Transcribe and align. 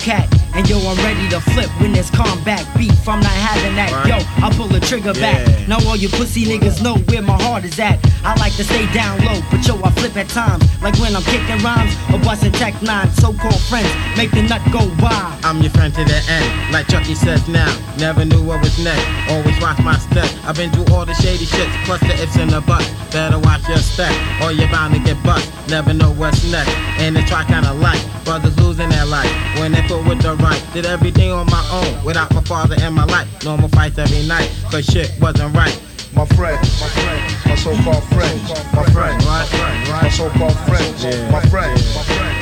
Hellcat. 0.00 0.29
And 1.46 1.56
yo, 1.56 1.70
I'm 1.70 1.70
ready 1.70 1.70
to 1.70 1.70
flip 1.70 1.80
when 1.80 1.92
there's 1.92 2.10
combat 2.10 2.66
beef. 2.76 3.08
I'm 3.08 3.20
not 3.20 3.32
having 3.32 3.76
that. 3.76 3.90
Yo, 4.06 4.18
I 4.44 4.50
pull 4.54 4.68
the 4.68 4.80
trigger 4.80 5.12
back. 5.14 5.68
Now 5.68 5.78
all 5.88 5.96
you 5.96 6.08
pussy 6.08 6.44
niggas 6.44 6.82
know 6.82 6.96
where 7.08 7.22
my 7.22 7.40
heart 7.42 7.64
is 7.64 7.78
at. 7.78 7.98
I 8.24 8.34
like 8.36 8.54
to 8.56 8.64
stay 8.64 8.86
down 8.92 9.18
low, 9.24 9.40
but 9.50 9.66
yo, 9.66 9.80
I 9.82 9.90
flip 9.92 10.16
at 10.16 10.28
times. 10.28 10.64
Like 10.82 10.98
when 10.98 11.14
I'm 11.16 11.22
kicking 11.22 11.62
rhymes 11.62 11.94
or 12.12 12.18
busting 12.20 12.52
tech 12.52 12.80
nine. 12.82 13.10
So 13.12 13.32
called 13.32 13.60
friends 13.68 13.90
make 14.16 14.30
the 14.30 14.42
nut 14.42 14.62
go 14.72 14.80
wild. 15.00 15.44
I'm 15.44 15.60
your 15.60 15.70
friend 15.70 15.94
to 15.94 16.04
the 16.04 16.20
end, 16.28 16.72
like 16.72 16.88
Chucky 16.88 17.14
says 17.14 17.46
now. 17.48 17.70
Never 17.98 18.24
knew 18.24 18.42
what 18.42 18.60
was 18.60 18.78
next, 18.82 19.04
always 19.30 19.58
watch 19.60 19.78
my 19.82 19.98
step. 19.98 20.28
I've 20.44 20.56
been 20.56 20.70
through 20.70 20.92
all 20.94 21.06
the 21.06 21.14
shady 21.14 21.46
shits, 21.46 21.72
plus 21.84 22.00
the 22.00 22.14
ifs 22.22 22.36
and 22.36 22.50
the 22.50 22.60
buts. 22.60 22.88
Better 23.12 23.38
watch 23.38 23.66
your 23.68 23.78
step, 23.78 24.12
or 24.42 24.52
you're 24.52 24.70
bound 24.70 24.94
to 24.94 25.00
get 25.00 25.22
bust. 25.22 25.50
Never 25.68 25.92
know 25.92 26.12
what's 26.12 26.44
next, 26.50 26.70
and 26.98 27.16
it's 27.16 27.28
try 27.28 27.44
kinda 27.44 27.72
like 27.74 28.00
brothers 28.24 28.56
losing 28.58 28.88
their 28.88 29.06
life 29.06 29.30
when 29.58 29.72
they 29.72 29.82
put 29.82 30.04
with 30.06 30.20
the 30.22 30.34
right. 30.36 30.62
Did 30.72 30.86
everything 30.86 31.29
on 31.30 31.46
my 31.46 31.64
own 31.72 32.04
without 32.04 32.32
my 32.34 32.42
father 32.42 32.76
in 32.82 32.92
my 32.92 33.04
life. 33.04 33.28
Normal 33.44 33.68
fights 33.68 33.98
every 33.98 34.26
night, 34.26 34.50
cause 34.70 34.84
shit 34.84 35.12
wasn't 35.20 35.54
right. 35.54 35.78
My 36.14 36.26
friends, 36.26 36.80
my 36.80 36.88
friends, 36.88 37.46
my 37.46 37.54
so-called 37.54 38.04
friends, 38.10 38.42
my 38.74 38.84
friends, 38.90 39.24
my 39.24 39.44
friend. 39.46 39.88
My 39.90 40.08
so-called 40.08 40.58
friends, 40.66 41.04
my 41.30 41.40
friends, 41.48 41.98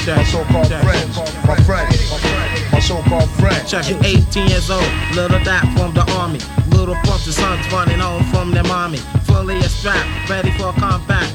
my 0.06 0.24
so-called 0.24 0.69
friends, 0.69 1.16
my 1.46 1.56
friends, 1.65 2.73
my 2.73 2.80
so-called 2.80 3.30
friends. 3.38 3.70
Check 3.70 3.91
it, 3.91 4.02
18 4.05 4.48
years 4.48 4.70
old, 4.70 4.88
little 5.15 5.43
dot 5.45 5.65
from 5.77 5.93
the 5.93 6.05
army. 6.16 6.41
Little 6.70 6.96
the 7.29 7.32
sons 7.34 7.70
running 7.70 7.98
home 7.98 8.24
from 8.32 8.52
their 8.52 8.65
mommy. 8.65 8.96
Fully 9.24 9.60
strapped, 9.63 10.30
ready 10.30 10.51
for 10.52 10.73
combat. 10.73 11.29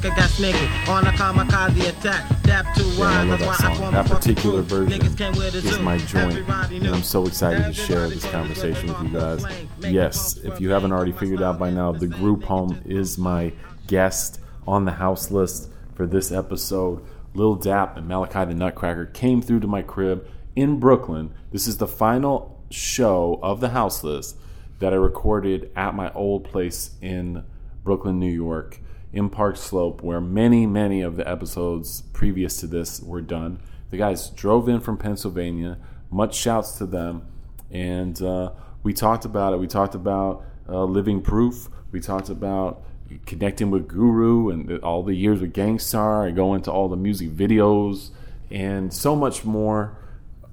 Motherfucker 0.00 0.16
got 0.16 0.30
sneaky 0.30 0.90
on 0.90 1.06
a 1.06 1.10
kamikaze 1.10 1.88
attack. 1.88 2.42
Dap 2.42 2.74
two 2.74 2.84
yeah, 2.92 3.04
I 3.04 3.22
love 3.24 3.38
that 3.40 3.76
song. 3.76 3.92
That 3.92 4.06
particular 4.06 4.62
version 4.62 5.02
is 5.02 5.78
my 5.80 5.98
joint, 5.98 6.38
and 6.48 6.88
I'm 6.88 7.02
so 7.02 7.26
excited 7.26 7.64
to 7.64 7.74
share 7.74 8.08
this 8.08 8.24
conversation 8.30 8.88
with 8.88 9.02
you 9.02 9.18
guys. 9.18 9.44
Yes, 9.80 10.38
if 10.38 10.58
you 10.58 10.70
haven't 10.70 10.92
already 10.92 11.12
figured 11.12 11.42
out 11.42 11.58
by 11.58 11.70
now, 11.70 11.92
the 11.92 12.06
group 12.06 12.44
home 12.44 12.80
is 12.86 13.18
my 13.18 13.52
guest 13.88 14.40
on 14.66 14.86
the 14.86 14.92
house 14.92 15.30
list 15.30 15.70
for 15.94 16.06
this 16.06 16.32
episode. 16.32 17.04
Lil 17.34 17.56
Dap 17.56 17.98
and 17.98 18.08
Melachi 18.08 18.48
the 18.48 18.54
Nutcracker 18.54 19.06
came 19.06 19.42
through 19.42 19.60
to 19.60 19.66
my 19.66 19.82
crib 19.82 20.26
in 20.56 20.80
Brooklyn. 20.80 21.34
This 21.52 21.66
is 21.66 21.76
the 21.76 21.86
final 21.86 22.64
show 22.70 23.38
of 23.42 23.60
the 23.60 23.68
house 23.70 24.02
list 24.02 24.36
that 24.78 24.94
I 24.94 24.96
recorded 24.96 25.70
at 25.76 25.94
my 25.94 26.10
old 26.12 26.44
place 26.44 26.92
in 27.02 27.44
Brooklyn, 27.84 28.18
New 28.18 28.32
York, 28.32 28.80
in 29.12 29.28
Park 29.28 29.56
Slope, 29.56 30.02
where 30.02 30.20
many, 30.20 30.66
many 30.66 31.02
of 31.02 31.16
the 31.16 31.28
episodes 31.28 32.02
previous 32.12 32.56
to 32.58 32.66
this 32.66 33.00
were 33.00 33.20
done. 33.20 33.60
The 33.90 33.96
guys 33.96 34.30
drove 34.30 34.68
in 34.68 34.80
from 34.80 34.96
Pennsylvania. 34.96 35.78
Much 36.10 36.34
shouts 36.34 36.78
to 36.78 36.86
them. 36.86 37.26
And 37.70 38.20
uh, 38.22 38.52
we 38.82 38.92
talked 38.92 39.24
about 39.24 39.52
it. 39.52 39.58
We 39.58 39.66
talked 39.66 39.94
about 39.94 40.44
uh, 40.68 40.84
Livin' 40.84 41.22
Proof. 41.22 41.68
We 41.90 42.00
talked 42.00 42.28
about 42.28 42.82
connecting 43.26 43.70
with 43.70 43.88
Guru 43.88 44.50
and 44.50 44.78
all 44.82 45.02
the 45.02 45.14
years 45.14 45.40
with 45.40 45.52
Gang 45.52 45.78
Starr. 45.78 46.26
I 46.26 46.30
go 46.30 46.54
into 46.54 46.70
all 46.70 46.88
the 46.88 46.96
music 46.96 47.30
videos 47.30 48.10
and 48.50 48.92
so 48.92 49.16
much 49.16 49.44
more. 49.44 49.96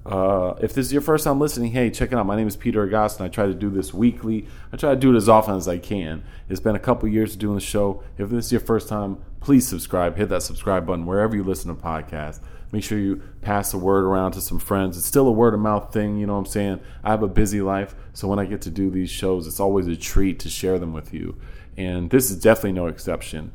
Uh, 0.08 0.54
if 0.62 0.72
this 0.72 0.86
is 0.86 0.92
your 0.92 1.02
first 1.02 1.24
time 1.24 1.38
listening, 1.38 1.70
hey, 1.70 1.90
check 1.90 2.12
it 2.12 2.14
out. 2.14 2.24
My 2.24 2.34
name 2.34 2.48
is 2.48 2.56
Peter 2.56 2.86
Agoston. 2.86 3.20
I 3.20 3.28
try 3.28 3.44
to 3.44 3.52
do 3.52 3.68
this 3.68 3.92
weekly. 3.92 4.46
I 4.72 4.78
try 4.78 4.94
to 4.94 4.96
do 4.96 5.12
it 5.12 5.16
as 5.18 5.28
often 5.28 5.54
as 5.54 5.68
I 5.68 5.76
can. 5.76 6.24
It's 6.48 6.60
been 6.60 6.74
a 6.74 6.78
couple 6.80 7.06
years 7.10 7.36
doing 7.36 7.56
the 7.56 7.60
show. 7.60 8.02
If 8.16 8.30
this 8.30 8.46
is 8.46 8.52
your 8.52 8.62
first 8.62 8.88
time, 8.88 9.18
please 9.40 9.68
subscribe. 9.68 10.16
Hit 10.16 10.30
that 10.30 10.42
subscribe 10.42 10.86
button 10.86 11.04
wherever 11.04 11.36
you 11.36 11.44
listen 11.44 11.74
to 11.74 11.80
podcasts. 11.80 12.40
Make 12.72 12.84
sure 12.84 12.98
you 12.98 13.20
pass 13.42 13.70
the 13.70 13.76
word 13.76 14.04
around 14.04 14.32
to 14.32 14.40
some 14.40 14.58
friends. 14.58 14.96
It's 14.96 15.06
still 15.06 15.28
a 15.28 15.32
word 15.32 15.52
of 15.52 15.60
mouth 15.60 15.92
thing, 15.92 16.16
you 16.16 16.26
know 16.26 16.34
what 16.34 16.40
I'm 16.40 16.46
saying? 16.46 16.80
I 17.04 17.10
have 17.10 17.22
a 17.22 17.28
busy 17.28 17.60
life, 17.60 17.94
so 18.14 18.28
when 18.28 18.38
I 18.38 18.46
get 18.46 18.62
to 18.62 18.70
do 18.70 18.90
these 18.90 19.10
shows, 19.10 19.46
it's 19.46 19.60
always 19.60 19.86
a 19.88 19.96
treat 19.96 20.38
to 20.40 20.48
share 20.48 20.78
them 20.78 20.94
with 20.94 21.12
you. 21.12 21.36
And 21.76 22.08
this 22.10 22.30
is 22.30 22.40
definitely 22.40 22.72
no 22.72 22.86
exception. 22.86 23.52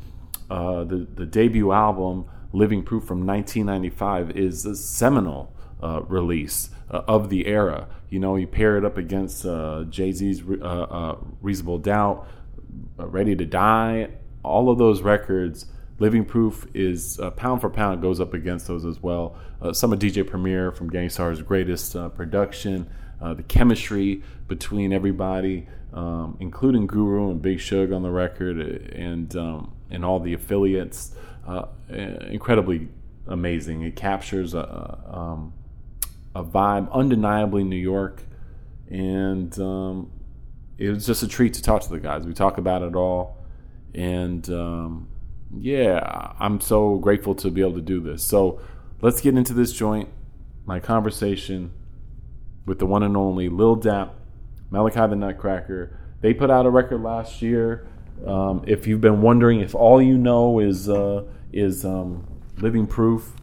Uh, 0.52 0.84
the, 0.84 1.08
the 1.16 1.26
debut 1.26 1.72
album, 1.72 2.26
Livin' 2.54 2.84
Proof 2.84 3.06
from 3.06 3.26
1995, 3.26 4.38
is 4.38 4.68
seminal 4.80 5.54
uh, 5.82 6.02
release 6.08 6.70
uh, 6.90 7.02
of 7.08 7.30
the 7.30 7.48
era. 7.48 7.88
You 8.10 8.20
know, 8.20 8.36
you 8.36 8.48
pair 8.48 8.78
it 8.78 8.86
up 8.86 8.98
against 8.98 9.46
uh, 9.46 9.86
Jay 9.90 10.12
Z's 10.12 10.42
uh, 10.42 10.64
uh, 10.64 11.18
Reasonable 11.42 11.80
Doubt, 11.80 12.28
Ready 12.98 13.36
to 13.36 13.46
Die, 13.46 14.08
all 14.44 14.70
of 14.70 14.78
those 14.78 15.02
records. 15.02 15.66
Livin' 16.00 16.26
Proof 16.26 16.68
is 16.74 17.20
pound 17.36 17.62
for 17.62 17.70
pound 17.70 18.02
goes 18.02 18.20
up 18.20 18.34
against 18.34 18.68
those 18.68 18.84
as 18.84 19.02
well. 19.02 19.36
some 19.74 19.94
of 19.94 20.00
DJ 20.00 20.28
Premier 20.28 20.72
from 20.72 20.90
Gang 20.90 21.10
Starr's 21.10 21.42
greatest 21.42 21.94
production, 22.16 22.90
the 23.22 23.44
chemistry 23.44 24.24
between 24.48 24.92
everybody, 24.92 25.68
um, 25.94 26.36
including 26.40 26.88
Guru 26.88 27.30
and 27.30 27.42
Big 27.42 27.60
Shug 27.60 27.92
on 27.92 28.02
the 28.02 28.10
record, 28.10 28.60
and 28.60 29.36
um, 29.36 29.74
and 29.92 30.04
all 30.04 30.20
the 30.20 30.34
affiliates, 30.34 31.14
incredibly 31.90 32.90
amazing. 33.28 33.84
It 33.84 33.96
captures 33.96 34.54
a, 34.54 35.00
um, 35.08 35.54
a 36.36 36.44
vibe, 36.44 36.92
undeniably 36.92 37.64
New 37.64 37.76
York, 37.76 38.24
and 38.90 39.58
um, 39.60 40.12
it 40.78 40.90
was 40.90 41.06
just 41.06 41.24
a 41.24 41.28
treat 41.28 41.54
to 41.56 41.62
talk 41.62 41.82
to 41.84 41.90
the 41.90 42.00
guys. 42.00 42.26
We 42.26 42.34
talk 42.34 42.58
about 42.58 42.82
it 42.82 42.96
all, 42.96 43.46
and 43.94 44.48
um, 44.50 45.08
yeah, 45.58 46.34
I'm 46.40 46.60
so 46.60 46.98
grateful 46.98 47.36
to 47.36 47.52
be 47.52 47.62
able 47.62 47.76
to 47.76 47.82
do 47.82 48.00
this. 48.00 48.24
So 48.24 48.60
let's 49.02 49.22
get 49.22 49.36
into 49.38 49.54
this 49.54 49.74
joint. 49.74 50.10
My 50.66 50.80
conversation 50.80 51.74
with 52.66 52.80
the 52.80 52.86
one 52.86 53.04
and 53.04 53.18
only 53.18 53.50
Lil 53.50 53.76
Dap, 53.76 54.16
Melachi 54.72 55.10
the 55.10 55.16
Nutcracker. 55.16 56.00
They 56.22 56.34
put 56.34 56.50
out 56.50 56.66
a 56.66 56.70
record 56.70 57.02
last 57.02 57.42
year. 57.42 57.88
Um, 58.26 58.64
if 58.66 58.88
you've 58.88 59.02
been 59.02 59.22
wondering 59.22 59.60
if 59.60 59.76
all 59.76 60.02
you 60.02 60.18
know 60.18 60.60
is 60.60 60.88
uh, 60.88 61.26
is 61.52 61.84
um, 61.84 62.26
Livin' 62.58 62.88
Proof, 62.88 63.34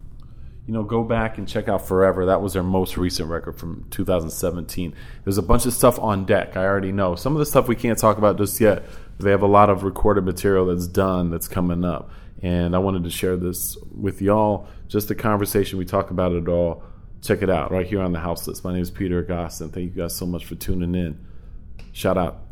you 0.70 0.74
know, 0.74 0.84
go 0.84 1.02
back 1.02 1.36
and 1.36 1.48
check 1.48 1.68
out 1.68 1.88
Forever. 1.88 2.26
That 2.26 2.42
was 2.42 2.52
their 2.52 2.62
most 2.62 2.96
recent 2.96 3.28
record 3.28 3.56
from 3.58 3.86
2017. 3.90 4.94
There's 5.24 5.36
a 5.36 5.42
bunch 5.42 5.66
of 5.66 5.72
stuff 5.72 5.98
on 5.98 6.24
deck. 6.26 6.56
I 6.56 6.64
already 6.64 6.92
know. 6.92 7.16
Some 7.16 7.32
of 7.32 7.40
the 7.40 7.46
stuff 7.46 7.66
we 7.66 7.74
can't 7.74 7.98
talk 7.98 8.18
about 8.18 8.38
just 8.38 8.60
yet. 8.60 8.84
They 9.18 9.32
have 9.32 9.42
a 9.42 9.48
lot 9.48 9.68
of 9.68 9.82
recorded 9.82 10.24
material 10.24 10.66
that's 10.66 10.86
done 10.86 11.28
that's 11.28 11.48
coming 11.48 11.84
up. 11.84 12.12
And 12.40 12.76
I 12.76 12.78
wanted 12.78 13.02
to 13.02 13.10
share 13.10 13.36
this 13.36 13.76
with 13.90 14.22
y'all. 14.22 14.68
Just 14.86 15.10
a 15.10 15.16
conversation. 15.16 15.76
We 15.76 15.86
talk 15.86 16.12
about 16.12 16.30
it 16.34 16.46
all. 16.46 16.84
Check 17.20 17.42
it 17.42 17.50
out 17.50 17.72
right 17.72 17.84
here 17.84 18.00
on 18.00 18.12
the 18.12 18.20
house 18.20 18.46
list. 18.46 18.62
My 18.62 18.72
name 18.72 18.82
is 18.82 18.92
Peter 18.92 19.24
Agoston. 19.24 19.72
Thank 19.72 19.96
you 19.96 20.02
guys 20.02 20.14
so 20.14 20.24
much 20.24 20.46
for 20.46 20.54
tuning 20.54 20.94
in. 20.94 21.18
Shout 21.90 22.16
out 22.16 22.44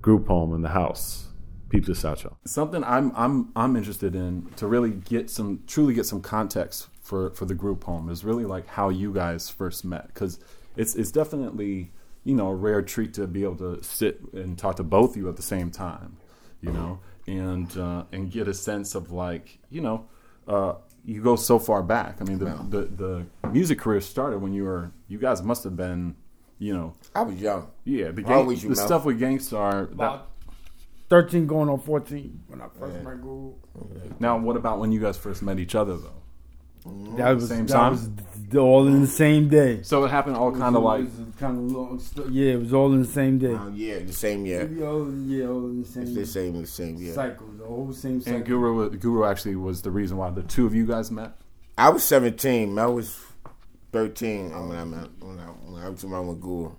Group 0.00 0.26
Home 0.26 0.52
in 0.52 0.62
the 0.62 0.70
house. 0.70 1.28
Peep 1.68 1.86
this 1.86 2.04
out, 2.04 2.24
y'all. 2.24 2.36
Something 2.44 2.82
I'm 2.82 3.12
I'm 3.14 3.52
I'm 3.54 3.76
interested 3.76 4.16
in 4.16 4.48
to 4.56 4.66
really 4.66 4.90
get 4.90 5.30
some 5.30 5.62
truly 5.68 5.94
get 5.94 6.06
some 6.06 6.20
context 6.20 6.88
for 7.12 7.28
for 7.34 7.44
the 7.44 7.54
group 7.54 7.84
home 7.84 8.08
is 8.08 8.24
really 8.24 8.46
like 8.46 8.66
how 8.66 8.88
you 8.88 9.12
guys 9.12 9.50
first 9.50 9.84
met 9.84 10.06
because 10.06 10.40
it's 10.78 10.94
it's 10.94 11.10
definitely 11.10 11.92
you 12.24 12.34
know 12.34 12.48
a 12.48 12.54
rare 12.54 12.80
treat 12.80 13.12
to 13.12 13.26
be 13.26 13.42
able 13.42 13.56
to 13.56 13.82
sit 13.82 14.18
and 14.32 14.56
talk 14.56 14.76
to 14.76 14.82
both 14.82 15.10
of 15.10 15.16
you 15.18 15.28
at 15.28 15.36
the 15.36 15.42
same 15.42 15.70
time, 15.70 16.16
you 16.62 16.72
know, 16.72 17.00
and 17.26 17.76
uh, 17.76 18.04
and 18.12 18.30
get 18.30 18.48
a 18.48 18.54
sense 18.54 18.94
of 18.94 19.12
like 19.12 19.58
you 19.68 19.82
know. 19.82 20.06
Uh, 20.48 20.74
you 21.04 21.20
go 21.20 21.36
so 21.36 21.58
far 21.58 21.82
back. 21.82 22.18
I 22.20 22.24
mean, 22.24 22.38
the, 22.38 22.46
the, 22.68 23.26
the 23.42 23.48
music 23.48 23.80
career 23.80 24.00
started 24.00 24.38
when 24.38 24.52
you 24.52 24.62
were. 24.64 24.92
You 25.08 25.18
guys 25.18 25.42
must 25.42 25.64
have 25.64 25.76
been, 25.76 26.14
you 26.60 26.72
know. 26.72 26.94
I 27.12 27.22
was 27.22 27.40
young. 27.40 27.70
Yeah, 27.84 28.12
the, 28.12 28.22
gang, 28.22 28.46
the 28.46 28.76
stuff 28.76 29.04
with 29.04 29.18
Gang 29.18 29.40
Starr. 29.40 29.86
That, 29.94 30.26
13 31.08 31.48
going 31.48 31.68
on 31.68 31.80
14 31.80 32.44
when 32.46 32.60
I 32.60 32.68
first 32.78 32.96
yeah. 32.96 33.02
met 33.02 33.20
Guru. 33.20 33.54
Now, 34.20 34.38
what 34.38 34.56
about 34.56 34.78
when 34.78 34.92
you 34.92 35.00
guys 35.00 35.16
first 35.16 35.42
met 35.42 35.58
each 35.58 35.74
other, 35.74 35.96
though? 35.96 36.21
That 37.16 37.32
was 37.34 37.48
same 37.48 37.66
that 37.66 37.72
time. 37.72 37.92
Was 37.92 38.10
all 38.56 38.86
in 38.86 39.00
the 39.00 39.06
same 39.06 39.48
day. 39.48 39.82
So 39.82 40.04
it 40.04 40.10
happened 40.10 40.36
all 40.36 40.52
kind 40.52 40.76
of 40.76 40.82
like 40.82 41.38
kind 41.38 41.56
of 41.58 41.76
long. 41.76 42.02
Yeah, 42.30 42.52
it 42.52 42.60
was 42.60 42.74
all 42.74 42.92
in 42.92 43.02
the 43.02 43.08
same 43.08 43.38
day. 43.38 43.54
Uh, 43.54 43.68
yeah, 43.68 44.00
the 44.00 44.12
same 44.12 44.44
year. 44.44 44.68
Yeah, 44.70 44.86
all, 44.86 45.12
yeah, 45.26 45.46
all 45.46 45.66
in 45.66 45.82
the 45.82 45.88
same. 45.88 46.02
It's 46.02 46.14
the 46.14 46.26
same, 46.26 46.60
the 46.60 46.66
same 46.66 46.96
year. 46.96 47.14
Cycle, 47.14 47.46
the 47.58 47.64
whole 47.64 47.92
same. 47.92 48.20
Cycle. 48.20 48.36
And 48.36 48.46
Guru, 48.46 48.90
Guru 48.90 49.24
actually 49.24 49.56
was 49.56 49.82
the 49.82 49.90
reason 49.90 50.16
why 50.16 50.30
the 50.30 50.42
two 50.42 50.66
of 50.66 50.74
you 50.74 50.86
guys 50.86 51.10
met. 51.10 51.32
I 51.78 51.88
was 51.90 52.04
seventeen. 52.04 52.74
Mel 52.74 52.94
was 52.94 53.18
thirteen 53.92 54.50
when 54.50 54.78
I 54.78 54.84
met 54.84 55.08
when 55.20 55.38
I, 55.38 55.44
when 55.44 55.82
I 55.82 55.88
was 55.88 56.04
around 56.04 56.26
with 56.28 56.40
Guru. 56.40 56.72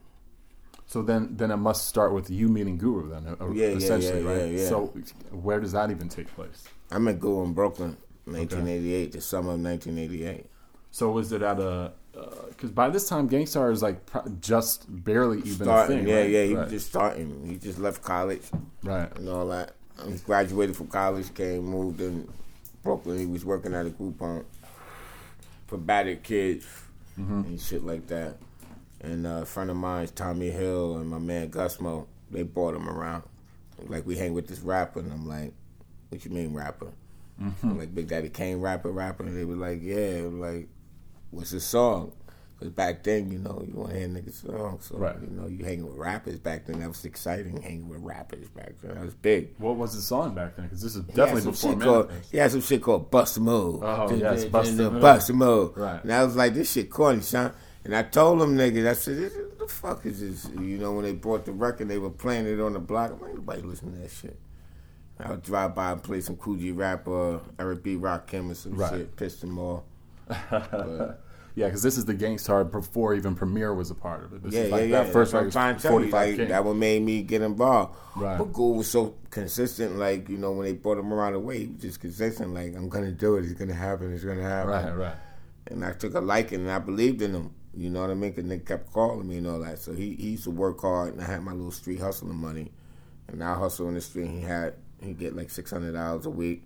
So 0.85 1.01
then, 1.01 1.29
then 1.38 1.50
it 1.50 1.57
must 1.57 1.88
start 1.88 2.13
with 2.13 2.29
you 2.29 2.47
meeting 2.50 2.77
Guru, 2.77 3.09
then, 3.09 3.25
uh, 3.25 3.50
yeah, 3.50 3.67
essentially, 3.67 4.21
yeah, 4.21 4.29
yeah, 4.29 4.38
right? 4.38 4.51
Yeah, 4.51 4.61
yeah. 4.61 4.69
So, 4.69 4.94
where 5.31 5.59
does 5.59 5.71
that 5.71 5.89
even 5.89 6.07
take 6.07 6.27
place? 6.35 6.65
I 6.91 7.00
met 7.00 7.19
Guru 7.19 7.45
in 7.45 7.53
Brooklyn, 7.53 7.97
1988, 8.25 9.02
okay. 9.02 9.12
the 9.12 9.22
summer 9.22 9.54
of 9.54 9.60
1988. 9.60 10.46
So 10.92 11.12
was 11.12 11.31
it 11.31 11.42
at 11.42 11.60
a? 11.60 11.92
Because 12.12 12.70
uh, 12.70 12.74
by 12.74 12.90
this 12.90 13.10
time, 13.10 13.28
Gang 13.28 13.48
Starr 13.48 13.72
is 13.72 13.81
like 13.81 14.00
just 14.40 14.86
barely 14.88 15.40
even 15.40 15.66
starting. 15.66 16.00
Thing, 16.00 16.08
yeah, 16.08 16.20
right? 16.20 16.30
yeah. 16.30 16.44
He 16.44 16.54
right. 16.54 16.64
was 16.64 16.72
just 16.72 16.88
starting. 16.88 17.48
He 17.48 17.58
just 17.58 17.80
left 17.80 18.04
college, 18.04 18.44
right, 18.84 19.12
and 19.18 19.28
all 19.28 19.48
that. 19.48 19.74
He 20.08 20.14
graduated 20.20 20.75
from 20.75 20.88
college, 20.88 21.34
came, 21.34 21.66
moved 21.66 22.00
in 22.00 22.31
Brooklyn. 22.84 23.18
He 23.18 23.25
was 23.25 23.44
working 23.44 23.74
at 23.74 23.88
a 23.88 23.90
group 23.90 24.20
home 24.20 24.46
for 25.66 25.78
battered 25.78 26.22
kids, 26.22 26.68
mm-hmm. 27.20 27.42
and 27.42 27.60
shit 27.60 27.84
like 27.84 28.06
that. 28.08 28.38
And 29.02 29.25
uh, 29.25 29.42
a 29.42 29.46
friend 29.46 29.72
of 29.72 29.75
mine, 29.75 30.08
Tommy 30.16 30.52
Hill, 30.52 30.98
and 30.98 31.10
my 31.10 31.18
man 31.18 31.50
Gusmo, 31.50 32.06
they 32.30 32.44
brought 32.44 32.75
him 32.75 32.88
around. 32.88 33.24
Like 33.88 34.06
we 34.06 34.16
hang 34.16 34.34
with 34.34 34.48
this 34.48 34.60
rapper, 34.60 35.00
and 35.00 35.12
I'm 35.12 35.28
like, 35.28 35.54
"What 36.10 36.24
you 36.24 36.30
mean 36.30 36.54
rapper?" 36.54 36.92
Mm-hmm. 37.41 37.80
Like 37.80 37.95
Big 37.95 38.07
Daddy 38.07 38.30
Kane 38.30 38.62
rapper, 38.62 38.91
rapper, 38.91 39.24
and 39.24 39.38
they 39.38 39.45
were 39.45 39.56
like, 39.56 39.80
"Yeah, 39.81 40.27
like, 40.31 40.68
what's 41.31 41.51
the 41.51 41.59
song?" 41.59 42.13
Because 42.63 42.75
back 42.75 43.03
then, 43.03 43.31
you 43.31 43.39
know, 43.39 43.62
you 43.68 43.74
want 43.74 43.91
to 43.91 44.00
hear 44.00 44.07
niggas 44.07 44.45
songs. 44.45 44.85
So, 44.85 44.97
right. 44.97 45.15
you 45.19 45.35
know, 45.35 45.47
you 45.47 45.65
hanging 45.65 45.85
with 45.85 45.97
rappers 45.97 46.39
back 46.39 46.65
then. 46.65 46.80
That 46.80 46.88
was 46.88 47.03
exciting, 47.03 47.62
hanging 47.62 47.89
with 47.89 48.00
rappers 48.00 48.47
back 48.50 48.75
then. 48.81 48.94
That 48.95 49.03
was 49.03 49.15
big. 49.15 49.56
What 49.57 49.75
was 49.75 49.95
the 49.95 50.01
song 50.01 50.35
back 50.35 50.56
then? 50.56 50.68
Because 50.68 50.81
this 50.81 50.95
is 50.95 51.03
definitely 51.03 51.51
before 51.51 51.75
called, 51.75 52.12
He 52.31 52.38
had 52.38 52.51
some 52.51 52.62
shit 52.62 52.81
called 52.81 53.12
Bust 53.12 53.38
a 53.38 53.41
Move. 53.41 53.83
Oh, 53.83 54.13
yes, 54.15 54.45
Bust 54.45 54.79
a 54.79 54.89
Move. 54.91 55.01
Bust 55.01 55.29
a 55.29 55.33
Move. 55.33 55.75
Right. 55.75 56.01
And 56.03 56.13
I 56.13 56.24
was 56.24 56.36
like, 56.36 56.53
this 56.53 56.71
shit 56.71 56.89
corny, 56.89 57.21
son. 57.21 57.51
And 57.83 57.94
I 57.94 58.03
told 58.03 58.39
them 58.39 58.56
niggas, 58.56 58.88
I 58.88 58.94
said, 58.94 59.31
the 59.59 59.68
fuck 59.68 60.06
is 60.06 60.21
this? 60.21 60.50
You 60.53 60.77
know, 60.77 60.94
when 60.94 61.03
they 61.03 61.12
brought 61.12 61.44
the 61.45 61.51
record, 61.51 61.89
they 61.89 61.97
were 61.97 62.12
playing 62.12 62.45
it 62.45 62.62
on 62.62 62.74
the 62.74 62.79
block. 62.79 63.12
I'm 63.12 63.19
like, 63.19 63.33
nobody 63.33 63.62
listen 63.62 63.91
to 63.91 64.00
that 64.00 64.12
shit. 64.12 64.39
I 65.19 65.30
would 65.30 65.44
drive 65.44 65.75
by 65.75 65.92
and 65.92 66.04
play 66.04 66.21
some 66.21 66.36
Kool 66.38 66.56
G 66.56 66.71
Rap 66.71 67.07
or 67.07 67.42
Eric 67.60 67.83
B. 67.83 67.95
Rakim 67.95 68.51
or 68.51 68.56
some 68.56 68.75
right. 68.75 68.92
shit, 68.92 69.15
piss 69.15 69.39
them 69.39 69.60
off. 69.60 69.83
yeah, 70.30 71.15
because 71.56 71.83
this 71.83 71.98
is 71.98 72.06
the 72.06 72.13
Gang 72.13 72.38
Starr 72.38 72.63
before 72.63 73.13
even 73.13 73.36
Premier 73.36 73.74
was 73.74 73.92
a 73.92 73.95
part 73.95 74.24
of 74.24 74.33
it. 74.33 74.44
This 74.44 74.54
yeah, 74.54 74.62
is 74.62 74.71
like 74.71 74.81
yeah, 74.89 75.01
that 75.01 75.07
yeah. 75.07 75.13
first 75.13 75.33
record. 75.33 75.51
tell 75.80 76.04
you, 76.04 76.10
like, 76.10 76.38
that 76.38 76.65
what 76.65 76.75
made 76.75 77.04
me 77.04 77.21
get 77.21 77.42
involved. 77.42 77.95
Right. 78.15 78.38
But 78.38 78.54
Ghoul 78.54 78.75
was 78.75 78.89
so 78.89 79.15
consistent, 79.30 79.98
like, 79.98 80.30
you 80.30 80.38
know, 80.38 80.51
when 80.51 80.65
they 80.65 80.74
brought 80.74 80.98
him 80.98 81.13
around 81.13 81.33
the 81.33 81.39
way, 81.39 81.60
he 81.60 81.68
was 81.68 81.81
just 81.81 82.00
consistent, 82.00 82.54
like, 82.54 82.75
I'm 82.75 82.89
gonna 82.89 83.12
do 83.12 83.38
it, 83.38 83.45
it's 83.45 83.54
gonna 83.54 83.74
happen, 83.74 84.13
it's 84.13 84.24
gonna 84.24 84.42
happen. 84.42 84.69
Right, 84.71 84.95
right. 84.95 85.15
And 85.68 85.86
I 85.86 85.94
took 85.94 86.15
a 86.15 86.19
liking 86.19 86.62
and 86.62 86.71
I 86.71 86.80
believed 86.80 87.21
in 87.21 87.33
him. 87.33 87.54
You 87.75 87.89
know 87.89 88.01
what 88.01 88.12
I 88.12 88.13
mean? 88.13 88.31
Because 88.31 88.48
they 88.48 88.60
kept 88.60 88.92
calling 88.92 89.27
me 89.27 89.38
and 89.38 89.48
all 89.48 89.60
that. 89.60 89.80
So 89.80 89.94
he, 89.94 90.15
he 90.15 90.31
used 90.31 90.44
to 90.44 90.51
work 90.51 90.81
hard, 90.81 91.13
and 91.13 91.21
I 91.21 91.25
had 91.25 91.44
my 91.44 91.54
little 91.54 91.71
street 91.71 92.00
hustling 92.00 92.38
money. 92.38 92.71
And 93.27 93.44
I 93.44 93.56
hustle 93.56 93.88
in 93.88 93.95
the 93.95 94.01
street. 94.01 94.27
He 94.27 94.42
had 94.42 94.75
he 95.03 95.13
get 95.13 95.35
like 95.35 95.50
six 95.50 95.71
hundred 95.71 95.94
dollars 95.94 96.25
a 96.25 96.29
week, 96.29 96.63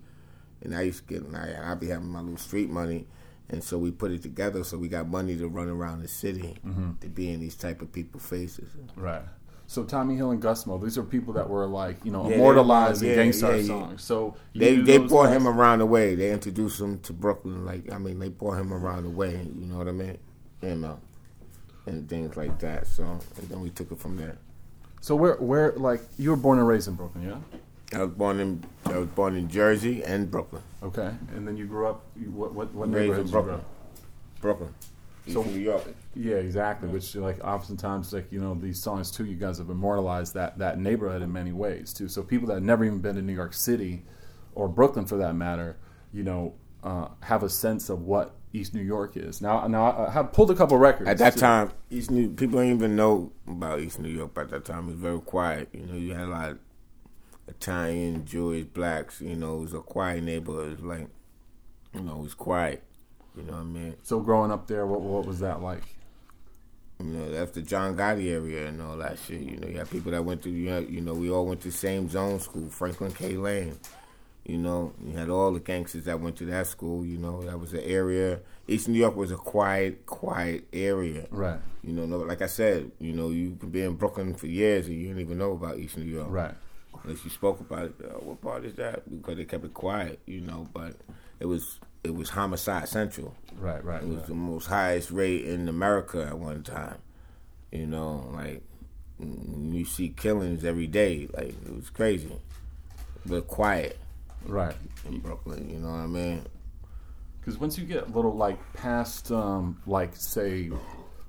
and 0.61 0.75
I 0.75 0.81
used 0.81 1.07
to 1.07 1.13
get 1.13 1.23
and 1.23 1.35
I 1.35 1.71
I'd 1.71 1.79
be 1.79 1.87
having 1.87 2.09
my 2.09 2.21
little 2.21 2.37
street 2.37 2.69
money. 2.69 3.07
And 3.49 3.63
so 3.63 3.77
we 3.77 3.91
put 3.91 4.11
it 4.11 4.21
together, 4.21 4.65
so 4.65 4.77
we 4.77 4.89
got 4.89 5.07
money 5.07 5.37
to 5.37 5.47
run 5.47 5.69
around 5.69 6.01
the 6.01 6.07
city 6.09 6.57
mm-hmm. 6.65 6.91
to 6.99 7.07
be 7.07 7.29
in 7.29 7.39
these 7.39 7.55
type 7.55 7.81
of 7.81 7.93
people 7.93 8.19
faces. 8.19 8.69
Right. 8.97 9.21
So 9.67 9.83
Tommy 9.83 10.15
Hill 10.15 10.31
and 10.31 10.41
Gusmo, 10.41 10.81
these 10.81 10.97
are 10.97 11.03
people 11.03 11.33
that 11.33 11.49
were 11.49 11.65
like 11.65 11.97
you 12.03 12.11
know 12.11 12.29
yeah, 12.29 12.35
immortalized 12.35 13.03
in 13.03 13.09
yeah, 13.09 13.15
Gang 13.15 13.33
Starr 13.33 13.57
yeah, 13.57 13.67
songs. 13.67 14.03
So 14.03 14.35
they 14.55 14.77
they 14.77 14.97
brought 14.97 15.25
guys? 15.25 15.35
him 15.35 15.47
around 15.47 15.79
the 15.79 15.85
way. 15.85 16.15
They 16.15 16.31
introduced 16.31 16.79
him 16.79 16.99
to 17.01 17.13
Brooklyn. 17.13 17.65
Like 17.65 17.91
I 17.91 17.97
mean, 17.97 18.19
they 18.19 18.29
brought 18.29 18.57
him 18.57 18.73
around 18.73 19.03
the 19.03 19.09
way. 19.09 19.31
You 19.31 19.65
know 19.65 19.77
what 19.77 19.89
I 19.89 19.91
mean? 19.91 20.17
You 20.61 20.75
know, 20.75 20.99
and 21.85 22.09
things 22.09 22.37
like 22.37 22.59
that. 22.59 22.87
So 22.87 23.03
and 23.03 23.49
then 23.49 23.61
we 23.61 23.69
took 23.69 23.91
it 23.91 23.99
from 23.99 24.15
there. 24.15 24.37
So 25.01 25.15
where 25.15 25.35
where 25.35 25.73
like 25.73 26.01
you 26.17 26.29
were 26.29 26.37
born 26.37 26.59
and 26.59 26.67
raised 26.67 26.87
in 26.87 26.95
Brooklyn, 26.95 27.25
yeah? 27.25 27.59
I 27.93 28.03
was 28.03 28.11
born 28.11 28.39
in 28.39 28.63
I 28.85 28.97
was 28.97 29.07
born 29.09 29.35
in 29.35 29.49
Jersey 29.49 30.03
and 30.03 30.29
Brooklyn. 30.29 30.61
Okay, 30.83 31.11
and 31.35 31.47
then 31.47 31.55
you 31.55 31.65
grew 31.65 31.87
up. 31.87 32.05
what 32.31 32.53
what, 32.53 32.73
what 32.73 32.89
neighborhood 32.89 33.27
did 33.27 33.33
you 33.33 33.41
grow 33.41 33.55
up? 33.55 33.65
Brooklyn. 34.41 34.73
So 35.27 35.43
New 35.43 35.59
York. 35.59 35.83
Yeah, 36.15 36.35
exactly. 36.35 36.87
Yeah. 36.87 36.93
Which 36.93 37.15
like 37.15 37.43
oftentimes 37.43 38.13
like 38.13 38.31
you 38.31 38.39
know 38.39 38.55
these 38.55 38.81
songs 38.81 39.11
too. 39.11 39.25
You 39.25 39.35
guys 39.35 39.57
have 39.57 39.69
immortalized 39.69 40.33
that 40.35 40.57
that 40.59 40.79
neighborhood 40.79 41.21
in 41.21 41.31
many 41.31 41.51
ways 41.51 41.93
too. 41.93 42.07
So 42.07 42.23
people 42.23 42.47
that 42.47 42.55
have 42.55 42.63
never 42.63 42.85
even 42.85 42.99
been 42.99 43.15
to 43.15 43.21
New 43.21 43.33
York 43.33 43.53
City 43.53 44.03
or 44.55 44.67
Brooklyn 44.67 45.05
for 45.05 45.17
that 45.17 45.35
matter, 45.35 45.77
you 46.13 46.23
know, 46.23 46.55
uh, 46.83 47.09
have 47.21 47.43
a 47.43 47.49
sense 47.49 47.89
of 47.89 48.01
what 48.01 48.35
East 48.53 48.73
New 48.73 48.81
York 48.81 49.17
is. 49.17 49.41
Now, 49.41 49.67
now 49.67 50.07
I 50.07 50.11
have 50.11 50.31
pulled 50.31 50.51
a 50.51 50.55
couple 50.55 50.77
records. 50.77 51.09
At 51.09 51.17
that 51.19 51.33
too. 51.33 51.41
time, 51.41 51.71
East 51.89 52.09
New 52.09 52.29
people 52.29 52.59
didn't 52.59 52.77
even 52.77 52.95
know 52.95 53.31
about 53.47 53.79
East 53.79 53.99
New 53.99 54.09
York. 54.09 54.31
At 54.37 54.49
that 54.49 54.65
time, 54.65 54.85
it 54.85 54.91
was 54.91 54.95
very 54.95 55.19
quiet. 55.19 55.69
You 55.73 55.85
know, 55.85 55.95
you 55.95 56.13
had 56.13 56.23
a 56.23 56.31
lot 56.31 56.51
of 56.51 56.59
Italian, 57.47 58.25
Jewish, 58.25 58.65
blacks. 58.65 59.21
You 59.21 59.35
know, 59.35 59.57
it 59.57 59.61
was 59.61 59.73
a 59.73 59.79
quiet 59.79 60.23
neighborhood. 60.23 60.73
It 60.73 60.83
was 60.83 60.97
like, 60.99 61.07
you 61.93 62.01
know, 62.01 62.19
it 62.19 62.23
was 62.23 62.33
quiet. 62.33 62.83
You 63.35 63.43
know 63.43 63.53
what 63.53 63.59
I 63.59 63.65
mean? 63.65 63.95
So 64.03 64.19
growing 64.19 64.51
up 64.51 64.67
there, 64.67 64.85
what 64.85 65.01
what 65.01 65.25
was 65.25 65.39
that 65.39 65.61
like? 65.61 65.83
You 66.99 67.05
know, 67.05 67.31
that's 67.31 67.51
the 67.51 67.61
John 67.61 67.95
Gotti 67.95 68.31
area 68.31 68.67
and 68.67 68.81
all 68.81 68.97
that 68.97 69.19
shit. 69.19 69.41
You 69.41 69.57
know, 69.57 69.67
you 69.67 69.77
have 69.77 69.91
people 69.91 70.11
that 70.11 70.25
went 70.25 70.41
to 70.43 70.49
you 70.49 70.69
know, 70.69 70.79
you 70.79 71.01
know, 71.01 71.13
we 71.13 71.29
all 71.29 71.45
went 71.45 71.61
to 71.61 71.67
the 71.67 71.73
same 71.73 72.09
zone 72.09 72.39
school, 72.39 72.69
Franklin 72.69 73.11
K. 73.11 73.37
Lane. 73.37 73.77
You 74.45 74.57
know, 74.57 74.93
you 75.05 75.11
had 75.11 75.29
all 75.29 75.51
the 75.51 75.59
gangsters 75.59 76.05
that 76.05 76.21
went 76.21 76.37
to 76.37 76.45
that 76.45 76.67
school. 76.67 77.05
You 77.05 77.17
know, 77.17 77.43
that 77.43 77.59
was 77.59 77.73
an 77.73 77.81
area. 77.81 78.39
East 78.67 78.87
New 78.87 78.97
York 78.97 79.15
was 79.15 79.31
a 79.31 79.35
quiet, 79.35 80.05
quiet 80.05 80.65
area. 80.73 81.27
Right. 81.29 81.59
You 81.83 81.93
know, 81.93 82.05
like 82.17 82.41
I 82.41 82.47
said, 82.47 82.91
you 82.99 83.13
know, 83.13 83.29
you 83.29 83.57
could 83.59 83.71
be 83.71 83.81
in 83.81 83.95
Brooklyn 83.95 84.33
for 84.33 84.47
years 84.47 84.87
and 84.87 84.95
you 84.95 85.07
didn't 85.07 85.21
even 85.21 85.37
know 85.37 85.51
about 85.51 85.77
East 85.77 85.97
New 85.97 86.05
York. 86.05 86.27
Right 86.29 86.55
unless 87.07 87.23
you 87.23 87.29
spoke 87.29 87.59
about 87.59 87.85
it. 87.85 87.95
Uh, 88.03 88.19
what 88.19 88.41
part 88.41 88.65
is 88.65 88.75
that? 88.75 89.09
Because 89.09 89.37
they 89.37 89.45
kept 89.45 89.63
it 89.63 89.73
quiet, 89.73 90.19
you 90.25 90.41
know. 90.41 90.67
But 90.73 90.95
it 91.39 91.45
was 91.45 91.79
it 92.03 92.13
was 92.13 92.29
homicide 92.29 92.87
central. 92.87 93.35
Right, 93.57 93.83
right. 93.83 94.01
It 94.01 94.07
was 94.07 94.17
right. 94.19 94.27
the 94.27 94.33
most 94.33 94.67
highest 94.67 95.11
rate 95.11 95.45
in 95.45 95.67
America 95.67 96.25
at 96.25 96.37
one 96.37 96.63
time. 96.63 96.97
You 97.71 97.85
know, 97.85 98.29
like 98.33 98.61
you 99.19 99.85
see 99.85 100.09
killings 100.09 100.63
every 100.63 100.87
day. 100.87 101.27
Like 101.33 101.49
it 101.49 101.75
was 101.75 101.89
crazy, 101.89 102.31
but 103.25 103.47
quiet. 103.47 103.97
Right 104.45 104.75
in 105.05 105.19
Brooklyn, 105.19 105.69
you 105.69 105.79
know 105.79 105.89
what 105.89 105.95
I 105.95 106.07
mean? 106.07 106.45
Because 107.39 107.59
once 107.59 107.77
you 107.77 107.85
get 107.85 108.07
a 108.07 108.11
little 108.11 108.35
like 108.35 108.57
past, 108.73 109.31
um, 109.31 109.81
like 109.85 110.15
say 110.15 110.69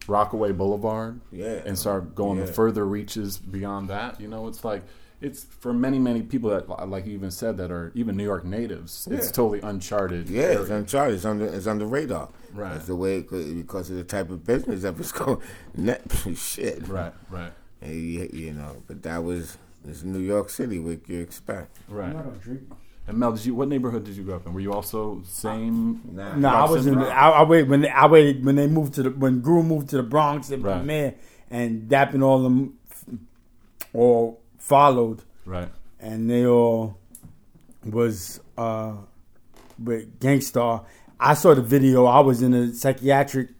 Rockaway 0.06 0.52
Boulevard, 0.52 1.20
yeah, 1.32 1.62
and 1.64 1.76
start 1.76 2.14
going 2.14 2.38
yeah. 2.38 2.46
to 2.46 2.52
further 2.52 2.86
reaches 2.86 3.38
beyond 3.38 3.88
that, 3.88 4.20
you 4.20 4.28
know, 4.28 4.46
it's 4.46 4.64
like 4.64 4.82
it's 5.20 5.44
for 5.44 5.72
many 5.72 5.98
many 5.98 6.22
people 6.22 6.50
that 6.50 6.68
like 6.88 7.06
you 7.06 7.12
even 7.12 7.30
said 7.30 7.56
that 7.56 7.70
are 7.70 7.90
even 7.94 8.16
New 8.16 8.24
York 8.24 8.44
natives. 8.44 9.08
Yeah. 9.10 9.18
It's 9.18 9.30
totally 9.30 9.60
uncharted. 9.60 10.28
Yeah, 10.28 10.42
area. 10.42 10.60
it's 10.60 10.70
uncharted. 10.70 11.16
It's 11.16 11.24
under 11.24 11.46
it's 11.46 11.66
under 11.66 11.86
radar. 11.86 12.28
Right. 12.52 12.74
That's 12.74 12.86
the 12.86 12.96
way 12.96 13.18
it, 13.18 13.30
because 13.30 13.90
of 13.90 13.96
the 13.96 14.04
type 14.04 14.30
of 14.30 14.44
business 14.44 14.82
that 14.82 14.96
was 14.96 15.12
going. 15.12 15.40
shit. 16.36 16.86
Right. 16.86 17.12
Right. 17.30 17.52
And, 17.80 17.94
you 17.94 18.52
know, 18.52 18.82
but 18.86 19.02
that 19.02 19.22
was 19.24 19.58
it's 19.86 20.02
New 20.02 20.20
York 20.20 20.50
City. 20.50 20.78
What 20.78 21.08
you 21.08 21.20
expect? 21.20 21.78
Right. 21.88 22.14
And 23.08 23.18
Mel, 23.18 23.32
did 23.32 23.44
you 23.46 23.54
what 23.54 23.68
neighborhood 23.68 24.04
did 24.04 24.16
you 24.16 24.22
grow 24.22 24.36
up 24.36 24.46
in? 24.46 24.52
Were 24.52 24.60
you 24.60 24.72
also 24.72 25.22
same? 25.24 26.02
Nah, 26.12 26.36
no, 26.36 26.48
I 26.48 26.70
was 26.70 26.86
in. 26.86 26.98
The, 26.98 27.06
I, 27.06 27.30
I 27.30 27.42
waited 27.42 27.70
when 27.70 27.80
they, 27.80 27.88
I 27.88 28.06
waited 28.06 28.44
when 28.44 28.56
they 28.56 28.66
moved 28.66 28.94
to 28.94 29.04
the 29.04 29.10
when 29.10 29.40
Gru 29.40 29.62
moved 29.62 29.88
to 29.90 29.96
the 29.96 30.02
Bronx 30.02 30.50
and 30.50 30.62
right. 30.62 30.84
man 30.84 31.14
and 31.50 31.88
dapping 31.88 32.22
all 32.22 32.42
them 32.42 32.78
all 33.94 34.40
followed. 34.58 35.22
Right. 35.44 35.68
And 36.00 36.30
they 36.30 36.46
all 36.46 36.98
was 37.84 38.40
uh, 38.56 38.94
with 39.82 40.20
Gang 40.20 40.40
Starr. 40.40 40.84
I 41.18 41.34
saw 41.34 41.54
the 41.54 41.62
video. 41.62 42.04
I 42.04 42.20
was 42.20 42.42
in 42.42 42.54
a 42.54 42.72
psychiatric 42.72 43.50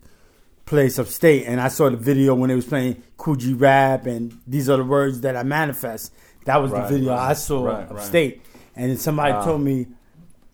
place 0.67 0.99
upstate, 0.99 1.47
and 1.47 1.61
I 1.61 1.69
saw 1.69 1.89
the 1.91 1.97
video 1.97 2.35
when 2.35 2.49
they 2.49 2.55
was 2.55 2.67
playing 2.67 3.03
Kool 3.17 3.37
G 3.37 3.55
Rap, 3.55 4.07
and 4.07 4.39
these 4.47 4.69
are 4.69 4.77
the 4.77 4.85
words 4.85 5.23
that 5.23 5.37
I 5.37 5.43
manifest. 5.43 6.13
That 6.45 6.59
was 6.59 6.71
right, 6.71 6.83
the 6.83 6.97
video 6.97 7.11
right, 7.11 7.31
I 7.31 7.33
saw 7.33 7.65
right, 7.65 7.91
upstate, 7.91 8.43
and 8.77 8.91
then 8.91 8.97
somebody 8.97 9.33
told 9.45 9.63
me 9.63 9.87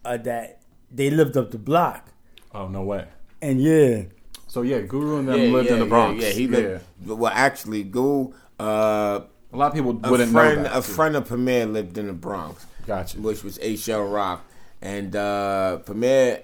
uh, 0.05 0.17
that 0.19 0.63
they 0.91 1.11
lived 1.11 1.37
up 1.37 1.51
the 1.51 1.59
block. 1.59 2.09
Oh 2.55 2.69
no 2.69 2.83
way! 2.83 3.07
And 3.43 3.61
yeah, 3.61 4.05
so 4.47 4.63
yeah, 4.63 4.81
Guru 4.81 5.19
and 5.19 5.29
them 5.29 5.41
yeah, 5.41 5.53
lived 5.53 5.69
yeah, 5.69 5.75
in 5.75 5.81
the 5.81 5.87
Bronx. 5.87 6.23
Yeah, 6.23 6.29
yeah. 6.29 6.35
he 6.35 6.47
lived. 6.47 6.85
Well, 7.05 7.33
actually, 7.35 7.83
Guru. 7.83 8.33
Uh, 8.59 9.23
a 9.55 9.57
lot 9.57 9.69
of 9.69 9.75
people 9.75 9.93
wouldn't 9.93 10.33
friend, 10.33 10.57
know 10.57 10.63
that. 10.65 10.73
A 10.73 10.83
too. 10.83 10.93
friend 10.93 11.17
of 11.17 11.27
Premier 11.27 11.67
lived 11.67 11.97
in 11.97 12.09
the 12.09 12.13
Bronx. 12.13 12.67
Gotcha. 12.87 13.19
Which 13.19 13.45
was 13.45 13.59
H.L. 13.63 14.05
Rock. 14.05 14.45
And 14.83 15.15
uh, 15.15 15.79
Premier 15.79 16.43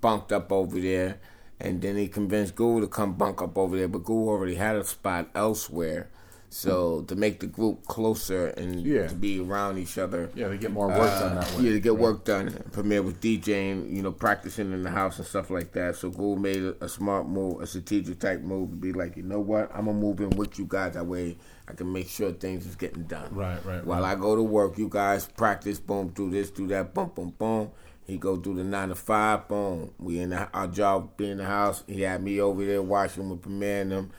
bunked 0.00 0.32
up 0.32 0.52
over 0.52 0.80
there. 0.80 1.18
And 1.60 1.82
then 1.82 1.96
he 1.96 2.08
convinced 2.08 2.54
Ghoul 2.54 2.80
to 2.80 2.88
come 2.88 3.14
bunk 3.14 3.42
up 3.42 3.58
over 3.58 3.76
there. 3.76 3.88
But 3.88 4.04
Ghoul 4.04 4.28
already 4.28 4.54
had 4.54 4.76
a 4.76 4.84
spot 4.84 5.28
elsewhere. 5.34 6.08
So 6.48 7.00
to 7.08 7.16
make 7.16 7.40
the 7.40 7.46
group 7.46 7.86
closer 7.86 8.48
and 8.48 8.84
yeah. 8.84 9.06
to 9.06 9.14
be 9.14 9.40
around 9.40 9.78
each 9.78 9.96
other. 9.96 10.30
Yeah, 10.34 10.48
to 10.48 10.58
get 10.58 10.70
more 10.70 10.88
work 10.88 10.98
uh, 11.00 11.20
done 11.20 11.34
that 11.36 11.50
way. 11.54 11.64
Yeah, 11.64 11.72
to 11.72 11.80
get 11.80 11.92
right. 11.92 12.00
work 12.02 12.24
done. 12.24 12.62
Premier 12.72 13.00
was 13.00 13.14
DJing, 13.14 13.90
you 13.90 14.02
know, 14.02 14.12
practicing 14.12 14.70
in 14.70 14.82
the 14.82 14.90
house 14.90 15.16
and 15.16 15.26
stuff 15.26 15.48
like 15.48 15.72
that. 15.72 15.96
So 15.96 16.10
Ghoul 16.10 16.36
made 16.36 16.62
a, 16.62 16.84
a, 16.84 16.88
smart 16.90 17.26
move, 17.26 17.62
a 17.62 17.66
strategic 17.66 18.20
type 18.20 18.42
move 18.42 18.68
to 18.68 18.76
be 18.76 18.92
like, 18.92 19.16
you 19.16 19.22
know 19.22 19.40
what, 19.40 19.70
I'm 19.74 19.86
gonna 19.86 19.94
move 19.94 20.20
in 20.20 20.28
with 20.30 20.58
you 20.58 20.66
guys. 20.68 20.92
That 20.92 21.06
way 21.06 21.38
I 21.72 21.74
can 21.74 21.90
make 21.90 22.08
sure 22.08 22.30
things 22.32 22.66
is 22.66 22.76
getting 22.76 23.04
done. 23.04 23.34
Right, 23.34 23.64
right. 23.64 23.82
While 23.82 24.02
right. 24.02 24.12
I 24.12 24.20
go 24.20 24.36
to 24.36 24.42
work, 24.42 24.76
you 24.76 24.90
guys 24.90 25.26
practice, 25.26 25.78
boom, 25.78 26.08
do 26.08 26.30
this, 26.30 26.50
do 26.50 26.66
that, 26.66 26.92
boom, 26.92 27.10
boom, 27.14 27.34
boom. 27.38 27.70
He 28.06 28.18
go 28.18 28.36
do 28.36 28.54
the 28.54 28.62
nine 28.62 28.90
to 28.90 28.94
five, 28.94 29.48
boom. 29.48 29.94
We 29.98 30.18
in 30.18 30.30
the, 30.30 30.50
our 30.52 30.66
job, 30.66 31.16
be 31.16 31.30
in 31.30 31.38
the 31.38 31.46
house. 31.46 31.82
He 31.86 32.02
had 32.02 32.22
me 32.22 32.40
over 32.42 32.62
there 32.62 32.82
watching 32.82 33.30
with 33.30 33.40
Premier 33.40 33.80
and 33.80 33.92
them. 33.92 34.10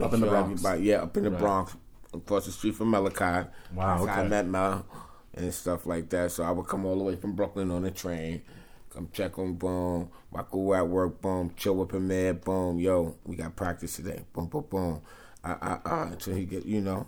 Up 0.00 0.14
in 0.14 0.20
the 0.20 0.28
Bronx. 0.28 0.62
Yeah, 0.78 1.02
up 1.02 1.16
in 1.16 1.24
the 1.24 1.30
right. 1.30 1.40
Bronx 1.40 1.76
across 2.14 2.46
the 2.46 2.52
street 2.52 2.76
from 2.76 2.92
Melachi. 2.92 3.48
Wow, 3.74 4.02
okay. 4.02 4.12
I 4.12 4.28
met 4.28 4.46
Mel 4.46 4.86
and 5.34 5.52
stuff 5.52 5.86
like 5.86 6.08
that. 6.10 6.30
So 6.30 6.44
I 6.44 6.52
would 6.52 6.68
come 6.68 6.86
all 6.86 6.96
the 6.96 7.02
way 7.02 7.16
from 7.16 7.32
Brooklyn 7.32 7.72
on 7.72 7.82
the 7.82 7.90
train, 7.90 8.42
Come 8.90 9.08
check 9.12 9.38
on 9.38 9.54
boom. 9.54 10.10
My 10.32 10.42
Waku 10.42 10.76
at 10.78 10.86
work, 10.86 11.20
boom. 11.20 11.52
Chill 11.56 11.74
with 11.74 11.92
man, 11.94 12.36
boom. 12.44 12.78
Yo, 12.78 13.16
we 13.24 13.36
got 13.36 13.56
practice 13.56 13.96
today. 13.96 14.24
Boom, 14.32 14.46
boom, 14.46 14.64
boom. 14.68 15.00
Ah, 15.44 15.58
ah, 15.62 15.80
ah. 15.84 16.02
Until 16.10 16.34
he 16.34 16.44
get, 16.44 16.66
you 16.66 16.80
know. 16.80 17.06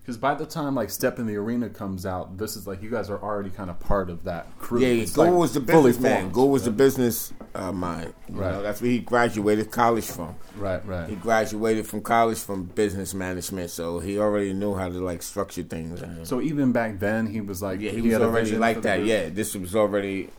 Because 0.00 0.18
by 0.18 0.36
the 0.36 0.46
time 0.46 0.76
like 0.76 0.88
Step 0.88 1.18
in 1.18 1.26
the 1.26 1.34
Arena 1.34 1.68
comes 1.68 2.06
out, 2.06 2.38
this 2.38 2.54
is 2.54 2.64
like 2.64 2.80
you 2.80 2.88
guys 2.90 3.10
are 3.10 3.20
already 3.20 3.50
kind 3.50 3.68
of 3.70 3.80
part 3.80 4.08
of 4.08 4.22
that 4.22 4.46
crew. 4.60 4.80
Yeah, 4.80 5.02
It's 5.02 5.14
Go 5.14 5.24
like 5.24 5.32
was 5.32 5.52
the 5.54 5.58
business 5.58 5.98
man. 5.98 6.30
Go 6.30 6.44
was 6.44 6.62
the 6.62 6.70
business 6.70 7.32
uh, 7.56 7.72
mind. 7.72 8.14
You 8.28 8.36
Right. 8.36 8.52
know, 8.52 8.62
that's 8.62 8.80
where 8.80 8.90
he 8.92 9.00
graduated 9.00 9.72
college 9.72 10.06
from. 10.06 10.36
Right, 10.56 10.86
right. 10.86 11.08
He 11.08 11.16
graduated 11.16 11.88
from 11.88 12.02
college 12.02 12.38
from 12.38 12.66
business 12.66 13.14
management, 13.14 13.70
so 13.70 13.98
he 13.98 14.16
already 14.20 14.52
knew 14.52 14.76
how 14.76 14.88
to 14.88 14.94
like 15.04 15.22
structure 15.24 15.64
things. 15.64 16.00
So 16.28 16.40
even 16.40 16.70
back 16.70 17.00
then, 17.00 17.26
he 17.26 17.40
was 17.40 17.60
like, 17.60 17.80
yeah, 17.80 17.90
he, 17.90 18.00
was 18.00 18.12
had 18.12 18.22
already 18.22 18.52
like 18.56 18.82
that. 18.82 19.04
Yeah, 19.04 19.28
this 19.28 19.56
was 19.56 19.74
already 19.74 20.30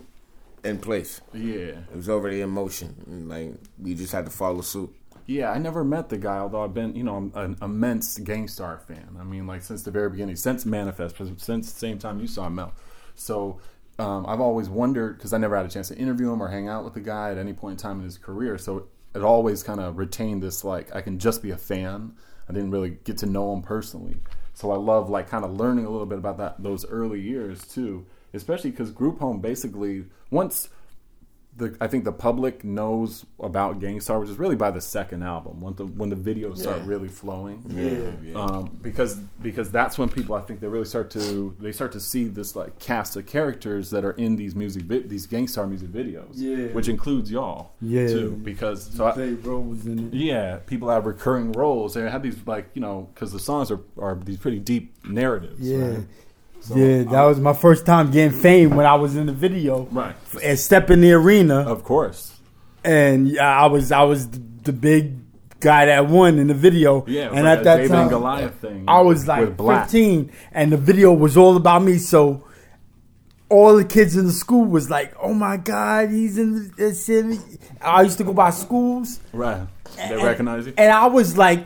in 0.64 0.78
place. 0.80 1.20
yeah, 1.34 1.76
It 1.92 1.96
was 1.96 2.08
already 2.08 2.40
in 2.40 2.50
motion. 2.52 2.96
And, 3.06 3.28
like 3.28 3.54
we 3.78 3.96
just 3.96 4.14
had 4.14 4.24
to 4.28 4.32
follow 4.32 4.62
suit. 4.62 4.94
Yeah. 5.28 5.52
I 5.52 5.60
never 5.60 5.84
met 5.84 6.10
the 6.10 6.18
guy, 6.18 6.40
although 6.40 6.64
I've 6.64 6.74
been, 6.74 6.96
you 6.96 7.04
know, 7.04 7.32
an 7.36 7.58
immense 7.62 8.18
Gang 8.18 8.48
Starr 8.48 8.80
fan. 8.80 9.18
I 9.20 9.24
mean, 9.24 9.46
like 9.46 9.62
since 9.62 9.84
the 9.84 9.92
very 9.92 10.10
beginning, 10.10 10.38
since 10.38 10.66
Manifest, 10.66 11.18
since 11.38 11.72
the 11.72 11.80
same 11.80 12.00
time 12.00 12.20
you 12.20 12.28
saw 12.28 12.50
Mel. 12.50 12.74
So 13.14 13.60
um, 14.00 14.26
I've 14.28 14.42
always 14.42 14.70
wondered 14.70 15.18
because 15.18 15.34
I 15.34 15.38
never 15.38 15.56
had 15.56 15.66
a 15.66 15.70
chance 15.70 15.90
to 15.90 15.98
interview 15.98 16.32
him 16.32 16.42
or 16.42 16.48
hang 16.48 16.68
out 16.68 16.84
with 16.84 16.94
the 16.94 17.02
guy 17.02 17.32
at 17.32 17.38
any 17.38 17.54
point 17.54 17.74
in 17.74 17.78
time 17.78 18.00
in 18.00 18.06
his 18.06 18.18
career. 18.18 18.58
So 18.58 18.88
it 19.16 19.24
always 19.24 19.64
kind 19.64 19.80
of 19.80 19.98
retained 19.98 20.44
this 20.44 20.64
like 20.64 20.96
I 20.96 21.02
can 21.02 21.20
just 21.20 21.42
be 21.42 21.52
a 21.52 21.58
fan. 21.58 22.14
I 22.48 22.54
didn't 22.54 22.72
really 22.72 22.98
get 23.04 23.18
to 23.20 23.26
know 23.26 23.54
him 23.54 23.62
personally. 23.62 24.18
So 24.54 24.72
I 24.72 24.78
love 24.78 25.10
like 25.10 25.30
kind 25.30 25.44
of 25.44 25.54
learning 25.54 25.86
a 25.86 25.90
little 25.90 26.06
bit 26.06 26.18
about 26.18 26.38
that 26.38 26.62
those 26.62 26.86
early 26.86 27.20
years 27.20 27.68
too, 27.68 28.06
especially 28.34 28.72
because 28.72 28.92
Group 28.92 29.20
Home 29.20 29.40
basically 29.40 30.06
once 30.30 30.70
the 31.58 31.76
I 31.82 31.88
think 31.88 32.04
the 32.06 32.12
public 32.12 32.64
knows 32.64 33.26
about 33.40 33.80
Gang 33.80 34.00
Starr, 34.00 34.20
which 34.20 34.30
is 34.30 34.38
really 34.38 34.56
by 34.56 34.70
the 34.72 34.82
second 34.82 35.24
album 35.24 35.60
when 35.62 35.74
the 35.76 35.86
when 35.86 36.10
the 36.10 36.16
videos 36.16 36.60
start 36.60 36.78
Yeah. 36.78 36.88
really 36.88 37.08
flowing. 37.08 37.64
Yeah, 37.70 38.40
Um, 38.40 38.78
because 38.82 39.16
because 39.42 39.72
that's 39.72 39.98
when 39.98 40.10
people 40.10 40.36
I 40.36 40.42
think 40.42 40.60
they 40.60 40.68
really 40.68 40.86
start 40.86 41.10
to 41.12 41.56
they 41.60 41.72
start 41.72 41.92
to 41.94 42.00
see 42.00 42.26
this 42.26 42.56
like 42.56 42.78
cast 42.80 43.16
of 43.16 43.26
characters 43.26 43.90
that 43.90 44.06
are 44.06 44.12
in 44.12 44.36
these 44.36 44.56
music 44.56 44.84
vi- 44.84 45.00
these 45.08 45.26
Gang 45.26 45.48
Starr 45.48 45.68
music 45.68 45.90
videos, 45.90 46.34
Yeah. 46.36 46.68
which 46.74 46.88
includes 46.88 47.32
y'all, 47.32 47.72
Yeah. 47.82 48.08
too. 48.08 48.32
Because 48.44 48.94
so 48.96 49.06
I, 49.06 49.30
roles 49.44 49.86
in 49.86 50.08
it. 50.08 50.14
yeah, 50.14 50.58
people 50.66 50.90
have 50.90 51.06
recurring 51.06 51.52
roles. 51.54 51.94
They 51.96 52.02
have 52.10 52.24
these 52.24 52.38
like 52.46 52.70
you 52.76 52.82
know 52.82 53.10
because 53.14 53.32
the 53.32 53.40
songs 53.40 53.72
are 53.72 53.80
are 53.98 54.16
these 54.24 54.38
pretty 54.38 54.60
deep 54.60 54.94
narratives. 55.08 55.60
Yeah. 55.62 55.78
right? 55.88 56.04
So, 56.62 56.76
yeah, 56.76 57.04
that 57.04 57.24
was 57.24 57.40
my 57.40 57.54
first 57.54 57.86
time 57.86 58.12
getting 58.12 58.38
fame 58.38 58.76
when 58.76 58.86
I 58.86 58.96
was 58.96 59.16
in 59.16 59.26
the 59.28 59.32
video 59.34 59.84
right. 59.92 60.16
and 60.44 60.60
step 60.60 60.90
in 60.90 61.00
the 61.02 61.14
arena, 61.14 61.60
Of 61.62 61.84
course, 61.84 62.36
and 62.84 63.40
I 63.40 63.68
was 63.68 63.92
I 63.92 64.04
was 64.04 64.28
the, 64.30 64.74
big 64.74 65.16
guy 65.62 65.86
that 65.86 66.08
won 66.08 66.38
in 66.40 66.48
the 66.48 66.54
video. 66.54 67.06
yeah. 67.08 67.30
and 67.34 67.48
at 67.48 67.64
that 67.64 67.78
David 67.78 67.92
time, 67.92 68.02
and 68.02 68.10
Goliath 68.10 68.56
thing. 68.56 68.84
I 68.88 69.00
was 69.02 69.28
like 69.28 69.58
15, 69.58 70.30
and 70.52 70.72
the 70.74 70.78
video 70.78 71.14
was 71.14 71.38
all 71.38 71.56
about 71.56 71.84
me. 71.84 71.98
So 72.00 72.44
all 73.50 73.78
the 73.78 73.86
kids 73.86 74.18
in 74.18 74.26
the 74.26 74.34
school 74.34 74.66
was 74.66 74.90
like, 74.90 75.16
"Oh 75.22 75.34
my 75.34 75.56
God, 75.56 76.10
he's 76.10 76.38
in 76.38 76.70
the 76.76 76.90
in-" 77.08 77.60
I 77.82 78.02
used 78.02 78.18
to 78.18 78.26
go 78.26 78.34
by 78.34 78.50
schools, 78.50 79.22
Right. 79.32 79.66
They 79.96 80.02
and- 80.04 80.22
recognize 80.24 80.66
you. 80.68 80.74
and 80.78 80.92
I 80.92 81.08
was 81.08 81.38
like 81.38 81.66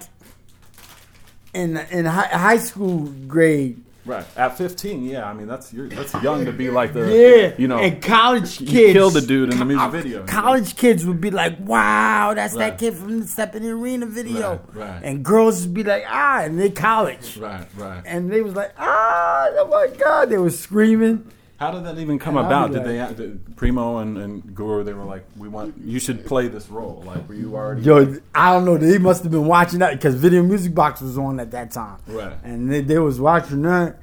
in 1.55 1.77
in 1.89 2.05
high, 2.05 2.27
high 2.27 2.57
school 2.60 3.07
grade. 3.27 3.81
Right. 4.05 4.25
At 4.36 4.58
15, 4.58 5.03
yeah. 5.05 5.25
I 5.29 5.34
mean, 5.34 5.48
that's 5.48 5.72
you're, 5.72 5.88
that's 5.88 6.13
young 6.24 6.46
to 6.46 6.51
be 6.51 6.70
like 6.72 6.93
the 6.93 7.01
Yeah, 7.01 7.53
you 7.58 7.67
know, 7.67 7.77
and 7.77 8.01
college 8.01 8.60
you 8.60 8.65
kids 8.67 8.93
killed 8.93 9.13
the 9.13 9.22
dude 9.22 9.51
in 9.53 9.60
the 9.60 9.65
music 9.65 9.91
video. 9.91 10.25
College 10.25 10.75
kids 10.75 11.05
would 11.05 11.22
be 11.22 11.29
like, 11.29 11.58
"Wow, 11.60 12.34
that's 12.34 12.55
Right. 12.55 12.72
that 12.72 12.79
kid 12.79 12.96
from 12.96 13.20
the 13.22 13.27
Step 13.27 13.55
in 13.55 13.62
the 13.63 13.70
Arena 13.70 14.08
video," 14.08 14.60
Right, 14.74 14.89
right. 14.89 15.01
and 15.03 15.24
girls 15.24 15.62
would 15.63 15.74
be 15.75 15.84
like, 15.84 16.03
"Ah," 16.10 16.41
and 16.41 16.60
they 16.60 16.70
college, 16.72 17.38
Right, 17.38 17.67
right. 17.77 18.01
and 18.05 18.31
they 18.31 18.41
was 18.41 18.55
like, 18.55 18.72
"Ah, 18.79 19.48
oh 19.51 19.67
my 19.67 19.88
God," 19.96 20.29
they 20.31 20.38
were 20.39 20.50
screaming. 20.50 21.25
How 21.61 21.69
did 21.69 21.83
that 21.85 21.99
even 21.99 22.17
come 22.17 22.39
I'd 22.39 22.47
about? 22.47 22.71
be 22.71 22.79
Did 22.79 22.85
they 22.87 23.13
did 23.13 23.55
Primo 23.55 23.99
and, 23.99 24.17
and 24.17 24.55
Guru 24.55 24.83
they 24.83 24.95
were 24.95 25.03
like, 25.03 25.23
"We 25.37 25.47
want 25.47 25.75
you 25.77 25.99
should 25.99 26.25
play 26.25 26.47
this 26.47 26.69
role." 26.69 27.03
Like, 27.05 27.29
were 27.29 27.35
you 27.35 27.55
already 27.55 27.83
Yo, 27.83 28.15
I 28.33 28.51
don't 28.51 28.65
know. 28.65 28.77
They 28.77 28.97
must 28.97 29.21
have 29.21 29.31
been 29.31 29.45
watching 29.45 29.77
that 29.77 29.91
because 29.91 30.15
Video 30.15 30.41
Music 30.41 30.73
Box 30.73 31.01
was 31.01 31.19
on 31.19 31.39
at 31.39 31.51
that 31.51 31.69
time, 31.69 31.99
Right. 32.07 32.33
and 32.43 32.71
they, 32.71 32.81
they 32.81 32.97
was 32.97 33.21
watching 33.21 33.61
that, 33.61 34.00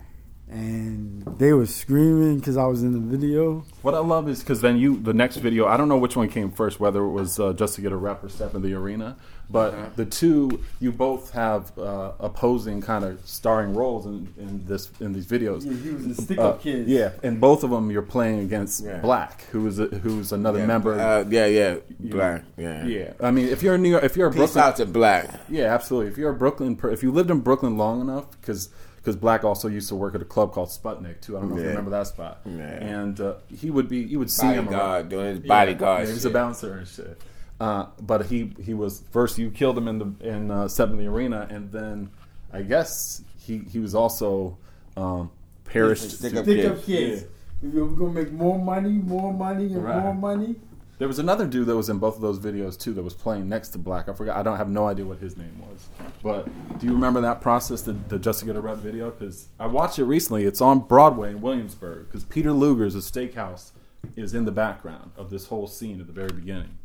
and 0.50 1.22
they 1.38 1.52
were 1.52 1.66
screaming 1.66 2.38
because 2.38 2.56
I 2.56 2.64
was 2.66 2.82
in 2.82 2.92
the 2.92 3.16
video. 3.16 3.64
What 3.82 3.94
I 3.94 3.98
love 3.98 4.28
is 4.28 4.40
because 4.40 4.60
then 4.60 4.76
you 4.78 4.96
the 4.98 5.12
next 5.14 5.36
video. 5.36 5.66
I 5.66 5.76
don't 5.76 5.88
know 5.88 5.98
which 5.98 6.16
one 6.16 6.28
came 6.28 6.50
first, 6.50 6.80
whether 6.80 7.00
it 7.04 7.10
was 7.10 7.38
uh, 7.38 7.52
just 7.52 7.74
to 7.76 7.80
get 7.80 7.92
a 7.92 7.96
rep 7.96 8.24
or 8.24 8.28
step 8.28 8.54
in 8.54 8.62
the 8.62 8.72
arena, 8.74 9.16
but 9.50 9.74
Uh-huh. 9.74 9.86
the 9.96 10.04
two 10.06 10.60
you 10.80 10.90
both 10.92 11.30
have 11.32 11.76
uh, 11.78 12.12
opposing 12.18 12.80
kind 12.80 13.04
of 13.04 13.20
starring 13.26 13.74
roles 13.74 14.06
in, 14.06 14.32
in 14.38 14.64
this 14.66 14.90
in 15.00 15.12
these 15.12 15.26
videos. 15.26 15.62
he 15.64 15.90
was 15.90 16.04
in 16.06 16.14
Stick 16.14 16.38
Uh, 16.38 16.48
Up 16.50 16.62
Kids. 16.62 16.88
Yeah, 16.88 17.10
and 17.22 17.40
both 17.40 17.62
of 17.62 17.70
them 17.70 17.90
you're 17.90 18.02
playing 18.02 18.40
against 18.40 18.84
Yeah. 18.84 18.98
Black, 19.00 19.42
who 19.52 19.66
is 19.66 19.78
a, 19.78 19.86
who's 19.86 20.32
another 20.32 20.60
Yeah, 20.60 20.66
member. 20.66 20.98
Uh, 20.98 21.24
yeah, 21.28 21.46
yeah, 21.46 21.76
black. 22.00 22.44
Yeah. 22.56 22.86
yeah, 22.86 23.12
I 23.20 23.30
mean, 23.30 23.48
if 23.48 23.62
you're 23.62 23.74
in 23.74 23.82
New 23.82 23.90
York, 23.90 24.04
if 24.04 24.16
you're 24.16 24.28
a 24.28 24.30
Peace 24.30 24.38
Brooklyn, 24.54 24.64
out 24.64 24.76
to 24.76 24.86
black. 24.86 25.40
yeah, 25.48 25.74
absolutely. 25.74 26.10
If 26.10 26.16
you're 26.18 26.30
a 26.30 26.34
Brooklyn, 26.36 26.78
if 26.84 27.02
you 27.02 27.12
lived 27.12 27.30
in 27.30 27.40
Brooklyn 27.40 27.76
long 27.76 28.00
enough, 28.00 28.30
because 28.40 28.70
because 29.08 29.16
Black 29.18 29.42
also 29.42 29.68
used 29.68 29.88
to 29.88 29.94
work 29.94 30.14
at 30.14 30.20
a 30.20 30.24
club 30.26 30.52
called 30.52 30.68
Sputnik 30.68 31.22
too. 31.22 31.38
I 31.38 31.40
don't 31.40 31.48
know 31.48 31.56
if 31.56 31.62
you 31.62 31.68
remember 31.70 31.92
that 31.92 32.08
spot. 32.08 32.42
Yeah. 32.44 32.60
And 32.66 33.18
uh, 33.18 33.36
he 33.48 33.70
would 33.70 33.88
be, 33.88 34.00
you 34.00 34.18
would 34.18 34.30
see 34.30 34.48
him 34.48 34.68
around. 34.68 34.76
Bodyguard 34.76 35.08
doing 35.08 35.26
his 35.28 35.38
bodyguard. 35.40 36.00
Yeah, 36.00 36.06
he 36.08 36.12
was 36.12 36.22
shit. 36.22 36.30
a 36.30 36.34
bouncer 36.34 36.74
and 36.76 36.86
shit. 36.86 37.22
Uh, 37.58 37.86
but 38.02 38.26
he 38.26 38.52
he 38.62 38.74
was 38.74 39.02
first. 39.10 39.38
You 39.38 39.50
killed 39.50 39.78
him 39.78 39.88
in 39.88 39.98
the 39.98 40.28
in 40.28 40.50
uh, 40.50 40.68
Step 40.68 40.90
in 40.90 40.98
the 40.98 41.06
Arena, 41.06 41.46
and 41.50 41.72
then 41.72 42.10
I 42.52 42.60
guess 42.62 43.22
he 43.38 43.58
he 43.58 43.78
was 43.78 43.94
also 43.94 44.58
um, 44.96 45.30
perished. 45.64 46.10
Stick 46.18 46.34
to- 46.34 46.40
up 46.40 46.44
Stick 46.44 46.56
kids. 46.58 46.78
Up 46.78 46.84
Kids. 46.84 47.24
We're 47.62 47.86
gonna 47.86 48.12
make 48.12 48.30
more 48.30 48.58
money, 48.58 48.90
more 48.90 49.32
money, 49.32 49.64
and 49.72 49.82
Right. 49.82 50.02
more 50.02 50.14
money. 50.14 50.56
There 50.98 51.06
was 51.06 51.18
another 51.20 51.46
dude 51.46 51.66
that 51.66 51.76
was 51.76 51.88
in 51.88 51.98
both 51.98 52.16
of 52.16 52.22
those 52.22 52.40
videos 52.40 52.78
too 52.78 52.92
that 52.94 53.02
was 53.02 53.14
playing 53.14 53.48
next 53.48 53.68
to 53.68 53.78
Black. 53.78 54.08
I 54.08 54.12
forgot. 54.12 54.36
I 54.36 54.42
don't 54.42 54.56
have 54.56 54.68
no 54.68 54.88
idea 54.88 55.04
what 55.04 55.18
his 55.18 55.36
name 55.36 55.60
was. 55.70 55.88
But 56.22 56.48
do 56.80 56.86
you 56.86 56.92
remember 56.92 57.20
that 57.20 57.40
process, 57.40 57.82
the, 57.82 57.92
the 57.92 58.18
Just 58.18 58.40
to 58.40 58.46
Get 58.46 58.56
a 58.56 58.60
Rep 58.60 58.78
video? 58.78 59.10
Because 59.10 59.48
I 59.60 59.66
watched 59.66 59.98
it 60.00 60.04
recently. 60.04 60.44
It's 60.44 60.60
on 60.60 60.80
Broadway 60.80 61.30
in 61.30 61.40
Williamsburg. 61.40 62.06
Because 62.08 62.24
Peter 62.24 62.52
Luger's 62.52 62.96
A 62.96 62.98
Steakhouse 62.98 63.70
is 64.16 64.34
in 64.34 64.44
the 64.44 64.50
background 64.50 65.12
of 65.16 65.30
this 65.30 65.46
whole 65.46 65.68
scene 65.68 66.00
at 66.00 66.08
the 66.08 66.12
very 66.12 66.32
beginning. 66.32 66.78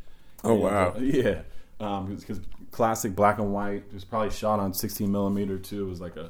Oh, 0.44 0.54
And, 0.54 0.62
wow. 0.62 0.94
uh, 0.96 1.00
yeah. 1.02 1.42
Because 1.80 2.40
classic 2.72 3.16
black 3.16 3.40
and 3.40 3.52
white. 3.52 3.84
It 3.88 3.94
was 3.94 4.04
probably 4.06 4.30
shot 4.30 4.60
on 4.60 4.74
16 4.74 5.12
millimeter 5.12 5.58
too. 5.58 5.88
It 5.88 5.90
was 5.90 6.02
like 6.02 6.18
a. 6.18 6.30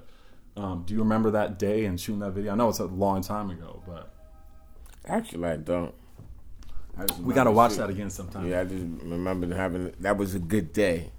Um, 0.55 0.83
do 0.85 0.93
you 0.93 0.99
remember 0.99 1.31
that 1.31 1.57
day 1.59 1.85
and 1.85 1.99
shooting 1.99 2.19
that 2.19 2.31
video? 2.31 2.53
I 2.53 2.55
know 2.55 2.69
it's 2.69 2.79
a 2.79 2.85
long 2.85 3.21
time 3.21 3.49
ago, 3.49 3.81
but 3.87 4.13
Actually, 5.05 5.49
I 5.49 5.57
don't. 5.57 5.93
I 6.97 7.05
just 7.05 7.19
we 7.21 7.33
got 7.33 7.45
to 7.45 7.51
watch 7.51 7.71
shit. 7.71 7.79
that 7.79 7.89
again 7.89 8.09
sometime. 8.09 8.47
Yeah, 8.47 8.61
I 8.61 8.63
just 8.65 8.83
remember 9.03 9.53
having 9.55 9.93
that 9.99 10.17
was 10.17 10.35
a 10.35 10.39
good 10.39 10.73
day. 10.73 11.11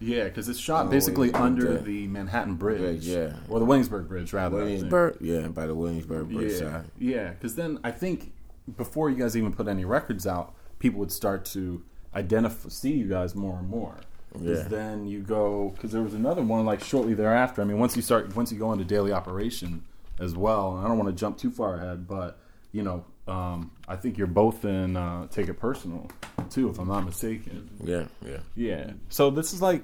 Yeah, 0.00 0.24
because 0.24 0.48
it's 0.48 0.58
shot 0.58 0.86
Oh, 0.86 0.88
basically 0.90 1.30
yeah, 1.30 1.42
under 1.42 1.72
yeah. 1.74 1.78
the 1.78 2.06
Manhattan 2.08 2.56
Bridge, 2.56 2.80
Bridge, 2.80 3.06
yeah. 3.06 3.36
or 3.48 3.58
the 3.58 3.64
Williamsburg 3.64 4.06
Bridge, 4.08 4.32
rather. 4.34 4.56
Williamsburg, 4.56 5.16
yeah, 5.20 5.48
by 5.48 5.66
the 5.66 5.74
Williamsburg 5.74 6.28
Bridge 6.28 6.52
Yeah, 6.52 6.58
side. 6.58 6.84
yeah. 6.98 7.30
Because 7.30 7.54
then 7.54 7.78
I 7.84 7.90
think 7.90 8.32
before 8.76 9.08
you 9.08 9.16
guys 9.16 9.36
even 9.36 9.52
put 9.52 9.66
any 9.68 9.84
records 9.84 10.26
out, 10.26 10.54
people 10.78 11.00
would 11.00 11.12
start 11.12 11.44
to 11.46 11.82
identify, 12.14 12.68
see 12.68 12.92
you 12.92 13.08
guys 13.08 13.34
more 13.34 13.58
and 13.58 13.68
more. 13.68 13.96
Because 14.32 14.62
Yeah. 14.64 14.68
then 14.68 15.06
you 15.06 15.20
go, 15.22 15.70
because 15.74 15.92
there 15.92 16.02
was 16.02 16.12
another 16.12 16.42
one 16.42 16.66
like 16.66 16.82
shortly 16.82 17.14
thereafter. 17.14 17.62
I 17.62 17.64
mean, 17.64 17.78
once 17.78 17.94
you 17.96 18.02
start, 18.02 18.34
once 18.36 18.52
you 18.52 18.58
go 18.58 18.72
into 18.72 18.84
daily 18.84 19.12
operation 19.12 19.84
as 20.18 20.34
well. 20.36 20.76
And 20.76 20.84
I 20.84 20.88
don't 20.88 20.98
want 20.98 21.08
to 21.08 21.16
jump 21.18 21.38
too 21.38 21.50
far 21.50 21.76
ahead, 21.76 22.06
but 22.08 22.38
you 22.72 22.82
know, 22.82 23.04
um, 23.26 23.70
I 23.88 23.96
think 23.96 24.18
you're 24.18 24.26
both 24.26 24.64
in 24.64 24.96
uh, 24.96 25.26
Take 25.28 25.48
It 25.48 25.54
Personal 25.54 26.10
too, 26.50 26.68
if 26.68 26.78
I'm 26.78 26.88
not 26.88 27.04
mistaken. 27.04 27.70
Yeah, 27.82 28.06
yeah. 28.24 28.38
Yeah. 28.54 28.92
So 29.08 29.30
this 29.30 29.52
is 29.52 29.62
like 29.62 29.82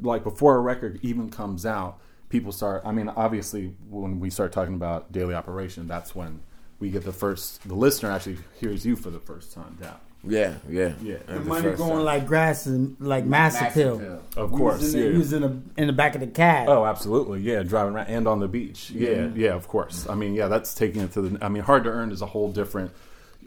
like 0.00 0.24
before 0.24 0.56
a 0.56 0.60
record 0.60 0.98
even 1.02 1.30
comes 1.30 1.64
out, 1.64 2.00
people 2.28 2.52
start. 2.52 2.82
I 2.84 2.92
mean, 2.92 3.08
obviously, 3.08 3.74
when 3.88 4.18
we 4.18 4.30
start 4.30 4.52
talking 4.52 4.74
about 4.74 5.12
daily 5.12 5.34
operation, 5.34 5.86
that's 5.86 6.14
when 6.14 6.40
we 6.80 6.90
get 6.90 7.04
the 7.04 7.12
first. 7.12 7.66
The 7.68 7.74
listener 7.74 8.10
actually 8.10 8.38
hears 8.58 8.84
you 8.84 8.96
for 8.96 9.10
the 9.10 9.20
first 9.20 9.52
time 9.52 9.78
down. 9.80 9.98
Yeah, 10.22 10.54
yeah. 10.68 10.92
Yeah. 11.02 11.14
That's 11.14 11.26
The 11.26 11.34
the 11.38 11.44
money 11.44 11.70
going 11.76 11.90
time. 11.96 12.04
like 12.04 12.26
grass 12.26 12.66
and 12.66 12.96
like 13.00 13.24
massive, 13.24 13.60
Massive 13.62 13.74
hill. 13.74 13.98
Hill. 13.98 14.22
Of 14.36 14.50
He 14.50 14.56
course. 14.56 14.80
was 14.82 14.94
in 14.94 15.02
yeah. 15.04 15.10
he 15.12 15.16
was 15.18 15.32
in 15.32 15.42
the 15.42 15.80
in 15.80 15.86
the 15.86 15.92
back 15.94 16.14
of 16.14 16.20
the 16.20 16.26
cab. 16.26 16.68
Oh, 16.68 16.84
absolutely. 16.84 17.40
Yeah, 17.40 17.62
driving 17.62 17.94
around 17.94 18.08
and 18.08 18.28
on 18.28 18.38
the 18.40 18.48
beach. 18.48 18.90
Yeah, 18.90 19.28
yeah, 19.34 19.54
of 19.54 19.66
course. 19.66 20.06
I 20.08 20.14
mean, 20.14 20.34
yeah, 20.34 20.48
that's 20.48 20.74
taking 20.74 21.00
it 21.02 21.12
to 21.12 21.22
the. 21.22 21.44
I 21.44 21.48
mean, 21.48 21.62
hard 21.62 21.84
to 21.84 21.90
earn 21.90 22.12
is 22.12 22.20
a 22.20 22.26
whole 22.26 22.52
different 22.52 22.90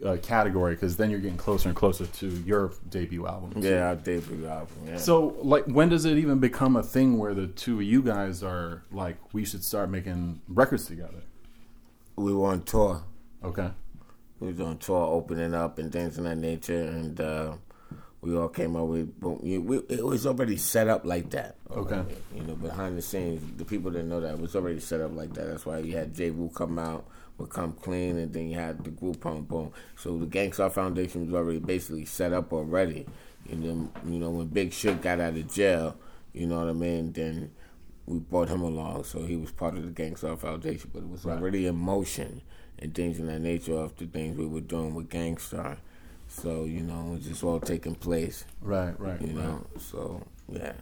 uh, 0.04 0.16
category 0.20 0.74
because 0.74 0.96
then 0.96 1.10
you're 1.10 1.20
getting 1.20 1.36
closer 1.38 1.68
and 1.68 1.76
closer 1.76 2.06
to 2.06 2.26
your 2.44 2.72
debut 2.90 3.24
album. 3.26 3.52
Yeah, 3.62 3.86
our 3.90 3.94
debut 3.96 4.44
album. 4.46 4.74
Yeah. 4.84 4.96
So, 4.96 5.36
like, 5.42 5.66
when 5.66 5.88
does 5.90 6.04
it 6.04 6.18
even 6.18 6.40
become 6.40 6.74
a 6.74 6.82
thing 6.82 7.18
where 7.18 7.34
the 7.34 7.46
two 7.46 7.76
of 7.76 7.82
you 7.84 8.02
guys 8.02 8.42
are 8.42 8.82
like, 8.90 9.16
we 9.32 9.44
should 9.44 9.62
start 9.62 9.90
making 9.90 10.40
records 10.48 10.86
together? 10.86 11.22
we 12.16 12.32
were 12.32 12.48
on 12.48 12.62
tour. 12.62 13.02
Okay. 13.42 13.70
We 14.40 14.48
was 14.48 14.60
on 14.60 14.78
tour, 14.78 15.06
opening 15.06 15.54
up 15.54 15.78
and 15.78 15.92
things 15.92 16.18
of 16.18 16.24
that 16.24 16.36
nature, 16.36 16.82
and 16.82 17.20
uh, 17.20 17.54
we 18.20 18.36
all 18.36 18.48
came 18.48 18.74
up 18.76 18.86
with. 18.88 19.12
We, 19.20 19.58
we, 19.58 19.78
it 19.88 20.04
was 20.04 20.26
already 20.26 20.56
set 20.56 20.88
up 20.88 21.04
like 21.04 21.30
that. 21.30 21.56
Okay. 21.70 22.02
You 22.34 22.42
know, 22.42 22.54
behind 22.54 22.98
the 22.98 23.02
scenes, 23.02 23.42
the 23.56 23.64
people 23.64 23.90
didn't 23.90 24.08
know 24.08 24.20
that 24.20 24.34
it 24.34 24.40
was 24.40 24.56
already 24.56 24.80
set 24.80 25.00
up 25.00 25.14
like 25.14 25.32
that. 25.34 25.46
That's 25.46 25.64
why 25.64 25.78
you 25.78 25.96
had 25.96 26.14
Jeru 26.14 26.50
come 26.50 26.78
out, 26.78 27.06
would 27.38 27.50
come 27.50 27.72
clean, 27.74 28.18
and 28.18 28.32
then 28.32 28.48
you 28.50 28.56
had 28.58 28.82
the 28.84 28.90
group 28.90 29.20
boom 29.20 29.44
boom. 29.44 29.72
So 29.96 30.18
the 30.18 30.26
Gang 30.26 30.52
Starr 30.52 30.70
Foundation 30.70 31.26
was 31.26 31.34
already 31.34 31.60
basically 31.60 32.04
set 32.04 32.32
up 32.32 32.52
already. 32.52 33.06
And 33.50 33.62
then 33.62 33.90
you 34.10 34.18
know 34.18 34.30
when 34.30 34.48
Big 34.48 34.72
Shit 34.72 35.00
got 35.00 35.20
out 35.20 35.36
of 35.36 35.52
jail, 35.52 35.96
you 36.32 36.46
know 36.46 36.58
what 36.58 36.68
I 36.68 36.72
mean. 36.72 37.12
Then 37.12 37.52
we 38.06 38.18
brought 38.18 38.48
him 38.48 38.62
along, 38.62 39.04
so 39.04 39.24
he 39.24 39.36
was 39.36 39.52
part 39.52 39.76
of 39.76 39.84
the 39.84 39.90
Gang 39.90 40.16
Starr 40.16 40.36
Foundation, 40.36 40.90
but 40.92 41.02
it 41.02 41.08
was 41.08 41.24
Right. 41.24 41.38
already 41.38 41.66
in 41.66 41.76
motion 41.76 42.42
and 42.84 42.94
things 42.94 43.18
in 43.18 43.26
that 43.26 43.40
nature 43.40 43.74
of 43.74 43.96
the 43.96 44.06
things 44.06 44.36
we 44.36 44.46
were 44.46 44.60
doing 44.60 44.94
with 44.94 45.08
Gang 45.10 45.38
Starr. 45.38 45.78
So 46.28 46.64
you 46.64 46.80
know, 46.80 47.08
it 47.08 47.16
was 47.16 47.26
just 47.26 47.42
all 47.44 47.58
taking 47.60 47.94
place. 47.94 48.44
Right, 48.60 48.98
right. 49.00 49.20
You 49.20 49.26
right. 49.28 49.36
know, 49.36 49.66
so 49.78 50.22
yeah. 50.48 50.72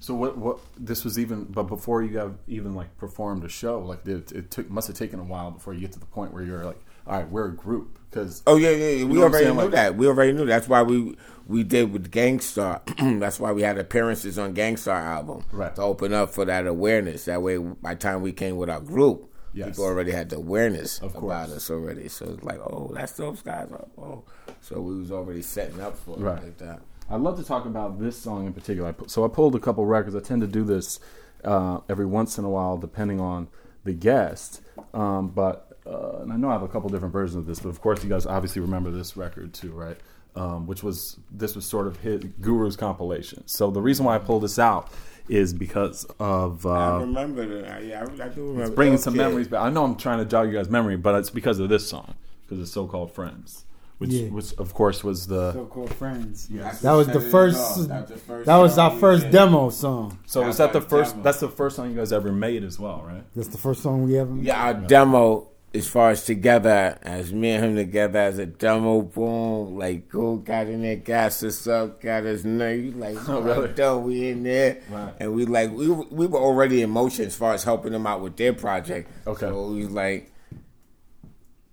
So 0.00 0.14
what? 0.14 0.36
What? 0.38 0.58
This 0.78 1.04
was 1.04 1.18
even, 1.18 1.44
but 1.44 1.64
before 1.64 2.02
you 2.02 2.08
got 2.10 2.30
even 2.48 2.74
like 2.74 2.96
performed 2.96 3.44
a 3.44 3.48
show, 3.48 3.80
like 3.80 4.06
it, 4.06 4.32
it 4.32 4.50
took 4.50 4.70
must 4.70 4.88
have 4.88 4.96
taken 4.96 5.20
a 5.20 5.24
while 5.24 5.50
before 5.50 5.74
you 5.74 5.80
get 5.80 5.92
to 5.92 6.00
the 6.00 6.06
point 6.06 6.32
where 6.32 6.42
you're 6.42 6.64
like, 6.64 6.80
all 7.06 7.18
right, 7.18 7.28
we're 7.28 7.46
a 7.48 7.52
group 7.54 7.98
because 8.10 8.42
Oh 8.46 8.56
yeah, 8.56 8.70
yeah, 8.70 8.88
yeah. 8.90 9.04
we 9.04 9.22
already 9.22 9.46
knew 9.46 9.52
Like- 9.52 9.70
that. 9.72 9.96
We 9.96 10.06
already 10.06 10.32
knew. 10.32 10.46
That's 10.46 10.68
why 10.68 10.82
we 10.82 11.16
we 11.46 11.64
did 11.64 11.92
with 11.92 12.10
Gang 12.10 12.40
Starr. 12.40 12.80
That's 12.98 13.38
why 13.40 13.52
we 13.52 13.62
had 13.62 13.76
appearances 13.78 14.38
on 14.38 14.54
Gang 14.54 14.76
Starr 14.76 15.00
album 15.00 15.44
Right. 15.52 15.74
to 15.76 15.82
open 15.82 16.12
up 16.14 16.30
for 16.30 16.44
that 16.44 16.66
awareness. 16.66 17.24
That 17.26 17.42
way, 17.42 17.58
by 17.58 17.94
the 17.94 18.00
time 18.00 18.22
we 18.22 18.32
came 18.32 18.56
with 18.56 18.70
our 18.70 18.80
group, 18.80 19.29
Yes. 19.52 19.70
people 19.70 19.84
already 19.84 20.12
had 20.12 20.30
the 20.30 20.36
awareness 20.36 21.00
Of 21.00 21.16
about 21.16 21.50
us 21.50 21.70
already. 21.70 22.08
So 22.08 22.26
it's 22.26 22.42
like, 22.44 22.58
oh, 22.60 22.90
that's 22.94 23.12
those 23.12 23.42
guys. 23.42 23.68
Oh, 23.98 24.22
so 24.60 24.80
we 24.80 24.98
was 24.98 25.10
already 25.10 25.42
setting 25.42 25.80
up 25.80 25.96
for 25.98 26.16
it 26.16 26.20
Right. 26.20 26.42
like 26.42 26.58
that. 26.58 26.80
I'd 27.10 27.20
love 27.20 27.36
to 27.38 27.44
talk 27.44 27.64
about 27.66 27.98
this 27.98 28.16
song 28.16 28.46
in 28.46 28.52
particular. 28.52 28.94
So 29.08 29.24
I 29.24 29.28
pulled 29.28 29.56
a 29.56 29.58
couple 29.58 29.84
records. 29.84 30.14
I 30.14 30.20
tend 30.20 30.42
to 30.42 30.46
do 30.46 30.62
this 30.62 31.00
uh, 31.44 31.80
every 31.88 32.06
once 32.06 32.38
in 32.38 32.44
a 32.44 32.50
while, 32.50 32.76
depending 32.76 33.20
on 33.20 33.48
the 33.84 33.92
guest. 33.92 34.60
Um, 34.94 35.28
but 35.28 35.66
uh, 35.86 36.18
and 36.20 36.32
I 36.32 36.36
know 36.36 36.50
I 36.50 36.52
have 36.52 36.62
a 36.62 36.68
couple 36.68 36.88
different 36.90 37.12
versions 37.12 37.36
of 37.36 37.46
this, 37.46 37.58
but 37.58 37.70
of 37.70 37.80
course 37.80 38.04
you 38.04 38.10
guys 38.10 38.26
obviously 38.26 38.60
remember 38.60 38.90
this 38.90 39.16
record 39.16 39.52
too, 39.54 39.72
right? 39.72 39.96
Um, 40.36 40.66
which 40.68 40.82
was 40.84 41.18
this 41.32 41.56
was 41.56 41.64
sort 41.66 41.88
of 41.88 41.96
his 41.96 42.22
Guru's 42.40 42.76
compilation. 42.76 43.42
So 43.48 43.70
the 43.72 43.80
reason 43.82 44.04
why 44.04 44.14
I 44.14 44.18
pulled 44.18 44.44
this 44.44 44.58
out 44.60 44.92
is 45.30 45.54
because 45.54 46.04
of 46.18 46.66
I 46.66 46.96
uh, 46.96 46.98
remember 47.00 47.62
that. 47.62 47.84
Yeah, 47.84 48.00
I, 48.18 48.24
I 48.24 48.28
do 48.28 48.48
remember. 48.48 48.74
bringing 48.74 48.94
Little 48.94 49.04
some 49.04 49.14
kid. 49.14 49.18
memories 49.20 49.48
back. 49.48 49.60
I 49.62 49.70
know 49.70 49.84
I'm 49.84 49.96
trying 49.96 50.18
to 50.18 50.24
jog 50.24 50.48
you 50.48 50.54
guys' 50.54 50.68
memory, 50.68 50.96
but 50.96 51.14
it's 51.14 51.30
because 51.30 51.58
of 51.58 51.68
this 51.68 51.88
song, 51.88 52.14
because 52.42 52.60
it's 52.60 52.72
so-called 52.72 53.12
Friends, 53.12 53.64
which, 53.98 54.10
Yeah. 54.10 54.28
which 54.28 54.52
of 54.54 54.74
course 54.74 55.04
was 55.04 55.26
the 55.28 55.52
So-called 55.52 55.92
friends. 55.94 56.48
That's 56.48 56.80
That 56.80 56.92
was 56.92 57.06
the 57.08 57.20
first. 57.20 57.88
That 57.88 58.00
was 58.02 58.08
the 58.10 58.16
first 58.16 58.46
That 58.46 58.56
was 58.56 58.78
our 58.78 58.90
first 58.98 59.22
did. 59.24 59.32
demo 59.32 59.70
song. 59.70 60.18
So 60.26 60.40
That's 60.40 60.50
is 60.54 60.58
that 60.58 60.72
the 60.72 60.80
first? 60.80 61.12
demo. 61.12 61.22
That's 61.22 61.40
the 61.40 61.48
first 61.48 61.76
song 61.76 61.90
you 61.90 61.96
guys 61.96 62.12
ever 62.12 62.32
made 62.32 62.64
as 62.64 62.78
well, 62.80 63.04
right? 63.06 63.22
That's 63.36 63.48
the 63.48 63.58
first 63.58 63.82
song 63.82 64.04
we 64.06 64.18
ever. 64.18 64.30
made? 64.32 64.46
Yeah, 64.46 64.62
our 64.64 64.74
demo 64.74 65.49
as 65.72 65.86
far 65.86 66.10
as 66.10 66.24
together, 66.24 66.98
as 67.02 67.32
me 67.32 67.50
and 67.50 67.64
him 67.64 67.76
together 67.76 68.18
as 68.18 68.38
a 68.38 68.46
demo, 68.46 69.02
boom, 69.02 69.76
like 69.78 70.08
go 70.08 70.36
got 70.36 70.66
in 70.66 70.82
there, 70.82 70.96
gas 70.96 71.42
us 71.44 71.66
up, 71.68 72.00
got 72.00 72.24
us 72.26 72.42
nerve, 72.44 72.96
like 72.96 73.16
Oh, 73.28 73.40
really? 73.40 73.72
done, 73.74 74.02
we 74.04 74.28
in 74.30 74.42
there, 74.42 74.80
Right. 74.90 75.14
and 75.20 75.32
we 75.34 75.44
like 75.46 75.70
we 75.72 75.88
were- 75.88 76.06
we 76.10 76.26
were 76.26 76.40
already 76.40 76.82
in 76.82 76.90
motion 76.90 77.26
as 77.26 77.36
far 77.36 77.54
as 77.54 77.62
helping 77.64 77.92
them 77.92 78.06
out 78.06 78.20
with 78.20 78.36
their 78.36 78.52
project. 78.52 79.10
Okay. 79.26 79.46
so 79.46 79.66
was 79.68 79.90
like. 79.90 80.32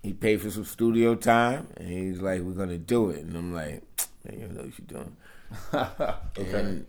He 0.02 0.12
paid 0.14 0.40
for 0.40 0.48
some 0.50 0.64
studio 0.64 1.16
time, 1.16 1.66
and 1.76 1.88
he's 1.88 2.20
like, 2.20 2.40
"We're 2.40 2.52
gonna 2.52 2.78
do 2.78 3.10
it," 3.10 3.24
and 3.24 3.36
I'm 3.36 3.52
like, 3.52 3.82
"Man, 4.24 4.38
you 4.38 4.46
don't 4.46 4.56
know 4.56 4.62
what 4.62 4.78
you're 4.78 4.86
doing." 4.86 5.16
Okay. 6.38 6.60
And 6.60 6.86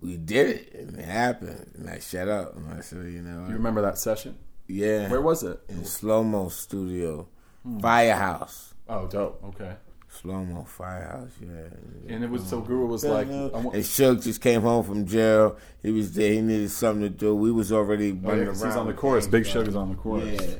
we 0.00 0.16
did 0.16 0.48
it, 0.48 0.74
and 0.74 0.98
it 0.98 1.04
happened, 1.04 1.72
and 1.76 1.90
I 1.90 1.98
shut 1.98 2.28
up, 2.28 2.56
and 2.56 2.72
I 2.72 2.80
said, 2.80 2.98
"You 3.12 3.22
know, 3.22 3.46
You 3.48 3.54
remember 3.54 3.82
that 3.82 3.98
session? 3.98 4.36
Yeah, 4.68 5.08
Where 5.08 5.20
was 5.20 5.42
it? 5.42 5.60
in 5.68 5.84
slow 5.84 6.22
mo 6.24 6.48
studio, 6.48 7.28
Hmm. 7.64 7.78
Firehouse, 7.80 8.74
Oh, 8.88 9.06
dope. 9.06 9.42
Okay. 9.44 9.74
slow 10.08 10.44
mo 10.44 10.64
Firehouse. 10.64 11.30
Yeah, 11.40 12.14
And 12.14 12.24
it 12.24 12.30
was 12.30 12.44
so 12.46 12.60
Guru 12.60 12.86
was 12.86 13.04
like, 13.04 13.28
and 13.28 13.84
Shug 13.84 14.22
just 14.22 14.40
came 14.40 14.62
home 14.62 14.84
from 14.84 15.04
jail. 15.06 15.56
He 15.82 15.90
was 15.90 16.12
there. 16.12 16.32
He 16.32 16.40
needed 16.40 16.70
something 16.70 17.02
to 17.02 17.10
do. 17.10 17.34
We 17.34 17.52
was 17.52 17.70
already 17.72 18.10
oh, 18.24 18.32
yeah, 18.34 18.42
around. 18.44 18.54
he's 18.54 18.62
on 18.76 18.86
the 18.86 18.92
chorus. 18.94 19.26
Big 19.26 19.44
bro. 19.44 19.52
Sugar's 19.52 19.76
on 19.76 19.90
the 19.90 19.94
chorus. 19.96 20.40
Yeah, 20.40 20.56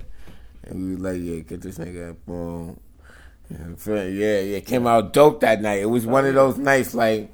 and 0.65 0.85
we 0.85 0.91
was 0.95 1.01
like, 1.01 1.21
yeah, 1.23 1.41
get 1.41 1.61
this 1.63 1.79
nigga 1.79 2.11
up, 2.11 2.27
boom. 2.27 2.81
Yeah, 3.87 4.41
yeah, 4.41 4.61
came 4.61 4.87
out 4.87 5.13
dope 5.13 5.41
that 5.41 5.63
night. 5.63 5.81
It 5.81 5.87
was 5.87 6.05
one 6.07 6.27
of 6.27 6.35
those 6.35 6.59
nights 6.59 6.95
like, 6.95 7.33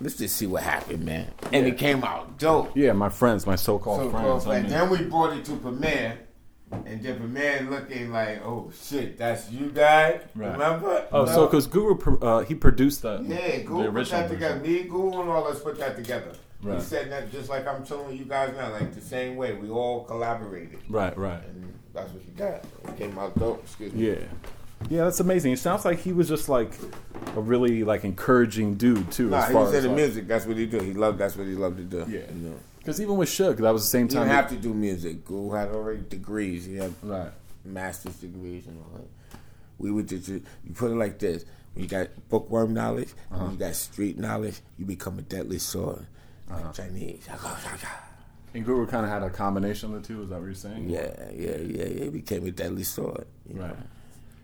let's 0.00 0.16
just 0.16 0.36
see 0.36 0.46
what 0.46 0.62
happened, 0.62 1.04
man. 1.04 1.30
And 1.52 1.66
it 1.66 1.78
came 1.78 2.02
out 2.04 2.38
dope. 2.38 2.76
Yeah, 2.76 2.92
my 2.92 3.08
friends, 3.08 3.46
my 3.46 3.56
so-called 3.56 4.00
So 4.00 4.10
friends. 4.10 4.24
close. 4.44 4.46
I 4.46 4.60
mean, 4.62 4.70
then 4.70 4.90
we 4.90 5.02
brought 5.04 5.36
it 5.36 5.44
to 5.46 5.56
Premier, 5.56 6.18
and 6.72 7.02
then 7.02 7.16
Premier 7.18 7.66
looking 7.70 8.10
like, 8.12 8.44
oh 8.44 8.70
shit, 8.82 9.16
that's 9.18 9.50
you 9.50 9.70
guys. 9.70 10.20
Right. 10.34 10.52
Remember? 10.52 11.06
oh, 11.12 11.24
No. 11.24 11.32
so 11.32 11.46
because 11.46 11.66
Guru 11.66 11.96
uh, 12.20 12.40
he 12.44 12.54
produced 12.54 13.02
that. 13.02 13.24
yeah, 13.24 13.58
Guru 13.58 13.78
the 13.84 13.88
put 13.88 13.94
original 13.96 14.22
that 14.22 14.28
together. 14.30 14.58
version. 14.60 14.72
Me, 14.74 14.82
Guru, 14.88 15.20
and 15.20 15.30
all 15.30 15.46
us 15.48 15.60
put 15.60 15.78
that 15.78 15.96
together. 15.96 16.32
Right. 16.62 16.76
We 16.78 16.82
said 16.82 17.10
that 17.12 17.30
just 17.30 17.48
like 17.48 17.66
I'm 17.68 17.84
telling 17.84 18.16
you 18.16 18.24
guys 18.24 18.52
now, 18.56 18.72
like 18.72 18.92
the 18.94 19.00
same 19.00 19.36
way. 19.36 19.52
We 19.54 19.70
all 19.70 20.02
collaborated, 20.04 20.80
Right, 20.88 21.16
right. 21.16 21.40
and 21.44 21.72
that's 21.94 22.12
what 22.12 22.24
you 22.24 22.32
got. 22.36 22.64
It 22.88 22.96
came 22.98 23.16
out 23.16 23.38
dope. 23.38 23.62
Excuse 23.62 23.92
me. 23.92 24.08
Yeah. 24.08 24.16
Yeah, 24.88 25.04
that's 25.04 25.20
amazing. 25.20 25.52
It 25.52 25.58
sounds 25.58 25.84
like 25.84 25.98
he 26.00 26.12
was 26.12 26.28
just 26.28 26.48
like 26.48 26.72
a 27.36 27.40
really 27.40 27.84
like 27.84 28.04
encouraging 28.04 28.74
dude 28.74 29.10
too. 29.10 29.28
Nah, 29.30 29.38
as 29.38 29.48
he 29.48 29.52
far 29.52 29.64
was 29.64 29.74
as 29.74 29.84
in 29.84 29.90
the 29.90 29.96
like, 29.96 29.96
music. 30.06 30.28
That's 30.28 30.46
what 30.46 30.56
he 30.56 30.66
do. 30.66 30.78
He 30.80 30.94
loved. 30.94 31.18
That's 31.18 31.36
what 31.36 31.46
he 31.46 31.54
loved 31.54 31.76
to 31.78 31.84
do. 31.84 32.10
Yeah. 32.10 32.20
You 32.32 32.50
know. 32.50 32.54
Because 32.78 33.00
even 33.00 33.16
with 33.16 33.28
Shug, 33.28 33.58
that 33.58 33.70
was 33.70 33.82
the 33.82 33.88
same 33.90 34.08
He 34.08 34.14
time. 34.14 34.22
didn't 34.24 34.36
have 34.36 34.48
to 34.50 34.56
do 34.56 34.72
music. 34.72 35.24
Guru 35.26 35.50
had 35.50 35.68
already 35.70 36.02
degrees. 36.08 36.64
He 36.64 36.76
had 36.76 36.94
Right. 37.02 37.30
master's 37.64 38.14
degrees 38.16 38.66
and 38.66 38.78
all 38.78 38.98
that. 39.00 39.08
We 39.78 39.90
would 39.90 40.08
just 40.08 40.28
you 40.28 40.42
put 40.74 40.90
it 40.90 40.94
like 40.96 41.18
this: 41.18 41.44
when 41.74 41.82
you 41.84 41.88
got 41.90 42.08
bookworm 42.28 42.72
knowledge, 42.72 43.10
Uh-huh. 43.30 43.42
when 43.44 43.52
you 43.54 43.58
got 43.58 43.74
street 43.74 44.18
knowledge, 44.18 44.60
you 44.78 44.86
become 44.86 45.18
a 45.18 45.22
deadly 45.22 45.58
sword, 45.58 46.06
Uh-huh. 46.50 46.72
Chinese. 46.72 47.28
And 48.54 48.64
Guru 48.64 48.86
kind 48.86 49.04
of 49.04 49.12
had 49.12 49.22
a 49.22 49.28
combination 49.30 49.94
of 49.94 50.00
the 50.00 50.08
two. 50.08 50.22
Is 50.22 50.30
that 50.30 50.36
what 50.38 50.46
you're 50.46 50.54
saying? 50.54 50.88
Yeah, 50.88 51.10
yeah, 51.34 51.56
yeah, 51.58 51.84
yeah. 51.84 52.04
He 52.04 52.08
became 52.08 52.46
a 52.46 52.50
deadly 52.50 52.84
sword. 52.84 53.26
Right. 53.52 53.68
know. 53.70 53.76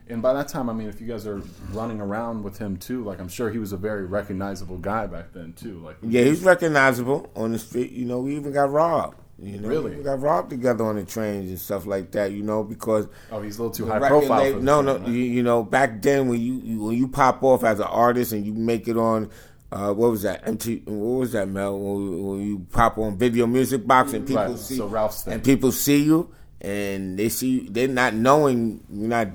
And 0.08 0.20
by 0.20 0.34
that 0.34 0.48
time, 0.48 0.68
I 0.68 0.74
mean, 0.74 0.88
if 0.88 1.00
you 1.00 1.06
guys 1.06 1.26
are 1.26 1.40
running 1.72 2.00
around 2.00 2.42
with 2.42 2.58
him 2.58 2.76
too, 2.76 3.02
like 3.04 3.20
I'm 3.20 3.28
sure 3.28 3.50
he 3.50 3.58
was 3.58 3.72
a 3.72 3.76
very 3.76 4.04
recognizable 4.04 4.76
guy 4.78 5.06
back 5.06 5.32
then 5.32 5.54
too. 5.54 5.78
Like 5.78 5.96
Yeah, 6.02 6.24
he's 6.24 6.42
recognizable 6.42 7.30
on 7.34 7.52
the 7.52 7.58
street. 7.58 7.90
You 7.92 8.04
know, 8.04 8.20
we 8.20 8.36
even 8.36 8.52
got 8.52 8.70
robbed. 8.70 9.16
You 9.38 9.58
know, 9.60 9.68
Really? 9.68 9.96
we 9.96 10.02
got 10.04 10.20
robbed 10.20 10.50
together 10.50 10.84
on 10.84 10.96
the 10.96 11.04
trains 11.04 11.48
and 11.50 11.58
stuff 11.58 11.86
like 11.86 12.12
that. 12.12 12.32
You 12.32 12.42
know, 12.42 12.62
because 12.62 13.08
oh, 13.32 13.40
he's 13.40 13.58
a 13.58 13.62
little 13.62 13.74
too 13.74 13.86
high 13.86 13.98
record 13.98 14.26
profile. 14.26 14.52
for 14.52 14.60
no, 14.60 14.80
no. 14.82 15.04
You, 15.06 15.12
you 15.12 15.42
know, 15.42 15.62
back 15.62 16.02
then 16.02 16.28
when 16.28 16.40
you, 16.40 16.60
you 16.62 16.82
when 16.84 16.96
you 16.96 17.08
pop 17.08 17.42
off 17.42 17.64
as 17.64 17.80
an 17.80 17.86
artist 17.86 18.32
and 18.32 18.44
you 18.46 18.52
make 18.52 18.86
it 18.86 18.96
on, 18.96 19.30
uh, 19.72 19.92
what 19.92 20.10
was 20.10 20.22
that? 20.22 20.46
MT, 20.46 20.82
what 20.84 21.18
was 21.20 21.32
that, 21.32 21.48
Mel? 21.48 21.76
When, 21.78 22.24
when 22.24 22.40
you 22.46 22.66
pop 22.70 22.96
on 22.98 23.16
Video 23.16 23.46
Music 23.46 23.84
Box 23.86 24.12
and 24.12 24.26
people 24.26 24.44
Right, 24.44 24.58
see, 24.58 24.76
so 24.76 24.86
Ralph's 24.86 25.22
thing. 25.24 25.34
and 25.34 25.42
people 25.44 25.72
see 25.72 26.04
you 26.04 26.32
and 26.60 27.18
they 27.18 27.28
see 27.28 27.48
you, 27.48 27.70
they're 27.70 27.88
not 27.88 28.14
knowing 28.14 28.84
you're 28.90 29.08
not. 29.08 29.28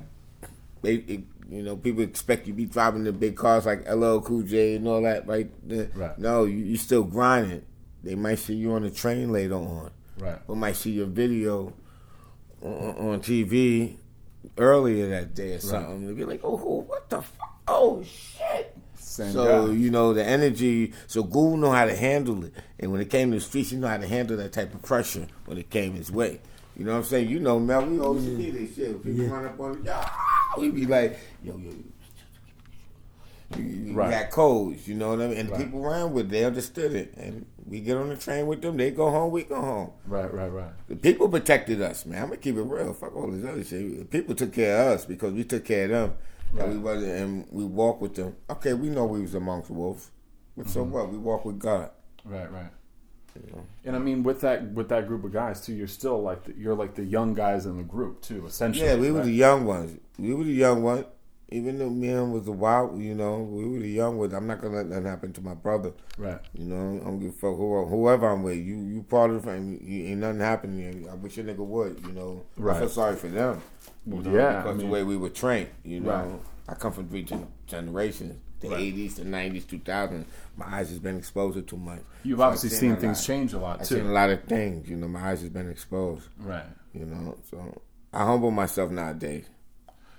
They, 0.82 0.96
it, 0.96 1.22
you 1.50 1.64
know, 1.64 1.76
people 1.76 2.04
expect 2.04 2.48
you 2.48 2.54
to 2.54 2.58
be 2.58 2.66
driving 2.66 3.04
the 3.04 3.12
big 3.12 3.36
cars 3.36 3.66
like 3.66 3.90
LL 3.90 4.20
Cool 4.20 4.44
J 4.44 4.76
and 4.76 4.88
all 4.88 5.02
that, 5.02 5.28
right? 5.28 5.50
Right. 5.96 6.18
No, 6.20 6.46
you, 6.46 6.58
you 6.58 6.78
still 6.78 7.04
grinding. 7.04 7.64
They 8.04 8.16
might 8.16 8.40
see 8.40 8.54
you 8.56 8.72
on 8.74 8.84
the 8.84 8.90
train 8.92 9.32
later 9.32 9.56
on 9.56 9.92
Right. 10.18 10.38
or 10.48 10.56
might 10.56 10.76
see 10.76 10.92
your 10.92 11.06
video 11.06 11.74
on, 12.62 12.72
on 12.98 13.20
TV 13.22 13.98
earlier 14.58 15.10
that 15.10 15.34
day 15.34 15.54
or 15.56 15.60
something. 15.60 16.06
They'll 16.06 16.16
be 16.16 16.26
like, 16.26 16.42
oh, 16.44 16.56
what 16.82 17.10
the 17.10 17.22
fuck? 17.22 17.60
Oh, 17.68 18.04
shit. 18.04 18.76
Same 18.96 19.32
so, 19.32 19.68
guy. 19.68 19.74
you 19.74 19.90
know, 19.90 20.14
the 20.14 20.24
energy. 20.24 20.94
So, 21.08 21.24
Guru 21.24 21.58
know 21.58 21.72
how 21.72 21.86
to 21.86 21.96
handle 21.96 22.44
it. 22.46 22.54
And 22.80 22.92
when 22.92 23.02
it 23.02 23.10
came 23.10 23.32
to 23.32 23.38
the 23.38 23.42
streets, 23.42 23.72
he 23.72 23.78
know 23.78 23.88
how 23.88 23.98
to 23.98 24.08
handle 24.08 24.38
that 24.38 24.54
type 24.54 24.74
of 24.74 24.82
pressure 24.82 25.28
when 25.46 25.58
it 25.58 25.70
came 25.70 25.94
his 25.96 26.12
way. 26.12 26.42
You 26.80 26.86
know 26.86 26.92
what 26.94 26.98
I'm 27.00 27.04
saying? 27.04 27.28
You 27.30 27.40
know, 27.42 27.60
man, 27.60 27.92
we 27.92 28.00
always 28.00 28.24
see 28.24 28.52
this 28.52 28.74
shit. 28.76 29.04
People 29.04 29.26
Yeah. 29.26 29.30
run 29.32 29.46
up 29.46 29.60
on 29.60 29.84
the, 29.84 29.92
ah, 29.94 30.56
we 30.58 30.72
be 30.72 30.86
like, 30.86 31.20
yo, 31.44 31.58
yo, 31.58 31.72
you, 33.58 33.64
you 33.64 33.94
Right. 33.94 34.12
got 34.12 34.32
codes, 34.32 34.88
you 34.88 34.96
know 34.96 35.10
what 35.10 35.22
I 35.22 35.28
mean? 35.28 35.38
And 35.40 35.50
Right. 35.50 35.60
people 35.60 35.82
ran 35.82 36.14
with 36.14 36.28
it, 36.28 36.30
they 36.30 36.46
understood 36.46 36.94
it. 36.94 37.14
And 37.18 37.46
we 37.68 37.82
get 37.82 37.98
on 37.98 38.08
the 38.08 38.16
train 38.16 38.48
with 38.48 38.62
them, 38.62 38.78
they 38.78 38.92
go 38.92 39.10
home, 39.10 39.32
we 39.34 39.44
go 39.44 39.60
home. 39.60 39.90
Right, 40.08 40.34
right, 40.34 40.48
right. 40.52 40.72
The 40.88 40.96
people 40.96 41.28
protected 41.28 41.82
us, 41.82 42.06
man. 42.06 42.22
I'm 42.24 42.30
gonna 42.30 42.38
keep 42.38 42.56
it 42.56 42.62
real. 42.62 42.94
Fuck 42.94 43.14
all 43.16 43.30
this 43.30 43.44
other 43.46 43.64
shit. 43.64 44.00
The 44.00 44.06
People 44.06 44.36
took 44.36 44.54
care 44.54 44.80
of 44.88 44.94
us 45.00 45.06
because 45.06 45.34
we 45.34 45.44
took 45.44 45.66
care 45.66 45.84
of 45.86 45.90
them. 45.92 46.14
And 46.58 46.72
we 46.72 46.78
wasn't, 46.80 47.12
and 47.12 47.46
we 47.52 47.66
walked 47.66 48.02
with 48.02 48.16
them. 48.16 48.36
Okay, 48.50 48.74
we 48.74 48.90
know 48.90 49.06
we 49.06 49.22
was 49.22 49.36
amongst 49.36 49.70
wolves, 49.70 50.12
but 50.58 50.68
so 50.70 50.82
Mm-hmm. 50.84 50.92
what? 50.94 51.12
We 51.12 51.18
walk 51.18 51.44
with 51.46 51.60
God. 51.60 51.90
Right, 52.24 52.52
right. 52.52 52.72
You 53.46 53.54
know? 53.56 53.66
And 53.86 53.96
I 53.96 54.00
mean, 54.00 54.24
with 54.24 54.42
that 54.42 54.72
with 54.74 54.90
that 54.90 55.08
group 55.08 55.24
of 55.24 55.32
guys 55.34 55.62
too, 55.62 55.74
you're 55.74 55.88
still 55.88 56.22
like 56.22 56.44
the, 56.46 56.54
you're 56.56 56.76
like 56.76 56.96
the 56.96 57.04
young 57.06 57.34
guys 57.34 57.66
in 57.66 57.78
the 57.78 57.84
group 57.84 58.22
too, 58.22 58.46
essentially. 58.46 58.86
Yeah, 58.86 58.96
we 58.96 59.12
were 59.12 59.24
the 59.24 59.32
young 59.32 59.66
ones. 59.66 59.98
We 60.18 60.34
were 60.34 60.44
the 60.44 60.52
young 60.54 60.84
ones. 60.84 61.06
Even 61.52 61.80
though 61.80 61.90
me 61.90 62.10
and 62.10 62.32
was 62.32 62.48
a 62.48 62.52
wild, 62.52 63.02
you 63.02 63.16
know, 63.16 63.40
we 63.40 63.66
were 63.68 63.80
the 63.80 63.90
young 63.90 64.20
ones. 64.20 64.34
I'm 64.36 64.46
not 64.46 64.62
gonna 64.62 64.76
let 64.78 64.90
that 64.92 65.04
happen 65.04 65.34
to 65.34 65.42
my 65.42 65.56
brother. 65.56 65.94
right. 66.20 66.38
You 66.54 66.66
know, 66.66 67.02
I 67.02 67.06
don't 67.06 67.20
give 67.20 67.30
a 67.30 67.32
fuck 67.34 67.58
who, 67.58 67.86
whoever 67.86 68.30
I'm 68.30 68.44
with. 68.44 68.58
You, 68.58 68.76
you 68.86 69.02
part 69.02 69.32
of 69.32 69.42
the 69.42 69.48
family. 69.48 69.80
You, 69.84 70.10
ain't 70.10 70.20
nothing 70.20 70.42
happening. 70.42 71.08
I 71.10 71.16
wish 71.16 71.40
a 71.40 71.44
nigga 71.44 71.66
would. 71.66 72.02
You 72.06 72.12
know, 72.12 72.46
Right. 72.56 72.78
I 72.78 72.82
feel 72.82 72.90
sorry 72.90 73.16
for 73.16 73.30
them. 73.30 73.62
You 74.06 74.22
know, 74.22 74.32
yeah, 74.32 74.60
I 74.60 74.62
because 74.62 74.78
mean- 74.78 74.88
the 74.88 74.94
way 74.94 75.04
we 75.04 75.18
were 75.18 75.30
trained. 75.30 75.70
You 75.84 76.02
know, 76.02 76.12
Right. 76.12 76.40
I 76.68 76.74
come 76.76 76.92
from 76.94 77.10
three 77.10 77.26
generations. 77.66 78.36
The 78.62 78.70
Right. 78.70 78.80
'80s, 78.80 79.16
the 79.16 79.24
'90s, 79.26 79.66
2000s. 79.66 80.26
My 80.58 80.66
eyes 80.68 80.90
has 80.90 81.00
been 81.00 81.18
exposed 81.18 81.56
to 81.56 81.62
too 81.62 81.78
much. 81.78 82.02
You've 82.24 82.40
So 82.40 82.44
obviously 82.44 82.70
seen 82.70 82.92
a 82.92 82.96
things 82.98 83.18
lot. 83.20 83.26
change 83.26 83.54
a 83.54 83.60
lot 83.60 83.80
I've 83.82 83.88
too. 83.88 83.96
seen 83.96 84.06
a 84.08 84.12
lot 84.12 84.30
of 84.30 84.44
things. 84.44 84.90
You 84.90 84.98
know, 84.98 85.08
my 85.08 85.30
eyes 85.32 85.42
has 85.42 85.50
been 85.50 85.70
exposed. 85.70 86.28
Right. 86.40 86.66
You 86.94 87.06
know, 87.06 87.38
so 87.50 87.82
I 88.14 88.26
humble 88.26 88.52
myself 88.52 88.92
nowadays. 88.92 89.46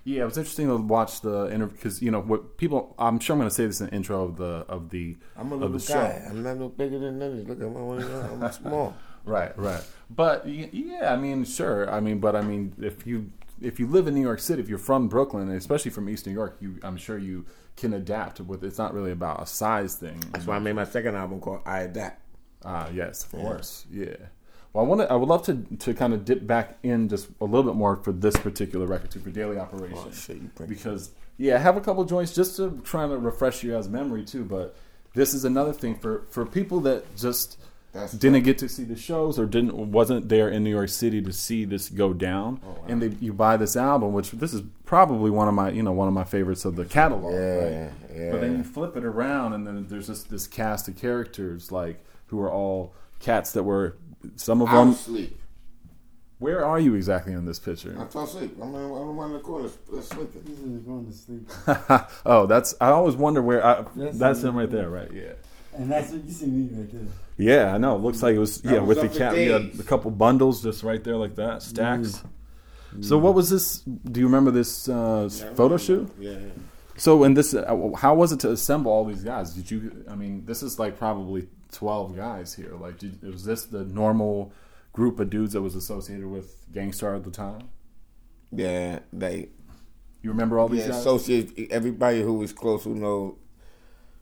Yeah, 0.04 0.22
it 0.22 0.24
was 0.24 0.38
interesting 0.38 0.68
to 0.68 0.76
watch 0.78 1.20
the 1.20 1.52
interview 1.52 1.76
because 1.76 2.00
you 2.00 2.10
know 2.10 2.20
what 2.22 2.56
people. 2.56 2.94
I'm 2.98 3.18
sure 3.20 3.34
I'm 3.34 3.40
going 3.40 3.50
to 3.50 3.54
say 3.54 3.66
this 3.66 3.80
in 3.82 3.88
the 3.88 3.92
intro 3.94 4.24
of 4.24 4.36
the 4.38 4.64
of 4.68 4.88
the 4.88 5.16
I'm 5.36 5.52
a 5.52 5.56
little 5.56 5.78
guy. 5.78 6.24
I'm 6.28 6.42
not 6.42 6.56
no 6.56 6.68
bigger 6.70 6.98
than 6.98 7.20
others. 7.20 7.46
Look 7.46 7.60
at 7.60 7.70
my 7.70 7.80
one. 7.80 8.02
I'm 8.02 8.52
small. 8.52 8.96
Right, 9.26 9.56
right. 9.58 9.84
But 10.08 10.48
yeah, 10.48 11.12
I 11.12 11.16
mean, 11.16 11.44
sure. 11.44 11.90
I 11.92 12.00
mean, 12.00 12.18
but 12.20 12.34
I 12.34 12.40
mean, 12.40 12.72
if 12.80 13.06
you 13.06 13.30
if 13.60 13.78
you 13.78 13.86
live 13.86 14.06
in 14.06 14.14
New 14.14 14.22
York 14.22 14.40
City, 14.40 14.62
if 14.62 14.70
you're 14.70 14.78
from 14.78 15.08
Brooklyn, 15.08 15.50
especially 15.50 15.90
from 15.90 16.08
East 16.08 16.26
New 16.26 16.32
York, 16.32 16.56
you 16.60 16.78
I'm 16.82 16.96
sure 16.96 17.18
you 17.18 17.44
can 17.80 17.94
adapt 17.94 18.40
with. 18.40 18.62
It's 18.62 18.78
not 18.78 18.94
really 18.94 19.12
about 19.12 19.42
a 19.42 19.46
size 19.46 19.96
thing. 19.96 20.22
That's 20.32 20.46
why 20.46 20.56
I 20.56 20.58
made 20.58 20.74
my 20.74 20.84
second 20.84 21.16
album 21.16 21.40
called 21.40 21.62
I 21.66 21.80
Adapt. 21.80 22.20
Ah, 22.64 22.88
yes, 22.92 23.24
of 23.24 23.32
course, 23.32 23.86
yeah. 23.90 24.16
Well, 24.72 24.84
I 24.84 24.88
want 24.88 25.00
to. 25.00 25.10
I 25.12 25.16
would 25.16 25.28
love 25.28 25.42
to 25.46 25.54
to 25.78 25.94
kind 25.94 26.12
of 26.12 26.24
dip 26.24 26.46
back 26.46 26.78
in 26.82 27.08
just 27.08 27.28
a 27.40 27.44
little 27.44 27.64
bit 27.64 27.74
more 27.74 27.96
for 27.96 28.12
this 28.12 28.36
particular 28.36 28.86
record 28.86 29.10
too, 29.10 29.20
for 29.20 29.30
Daily 29.30 29.58
Operation. 29.58 29.98
Oh, 29.98 30.12
shit, 30.12 30.68
because 30.68 31.10
yeah, 31.38 31.56
I 31.56 31.58
have 31.58 31.76
a 31.76 31.80
couple 31.80 32.04
joints 32.04 32.34
just 32.34 32.56
to 32.56 32.80
try 32.84 33.08
to 33.08 33.16
refresh 33.16 33.64
you 33.64 33.72
guys' 33.72 33.88
memory 33.88 34.24
too. 34.24 34.44
But 34.44 34.76
this 35.14 35.34
is 35.34 35.44
another 35.44 35.72
thing 35.72 35.96
for 35.96 36.26
for 36.30 36.46
people 36.46 36.80
that 36.80 37.16
just 37.16 37.58
That's 37.92 38.12
didn't 38.12 38.44
get 38.44 38.56
to 38.58 38.68
see 38.68 38.84
the 38.84 38.94
shows 38.96 39.36
or 39.38 39.46
didn't 39.46 39.74
wasn't 39.90 40.28
there 40.28 40.48
in 40.48 40.62
New 40.62 40.70
York 40.70 40.90
City 40.90 41.20
to 41.22 41.32
see 41.32 41.64
this 41.64 41.88
go 41.88 42.12
down, 42.12 42.60
Oh, 42.64 42.84
and 42.86 43.02
they, 43.02 43.08
you 43.20 43.32
buy 43.32 43.56
this 43.56 43.76
album, 43.76 44.12
which 44.12 44.30
this 44.30 44.54
is 44.54 44.62
probably 44.84 45.30
one 45.30 45.48
of 45.48 45.54
my 45.54 45.70
you 45.70 45.82
know 45.82 45.90
one 45.92 46.06
of 46.06 46.14
my 46.14 46.22
favorites 46.24 46.64
of 46.64 46.76
the 46.76 46.84
catalog. 46.84 47.32
Yeah, 47.32 47.38
right? 47.56 47.92
yeah. 48.14 48.30
But 48.30 48.40
then 48.42 48.58
you 48.58 48.62
flip 48.64 48.96
it 48.96 49.04
around, 49.04 49.54
and 49.54 49.66
then 49.66 49.86
there's 49.88 50.06
this 50.06 50.22
this 50.22 50.46
cast 50.46 50.86
of 50.86 50.96
characters 50.96 51.72
like 51.72 52.04
who 52.26 52.40
are 52.40 52.50
all 52.50 52.94
cats 53.18 53.50
that 53.52 53.64
were 53.64 53.96
some 54.36 54.62
of 54.62 54.68
I 54.68 54.76
them. 54.76 54.88
was 54.90 55.00
asleep. 55.00 55.36
Where 56.38 56.64
are 56.64 56.78
you 56.80 56.94
exactly 56.94 57.34
in 57.34 57.44
this 57.44 57.58
picture? 57.58 57.94
I 58.00 58.06
fell 58.06 58.24
asleep. 58.24 58.56
I'm 58.62 58.74
in, 58.74 58.80
I'm 58.80 59.18
in 59.26 59.32
the 59.34 59.40
corners 59.40 59.76
uh, 59.94 60.00
sleeping. 60.00 60.42
He's 60.46 60.80
going 60.82 61.06
to 61.06 61.12
sleep. 61.12 61.50
oh, 62.24 62.46
that's 62.46 62.74
I 62.80 62.90
always 62.90 63.14
wonder 63.16 63.42
where. 63.42 63.62
I, 63.66 63.84
That's 63.96 64.18
that's 64.18 64.42
him. 64.42 64.50
him 64.50 64.56
right 64.56 64.70
there, 64.70 64.88
right? 64.88 65.12
Yeah. 65.12 65.32
And 65.80 65.90
that's 65.90 66.12
what 66.12 66.22
you 66.22 66.30
see 66.30 66.46
me 66.46 66.68
right 66.78 66.92
there. 66.92 67.06
Yeah, 67.38 67.74
I 67.74 67.78
know. 67.78 67.96
It 67.96 68.02
looks 68.02 68.22
like 68.22 68.36
it 68.36 68.38
was 68.38 68.62
yeah 68.62 68.80
was 68.80 68.88
with 68.88 68.98
the 68.98 69.06
up 69.06 69.12
for 69.12 69.18
cat. 69.18 69.36
Yeah, 69.38 69.80
a 69.80 69.82
couple 69.82 70.10
bundles 70.10 70.62
just 70.62 70.82
right 70.82 71.02
there 71.02 71.16
like 71.16 71.36
that, 71.36 71.62
stacks. 71.62 72.22
So 73.00 73.16
what 73.16 73.34
was 73.34 73.48
this? 73.48 73.78
Do 73.78 74.20
you 74.20 74.26
remember 74.26 74.50
this 74.50 74.88
uh, 74.90 75.30
photo 75.54 75.78
shoot? 75.78 76.12
Yeah. 76.18 76.36
So 76.96 77.24
in 77.24 77.32
this, 77.32 77.54
uh, 77.54 77.92
how 77.96 78.14
was 78.14 78.30
it 78.32 78.40
to 78.40 78.50
assemble 78.50 78.92
all 78.92 79.06
these 79.06 79.24
guys? 79.24 79.54
Did 79.54 79.70
you? 79.70 80.04
I 80.06 80.16
mean, 80.16 80.44
this 80.44 80.62
is 80.62 80.78
like 80.78 80.98
probably 80.98 81.48
twelve 81.72 82.14
guys 82.14 82.52
here. 82.52 82.74
Like, 82.74 82.98
did, 82.98 83.22
was 83.22 83.44
this 83.46 83.64
the 83.64 83.84
normal 83.84 84.52
group 84.92 85.18
of 85.18 85.30
dudes 85.30 85.54
that 85.54 85.62
was 85.62 85.74
associated 85.76 86.26
with 86.26 86.66
Gang 86.72 86.92
Starr 86.92 87.14
at 87.14 87.24
the 87.24 87.30
time? 87.30 87.70
Yeah, 88.52 88.98
they 89.14 89.48
You 90.22 90.30
remember 90.30 90.58
all 90.58 90.68
these 90.68 90.80
yeah, 90.80 90.88
guys? 90.88 90.98
associate 90.98 91.70
everybody 91.70 92.20
who 92.22 92.34
was 92.34 92.52
close 92.52 92.84
who 92.84 92.94
know 92.94 93.38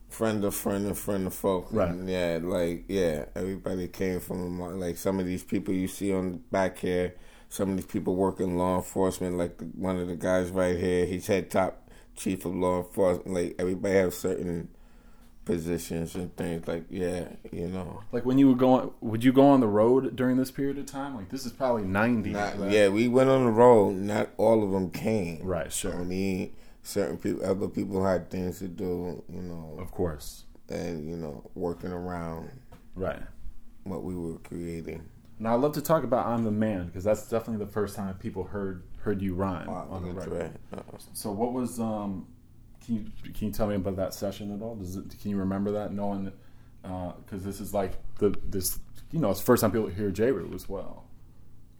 friend 0.08 0.44
of 0.44 0.54
friend 0.54 0.86
of 0.86 0.98
friend 0.98 1.26
of 1.26 1.34
folk. 1.34 1.68
Right. 1.70 1.90
And 1.90 2.08
yeah, 2.08 2.38
like 2.42 2.84
yeah, 2.88 3.26
everybody 3.34 3.88
came 3.88 4.20
from 4.20 4.58
like 4.80 4.96
some 4.96 5.20
of 5.20 5.26
these 5.26 5.44
people 5.44 5.74
you 5.74 5.88
see 5.88 6.12
on 6.12 6.32
the 6.32 6.38
back 6.50 6.78
here. 6.78 7.14
Some 7.50 7.70
of 7.70 7.76
these 7.76 7.86
people 7.86 8.14
work 8.14 8.40
in 8.40 8.58
law 8.58 8.76
enforcement, 8.76 9.38
like 9.38 9.58
the, 9.58 9.64
one 9.64 9.98
of 9.98 10.08
the 10.08 10.16
guys 10.16 10.50
right 10.50 10.76
here. 10.76 11.06
He's 11.06 11.26
head 11.26 11.50
top 11.50 11.88
chief 12.14 12.44
of 12.44 12.54
law 12.54 12.78
enforcement. 12.78 13.34
Like 13.34 13.54
everybody 13.58 13.94
have 13.94 14.12
certain 14.12 14.68
positions 15.44 16.14
and 16.14 16.34
things. 16.36 16.68
Like 16.68 16.84
yeah, 16.90 17.28
you 17.50 17.68
know. 17.68 18.02
like 18.12 18.26
when 18.26 18.38
you 18.38 18.48
were 18.48 18.54
going, 18.54 18.90
would 19.00 19.24
you 19.24 19.32
go 19.32 19.48
on 19.48 19.60
the 19.60 19.66
road 19.66 20.14
during 20.14 20.36
this 20.36 20.50
period 20.50 20.78
of 20.78 20.86
time? 20.86 21.16
Like 21.16 21.30
this 21.30 21.46
is 21.46 21.52
probably 21.52 21.84
ninety. 21.84 22.30
Not, 22.30 22.58
right? 22.58 22.70
Yeah, 22.70 22.88
we 22.88 23.08
went 23.08 23.30
on 23.30 23.44
the 23.44 23.50
road. 23.50 23.96
Not 23.96 24.30
all 24.36 24.62
of 24.62 24.70
them 24.70 24.90
came. 24.90 25.42
Right, 25.42 25.72
sure. 25.72 25.98
I 25.98 26.04
mean, 26.04 26.54
certain 26.82 27.16
people, 27.18 27.44
other 27.44 27.68
people 27.68 28.04
had 28.04 28.30
things 28.30 28.58
to 28.60 28.68
do. 28.68 29.22
You 29.28 29.42
know, 29.42 29.76
Of 29.78 29.90
course. 29.90 30.44
and 30.68 31.08
you 31.08 31.16
know, 31.16 31.48
working 31.54 31.92
around 31.92 32.50
Right. 32.94 33.22
what 33.84 34.02
we 34.04 34.14
were 34.16 34.38
creating. 34.38 35.02
Now 35.38 35.54
I'd 35.54 35.60
love 35.60 35.72
to 35.74 35.82
talk 35.82 36.02
about 36.04 36.26
"I'm 36.26 36.44
the 36.44 36.50
Man" 36.50 36.86
because 36.86 37.04
that's 37.04 37.28
definitely 37.28 37.64
the 37.64 37.70
first 37.70 37.94
time 37.94 38.14
people 38.16 38.44
heard 38.44 38.82
heard 38.98 39.22
you 39.22 39.34
rhyme 39.34 39.68
Wow, 39.68 39.86
on 39.90 40.02
the 40.04 40.12
record. 40.12 40.32
right. 40.72 40.84
So 41.12 41.30
what 41.32 41.52
was 41.52 41.78
um? 41.80 42.26
Can 42.84 42.94
you 42.96 43.32
can 43.32 43.48
you 43.48 43.52
tell 43.52 43.66
me 43.68 43.74
about 43.76 43.96
that 43.96 44.14
session 44.14 44.52
at 44.54 44.62
all? 44.62 44.74
Does 44.74 44.96
it, 44.96 45.04
can 45.20 45.30
you 45.30 45.36
remember 45.36 45.70
that? 45.72 45.92
Knowing 45.92 46.32
uh, 46.84 47.12
because 47.24 47.44
this 47.44 47.60
is 47.60 47.72
like 47.74 47.92
the 48.18 48.34
this 48.48 48.78
you 49.12 49.20
know 49.20 49.30
it's 49.30 49.40
the 49.40 49.46
first 49.46 49.60
time 49.60 49.70
people 49.72 49.88
hear 49.88 50.10
Jeru 50.10 50.50
as 50.54 50.68
well. 50.68 51.04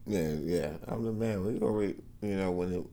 Yeah, 0.07 0.35
yeah. 0.35 0.71
I'm 0.87 1.03
the 1.05 1.13
man. 1.13 1.45
We 1.45 1.59
already, 1.61 1.97
you 2.23 2.37
know, 2.37 2.51
when 2.53 2.73
it, 2.73 2.85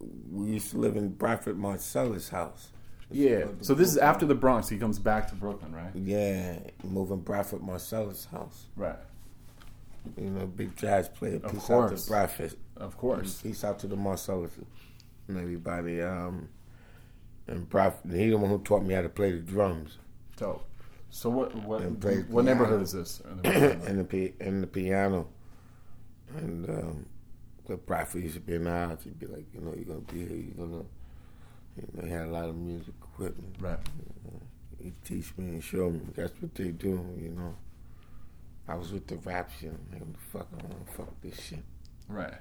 we 0.00 0.46
used 0.48 0.70
to 0.70 0.78
live 0.78 0.96
in 0.96 1.10
Branford 1.10 1.58
Marsalis' 1.58 2.30
house. 2.30 2.70
Yeah. 3.10 3.46
So 3.62 3.74
this 3.74 3.88
is 3.88 3.96
after 3.96 4.26
the 4.26 4.34
Bronx. 4.34 4.68
He 4.68 4.78
comes 4.78 4.98
back 4.98 5.28
to 5.28 5.34
Brooklyn, 5.34 5.74
right? 5.74 5.90
Yeah, 5.94 6.58
moving 6.84 7.20
Branford 7.20 7.60
Marsalis' 7.60 8.28
house. 8.28 8.66
Right. 8.76 8.98
You 10.16 10.30
know, 10.30 10.46
big 10.46 10.76
jazz 10.76 11.08
player. 11.08 11.36
Of 11.36 11.52
Peace 11.52 11.62
out 11.62 11.66
course. 11.66 12.04
to 12.04 12.10
Branford. 12.10 12.54
Of 12.76 12.96
course. 12.96 13.42
Peace 13.42 13.64
out 13.64 13.78
to 13.80 13.86
the 13.86 13.96
Marsalis 13.96 14.50
and 15.26 15.38
everybody. 15.38 16.02
Um, 16.02 16.48
and 17.46 17.68
Branford, 17.68 18.12
he 18.12 18.28
the 18.28 18.36
one 18.36 18.50
who 18.50 18.58
taught 18.58 18.84
me 18.84 18.94
how 18.94 19.02
to 19.02 19.08
play 19.08 19.32
the 19.32 19.38
drums 19.38 19.98
Dope. 20.36 20.64
So 21.10 21.30
what 21.30 21.54
what 21.54 21.82
what 22.28 22.44
neighborhood 22.44 22.82
is 22.82 22.92
this? 22.92 23.20
In 23.44 23.96
the 23.98 24.04
pi- 24.04 24.34
and 24.44 24.62
the 24.62 24.66
piano. 24.66 25.26
And 26.36 26.68
um, 26.68 27.06
but 27.68 27.86
Branford 27.86 28.22
used 28.22 28.34
to 28.34 28.40
be 28.40 28.54
in 28.54 28.64
the 28.64 28.70
house. 28.70 29.04
He'd 29.04 29.18
be 29.18 29.26
like, 29.26 29.44
you 29.54 29.60
know, 29.60 29.74
you're 29.74 29.84
gonna 29.84 30.00
be 30.00 30.26
here. 30.26 30.36
You're 30.36 30.66
gonna. 30.66 30.84
You 31.76 31.86
know, 31.94 32.04
he 32.04 32.10
had 32.10 32.26
a 32.26 32.30
lot 32.30 32.48
of 32.48 32.56
music 32.56 32.94
equipment. 33.00 33.54
right. 33.60 33.78
He 34.82 34.92
teach 35.04 35.32
me 35.36 35.48
and 35.48 35.62
show 35.62 35.90
me. 35.90 36.00
That's 36.16 36.32
what 36.40 36.54
they 36.54 36.70
do, 36.70 37.04
you 37.20 37.30
know. 37.30 37.54
I 38.66 38.74
was 38.74 38.92
with 38.92 39.06
the 39.06 39.16
rap 39.18 39.50
shit. 39.60 39.70
I'm 39.70 39.92
like, 39.92 40.18
fuck, 40.32 40.48
I 40.52 40.66
want 40.66 40.86
to 40.86 40.92
fuck 40.92 41.20
this 41.20 41.40
shit. 41.40 41.62
Right. 42.08 42.34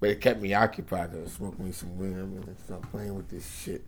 But 0.00 0.10
it 0.10 0.20
kept 0.20 0.40
me 0.40 0.54
occupied. 0.54 1.10
I 1.14 1.20
was 1.20 1.32
smoking 1.32 1.64
me 1.64 1.72
some 1.72 1.96
weed. 1.96 2.14
Gonna 2.14 2.56
start 2.64 2.82
playing 2.90 3.14
with 3.14 3.28
this 3.28 3.48
shit. 3.48 3.84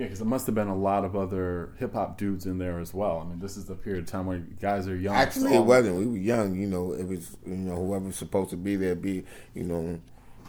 Yeah, 0.00 0.06
because 0.06 0.20
there 0.20 0.28
must 0.28 0.46
have 0.46 0.54
been 0.54 0.68
a 0.68 0.74
lot 0.76 1.04
of 1.04 1.14
other 1.14 1.74
hip 1.78 1.92
hop 1.92 2.16
dudes 2.16 2.46
in 2.46 2.56
there 2.56 2.80
as 2.80 2.94
well. 2.94 3.20
I 3.20 3.28
mean, 3.28 3.38
this 3.38 3.58
is 3.58 3.66
the 3.66 3.74
period 3.74 4.04
of 4.04 4.10
time 4.10 4.24
where 4.24 4.38
guys 4.38 4.88
are 4.88 4.96
young. 4.96 5.14
Actually, 5.14 5.50
so- 5.52 5.62
it 5.62 5.66
wasn't. 5.66 5.98
We 5.98 6.06
were 6.06 6.16
young, 6.16 6.58
you 6.58 6.66
know. 6.66 6.92
It 6.94 7.06
was, 7.06 7.36
you 7.44 7.54
know, 7.56 7.76
whoever's 7.76 8.16
supposed 8.16 8.48
to 8.48 8.56
be 8.56 8.76
there, 8.76 8.94
be, 8.94 9.24
you 9.54 9.64
know, 9.64 10.00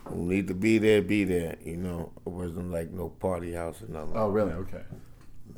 who 0.05 0.15
need 0.23 0.47
to 0.47 0.53
be 0.53 0.77
there, 0.77 1.01
be 1.01 1.25
there. 1.25 1.57
You 1.65 1.75
know, 1.75 2.13
it 2.25 2.29
wasn't 2.29 2.71
like 2.71 2.91
no 2.91 3.09
party 3.09 3.51
house 3.51 3.81
or 3.81 3.87
nothing. 3.91 4.13
Oh, 4.15 4.29
really? 4.29 4.53
Okay. 4.53 4.83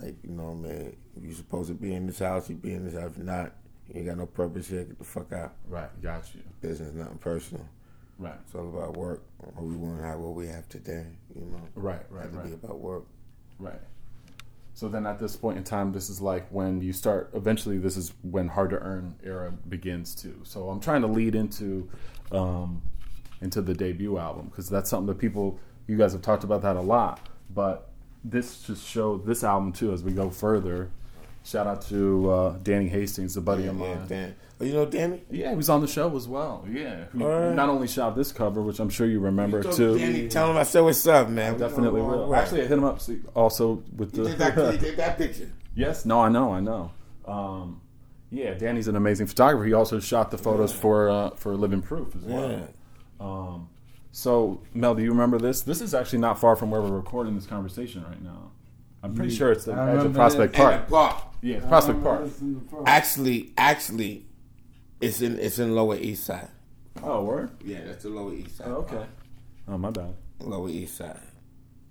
Like, 0.01 0.15
you 0.23 0.31
know, 0.31 0.55
man, 0.55 0.95
you 1.21 1.31
supposed 1.31 1.67
to 1.67 1.75
be 1.75 1.93
in 1.93 2.07
this 2.07 2.17
house, 2.17 2.49
you 2.49 2.55
be 2.55 2.73
in 2.73 2.85
this 2.85 2.95
house. 2.95 3.11
If 3.15 3.19
not, 3.19 3.53
you 3.89 3.97
ain't 3.99 4.07
got 4.07 4.17
no 4.17 4.25
purpose 4.25 4.69
here. 4.69 4.85
Get 4.85 4.97
the 4.97 5.03
fuck 5.05 5.31
out. 5.33 5.53
Right. 5.69 5.89
Got 6.01 6.33
you. 6.33 6.41
Business, 6.61 6.95
nothing 6.95 7.19
personal. 7.19 7.69
Right. 8.17 8.33
It's 8.43 8.55
all 8.55 8.67
about 8.69 8.97
work. 8.97 9.21
What 9.37 9.63
we 9.65 9.75
want 9.75 9.99
to 9.99 10.03
have, 10.07 10.17
what 10.19 10.33
we 10.33 10.47
have 10.47 10.67
today. 10.67 11.05
You 11.35 11.41
know, 11.41 11.61
Right. 11.75 12.01
Right. 12.09 12.23
Had 12.23 12.31
to 12.31 12.37
be 12.39 12.43
Right. 12.49 12.63
about 12.63 12.79
work. 12.79 13.05
Right. 13.63 13.79
So 14.75 14.89
then, 14.89 15.05
at 15.05 15.19
this 15.19 15.35
point 15.35 15.57
in 15.57 15.63
time, 15.63 15.91
this 15.91 16.09
is 16.09 16.19
like 16.19 16.47
when 16.49 16.81
you 16.81 16.93
start. 16.93 17.29
Eventually, 17.33 17.77
this 17.77 17.95
is 17.95 18.11
when 18.23 18.47
hard 18.47 18.71
to 18.71 18.79
earn 18.79 19.15
era 19.23 19.51
begins 19.69 20.15
too. 20.15 20.39
So 20.43 20.69
I'm 20.69 20.79
trying 20.79 21.01
to 21.01 21.07
lead 21.07 21.35
into, 21.35 21.89
um, 22.31 22.81
into 23.41 23.61
the 23.61 23.73
debut 23.73 24.17
album 24.17 24.47
because 24.47 24.69
that's 24.69 24.89
something 24.89 25.07
that 25.07 25.19
people, 25.19 25.59
you 25.87 25.95
guys 25.95 26.13
have 26.13 26.21
talked 26.23 26.43
about 26.43 26.63
that 26.63 26.75
a 26.75 26.81
lot. 26.81 27.29
But 27.53 27.89
this 28.23 28.63
just 28.63 28.87
showed 28.87 29.25
this 29.25 29.43
album 29.43 29.73
too 29.73 29.93
as 29.93 30.03
we 30.03 30.11
go 30.11 30.29
further. 30.29 30.89
Shout 31.45 31.67
out 31.67 31.81
to 31.89 32.31
uh, 32.31 32.57
Danny 32.63 32.87
Hastings, 32.87 33.37
a 33.37 33.41
buddy 33.41 33.63
Yeah, 33.63 33.69
of 33.71 33.79
yeah, 33.79 33.95
mine. 33.95 34.07
Dan. 34.07 34.35
You 34.63 34.73
know 34.73 34.85
Danny? 34.85 35.21
Yeah, 35.29 35.51
he 35.51 35.55
was 35.55 35.69
on 35.69 35.81
the 35.81 35.87
show 35.87 36.15
as 36.15 36.27
well. 36.27 36.65
Yeah, 36.69 37.05
who 37.11 37.23
Alright. 37.23 37.55
not 37.55 37.69
only 37.69 37.87
shot 37.87 38.15
this 38.15 38.31
cover, 38.31 38.61
which 38.61 38.79
I'm 38.79 38.89
sure 38.89 39.05
you 39.07 39.19
remember 39.19 39.61
Told 39.63 39.75
too. 39.75 39.97
Danny, 39.97 40.27
tell 40.27 40.49
him 40.51 40.57
I 40.57 40.63
said 40.63 40.81
what's 40.81 41.05
up, 41.07 41.29
man. 41.29 41.53
We 41.53 41.59
Definitely 41.59 42.01
going 42.01 42.13
a 42.13 42.17
will. 42.17 42.29
way. 42.29 42.37
Actually, 42.39 42.61
I 42.61 42.63
hit 42.63 42.71
him 42.77 42.83
up 42.83 42.99
see, 43.01 43.19
also 43.35 43.83
with 43.95 44.15
he 44.15 44.21
the. 44.23 44.29
did 44.29 44.37
that, 44.39 44.71
he 44.73 44.77
did 44.85 44.97
that 44.97 45.17
picture. 45.17 45.51
Yes, 45.75 46.05
no, 46.05 46.19
I 46.21 46.29
know, 46.29 46.51
I 46.53 46.59
know. 46.59 46.91
Um, 47.25 47.81
Yeah, 48.31 48.53
Danny's 48.55 48.87
an 48.87 48.95
amazing 48.95 49.27
photographer. 49.27 49.65
He 49.65 49.73
also 49.73 49.99
shot 49.99 50.31
the 50.31 50.37
photos 50.37 50.71
for 50.73 51.09
uh, 51.09 51.29
for 51.31 51.55
Livin' 51.55 51.81
Proof 51.81 52.15
as 52.15 52.23
well. 52.23 52.49
Yeah. 52.49 52.65
Um, 53.19 53.69
so 54.11 54.61
Mel, 54.73 54.93
do 54.95 55.01
you 55.03 55.09
remember 55.09 55.37
this? 55.39 55.61
This 55.61 55.81
is 55.81 55.93
actually 55.93 56.19
not 56.19 56.39
far 56.39 56.55
from 56.55 56.69
where 56.71 56.81
we're 56.81 56.89
recording 56.91 57.35
this 57.35 57.45
conversation 57.45 58.03
right 58.03 58.21
now. 58.21 58.51
I'm 59.01 59.13
pretty 59.15 59.35
sure 59.35 59.51
it's 59.51 59.65
the 59.65 59.73
edge 59.73 60.05
of 60.05 60.13
Prospect. 60.13 60.53
Park. 60.53 60.87
Park. 60.87 61.15
Yeah, 61.41 61.57
it's 61.57 61.65
Prospect 61.65 62.03
Park. 62.03 62.29
Actually, 62.85 63.51
actually, 63.57 64.25
it's 65.03 65.21
in 65.21 65.39
it's 65.39 65.59
in 65.59 65.75
Lower 65.75 65.95
East 65.97 66.25
Side. 66.25 66.49
Oh, 67.01 67.23
word. 67.23 67.51
Yeah, 67.63 67.81
that's 67.85 68.03
the 68.03 68.09
Lower 68.09 68.33
East 68.33 68.57
Side. 68.57 68.67
Oh, 68.67 68.75
okay. 68.75 69.05
Oh, 69.67 69.77
my 69.77 69.89
bad. 69.89 70.13
Lower 70.39 70.69
East 70.69 70.97
Side, 70.97 71.19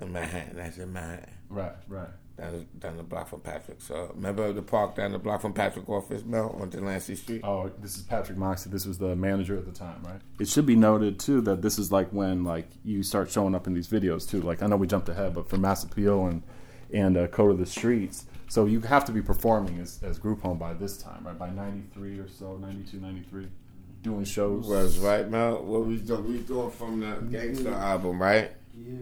in 0.01 0.13
Manhattan. 0.13 0.57
That's 0.57 0.79
in 0.79 0.93
Manhattan. 0.93 1.31
Right, 1.49 1.73
right. 1.89 2.09
Down, 2.39 2.67
down 2.79 2.97
the 2.97 3.03
block 3.03 3.29
from 3.29 3.41
Patrick. 3.41 3.83
So 3.83 4.11
remember 4.15 4.53
the 4.53 4.63
park 4.63 4.95
down 4.97 5.13
the 5.13 5.19
block 5.19 5.43
from 5.43 5.53
Patrick 5.53 5.87
office, 5.89 6.25
Mel, 6.25 6.57
on 6.59 6.71
Delancey 6.71 7.15
Street. 7.15 7.43
Oh, 7.45 7.71
this 7.79 7.97
is 7.97 8.03
Patrick 8.03 8.39
Moxey. 8.39 8.71
This 8.71 8.87
was 8.87 8.97
the 8.97 9.15
manager 9.15 9.57
at 9.57 9.67
the 9.67 9.73
time, 9.73 10.03
right? 10.03 10.21
It 10.41 10.49
should 10.49 10.65
be 10.65 10.75
noted 10.75 11.21
too 11.21 11.43
that 11.43 11.61
this 11.61 11.79
is 11.79 11.93
like 11.93 12.09
when 12.09 12.43
like 12.43 12.69
you 12.85 13.03
start 13.03 13.31
showing 13.31 13.55
up 13.55 13.67
in 13.67 13.75
these 13.75 13.89
videos 13.89 14.29
too. 14.29 14.41
Like 14.41 14.63
I 14.63 14.67
know 14.67 14.77
we 14.77 14.87
jumped 14.87 15.11
ahead, 15.11 15.35
but 15.35 15.49
for 15.51 15.59
Mass 15.59 15.85
Appeal 15.85 16.27
and 16.27 16.43
and 16.91 17.17
uh, 17.19 17.27
Code 17.29 17.51
of 17.53 17.59
the 17.59 17.67
Streets, 17.67 18.25
so 18.53 18.67
you 18.67 18.81
have 18.83 19.07
to 19.07 19.13
be 19.13 19.23
performing 19.23 19.79
as, 19.79 19.99
as 20.03 20.19
Group 20.19 20.43
Home 20.43 20.59
by 20.59 20.75
this 20.75 20.99
time, 20.99 21.23
right? 21.25 21.39
By 21.39 21.49
'93 21.49 22.19
or 22.19 22.29
so, 22.29 22.59
'92, 22.59 22.99
'93, 23.01 23.47
doing 24.03 24.25
shows. 24.25 24.67
Was 24.67 24.99
right, 24.99 25.27
Mel. 25.27 25.63
What 25.65 25.87
we 25.87 25.97
doing? 25.97 26.29
We 26.29 26.39
doing 26.41 26.71
from 26.71 27.01
the 27.01 27.15
Gang 27.31 27.55
Starr 27.55 27.73
album, 27.73 28.21
right? 28.21 28.51
Yeah, 28.77 28.93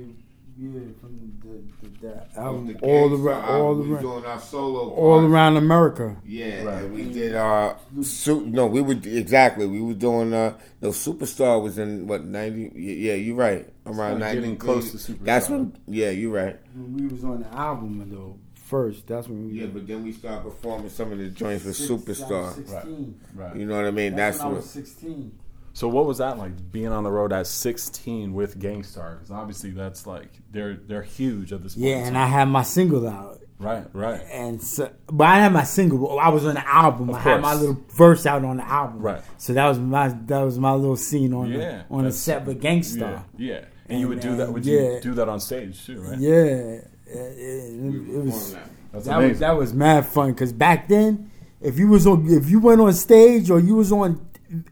yeah, 0.57 0.81
from 1.01 1.33
the, 1.43 1.89
the, 1.89 2.07
the 2.07 2.41
album, 2.41 2.67
the 2.69 2.75
all 2.79 3.09
Gangsta 3.11 3.25
around, 3.25 3.45
all 3.45 3.67
album. 3.71 3.89
We 3.89 3.95
around, 3.95 4.03
doing 4.03 4.25
our 4.25 4.39
solo. 4.41 4.91
all 4.91 5.19
part. 5.19 5.33
around 5.33 5.57
America. 5.57 6.17
Yeah, 6.25 6.63
Right. 6.63 6.83
and 6.85 6.95
we 6.95 7.03
did 7.13 7.35
our 7.35 7.77
su- 8.03 8.47
no, 8.47 8.67
we 8.69 8.83
were 8.83 8.93
exactly. 8.93 9.67
We 9.67 9.83
were 9.83 9.95
doing 9.95 10.33
uh 10.33 10.57
no 10.81 10.91
superstar 10.91 11.61
was 11.61 11.77
in 11.77 12.07
what 12.07 12.25
ninety? 12.25 12.71
Yeah, 12.73 13.15
you're 13.15 13.35
right. 13.35 13.69
Around 13.85 14.21
kinda 14.21 14.35
ninety, 14.43 14.55
close 14.57 14.93
to 14.93 14.97
Superstar. 14.99 15.25
That's 15.25 15.49
when. 15.49 15.77
Yeah, 15.89 16.11
you're 16.11 16.31
right. 16.33 16.57
When 16.75 16.95
we 16.97 17.09
was 17.09 17.25
on 17.25 17.41
the 17.43 17.49
album 17.53 18.09
though, 18.13 18.39
first, 18.71 19.07
that's 19.07 19.29
when 19.29 19.47
we 19.49 19.61
Yeah, 19.61 19.67
but 19.67 19.87
then 19.87 20.05
we 20.05 20.13
started 20.13 20.43
performing 20.45 20.89
some 20.89 21.13
of 21.13 21.19
the 21.19 21.29
joints 21.29 21.65
with 21.65 21.77
Six- 21.77 21.91
Superstar. 21.91 22.51
I 22.51 22.53
Sixteen. 22.55 23.21
Right. 23.35 23.57
You 23.57 23.67
know 23.67 23.77
what 23.77 23.85
I 23.87 23.91
mean? 23.91 24.15
That's, 24.17 24.39
That's, 24.39 24.45
when 24.45 24.47
I 24.47 24.55
what. 24.55 24.63
was 24.63 24.71
sixteen. 24.71 25.33
So 25.73 25.87
what 25.89 26.05
was 26.07 26.19
that 26.19 26.37
like 26.39 26.73
being 26.73 26.89
on 26.89 27.05
the 27.05 27.11
road 27.13 27.33
at 27.33 27.47
16 27.47 28.35
with 28.35 28.59
Gang 28.59 28.83
Starr? 28.83 29.15
Because 29.17 29.31
obviously 29.31 29.71
that's 29.71 30.05
like 30.07 30.29
they're 30.51 30.75
they're 30.75 31.03
huge 31.03 31.53
at 31.53 31.63
this 31.63 31.75
point. 31.75 31.87
Yeah, 31.87 32.07
and. 32.07 32.19
I 32.19 32.27
had 32.27 32.47
my 32.47 32.63
single 32.63 33.07
out. 33.09 33.41
right, 33.61 33.87
right, 33.93 34.21
And 34.33 34.61
so, 34.61 34.91
but 35.07 35.25
I 35.29 35.37
had 35.39 35.53
my 35.53 35.63
single. 35.65 36.19
I 36.19 36.29
was 36.31 36.45
on 36.45 36.55
the 36.55 36.67
album. 36.69 37.11
Of 37.11 37.17
I 37.17 37.21
had 37.21 37.41
my 37.41 37.55
little 37.55 37.79
verse 37.95 38.27
out 38.27 38.45
on 38.45 38.57
the 38.57 38.65
album. 38.69 39.01
Right. 39.01 39.23
So 39.39 39.53
that 39.53 39.69
was 39.69 39.79
my 39.79 40.09
that 40.27 40.41
was 40.41 40.59
my 40.59 40.73
little 40.75 40.97
scene 40.97 41.33
on 41.33 41.51
Yeah, 41.53 41.59
the 41.59 41.67
on 41.95 41.99
the 41.99 42.03
that's- 42.05 42.17
set 42.17 42.45
with 42.47 42.57
yeah, 42.57 42.63
Gang 42.63 42.83
Starr. 42.83 43.25
yeah. 43.39 43.65
And, 43.89 44.01
you 44.01 44.09
would 44.09 44.21
do 44.21 44.31
And, 44.31 44.41
that? 44.41 44.53
Would 44.53 44.67
uh, 44.67 44.71
you 44.71 45.01
do 45.03 45.15
that 45.15 45.29
on 45.29 45.41
stage 45.41 45.85
too? 45.87 46.01
Right. 46.01 46.19
Yeah, 46.19 46.81
it, 47.11 47.39
it- 47.39 48.17
it 48.17 48.25
was 48.25 48.57
That's 48.93 49.05
that 49.07 49.19
was 49.19 49.39
that 49.41 49.57
was 49.57 49.75
mad 49.75 50.07
fun 50.07 50.33
because 50.33 50.53
back 50.53 50.89
then, 50.89 51.31
if 51.61 51.79
you 51.79 51.89
was 51.89 52.07
on 52.07 52.27
if 52.29 52.49
you 52.51 52.59
went 52.61 52.81
on 52.81 52.93
stage 52.93 53.51
or 53.51 53.61
you 53.61 53.75
was 53.77 53.93
on 53.93 54.21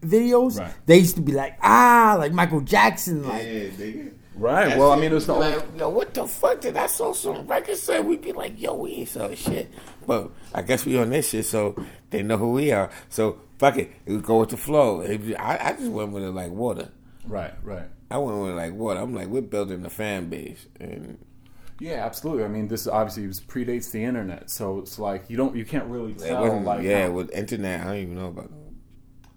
videos, 0.04 0.58
Right. 0.58 0.72
they 0.86 0.98
used 0.98 1.16
to 1.16 1.22
be 1.22 1.32
like 1.32 1.56
ah 1.62 2.16
like 2.18 2.32
Michael 2.32 2.60
Jackson 2.62 3.22
like 3.26 3.42
nigga. 3.42 4.12
right. 4.36 4.76
Well, 4.78 4.90
I 4.92 4.96
mean, 4.96 5.12
it 5.12 5.14
was 5.14 5.26
the 5.26 5.34
only, 5.34 5.50
like, 5.54 5.64
yo, 5.78 5.88
what 5.88 6.14
the 6.14 6.26
fuck 6.26 6.60
did 6.60 6.76
I 6.76 6.86
saw 6.86 7.12
some 7.12 7.46
records 7.46 7.80
say? 7.80 8.00
We'd 8.00 8.20
be 8.22 8.32
like, 8.32 8.60
yo, 8.60 8.74
we 8.74 8.90
ain't 8.92 9.08
saw 9.08 9.32
shit. 9.34 9.70
But 10.06 10.30
I 10.54 10.62
guess 10.62 10.84
we 10.86 10.98
on 10.98 11.10
this 11.10 11.28
shit, 11.30 11.44
so 11.46 11.76
they 12.10 12.22
know 12.22 12.36
who 12.38 12.52
we 12.52 12.72
are. 12.72 12.90
So 13.08 13.38
fuck 13.58 13.76
it, 13.76 13.92
we 14.06 14.18
go 14.18 14.40
with 14.40 14.48
the 14.50 14.56
flow. 14.56 15.00
It 15.00 15.20
I, 15.38 15.58
I 15.70 15.72
just 15.74 15.90
went 15.90 16.10
with 16.12 16.22
it 16.24 16.30
like 16.32 16.50
water. 16.50 16.90
right, 17.26 17.54
right. 17.62 17.88
I 18.10 18.16
went 18.18 18.38
with 18.40 18.50
it 18.52 18.54
like 18.54 18.72
water. 18.72 19.00
I'm 19.00 19.14
like, 19.14 19.28
we're 19.28 19.42
building 19.42 19.84
a 19.84 19.90
fan 19.90 20.28
base, 20.30 20.66
and 20.80 21.18
Yeah, 21.80 22.04
absolutely. 22.04 22.44
I 22.44 22.48
mean, 22.48 22.66
this 22.68 22.86
obviously 22.88 23.26
was 23.26 23.40
predates 23.40 23.90
the 23.92 24.02
internet, 24.02 24.50
so 24.50 24.78
it's 24.80 24.98
like 24.98 25.30
you 25.30 25.36
don't, 25.36 25.54
you 25.56 25.64
can't 25.64 25.84
really 25.86 26.12
it 26.12 26.18
tell. 26.18 26.42
wasn't. 26.42 26.64
like, 26.64 26.82
yeah, 26.82 27.06
how- 27.06 27.12
with 27.12 27.30
internet, 27.32 27.80
I 27.82 27.84
don't 27.84 27.96
even 27.96 28.14
know 28.16 28.26
about. 28.28 28.46
it. 28.46 28.50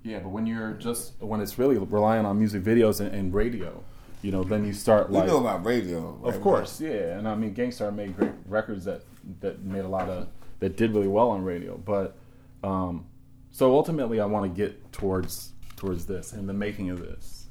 yeah. 0.04 0.20
But 0.20 0.30
when 0.30 0.46
you're 0.48 0.74
just 0.74 1.14
when 1.22 1.40
it's 1.42 1.60
really 1.60 1.78
relying 1.78 2.26
on 2.26 2.40
music 2.40 2.64
videos 2.64 3.00
and, 3.00 3.14
and 3.14 3.34
radio, 3.34 3.84
you 4.24 4.32
know, 4.32 4.44
then 4.44 4.66
you 4.66 4.74
start 4.74 5.10
We 5.10 5.18
like, 5.18 5.28
know 5.28 5.40
about 5.40 5.66
radio, 5.66 6.12
right? 6.22 6.34
of 6.34 6.42
course, 6.42 6.82
yeah. 6.82 7.18
And 7.18 7.28
I 7.28 7.36
mean, 7.36 7.54
Gang 7.54 7.72
Starr 7.72 7.92
made 7.92 8.16
great 8.18 8.32
records 8.48 8.86
that 8.86 9.04
that 9.42 9.62
made 9.64 9.86
a 9.86 9.88
lot 9.88 10.10
of 10.10 10.28
that 10.60 10.78
did 10.78 10.94
really 10.94 11.08
well 11.08 11.30
on 11.30 11.44
radio. 11.44 11.78
But 11.78 12.18
um, 12.64 13.06
so 13.52 13.74
ultimately, 13.76 14.20
I 14.20 14.26
want 14.26 14.46
to 14.52 14.56
get 14.56 14.92
towards 14.92 15.52
towards 15.76 16.06
this 16.08 16.34
and 16.34 16.50
the 16.50 16.54
making 16.54 16.90
of 16.90 17.00
this. 17.02 17.46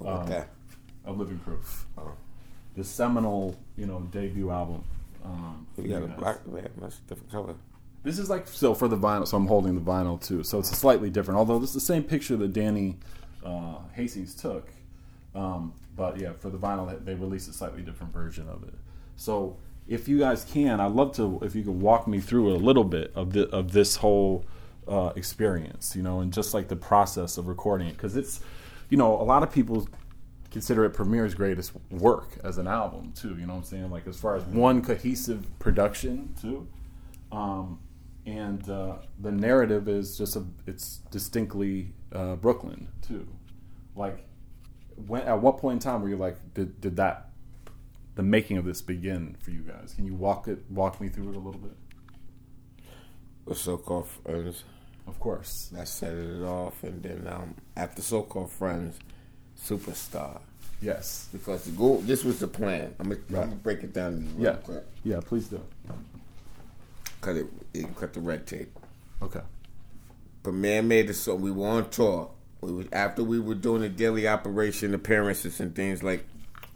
Okay. 0.00 0.44
of 1.04 1.18
Livin' 1.18 1.38
Proof. 1.40 1.86
Oh. 1.98 2.12
The 2.76 2.84
seminal, 2.84 3.56
you 3.76 3.86
know, 3.86 4.00
debut 4.12 4.50
album. 4.50 4.84
Um, 5.24 5.66
We 5.76 5.84
for 5.84 6.00
got 6.00 6.02
a 6.02 6.06
black 6.20 6.46
man, 6.46 6.68
that's 6.80 6.98
a 6.98 7.08
different 7.08 7.30
color. 7.32 7.54
This 8.04 8.18
is 8.18 8.30
like 8.30 8.46
so 8.46 8.74
for 8.74 8.86
the 8.86 8.96
vinyl. 8.96 9.26
So 9.26 9.36
I'm 9.36 9.46
holding 9.46 9.74
the 9.74 9.80
vinyl 9.80 10.20
too. 10.20 10.44
So 10.44 10.58
it's 10.60 10.70
slightly 10.76 11.10
different. 11.10 11.38
Although 11.38 11.58
this 11.58 11.70
is 11.70 11.74
the 11.74 11.80
same 11.80 12.04
picture 12.04 12.36
that 12.36 12.52
Danny 12.52 12.98
uh, 13.44 13.78
Hastings 13.94 14.34
took, 14.34 14.68
um, 15.34 15.72
but 15.96 16.20
yeah, 16.20 16.32
for 16.38 16.50
the 16.50 16.58
vinyl 16.58 16.88
they- 16.88 17.12
they 17.12 17.14
released 17.18 17.48
a 17.48 17.52
slightly 17.52 17.82
different 17.82 18.12
version 18.12 18.48
of 18.48 18.62
it. 18.64 18.74
So 19.16 19.56
if 19.88 20.06
you 20.08 20.18
guys 20.18 20.44
can, 20.44 20.78
I'd 20.80 20.92
love 20.92 21.12
to 21.16 21.40
if 21.42 21.54
you 21.56 21.62
could 21.64 21.80
walk 21.80 22.06
me 22.06 22.20
through 22.20 22.52
a 22.54 22.58
little 22.58 22.84
bit 22.84 23.10
of 23.14 23.32
the 23.32 23.48
of 23.48 23.72
this 23.72 23.96
whole 23.96 24.44
uh, 24.86 25.12
experience, 25.16 25.96
you 25.96 26.02
know, 26.02 26.20
and 26.20 26.32
just 26.32 26.54
like 26.54 26.68
the 26.68 26.76
process 26.76 27.38
of 27.38 27.48
recording 27.48 27.88
it, 27.88 27.96
because 27.96 28.16
it's, 28.16 28.40
you 28.88 28.96
know, 28.96 29.20
a 29.20 29.24
lot 29.24 29.42
of 29.42 29.50
people 29.50 29.88
consider 30.56 30.86
it 30.86 30.94
Premier's 30.94 31.34
greatest 31.34 31.72
work 31.90 32.30
as 32.42 32.56
an 32.56 32.66
album 32.66 33.12
too. 33.14 33.36
You 33.38 33.46
know 33.46 33.52
what 33.52 33.58
I'm 33.58 33.64
saying? 33.64 33.90
Like 33.90 34.06
as 34.06 34.18
far 34.18 34.36
as 34.36 34.44
one 34.44 34.80
cohesive 34.80 35.46
production 35.58 36.34
too, 36.40 36.66
um, 37.30 37.78
and 38.24 38.66
uh, 38.70 38.96
the 39.20 39.30
narrative 39.32 39.86
is 39.86 40.16
just 40.16 40.34
a 40.34 40.42
it's 40.66 41.00
distinctly 41.10 41.92
uh, 42.10 42.36
Brooklyn 42.36 42.88
too. 43.06 43.28
Like 43.94 44.24
when 45.06 45.20
at 45.24 45.42
what 45.42 45.58
point 45.58 45.74
in 45.74 45.78
time 45.80 46.00
were 46.00 46.08
you 46.08 46.16
like 46.16 46.38
did 46.54 46.80
did 46.80 46.96
that 46.96 47.28
the 48.14 48.22
making 48.22 48.56
of 48.56 48.64
this 48.64 48.80
begin 48.80 49.36
for 49.38 49.50
you 49.50 49.60
guys? 49.60 49.92
Can 49.92 50.06
you 50.06 50.14
walk 50.14 50.48
it 50.48 50.60
walk 50.70 51.02
me 51.02 51.10
through 51.10 51.28
it 51.32 51.36
a 51.36 51.38
little 51.38 51.60
bit? 51.60 51.76
With 53.44 53.58
so-called 53.58 54.08
friends, 54.08 54.64
Of 55.06 55.20
course. 55.20 55.68
that 55.74 55.86
set 55.86 56.14
it 56.14 56.42
off, 56.42 56.82
and 56.82 57.02
then 57.02 57.28
um, 57.28 57.56
after 57.76 58.00
so-called 58.00 58.50
friends, 58.50 58.98
superstar. 59.56 60.40
Yes. 60.80 61.28
Because 61.32 61.64
the 61.64 61.70
goal, 61.72 61.98
this 62.04 62.22
was 62.24 62.38
the 62.40 62.48
plan. 62.48 62.94
I'm 62.98 63.08
gonna, 63.08 63.20
Right. 63.30 63.42
I'm 63.42 63.48
gonna 63.50 63.60
break 63.62 63.82
it 63.82 63.92
down 63.92 64.28
real 64.36 64.44
Yeah. 64.52 64.56
quick. 64.56 64.84
Yeah. 65.04 65.20
Please 65.20 65.48
do. 65.48 65.60
Cut 67.20 67.36
it, 67.36 67.46
it, 67.74 67.96
cut 67.96 68.12
the 68.12 68.20
red 68.20 68.46
tape. 68.46 68.76
Okay. 69.22 69.40
But 70.42 70.54
man 70.54 70.86
made 70.88 71.10
it 71.10 71.14
so 71.14 71.34
we 71.34 71.50
were 71.50 71.66
on 71.66 71.90
tour. 71.90 72.30
We 72.60 72.72
was 72.72 72.86
after 72.92 73.22
we 73.24 73.40
were 73.40 73.54
doing 73.54 73.82
the 73.82 73.88
daily 73.88 74.28
operation 74.28 74.94
appearances 74.94 75.60
and 75.60 75.74
things 75.74 76.02
like 76.02 76.24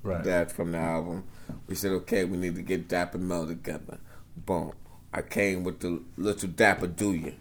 Right. 0.02 0.24
that 0.24 0.50
from 0.50 0.72
the 0.72 0.78
album. 0.78 1.24
We 1.68 1.74
said, 1.74 1.92
okay, 1.92 2.24
we 2.24 2.38
need 2.38 2.54
to 2.56 2.62
get 2.62 2.88
Dapper 2.88 3.18
Mel 3.18 3.46
together. 3.46 3.98
Boom. 4.36 4.72
I 5.12 5.22
came 5.22 5.62
with 5.64 5.80
the 5.80 6.00
little 6.16 6.48
Dapper 6.48 6.86
Do 6.86 7.12
You. 7.12 7.34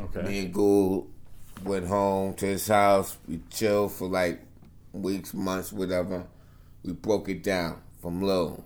Okay. 0.00 0.22
Me 0.22 0.38
and 0.44 0.54
Gould 0.54 1.10
went 1.64 1.86
home 1.88 2.34
to 2.34 2.46
his 2.46 2.68
house. 2.68 3.16
We 3.26 3.40
chilled 3.50 3.92
for 3.92 4.06
like 4.08 4.40
weeks, 4.92 5.34
months, 5.34 5.72
whatever. 5.72 6.26
We 6.84 6.92
broke 6.92 7.28
it 7.28 7.42
down 7.42 7.82
from 8.00 8.22
low, 8.22 8.64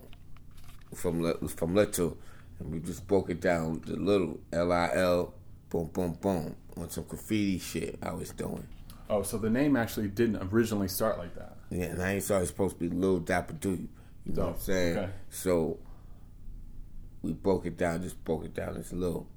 from 0.93 1.47
from 1.47 1.75
little, 1.75 2.17
and 2.59 2.71
we 2.71 2.79
just 2.79 3.07
broke 3.07 3.29
it 3.29 3.41
down 3.41 3.81
to 3.81 3.93
little 3.93 4.39
L 4.51 4.71
I 4.71 4.91
L, 4.93 5.33
boom, 5.69 5.89
boom, 5.91 6.13
boom, 6.21 6.55
on 6.77 6.89
some 6.89 7.05
graffiti 7.05 7.59
shit 7.59 7.97
I 8.01 8.13
was 8.13 8.29
doing. 8.31 8.67
Oh, 9.09 9.23
so 9.23 9.37
the 9.37 9.49
name 9.49 9.75
actually 9.75 10.07
didn't 10.07 10.37
originally 10.53 10.87
start 10.87 11.17
like 11.17 11.35
that. 11.35 11.57
Yeah, 11.69 11.85
and 11.85 12.01
I 12.01 12.13
ain't 12.13 12.29
it's 12.29 12.47
supposed 12.49 12.79
to 12.79 12.89
be 12.89 12.95
Lil 12.95 13.19
Dapper 13.19 13.53
Dude. 13.53 13.79
You. 13.79 13.87
You 14.25 14.33
know 14.33 14.43
what 14.43 14.53
I'm 14.53 14.59
saying? 14.59 14.97
Okay. 14.97 15.09
So 15.29 15.79
we 17.21 17.33
broke 17.33 17.65
it 17.65 17.77
down, 17.77 18.01
just 18.01 18.23
broke 18.23 18.45
it 18.45 18.53
down 18.53 18.77
as 18.77 18.93
Lil. 18.93 19.27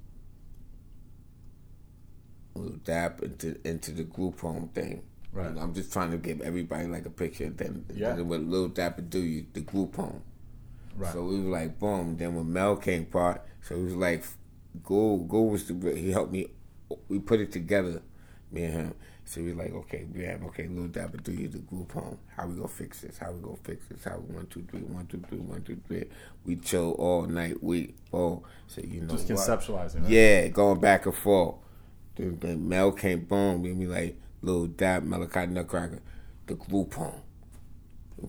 Lil 2.55 2.77
Dap 2.83 3.21
into 3.21 3.57
into 3.67 3.91
the 3.91 4.03
group 4.03 4.39
home 4.39 4.69
thing. 4.73 5.03
Right. 5.37 5.47
And 5.47 5.59
I'm 5.59 5.73
just 5.73 5.93
trying 5.93 6.09
to 6.11 6.17
give 6.17 6.41
everybody 6.41 6.87
like 6.87 7.05
a 7.05 7.11
picture. 7.11 7.49
Then, 7.49 7.85
Yeah. 7.93 8.15
then 8.15 8.27
with 8.27 8.41
Lil 8.41 8.69
Dapper 8.69 9.03
Do 9.03 9.19
You, 9.19 9.45
the 9.53 9.61
group 9.61 9.95
home. 9.95 10.21
Right. 10.95 11.13
So 11.13 11.23
we 11.23 11.39
were 11.39 11.51
like, 11.51 11.77
boom. 11.79 12.17
Then 12.17 12.35
when 12.35 12.51
Mel 12.51 12.75
came 12.75 13.05
part, 13.05 13.43
so 13.61 13.75
it 13.75 13.83
was 13.83 13.95
like, 13.95 14.23
go, 14.83 15.17
go 15.17 15.43
was 15.43 15.67
the 15.67 15.95
he 15.95 16.11
helped 16.11 16.31
me. 16.31 16.47
We 17.07 17.19
put 17.19 17.39
it 17.39 17.51
together, 17.51 18.01
me 18.51 18.63
and 18.63 18.73
him. 18.73 18.93
So 19.25 19.41
we 19.41 19.51
like, 19.53 19.73
okay, 19.73 20.07
we 20.11 20.23
have 20.23 20.41
okay, 20.45 20.67
little 20.67 20.87
Dapper 20.87 21.17
do 21.17 21.33
you 21.33 21.49
the 21.49 21.57
group 21.59 21.91
home. 21.91 22.17
How 22.35 22.47
we 22.47 22.55
gonna 22.55 22.67
fix 22.69 23.01
this? 23.01 23.17
How 23.17 23.31
we 23.31 23.41
gonna 23.41 23.57
fix 23.61 23.85
this? 23.89 24.05
How 24.05 24.17
we 24.17 24.33
one 24.33 24.47
two 24.47 24.65
three 24.71 24.79
one 24.79 25.05
two 25.05 25.21
three 25.27 25.37
one 25.37 25.61
two 25.63 25.79
three. 25.85 26.05
We 26.45 26.55
chill 26.55 26.91
all 26.93 27.23
night. 27.27 27.61
We 27.61 27.93
oh, 28.13 28.43
so 28.67 28.81
you 28.81 29.01
know 29.01 29.13
Just 29.15 29.29
what? 29.29 29.37
conceptualizing. 29.37 30.03
Right? 30.03 30.09
Yeah, 30.09 30.47
going 30.47 30.79
back 30.79 31.05
and 31.05 31.13
forth. 31.13 31.55
Then 32.15 32.67
Mel 32.67 32.93
came 32.93 33.25
boom, 33.25 33.61
made 33.61 33.77
me 33.77 33.85
like 33.85 34.17
little 34.47 34.67
dab 34.67 35.05
Melachi 35.05 35.49
Nutcracker, 35.49 36.01
the 36.47 36.55
group 36.55 36.93
home. 36.93 37.21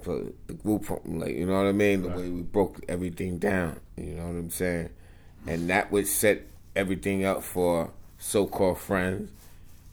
The 0.04 0.34
group 0.62 0.84
like 1.06 1.34
you 1.34 1.46
know 1.46 1.54
what 1.54 1.66
I 1.66 1.72
mean. 1.72 2.02
The 2.02 2.08
right. 2.10 2.18
way 2.18 2.28
we 2.28 2.42
broke 2.42 2.84
everything 2.90 3.38
down, 3.38 3.80
you 3.96 4.16
know 4.16 4.26
what 4.26 4.36
I'm 4.36 4.50
saying, 4.50 4.90
and 5.46 5.70
that 5.70 5.90
would 5.90 6.06
set 6.06 6.42
everything 6.76 7.24
up 7.24 7.42
for 7.42 7.90
so-called 8.18 8.78
friends. 8.78 9.30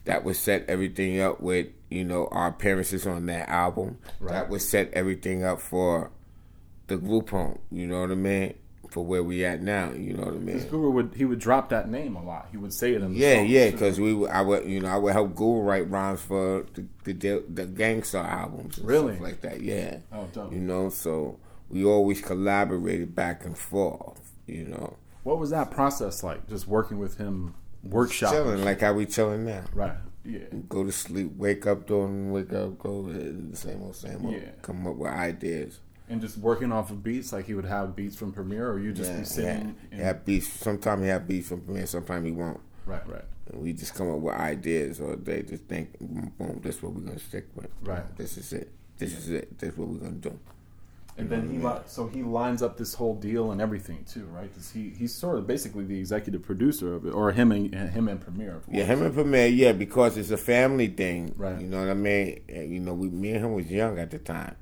That 0.03 0.25
would 0.25 0.35
set 0.35 0.65
everything 0.67 1.21
up 1.21 1.39
with 1.39 1.67
you 1.89 2.03
know 2.03 2.27
our 2.31 2.47
appearances 2.47 3.07
on 3.07 3.27
that 3.27 3.47
album. 3.47 3.99
Right. 4.19 4.33
That 4.33 4.49
would 4.49 4.61
set 4.61 4.91
everything 4.91 5.45
up 5.45 5.61
for 5.61 6.11
the 6.87 6.97
group 6.97 7.29
home. 7.29 7.59
You 7.71 7.87
know 7.87 8.01
what 8.01 8.11
I 8.11 8.15
mean? 8.15 8.55
For 8.95 9.05
where 9.05 9.21
we 9.21 9.43
at 9.43 9.61
now. 9.61 9.91
You 9.91 10.13
know 10.13 10.23
what 10.23 10.35
I 10.35 10.37
mean? 10.37 10.65
Guru 10.69 10.89
would 10.89 11.15
he 11.17 11.25
would 11.25 11.39
drop 11.39 11.67
that 11.67 11.89
name 11.89 12.15
a 12.15 12.23
lot. 12.23 12.47
He 12.49 12.55
would 12.55 12.71
say 12.71 12.93
it 12.93 13.01
in 13.01 13.11
the 13.11 13.19
yeah, 13.19 13.41
yeah. 13.41 13.69
Because 13.69 13.99
we 13.99 14.25
I 14.29 14.39
would 14.39 14.65
you 14.65 14.79
know 14.79 14.87
I 14.87 14.95
would 14.95 15.11
help 15.11 15.35
Guru 15.35 15.59
write 15.59 15.91
rhymes 15.91 16.21
for 16.21 16.65
the 16.73 16.85
the, 17.03 17.43
the 17.49 17.65
Gang 17.65 18.03
Starr 18.03 18.25
albums, 18.25 18.79
really 18.79 19.19
like 19.19 19.41
that. 19.41 19.59
Yeah. 19.59 19.97
Oh, 20.13 20.29
dope. 20.31 20.53
You 20.53 20.61
know, 20.61 20.87
so 20.87 21.37
we 21.67 21.83
always 21.83 22.21
collaborated 22.21 23.13
back 23.13 23.43
and 23.43 23.57
forth. 23.57 24.31
You 24.47 24.63
know. 24.63 24.95
What 25.23 25.39
was 25.39 25.49
that 25.49 25.71
process 25.71 26.23
like? 26.23 26.47
Just 26.47 26.65
working 26.65 26.97
with 26.97 27.17
him, 27.17 27.53
workshop, 27.83 28.31
chilling 28.31 28.63
like 28.63 28.79
how 28.79 28.93
we 28.93 29.05
chilling 29.05 29.45
now. 29.45 29.65
Right. 29.73 29.97
Yeah. 30.23 30.45
Go 30.69 30.85
to 30.85 30.91
sleep, 30.93 31.33
wake 31.35 31.67
up, 31.67 31.85
doing 31.85 32.31
wake 32.31 32.53
up, 32.53 32.79
go 32.79 33.03
the 33.11 33.57
same 33.57 33.81
old, 33.81 33.97
same 33.97 34.25
old. 34.25 34.35
Yeah. 34.35 34.51
Come 34.61 34.87
up 34.87 34.95
with 34.95 35.11
ideas. 35.11 35.81
And 36.07 36.21
just 36.21 36.37
working 36.37 36.71
off 36.71 36.91
of 36.91 37.03
beats, 37.03 37.33
like 37.33 37.45
he 37.45 37.55
would 37.55 37.65
have 37.65 37.95
beats 37.95 38.15
from 38.15 38.31
Premier, 38.31 38.69
or 38.69 38.79
you 38.79 38.93
just 38.93 39.11
yeah, 39.11 39.19
be 39.19 39.25
sitting. 39.25 39.75
Yeah, 39.91 39.97
and... 39.97 40.01
have 40.01 40.25
beats. 40.25 40.47
Sometimes 40.47 41.01
he 41.01 41.07
have 41.09 41.27
beats 41.27 41.49
from 41.49 41.61
Premier, 41.61 41.85
sometimes 41.87 42.25
he 42.25 42.31
won't. 42.31 42.59
Right, 42.85 43.07
right. 43.07 43.23
And 43.51 43.61
we 43.61 43.73
just 43.73 43.95
come 43.95 44.11
up 44.11 44.19
with 44.19 44.35
ideas, 44.35 44.99
or 44.99 45.15
they 45.15 45.41
just 45.41 45.63
think, 45.63 45.97
boom, 45.99 46.31
boom 46.37 46.59
this 46.61 46.77
is 46.77 46.83
what 46.83 46.93
we're 46.93 47.01
gonna 47.01 47.19
stick 47.19 47.47
with. 47.55 47.69
Right. 47.81 48.17
This 48.17 48.37
is 48.37 48.53
it. 48.53 48.71
This 48.97 49.11
yeah. 49.11 49.17
is 49.17 49.29
it. 49.29 49.57
This 49.57 49.71
is 49.71 49.77
what 49.77 49.87
we're 49.87 49.97
gonna 49.97 50.11
do. 50.11 50.39
And 51.17 51.29
then 51.29 51.49
he 51.49 51.57
li- 51.59 51.81
so 51.85 52.07
he 52.07 52.23
lines 52.23 52.61
up 52.61 52.77
this 52.77 52.93
whole 52.93 53.15
deal 53.15 53.51
and 53.51 53.61
everything 53.61 54.03
too, 54.03 54.25
right? 54.25 54.51
He 54.73 54.89
he's 54.89 55.13
sort 55.13 55.37
of 55.37 55.47
basically 55.47 55.85
the 55.85 55.97
executive 55.97 56.43
producer 56.43 56.93
of 56.93 57.05
it, 57.05 57.11
or 57.11 57.31
him 57.31 57.51
and 57.53 57.73
him 57.73 58.09
and 58.09 58.19
Premier. 58.19 58.61
Yeah, 58.69 58.83
him 58.83 59.01
and 59.01 59.13
Premier. 59.13 59.47
Yeah, 59.47 59.71
because 59.71 60.17
it's 60.17 60.31
a 60.31 60.37
family 60.37 60.87
thing. 60.87 61.33
Right. 61.37 61.59
You 61.59 61.67
know 61.67 61.79
what 61.79 61.89
I 61.89 61.93
mean? 61.93 62.41
You 62.49 62.81
know, 62.81 62.93
we 62.93 63.09
me 63.09 63.31
and 63.31 63.45
him 63.45 63.53
was 63.53 63.71
young 63.71 63.97
at 63.97 64.11
the 64.11 64.19
time. 64.19 64.55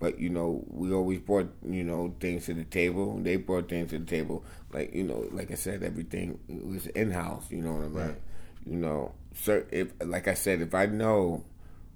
But 0.00 0.18
you 0.18 0.30
know, 0.30 0.64
we 0.68 0.92
always 0.92 1.20
brought 1.20 1.52
you 1.62 1.84
know 1.84 2.14
things 2.18 2.46
to 2.46 2.54
the 2.54 2.64
table. 2.64 3.18
They 3.20 3.36
brought 3.36 3.68
things 3.68 3.90
to 3.90 3.98
the 3.98 4.06
table. 4.06 4.42
Like 4.72 4.92
you 4.94 5.04
know, 5.04 5.28
like 5.30 5.52
I 5.52 5.54
said, 5.54 5.82
everything 5.82 6.40
was 6.48 6.86
in 6.86 7.12
house. 7.12 7.50
You 7.50 7.62
know 7.62 7.72
what 7.74 7.84
I 7.84 7.88
mean? 7.88 7.94
Right. 7.94 8.22
You 8.66 8.76
know, 8.76 9.12
so 9.34 9.62
if 9.70 9.92
like 10.04 10.26
I 10.26 10.34
said, 10.34 10.62
if 10.62 10.74
I 10.74 10.86
know 10.86 11.44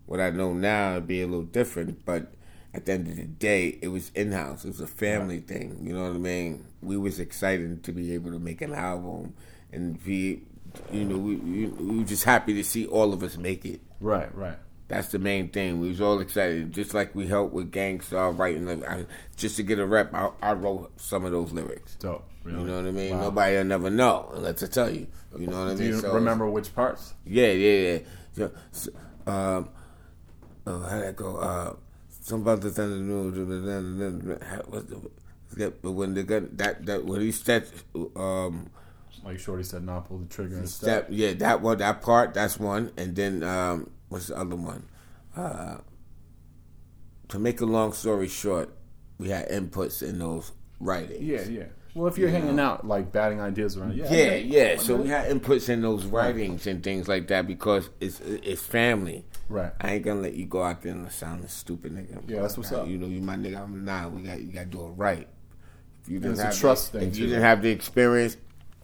what 0.07 0.21
I 0.21 0.31
know 0.31 0.53
now, 0.53 0.93
it'd 0.93 1.09
be 1.09 1.23
a 1.23 1.27
little 1.27 1.45
different. 1.45 2.05
But 2.05 2.33
at 2.75 2.85
the 2.85 2.93
end 2.93 3.09
of 3.09 3.17
the 3.17 3.25
day, 3.25 3.79
it 3.81 3.89
was 3.89 4.11
in 4.15 4.33
house. 4.33 4.65
It 4.65 4.69
was 4.69 4.81
a 4.81 4.87
family 4.87 5.37
right. 5.37 5.49
thing. 5.49 5.79
You 5.83 5.95
know 5.95 6.03
what 6.03 6.15
I 6.15 6.19
mean? 6.19 6.67
We 6.83 6.97
was 6.97 7.21
excited 7.21 7.85
to 7.85 7.93
be 7.93 8.13
able 8.13 8.33
to 8.33 8.39
make 8.39 8.61
an 8.61 8.75
album 8.75 9.35
and 9.73 10.03
be, 10.03 10.43
you 10.93 11.05
know, 11.05 11.17
we, 11.17 11.37
we, 11.37 11.67
we 11.67 11.99
were 11.99 12.05
just 12.05 12.25
happy 12.25 12.53
to 12.55 12.65
see 12.65 12.87
all 12.87 13.13
of 13.13 13.23
us 13.23 13.37
make 13.39 13.65
it. 13.65 13.81
Right, 14.01 14.35
right. 14.35 14.59
That's 14.89 15.09
the 15.09 15.19
main 15.19 15.49
thing. 15.49 15.81
We 15.81 15.89
was 15.89 16.01
all 16.01 16.21
excited, 16.21 16.73
just 16.73 16.93
like 16.93 17.15
we 17.15 17.27
helped 17.27 17.55
with 17.55 17.73
Gang 17.73 18.01
Starr 18.01 18.33
writing. 18.33 18.85
I, 18.85 19.07
just 19.37 19.57
to 19.57 19.63
get 19.63 19.79
a 19.79 19.87
rep, 19.87 20.13
I, 20.13 20.31
I, 20.43 20.53
wrote 20.53 21.01
some 21.01 21.25
of 21.25 21.33
those 21.33 21.53
lyrics. 21.53 21.97
So 22.01 22.23
Really? 22.45 22.61
You 22.61 22.67
know 22.67 22.77
what 22.77 22.87
I 22.87 22.91
mean? 22.91 23.17
Wow. 23.17 23.21
Nobody 23.23 23.57
will 23.57 23.65
never 23.65 23.91
know 23.91 24.31
unless 24.35 24.63
I 24.63 24.67
tell 24.67 24.91
you. 24.91 25.07
You 25.39 25.47
know 25.47 25.61
what 25.61 25.65
I 25.65 25.69
mean? 25.69 25.77
Do 25.79 25.85
you 25.85 26.01
so, 26.01 26.13
remember 26.13 26.49
which 26.49 26.75
parts? 26.75 27.15
Yeah, 27.25 27.51
yeah, 27.53 27.99
yeah. 28.37 28.49
So, 28.73 28.93
um, 29.27 29.71
oh, 30.67 30.81
how 30.83 31.01
that 31.01 31.17
go? 31.17 31.37
Uh, 31.39 31.75
some 32.21 32.43
about 32.43 32.61
the 32.61 32.71
thunder. 32.71 33.41
What's 34.69 34.87
the? 34.87 35.71
But 35.83 35.93
when 35.93 36.15
the 36.15 36.23
gun 36.25 36.51
that 36.53 36.85
that 36.85 37.05
when 37.05 37.23
he 37.23 37.33
said, 37.33 37.67
um, 38.15 38.69
like 39.25 39.39
Shorty 39.39 39.63
said, 39.63 39.85
not 39.85 40.09
pull 40.09 40.19
the 40.19 40.27
trigger 40.27 40.59
and 40.59 40.69
step. 40.69 41.07
Yeah, 41.09 41.33
that 41.35 41.63
one, 41.63 41.79
that 41.79 42.03
part, 42.03 42.35
that's 42.35 42.59
one, 42.59 42.93
and 42.99 43.17
then 43.17 43.43
um, 43.43 43.89
what's 44.15 44.29
the 44.29 44.39
other 44.39 44.55
one? 44.55 44.89
Uh, 45.37 45.79
to 47.27 47.39
make 47.41 47.61
a 47.61 47.67
long 47.67 47.93
story 47.93 48.29
short, 48.29 48.73
we 49.19 49.29
had 49.29 49.49
inputs 49.49 50.09
in 50.09 50.21
those 50.21 50.53
writings. 50.79 51.21
Yeah, 51.21 51.43
yeah. 51.43 51.65
Well, 51.95 52.07
if 52.07 52.17
you're 52.17 52.29
you 52.29 52.35
hanging 52.35 52.57
know? 52.57 52.65
out, 52.65 52.87
like 52.87 53.11
batting 53.11 53.41
ideas 53.41 53.77
around, 53.77 53.97
yeah, 53.97 54.13
yeah, 54.13 54.35
yeah. 54.35 54.77
So 54.77 54.95
we 54.97 55.09
had 55.09 55.31
inputs 55.31 55.69
in 55.69 55.83
those 55.83 56.05
writings 56.07 56.69
and 56.69 56.83
things 56.83 57.09
like 57.09 57.27
that 57.29 57.49
because 57.49 57.91
it's 58.01 58.21
it's 58.21 58.63
family. 58.63 59.25
Right. 59.49 59.73
I 59.81 59.95
ain't 59.95 60.05
gonna 60.05 60.21
let 60.21 60.35
you 60.35 60.47
go 60.47 60.63
out 60.63 60.83
there 60.83 60.93
and 60.93 61.11
sound 61.11 61.45
a 61.45 61.49
stupid 61.49 61.93
nigga. 61.93 62.23
Yeah, 62.29 62.43
that's 62.43 62.57
what's 62.57 62.71
up. 62.71 62.87
You 62.87 62.99
know, 62.99 63.09
you 63.09 63.21
my 63.21 63.37
nigga. 63.37 63.61
I'm 63.61 63.85
nah. 63.85 64.09
We 64.09 64.23
got 64.23 64.41
you 64.41 64.53
got 64.53 64.61
to 64.61 64.67
do 64.67 64.87
it 64.87 64.91
right. 64.91 65.29
If 66.03 66.09
you 66.09 66.21
didn't 66.21 66.39
have 66.39 66.57
trust 66.57 66.93
the, 66.93 67.01
thing. 67.01 67.09
If 67.09 67.17
you 67.17 67.27
didn't 67.27 67.43
have 67.43 67.63
the 67.63 67.71
experience, 67.71 68.37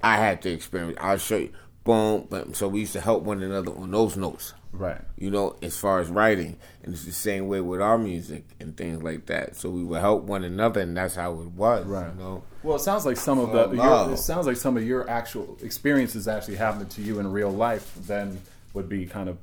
I 0.03 0.17
had 0.17 0.43
the 0.43 0.51
experience. 0.51 0.99
I'll 1.01 1.19
show 1.19 1.37
you. 1.37 1.53
Boom. 1.85 2.27
But 2.29 2.57
so 2.57 2.69
we 2.69 2.81
used 2.81 2.95
to 2.95 3.01
help 3.01 3.23
one 3.23 3.43
another 3.43 3.73
on 3.73 3.93
those 3.93 4.17
notes. 4.17 4.55
Right. 4.73 5.01
You 5.17 5.31
know, 5.31 5.57
as 5.63 5.77
far 5.77 6.01
as 6.01 6.09
writing. 6.09 6.57
And 6.83 6.95
it's 6.95 7.05
the 7.05 7.13
same 7.13 7.49
way 7.49 7.61
with 7.61 7.81
our 7.81 7.99
music 7.99 8.45
and 8.61 8.77
things 8.77 9.03
like 9.03 9.27
that. 9.27 9.57
So 9.57 9.69
we 9.69 9.83
would 9.85 10.01
help 10.01 10.25
one 10.25 10.45
another 10.45 10.81
and 10.81 10.97
that's 10.97 11.15
how 11.15 11.33
it 11.41 11.51
was. 11.51 11.87
Right. 11.87 12.09
You 12.15 12.23
know? 12.23 12.43
Well 12.63 12.77
it 12.77 12.81
sounds 12.81 13.07
like 13.07 13.17
some 13.17 13.39
of 13.39 13.53
the 13.53 13.75
your, 13.75 14.13
it 14.13 14.19
sounds 14.19 14.47
like 14.47 14.57
some 14.57 14.77
of 14.77 14.87
your 14.87 15.09
actual 15.09 15.59
experiences 15.63 16.29
actually 16.29 16.57
happened 16.57 16.91
to 16.93 17.03
you 17.03 17.19
in 17.19 17.31
real 17.33 17.51
life 17.51 17.95
then 18.07 18.41
would 18.75 18.89
be 18.89 19.07
kind 19.07 19.29
of 19.29 19.39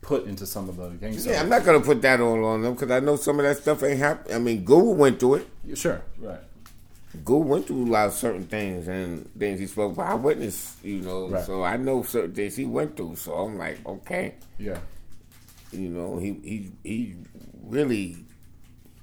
put 0.00 0.26
into 0.26 0.46
some 0.46 0.68
of 0.68 0.76
the 0.76 0.88
games. 0.90 1.26
Yeah, 1.26 1.40
I'm 1.40 1.48
not 1.48 1.64
gonna 1.64 1.80
put 1.80 2.02
that 2.02 2.20
all 2.20 2.44
on 2.44 2.62
them 2.62 2.74
because 2.74 2.90
I 2.90 3.00
know 3.00 3.16
some 3.16 3.38
of 3.38 3.44
that 3.44 3.58
stuff 3.58 3.82
ain't 3.82 3.98
happening. 3.98 4.34
I 4.34 4.38
mean, 4.38 4.64
Guru 4.64 4.90
went 4.90 5.18
through 5.18 5.34
it. 5.36 5.48
Sure, 5.74 6.02
right. 6.18 6.40
Guru 7.24 7.38
went 7.38 7.66
through 7.66 7.84
a 7.84 7.90
lot 7.90 8.06
of 8.06 8.14
certain 8.14 8.46
things 8.46 8.88
and 8.88 9.30
things 9.38 9.60
he 9.60 9.66
spoke 9.66 9.92
about. 9.92 10.10
I 10.10 10.14
witnessed, 10.14 10.84
you 10.84 11.00
know, 11.00 11.28
right. 11.28 11.44
so 11.44 11.62
I 11.62 11.76
know 11.76 12.02
certain 12.02 12.34
things 12.34 12.56
he 12.56 12.64
went 12.64 12.96
through. 12.96 13.16
So 13.16 13.34
I'm 13.34 13.58
like, 13.58 13.86
okay, 13.86 14.34
yeah, 14.58 14.78
you 15.70 15.88
know, 15.88 16.18
he 16.18 16.32
he 16.42 16.72
he 16.82 17.16
really 17.62 18.16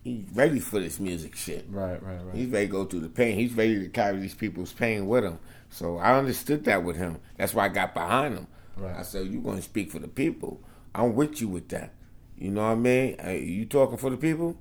he's 0.04 0.26
ready 0.34 0.60
for 0.60 0.80
this 0.80 1.00
music 1.00 1.36
shit. 1.36 1.66
Right, 1.70 2.02
right, 2.04 2.26
right. 2.26 2.36
He's 2.36 2.50
ready 2.50 2.66
to 2.66 2.72
go 2.72 2.86
through 2.86 3.02
the 3.02 3.10
pain. 3.10 3.38
He's 3.38 3.54
ready 3.54 3.80
to 3.80 3.90
carry 3.90 4.20
these 4.20 4.36
people's 4.36 4.74
pain 4.74 5.08
with 5.08 5.24
him. 5.24 5.40
So 5.70 5.98
I 5.98 6.18
understood 6.18 6.66
that 6.66 6.84
with 6.84 6.98
him. 6.98 7.20
That's 7.38 7.54
why 7.54 7.66
I 7.66 7.70
got 7.70 7.94
behind 7.94 8.36
him. 8.36 8.48
Right. 8.76 8.96
I 8.96 9.04
said, 9.04 9.28
"You're 9.28 9.42
going 9.42 9.58
to 9.58 9.64
speak 9.64 9.92
for 9.92 10.00
the 10.00 10.08
people. 10.08 10.62
I'm 10.94 11.16
with 11.16 11.40
you 11.40 11.48
with 11.48 11.70
that. 11.70 11.94
You 12.38 12.52
know 12.52 12.64
what 12.64 12.72
I 12.72 12.76
mean? 12.76 13.16
Uh, 13.24 13.30
you 13.30 13.66
talking 13.66 13.98
for 13.98 14.10
the 14.10 14.18
people." 14.18 14.58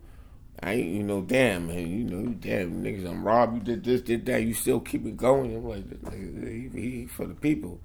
I 0.62 0.75
ain't, 0.75 0.88
you 0.88 1.03
know, 1.03 1.23
damn, 1.23 1.68
man, 1.68 1.87
you 1.87 2.05
know, 2.05 2.33
damn, 2.35 2.83
niggas, 2.83 3.09
I'm 3.09 3.25
robbed, 3.25 3.55
you 3.55 3.61
did 3.61 3.85
this, 3.85 4.03
did 4.03 4.27
that, 4.27 4.42
you 4.42 4.53
still 4.53 4.81
keep 4.81 5.07
it 5.07 5.16
going. 5.16 5.57
I'm 5.57 5.66
like, 5.66 6.12
he, 6.12 6.68
he 6.68 7.07
for 7.07 7.27
the 7.27 7.35
people. 7.35 7.81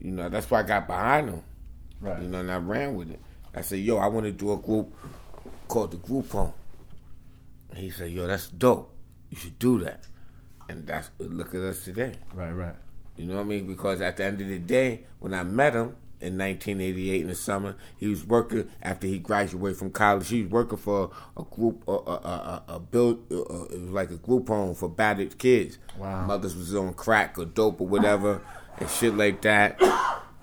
You 0.00 0.12
know, 0.12 0.28
that's 0.28 0.50
why 0.50 0.60
I 0.60 0.62
got 0.62 0.86
behind 0.86 1.28
him. 1.28 1.42
Right. 2.00 2.22
You 2.22 2.28
know, 2.28 2.40
and 2.40 2.50
I 2.50 2.56
ran 2.56 2.94
with 2.94 3.10
it. 3.10 3.20
I 3.54 3.60
said, 3.60 3.80
yo, 3.80 3.98
I 3.98 4.06
want 4.06 4.24
to 4.26 4.32
do 4.32 4.52
a 4.52 4.56
group 4.56 4.94
called 5.68 5.90
the 5.90 5.96
Group 5.98 6.30
Home. 6.32 6.52
And 7.70 7.78
he 7.78 7.90
said, 7.90 8.10
yo, 8.10 8.26
that's 8.26 8.48
dope. 8.48 8.94
You 9.30 9.36
should 9.36 9.58
do 9.58 9.80
that. 9.80 10.04
And 10.68 10.86
that's, 10.86 11.10
look 11.18 11.54
at 11.54 11.60
us 11.60 11.84
today. 11.84 12.14
Right, 12.34 12.52
right. 12.52 12.74
You 13.16 13.26
know 13.26 13.36
what 13.36 13.42
I 13.42 13.44
mean? 13.44 13.66
Because 13.66 14.00
at 14.00 14.16
the 14.16 14.24
end 14.24 14.40
of 14.40 14.48
the 14.48 14.58
day, 14.58 15.04
when 15.18 15.32
I 15.32 15.42
met 15.42 15.74
him, 15.74 15.96
in 16.20 16.38
1988 16.38 17.20
in 17.20 17.28
the 17.28 17.34
summer. 17.34 17.76
He 17.96 18.08
was 18.08 18.24
working 18.24 18.70
after 18.82 19.06
he 19.06 19.18
graduated 19.18 19.78
from 19.78 19.90
college. 19.90 20.28
He 20.28 20.42
was 20.42 20.50
working 20.50 20.78
for 20.78 21.10
a 21.36 21.42
group, 21.42 21.84
a, 21.86 21.92
a, 21.92 21.94
a, 21.94 22.64
a 22.68 22.80
build, 22.80 23.24
uh, 23.30 23.64
it 23.64 23.80
was 23.80 23.90
like 23.90 24.10
a 24.10 24.16
group 24.16 24.48
home 24.48 24.74
for 24.74 24.88
battered 24.88 25.38
kids. 25.38 25.78
Wow. 25.98 26.26
Mothers 26.26 26.56
was 26.56 26.74
on 26.74 26.94
crack 26.94 27.38
or 27.38 27.44
dope 27.44 27.80
or 27.80 27.86
whatever 27.86 28.42
and 28.78 28.88
shit 28.90 29.16
like 29.16 29.42
that. 29.42 29.80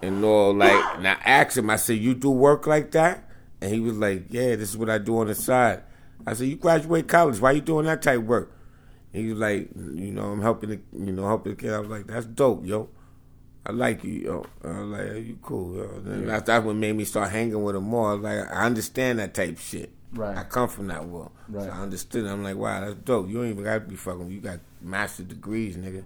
And 0.01 0.23
all 0.23 0.53
like, 0.53 0.97
and 0.97 1.07
I 1.07 1.17
asked 1.23 1.57
him, 1.57 1.69
I 1.69 1.77
said, 1.77 1.97
"You 1.97 2.13
do 2.13 2.29
work 2.29 2.67
like 2.67 2.91
that?" 2.91 3.29
And 3.61 3.73
he 3.73 3.79
was 3.79 3.97
like, 3.97 4.25
"Yeah, 4.29 4.55
this 4.57 4.69
is 4.69 4.77
what 4.77 4.89
I 4.89 4.97
do 4.97 5.17
on 5.19 5.27
the 5.27 5.35
side." 5.35 5.83
I 6.27 6.33
said, 6.33 6.47
"You 6.47 6.57
graduate 6.57 7.07
college? 7.07 7.39
Why 7.39 7.51
you 7.51 7.61
doing 7.61 7.85
that 7.85 8.01
type 8.01 8.19
work?" 8.19 8.51
He 9.13 9.29
was 9.29 9.39
like, 9.39 9.69
"You 9.75 10.11
know, 10.11 10.31
I'm 10.31 10.41
helping 10.41 10.71
the, 10.71 10.79
you 10.93 11.13
know, 11.13 11.25
helping 11.25 11.53
the 11.53 11.55
kid." 11.55 11.71
I 11.71 11.79
was 11.79 11.89
like, 11.89 12.07
"That's 12.07 12.25
dope, 12.25 12.65
yo." 12.65 12.89
I 13.65 13.71
like 13.71 14.03
you, 14.03 14.11
yo. 14.11 14.45
I 14.63 14.79
was 14.81 14.87
like, 14.89 15.25
you 15.25 15.37
cool, 15.41 15.77
yo. 15.77 15.87
Then 15.99 16.27
yeah. 16.27 16.39
that's 16.39 16.65
what 16.65 16.75
made 16.75 16.95
me 16.95 17.05
start 17.05 17.31
hanging 17.31 17.63
with 17.63 17.75
him 17.75 17.83
more. 17.83 18.11
I 18.11 18.13
was 18.15 18.23
like, 18.23 18.51
I 18.51 18.65
understand 18.65 19.19
that 19.19 19.33
type 19.33 19.57
shit. 19.57 19.89
Right. 20.11 20.37
I 20.37 20.43
come 20.43 20.67
from 20.67 20.87
that 20.87 21.05
world. 21.05 21.31
Right. 21.47 21.65
So 21.65 21.71
I 21.71 21.77
understood. 21.77 22.25
I'm 22.25 22.43
like, 22.43 22.57
wow, 22.57 22.81
that's 22.81 22.95
dope. 22.95 23.29
You 23.29 23.35
don't 23.35 23.49
even 23.49 23.63
got 23.63 23.73
to 23.75 23.79
be 23.79 23.95
fucking. 23.95 24.29
You 24.29 24.41
got 24.41 24.59
master 24.81 25.23
degrees, 25.23 25.77
nigga. 25.77 26.03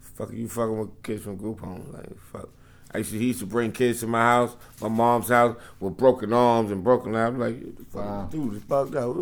Fuck 0.00 0.32
you 0.32 0.48
fucking 0.48 0.78
with 0.78 1.02
kids 1.02 1.22
from 1.22 1.36
group 1.36 1.60
homes. 1.60 1.94
Like, 1.94 2.18
fuck. 2.32 2.48
I 2.92 2.98
used 2.98 3.12
to, 3.12 3.18
he 3.18 3.26
used 3.26 3.40
to 3.40 3.46
bring 3.46 3.72
kids 3.72 4.00
to 4.00 4.06
my 4.06 4.20
house, 4.20 4.56
my 4.80 4.88
mom's 4.88 5.28
house, 5.28 5.56
with 5.80 5.96
broken 5.96 6.32
arms 6.32 6.70
and 6.70 6.82
broken 6.82 7.12
legs. 7.12 7.28
I'm 7.28 7.38
like, 7.38 7.56
wow. 7.92 8.28
dude, 8.30 8.62
fucked 8.64 8.94
up. 8.94 9.16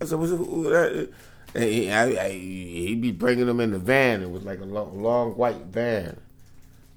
I 0.00 0.04
said, 0.06 0.18
what's 0.18 0.32
that? 0.32 1.10
And 1.54 1.64
he, 1.64 1.90
I, 1.90 2.04
I, 2.04 2.30
he'd 2.30 3.00
be 3.00 3.12
bringing 3.12 3.46
them 3.46 3.60
in 3.60 3.70
the 3.70 3.78
van. 3.78 4.22
It 4.22 4.30
was 4.30 4.44
like 4.44 4.60
a 4.60 4.64
long, 4.64 5.02
long 5.02 5.36
white 5.36 5.66
van 5.66 6.18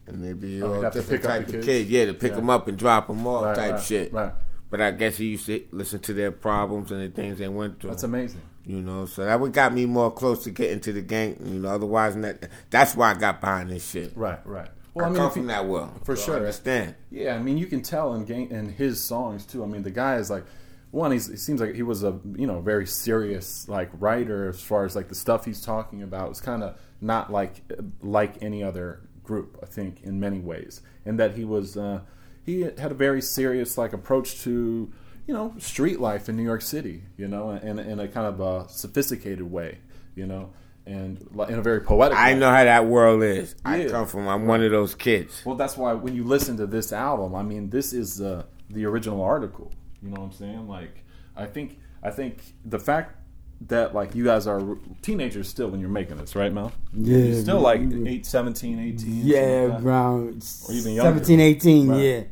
and 0.07 0.23
they'd 0.23 0.39
be 0.39 0.61
Oh, 0.61 0.73
all 0.75 0.81
he'd 0.81 0.91
different 0.91 1.23
type 1.23 1.45
of 1.47 1.51
kids? 1.51 1.65
kids. 1.65 1.89
Yeah, 1.89 2.05
to 2.05 2.13
pick 2.13 2.31
Yeah. 2.31 2.35
them 2.37 2.49
up 2.49 2.67
and 2.67 2.77
drop 2.77 3.07
them 3.07 3.25
off 3.27 3.45
Right, 3.45 3.55
type 3.55 3.71
right, 3.73 3.81
shit. 3.83 4.13
right. 4.13 4.33
But 4.69 4.81
I 4.81 4.91
guess 4.91 5.17
he 5.17 5.25
used 5.31 5.45
to 5.47 5.61
listen 5.71 5.99
to 5.99 6.13
their 6.13 6.31
problems 6.31 6.91
and 6.91 7.01
the 7.01 7.09
things 7.09 7.37
they 7.39 7.47
went 7.49 7.79
through. 7.79 7.89
That's 7.91 8.03
amazing. 8.03 8.41
You 8.65 8.81
know, 8.81 9.05
so 9.05 9.25
that 9.25 9.39
what 9.39 9.51
got 9.53 9.73
me 9.73 9.85
more 9.85 10.11
close 10.11 10.43
to 10.43 10.51
getting 10.51 10.79
to 10.81 10.93
the 10.93 11.01
gang. 11.01 11.35
You 11.43 11.59
know, 11.59 11.69
otherwise, 11.69 12.15
that, 12.17 12.47
that's 12.69 12.95
why 12.95 13.11
I 13.11 13.15
got 13.15 13.41
behind 13.41 13.69
this 13.71 13.89
shit. 13.89 14.15
Right, 14.15 14.39
right. 14.45 14.69
Well, 14.93 15.11
I 15.11 15.15
come 15.15 15.31
from 15.31 15.41
you- 15.43 15.47
that 15.49 15.65
world, 15.67 15.91
for 16.03 16.15
so 16.15 16.21
I 16.21 16.25
sure. 16.25 16.35
understand. 16.37 16.95
Yeah, 17.09 17.35
I 17.35 17.39
mean, 17.39 17.57
you 17.57 17.65
can 17.65 17.81
tell 17.81 18.13
in 18.13 18.23
gang 18.25 18.49
in 18.51 18.69
his 18.69 18.99
songs 18.99 19.45
too. 19.45 19.63
I 19.63 19.67
mean, 19.67 19.83
the 19.83 19.89
guy 19.91 20.15
is 20.17 20.29
like 20.29 20.43
one. 20.91 21.11
He's, 21.11 21.27
he 21.27 21.37
seems 21.37 21.59
like 21.61 21.73
he 21.75 21.81
was 21.83 22.03
a 22.03 22.19
you 22.35 22.45
know 22.45 22.59
very 22.61 22.85
serious 22.85 23.67
like 23.69 23.89
writer 23.99 24.49
as 24.49 24.61
far 24.61 24.85
as 24.85 24.95
like 24.95 25.07
the 25.09 25.15
stuff 25.15 25.43
he's 25.45 25.61
talking 25.61 26.03
about. 26.03 26.29
It's 26.31 26.41
kind 26.41 26.61
of 26.61 26.75
not 27.01 27.31
like 27.31 27.61
like 28.01 28.41
any 28.43 28.63
other 28.63 28.99
group. 29.31 29.57
I 29.63 29.65
think 29.65 30.03
in 30.03 30.19
many 30.19 30.39
ways, 30.39 30.81
and 31.05 31.17
that 31.19 31.31
he 31.37 31.45
was 31.45 31.77
uh, 31.77 32.01
he 32.45 32.61
had 32.61 32.91
a 32.91 32.99
very 33.07 33.21
serious 33.21 33.77
like 33.77 33.93
approach 33.93 34.41
to 34.41 34.91
you 35.27 35.33
know 35.33 35.53
street 35.57 35.99
life 35.99 36.27
in 36.29 36.35
New 36.35 36.43
York 36.43 36.61
City. 36.61 37.03
You 37.17 37.27
know, 37.27 37.51
in, 37.51 37.79
in 37.79 37.99
a 37.99 38.07
kind 38.07 38.27
of 38.27 38.39
a 38.39 38.69
sophisticated 38.69 39.49
way. 39.49 39.79
You 40.15 40.27
know. 40.27 40.51
And 40.83 41.21
in 41.47 41.59
a 41.59 41.61
very 41.61 41.79
poetic. 41.79 42.17
I 42.17 42.33
way. 42.33 42.39
know 42.39 42.49
how 42.49 42.63
that 42.63 42.87
world 42.87 43.21
is. 43.21 43.55
I 43.63 43.85
come 43.85 44.07
from. 44.07 44.27
I'm 44.27 44.47
one 44.47 44.63
of 44.63 44.71
those 44.71 44.95
kids. 44.95 45.43
Well, 45.45 45.55
that's 45.55 45.77
why 45.77 45.93
when 45.93 46.15
you 46.15 46.23
listen 46.23 46.57
to 46.57 46.65
this 46.65 46.91
album, 46.91 47.35
I 47.35 47.43
mean, 47.43 47.69
this 47.69 47.93
is 47.93 48.19
uh, 48.19 48.43
the 48.67 48.85
original 48.85 49.21
article. 49.21 49.71
You 50.01 50.09
know 50.09 50.21
what 50.21 50.25
I'm 50.25 50.31
saying? 50.31 50.67
Like, 50.67 51.05
I 51.35 51.45
think, 51.45 51.77
I 52.01 52.09
think 52.09 52.41
the 52.65 52.79
fact 52.79 53.20
that 53.67 53.93
like 53.93 54.15
you 54.15 54.23
guys 54.23 54.47
are 54.47 54.61
teenagers 55.01 55.47
still 55.47 55.69
when 55.69 55.79
you're 55.79 55.89
making 55.89 56.17
this, 56.17 56.35
right, 56.35 56.51
Mel? 56.51 56.71
Yeah, 56.93 57.17
You're 57.17 57.41
still 57.41 57.59
like 57.59 57.81
we- 57.81 58.07
8, 58.09 58.25
17, 58.25 58.79
18. 58.79 58.97
something 58.97 59.21
Yeah, 59.27 59.67
like 59.73 59.83
around 59.83 60.45
Or 60.67 60.73
even 60.73 60.93
younger. 60.93 61.11
17, 61.23 61.39
18, 61.39 61.87
Right. 61.89 61.99
yeah. 62.01 62.23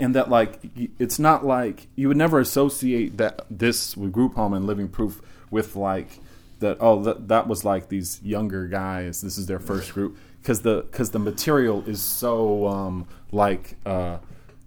and 0.00 0.14
that 0.14 0.28
like 0.30 0.60
it's 0.98 1.18
not 1.18 1.44
like 1.44 1.88
you 1.96 2.08
would 2.08 2.16
never 2.16 2.38
associate 2.40 3.16
that 3.18 3.44
this 3.50 3.96
with 3.96 4.12
group 4.12 4.34
home 4.34 4.52
and 4.54 4.66
living 4.66 4.88
proof 4.88 5.20
with 5.50 5.74
like 5.76 6.20
that 6.60 6.76
oh 6.80 7.02
that, 7.02 7.28
that 7.28 7.46
was 7.48 7.64
like 7.64 7.88
these 7.88 8.20
younger 8.22 8.66
guys 8.66 9.20
this 9.22 9.38
is 9.38 9.46
their 9.46 9.58
first 9.60 9.92
group 9.94 10.16
because 10.42 10.60
the 10.62 10.82
because 10.90 11.10
the 11.12 11.18
material 11.18 11.82
is 11.86 12.02
so 12.02 12.66
um 12.66 13.06
like 13.32 13.76
uh 13.86 14.18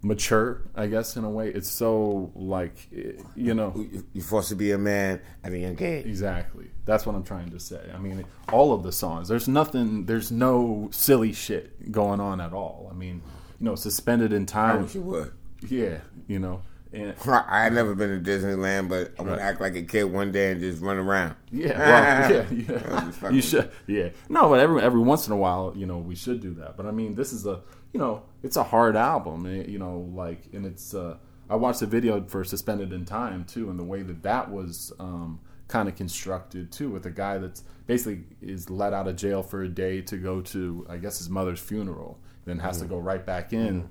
mature 0.02 0.62
i 0.74 0.86
guess 0.86 1.16
in 1.16 1.24
a 1.24 1.30
way 1.30 1.48
it's 1.50 1.70
so 1.70 2.32
like 2.34 2.88
you 3.36 3.52
know 3.54 3.72
You- 3.76 4.04
You're 4.14 4.24
forced 4.24 4.48
to 4.48 4.54
be 4.56 4.72
a 4.72 4.78
man 4.78 5.20
at 5.44 5.52
a 5.52 5.58
young 5.58 5.80
age. 5.82 6.06
Exactly. 6.06 6.70
That's 6.86 7.04
what 7.06 7.14
I'm 7.14 7.22
trying 7.22 7.50
to 7.50 7.60
say. 7.60 7.80
I 7.94 7.98
mean, 7.98 8.24
all 8.52 8.72
of 8.72 8.82
the 8.82 8.90
songs. 8.92 9.28
There's 9.28 9.46
nothing. 9.46 10.06
There's 10.06 10.32
no 10.32 10.88
silly 10.92 11.32
shit 11.32 11.92
going 11.92 12.18
on 12.20 12.40
at 12.40 12.52
all. 12.52 12.88
I 12.90 12.94
mean, 12.94 13.22
you 13.60 13.64
know, 13.66 13.74
suspended 13.76 14.32
in 14.32 14.42
I 14.42 14.46
time. 14.46 14.82
wish 14.82 14.94
you 14.96 15.02
would. 15.02 15.32
Yeah, 15.68 15.98
you 16.26 16.38
know, 16.40 16.62
and 16.92 17.14
I 17.28 17.64
had 17.64 17.72
never 17.74 17.94
been 17.94 18.22
to 18.22 18.30
Disneyland, 18.30 18.88
but 18.88 19.12
I 19.18 19.22
want 19.22 19.30
Right. 19.32 19.36
to 19.36 19.42
act 19.42 19.60
like 19.60 19.76
a 19.76 19.82
kid 19.82 20.04
one 20.04 20.32
day 20.32 20.50
and 20.52 20.60
just 20.60 20.82
run 20.82 20.96
around. 20.96 21.36
yeah, 21.52 21.78
well, 21.78 22.32
yeah, 22.52 23.12
yeah. 23.22 23.30
you 23.30 23.42
should. 23.42 23.70
Yeah, 23.86 24.08
no, 24.28 24.48
but 24.48 24.58
every 24.60 24.82
every 24.82 25.00
once 25.00 25.26
in 25.28 25.32
a 25.32 25.36
while, 25.36 25.72
you 25.76 25.86
know, 25.86 25.98
we 25.98 26.16
should 26.16 26.40
do 26.40 26.54
that. 26.54 26.76
But 26.76 26.86
I 26.86 26.90
mean, 26.90 27.14
this 27.14 27.32
is 27.32 27.46
a, 27.46 27.60
you 27.92 27.98
know, 28.00 28.22
it's 28.42 28.56
a 28.56 28.62
hard 28.64 28.96
album. 28.96 29.46
eh, 29.46 29.64
You 29.68 29.78
know, 29.78 30.10
like, 30.14 30.42
and 30.52 30.66
it's. 30.66 30.94
uh 30.94 31.16
I 31.48 31.56
watched 31.56 31.80
the 31.80 31.86
video 31.86 32.22
for 32.28 32.44
Suspended 32.44 32.92
in 32.92 33.04
Time 33.04 33.44
too, 33.44 33.70
and 33.70 33.78
the 33.78 33.82
way 33.84 34.02
that 34.02 34.22
that 34.22 34.52
was 34.52 34.92
um, 35.00 35.40
kind 35.66 35.88
of 35.88 35.96
constructed 35.96 36.70
too, 36.70 36.90
with 36.90 37.06
a 37.06 37.10
guy 37.10 37.38
that's 37.38 37.64
basically 37.88 38.22
is 38.40 38.70
let 38.70 38.92
out 38.92 39.08
of 39.08 39.16
jail 39.16 39.42
for 39.42 39.62
a 39.64 39.68
day 39.68 40.00
to 40.02 40.16
go 40.16 40.40
to, 40.42 40.86
I 40.88 40.96
guess, 40.98 41.18
his 41.18 41.28
mother's 41.28 41.58
funeral, 41.58 42.20
then 42.44 42.60
has 42.60 42.78
to 42.82 42.84
go 42.84 42.98
right 42.98 43.26
back 43.26 43.52
in 43.52 43.88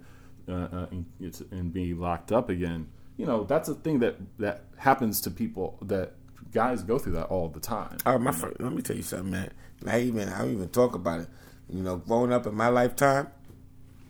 uh, 0.47 0.53
uh, 0.53 0.87
and, 0.91 1.05
and 1.51 1.73
be 1.73 1.93
locked 1.93 2.31
up 2.31 2.47
again. 2.49 2.87
You 3.17 3.25
know, 3.25 3.43
that's 3.43 3.67
a 3.67 3.75
thing 3.75 3.99
that 3.99 4.15
that 4.37 4.63
happens 4.77 5.19
to 5.21 5.29
people 5.31 5.77
that 5.81 6.13
guys 6.53 6.81
go 6.81 6.97
through 6.97 7.13
that 7.13 7.25
all 7.25 7.49
the 7.49 7.59
time. 7.59 7.97
Oh, 8.05 8.17
my 8.17 8.31
first, 8.31 8.61
let 8.61 8.71
me 8.71 8.81
tell 8.81 8.95
you 8.95 9.03
something, 9.03 9.31
man. 9.31 9.51
I 9.85 9.99
even 9.99 10.29
I 10.29 10.39
don't 10.43 10.53
even 10.53 10.69
talk 10.69 10.95
about 10.95 11.19
it. 11.19 11.27
You 11.69 11.83
know, 11.83 11.97
growing 11.97 12.31
up 12.31 12.47
in 12.47 12.55
my 12.55 12.69
lifetime, 12.69 13.27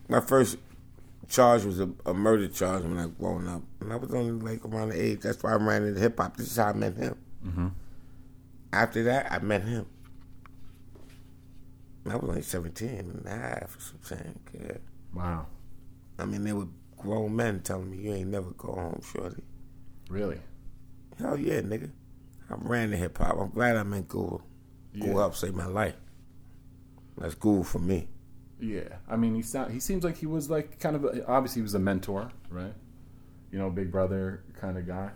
my 0.10 0.20
first 0.20 0.58
charge 1.30 1.64
was 1.64 1.80
a, 1.80 1.90
a 2.06 2.14
murder 2.14 2.48
charge 2.48 2.84
when 2.84 2.98
I 2.98 3.06
was 3.06 3.16
growing 3.20 3.48
up, 3.48 3.62
and 3.80 3.94
I 3.94 3.96
was 3.96 4.14
only 4.14 4.32
like 4.32 4.66
around 4.66 4.90
the 4.90 5.02
age. 5.02 5.22
That's 5.22 5.42
why 5.44 5.52
I 5.54 5.56
ran 5.56 5.84
into 5.84 6.00
hip 6.00 6.18
hop. 6.20 6.36
This 6.38 6.48
is 6.52 6.58
how 6.58 6.68
I 6.70 6.74
met 6.74 6.96
him. 6.98 7.16
Mm-hmm. 7.46 7.68
After 8.74 9.04
that, 9.04 9.32
I 9.32 9.40
met 9.40 9.64
him. 9.64 9.86
I 12.10 12.16
was 12.16 12.30
only 12.30 12.42
17 12.42 12.90
and 12.90 13.26
a 13.26 13.30
half 13.30 13.76
or 13.76 13.80
something. 13.82 14.40
Yeah. 14.54 14.78
Wow, 15.14 15.46
I 16.18 16.26
mean, 16.26 16.44
they 16.44 16.54
were 16.54 16.68
grown 16.98 17.36
men 17.36 17.60
telling 17.62 17.92
me, 17.92 17.98
you 17.98 18.14
ain't 18.14 18.30
never 18.30 18.50
go 18.52 18.74
home, 18.74 19.02
shorty. 19.12 19.44
really? 20.10 20.40
Hell 21.20 21.38
yeah, 21.38 21.60
nigga. 21.62 21.92
I 22.50 22.56
ran 22.58 22.92
to 22.92 22.98
hip 22.98 23.18
hop. 23.18 23.38
I'm 23.40 23.50
glad 23.50 23.76
I 23.76 23.84
met 23.84 24.08
Guru. 24.08 24.40
Guru 24.94 25.08
Yeah. 25.08 25.14
helped 25.14 25.38
save 25.38 25.54
my 25.54 25.66
life. 25.66 25.96
That's 27.18 27.36
Guru 27.36 27.64
for 27.64 27.80
me. 27.80 28.08
Yeah, 28.60 28.90
I 29.10 29.16
mean, 29.16 29.36
he 29.36 29.42
sound, 29.42 29.72
he 29.72 29.80
seems 29.80 30.04
like 30.04 30.18
he 30.18 30.26
was 30.26 30.50
like 30.50 30.80
kind 30.80 30.96
of 30.96 31.06
a, 31.06 31.26
obviously 31.28 31.60
he 31.62 31.64
was 31.64 31.76
a 31.76 31.80
mentor, 31.80 32.30
right? 32.50 32.74
You 33.52 33.58
know, 33.60 33.70
big 33.70 33.92
brother 33.92 34.44
kind 34.60 34.78
of 34.78 34.86
guy. 34.86 35.12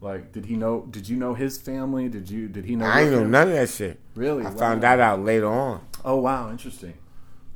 Like, 0.00 0.32
did 0.32 0.46
he 0.46 0.56
know? 0.56 0.86
Did 0.90 1.08
you 1.08 1.16
know 1.16 1.34
his 1.34 1.58
family? 1.58 2.08
Did 2.08 2.30
you? 2.30 2.48
Did 2.48 2.64
he 2.64 2.76
know? 2.76 2.86
I 2.86 3.02
ain't 3.02 3.10
know 3.10 3.26
none 3.26 3.48
of 3.48 3.54
that 3.54 3.68
shit. 3.68 3.98
Really? 4.14 4.44
I 4.46 4.50
Wow. 4.50 4.56
found 4.56 4.82
that 4.82 4.98
out 5.00 5.20
later 5.22 5.48
on. 5.48 5.84
Oh 6.04 6.16
wow, 6.16 6.50
interesting. 6.50 6.94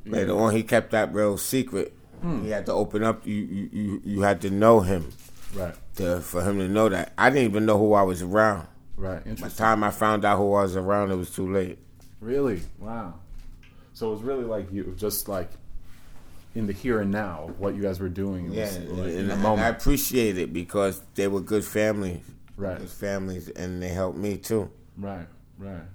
Later 0.05 0.37
on, 0.37 0.53
he 0.53 0.61
kept 0.61 0.91
that 0.91 1.11
real 1.13 1.37
secret. 1.37 1.91
Hmm. 2.21 2.43
He 2.43 2.49
had 2.51 2.67
to 2.67 2.73
open 2.73 3.03
up. 3.03 3.25
You, 3.25 3.33
you, 3.35 3.69
you, 3.71 4.01
you 4.03 4.21
had 4.21 4.41
to 4.41 4.51
know 4.51 4.81
him 4.81 5.11
Right, 5.55 5.73
to, 5.95 6.21
for 6.21 6.43
him 6.43 6.59
to 6.59 6.67
know 6.67 6.89
that. 6.89 7.13
I 7.17 7.29
didn't 7.31 7.45
even 7.49 7.65
know 7.65 7.79
who 7.79 7.93
I 7.93 8.03
was 8.03 8.21
around. 8.21 8.67
right, 8.97 9.23
By 9.25 9.47
the 9.47 9.55
time 9.55 9.83
I 9.83 9.89
found 9.89 10.23
out 10.23 10.37
who 10.37 10.53
I 10.53 10.61
was 10.61 10.75
around, 10.75 11.09
it 11.11 11.15
was 11.15 11.31
too 11.31 11.51
late. 11.51 11.79
Really? 12.21 12.61
Wow. 12.77 13.15
So 13.95 14.09
it 14.09 14.11
was 14.11 14.23
really 14.23 14.43
like 14.43 14.71
you, 14.73 14.93
just 14.97 15.29
like 15.29 15.49
in 16.53 16.67
the 16.67 16.73
here 16.73 16.99
and 16.99 17.11
now, 17.11 17.49
what 17.57 17.75
you 17.75 17.81
guys 17.81 18.01
were 18.01 18.09
doing. 18.09 18.51
Yeah, 18.51 18.65
was, 18.65 18.77
like, 18.77 19.13
in 19.13 19.29
the 19.29 19.37
moment. 19.37 19.61
I 19.61 19.69
appreciate 19.69 20.37
it 20.37 20.51
because 20.51 21.01
they 21.15 21.29
were 21.29 21.39
good 21.39 21.63
families. 21.63 22.21
Right. 22.57 22.77
Good 22.77 22.89
families, 22.89 23.47
and 23.47 23.81
they 23.81 23.87
helped 23.87 24.17
me 24.17 24.35
too. 24.35 24.69
Right, 24.97 25.27
right. 25.57 25.87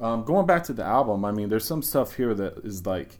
Um, 0.00 0.24
going 0.24 0.46
back 0.46 0.64
to 0.64 0.74
the 0.74 0.84
album, 0.84 1.24
I 1.24 1.32
mean, 1.32 1.48
there's 1.48 1.64
some 1.64 1.82
stuff 1.82 2.14
here 2.14 2.34
that 2.34 2.58
is 2.58 2.84
like 2.84 3.18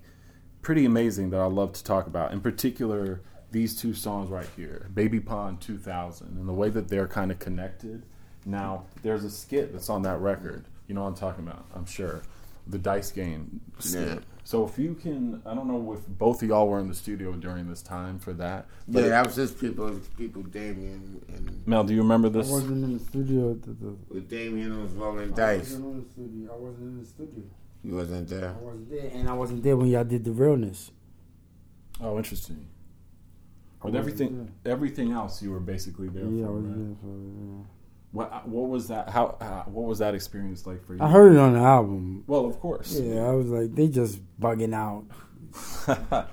pretty 0.61 0.85
amazing 0.85 1.31
that 1.31 1.41
I 1.41 1.47
love 1.47 1.73
to 1.73 1.85
talk 1.85 2.07
about. 2.07 2.33
In 2.33 2.43
particular, 2.43 3.23
these 3.53 3.75
two 3.75 3.95
songs 3.95 4.29
right 4.29 4.49
here, 4.55 4.91
"Baby 4.93 5.19
Pond 5.19 5.63
2000," 5.63 6.37
and 6.37 6.47
the 6.47 6.53
way 6.53 6.69
that 6.69 6.89
they're 6.89 7.09
kind 7.09 7.31
of 7.31 7.39
connected. 7.39 8.05
Now, 8.45 8.85
there's 9.03 9.25
a 9.25 9.31
skit 9.31 9.73
that's 9.73 9.89
on 9.89 10.03
that 10.03 10.21
record. 10.21 10.67
You 10.89 10.95
know 10.95 11.05
what 11.05 11.09
I'm 11.09 11.15
talking 11.15 11.47
about? 11.47 11.65
I'm 11.75 11.87
sure 11.87 12.21
the 12.67 12.79
dice 12.79 13.11
game. 13.13 13.61
Yeah. 13.91 14.19
So 14.45 14.65
if 14.65 14.79
you 14.79 14.95
can, 14.95 15.43
I 15.45 15.55
don't 15.55 15.67
know 15.67 15.93
if 15.93 16.07
both 16.07 16.41
of 16.43 16.49
y'all 16.49 16.69
were 16.69 16.79
in 16.79 16.87
the 16.89 16.95
studio 16.95 17.33
during 17.33 17.69
this 17.69 17.83
time 17.83 18.19
for 18.21 18.33
that. 18.35 18.67
But 18.87 19.03
yeah, 19.03 19.09
that 19.11 19.27
was 19.27 19.35
just 19.37 19.59
people, 19.61 19.99
people, 20.17 20.43
Damien 20.43 21.21
and 21.35 21.67
Mel, 21.67 21.83
do 21.83 21.93
you 21.95 22.03
remember 22.03 22.29
this? 22.29 22.47
I 22.47 22.51
this? 22.51 22.53
wasn't 22.63 22.85
in 22.85 22.93
the 22.99 23.05
studio. 23.05 23.55
The, 23.55 23.71
the, 23.73 23.97
with 24.09 24.29
Damien 24.29 24.81
was 24.83 24.93
rolling 24.93 25.33
I 25.33 25.37
dice. 25.37 25.59
wasn't 25.73 25.85
in 25.87 26.05
the 26.05 26.11
studio. 26.11 26.53
I 26.55 26.57
wasn't 26.57 26.83
in 26.83 26.99
the 27.01 27.07
studio. 27.07 27.43
You 27.83 27.95
wasn't 27.97 28.29
there. 28.29 28.49
I 28.51 28.63
wasn't 28.63 28.91
there, 28.91 29.11
and 29.15 29.29
I 29.29 29.33
wasn't 29.33 29.63
there 29.65 29.77
when 29.77 29.87
y'all 29.89 30.05
did 30.05 30.25
the 30.25 30.33
realness. 30.33 30.91
Oh, 32.01 32.17
interesting. 32.17 32.67
But 33.83 33.93
wasn't 33.93 33.99
everything, 33.99 34.53
everything 34.65 35.13
else, 35.13 35.43
you 35.43 35.51
were 35.53 35.61
basically 35.61 36.09
there 36.09 36.25
Yeah, 36.25 36.45
I 36.45 36.47
for. 36.47 36.53
was 36.55 36.65
right? 36.65 36.77
there 36.77 36.97
for. 37.01 37.07
Yeah. 37.09 37.63
What 38.17 38.49
What 38.49 38.69
was 38.69 38.89
that? 38.89 39.11
How, 39.11 39.37
how 39.41 39.65
What 39.67 39.87
was 39.87 39.99
that 39.99 40.15
experience 40.15 40.67
like 40.67 40.85
for 40.87 40.95
you? 40.95 41.03
I 41.03 41.11
heard 41.11 41.33
it 41.35 41.39
on 41.39 41.53
the 41.55 41.61
album. 41.61 42.25
Well, 42.27 42.47
of 42.47 42.59
course. 42.61 42.99
Yeah, 42.99 43.21
I 43.27 43.33
was 43.33 43.49
like, 43.49 43.75
they 43.75 43.89
just 43.89 44.21
bugging 44.41 44.75
out. 44.75 45.05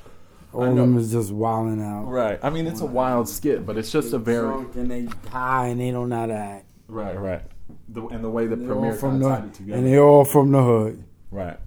All 0.54 0.64
of 0.64 0.76
them 0.76 0.98
is 0.98 1.12
just 1.12 1.32
wilding 1.32 1.82
out. 1.82 2.04
right. 2.06 2.40
I 2.44 2.50
mean, 2.52 2.68
it's 2.68 2.82
a 2.82 2.86
wild 2.86 3.28
skit, 3.28 3.66
but 3.66 3.76
it's 3.78 3.92
just 3.92 4.14
a 4.14 4.20
very 4.20 4.42
drunk 4.48 4.76
and 4.76 4.90
they 4.92 5.08
high 5.30 5.68
and 5.68 5.82
they 5.82 5.90
don't 5.92 6.10
know 6.10 6.20
how 6.20 6.26
to 6.28 6.34
act. 6.34 6.66
right, 6.88 7.20
right. 7.20 7.42
The, 7.90 8.06
and 8.08 8.24
the 8.24 8.30
way 8.30 8.46
the 8.48 8.56
They 8.56 8.66
Premier 8.66 8.94
from 8.94 9.20
the 9.20 9.28
of 9.30 9.40
tied 9.40 9.46
it 9.46 9.54
together. 9.56 9.78
and 9.80 9.88
they 9.88 9.98
all 10.00 10.26
from 10.26 10.52
the 10.52 10.62
hood. 10.62 11.04
Right. 11.32 11.58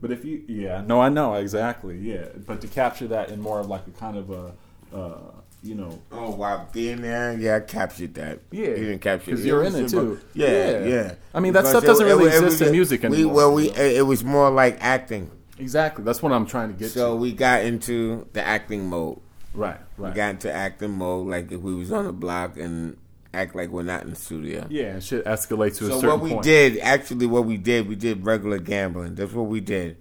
But 0.00 0.10
if 0.12 0.24
you, 0.24 0.42
yeah, 0.46 0.82
no, 0.86 1.00
I 1.00 1.08
know 1.08 1.34
exactly, 1.34 1.98
yeah. 1.98 2.26
But 2.46 2.60
to 2.60 2.68
capture 2.68 3.08
that 3.08 3.30
in 3.30 3.40
more 3.40 3.58
of 3.60 3.66
like 3.66 3.86
a 3.86 3.90
kind 3.90 4.16
of 4.16 4.30
a, 4.30 4.52
uh, 4.94 5.32
you 5.62 5.74
know, 5.74 5.98
Oh, 6.10 6.30
while 6.32 6.68
being 6.72 7.02
there, 7.02 7.36
yeah, 7.38 7.56
I 7.56 7.60
captured 7.60 8.14
that. 8.14 8.40
Yeah, 8.50 8.68
you 8.68 8.74
didn't 8.74 8.98
capture 9.00 9.30
'cause 9.30 9.40
it. 9.40 9.46
you're 9.46 9.62
in 9.64 9.74
it, 9.76 9.88
too. 9.88 10.18
Yeah, 10.34 10.48
Yeah. 10.48 10.84
yeah. 10.86 11.14
I 11.34 11.40
mean, 11.40 11.52
that 11.52 11.60
Because 11.60 11.70
stuff 11.70 11.84
doesn't 11.84 12.06
it- 12.06 12.10
really 12.10 12.24
it 12.30 12.34
exist 12.42 12.62
in 12.62 12.72
music 12.72 13.02
we, 13.02 13.06
anymore, 13.08 13.34
Well, 13.34 13.54
we 13.54 13.70
it 13.70 14.04
was 14.06 14.24
more 14.24 14.50
like 14.50 14.76
acting. 14.80 15.30
exactly. 15.58 16.04
That's 16.04 16.22
what 16.22 16.32
I'm 16.32 16.46
trying 16.46 16.72
to 16.72 16.78
get 16.78 16.90
So 16.90 17.10
to. 17.10 17.16
we 17.16 17.32
got 17.32 17.62
into 17.64 18.26
the 18.32 18.44
acting 18.46 18.86
mode. 18.88 19.18
Right, 19.54 19.76
We 19.98 20.10
got 20.10 20.30
into 20.30 20.50
acting 20.52 20.92
mode, 20.92 21.28
like 21.28 21.52
if 21.52 21.60
we 21.60 21.74
was 21.74 21.92
on 21.92 22.06
the 22.06 22.12
block 22.12 22.56
and 22.56 22.96
act 23.34 23.54
like 23.54 23.68
we're 23.70 23.82
not 23.82 24.02
in 24.02 24.10
the 24.10 24.16
studio. 24.16 24.66
yeah, 24.70 24.96
it 24.96 25.02
should 25.02 25.24
escalate 25.26 25.76
to 25.78 25.84
a 25.84 25.88
certain 25.88 25.90
point. 25.90 26.00
So 26.02 26.08
what 26.08 26.20
we 26.22 26.30
point. 26.30 26.42
did, 26.42 26.78
actually, 26.80 27.26
what 27.26 27.44
we 27.44 27.56
did, 27.58 27.86
we 27.88 27.94
did 27.94 28.24
regular 28.26 28.58
gambling. 28.58 29.14
That's 29.14 29.32
what 29.32 29.46
we 29.46 29.60
did. 29.60 29.96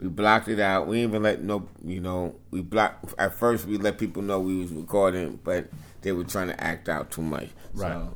We 0.00 0.08
blocked 0.08 0.48
it 0.48 0.58
out. 0.60 0.86
We 0.86 1.02
even 1.02 1.22
let 1.22 1.42
no, 1.42 1.68
you 1.84 2.00
know, 2.00 2.34
we 2.50 2.62
blocked. 2.62 3.14
At 3.18 3.34
first, 3.34 3.66
we 3.66 3.76
let 3.76 3.98
people 3.98 4.22
know 4.22 4.40
we 4.40 4.56
was 4.58 4.72
recording, 4.72 5.38
but 5.44 5.68
they 6.00 6.12
were 6.12 6.24
trying 6.24 6.48
to 6.48 6.58
act 6.62 6.88
out 6.88 7.10
too 7.10 7.20
much. 7.22 7.48
Right. 7.74 7.92
So 7.92 8.14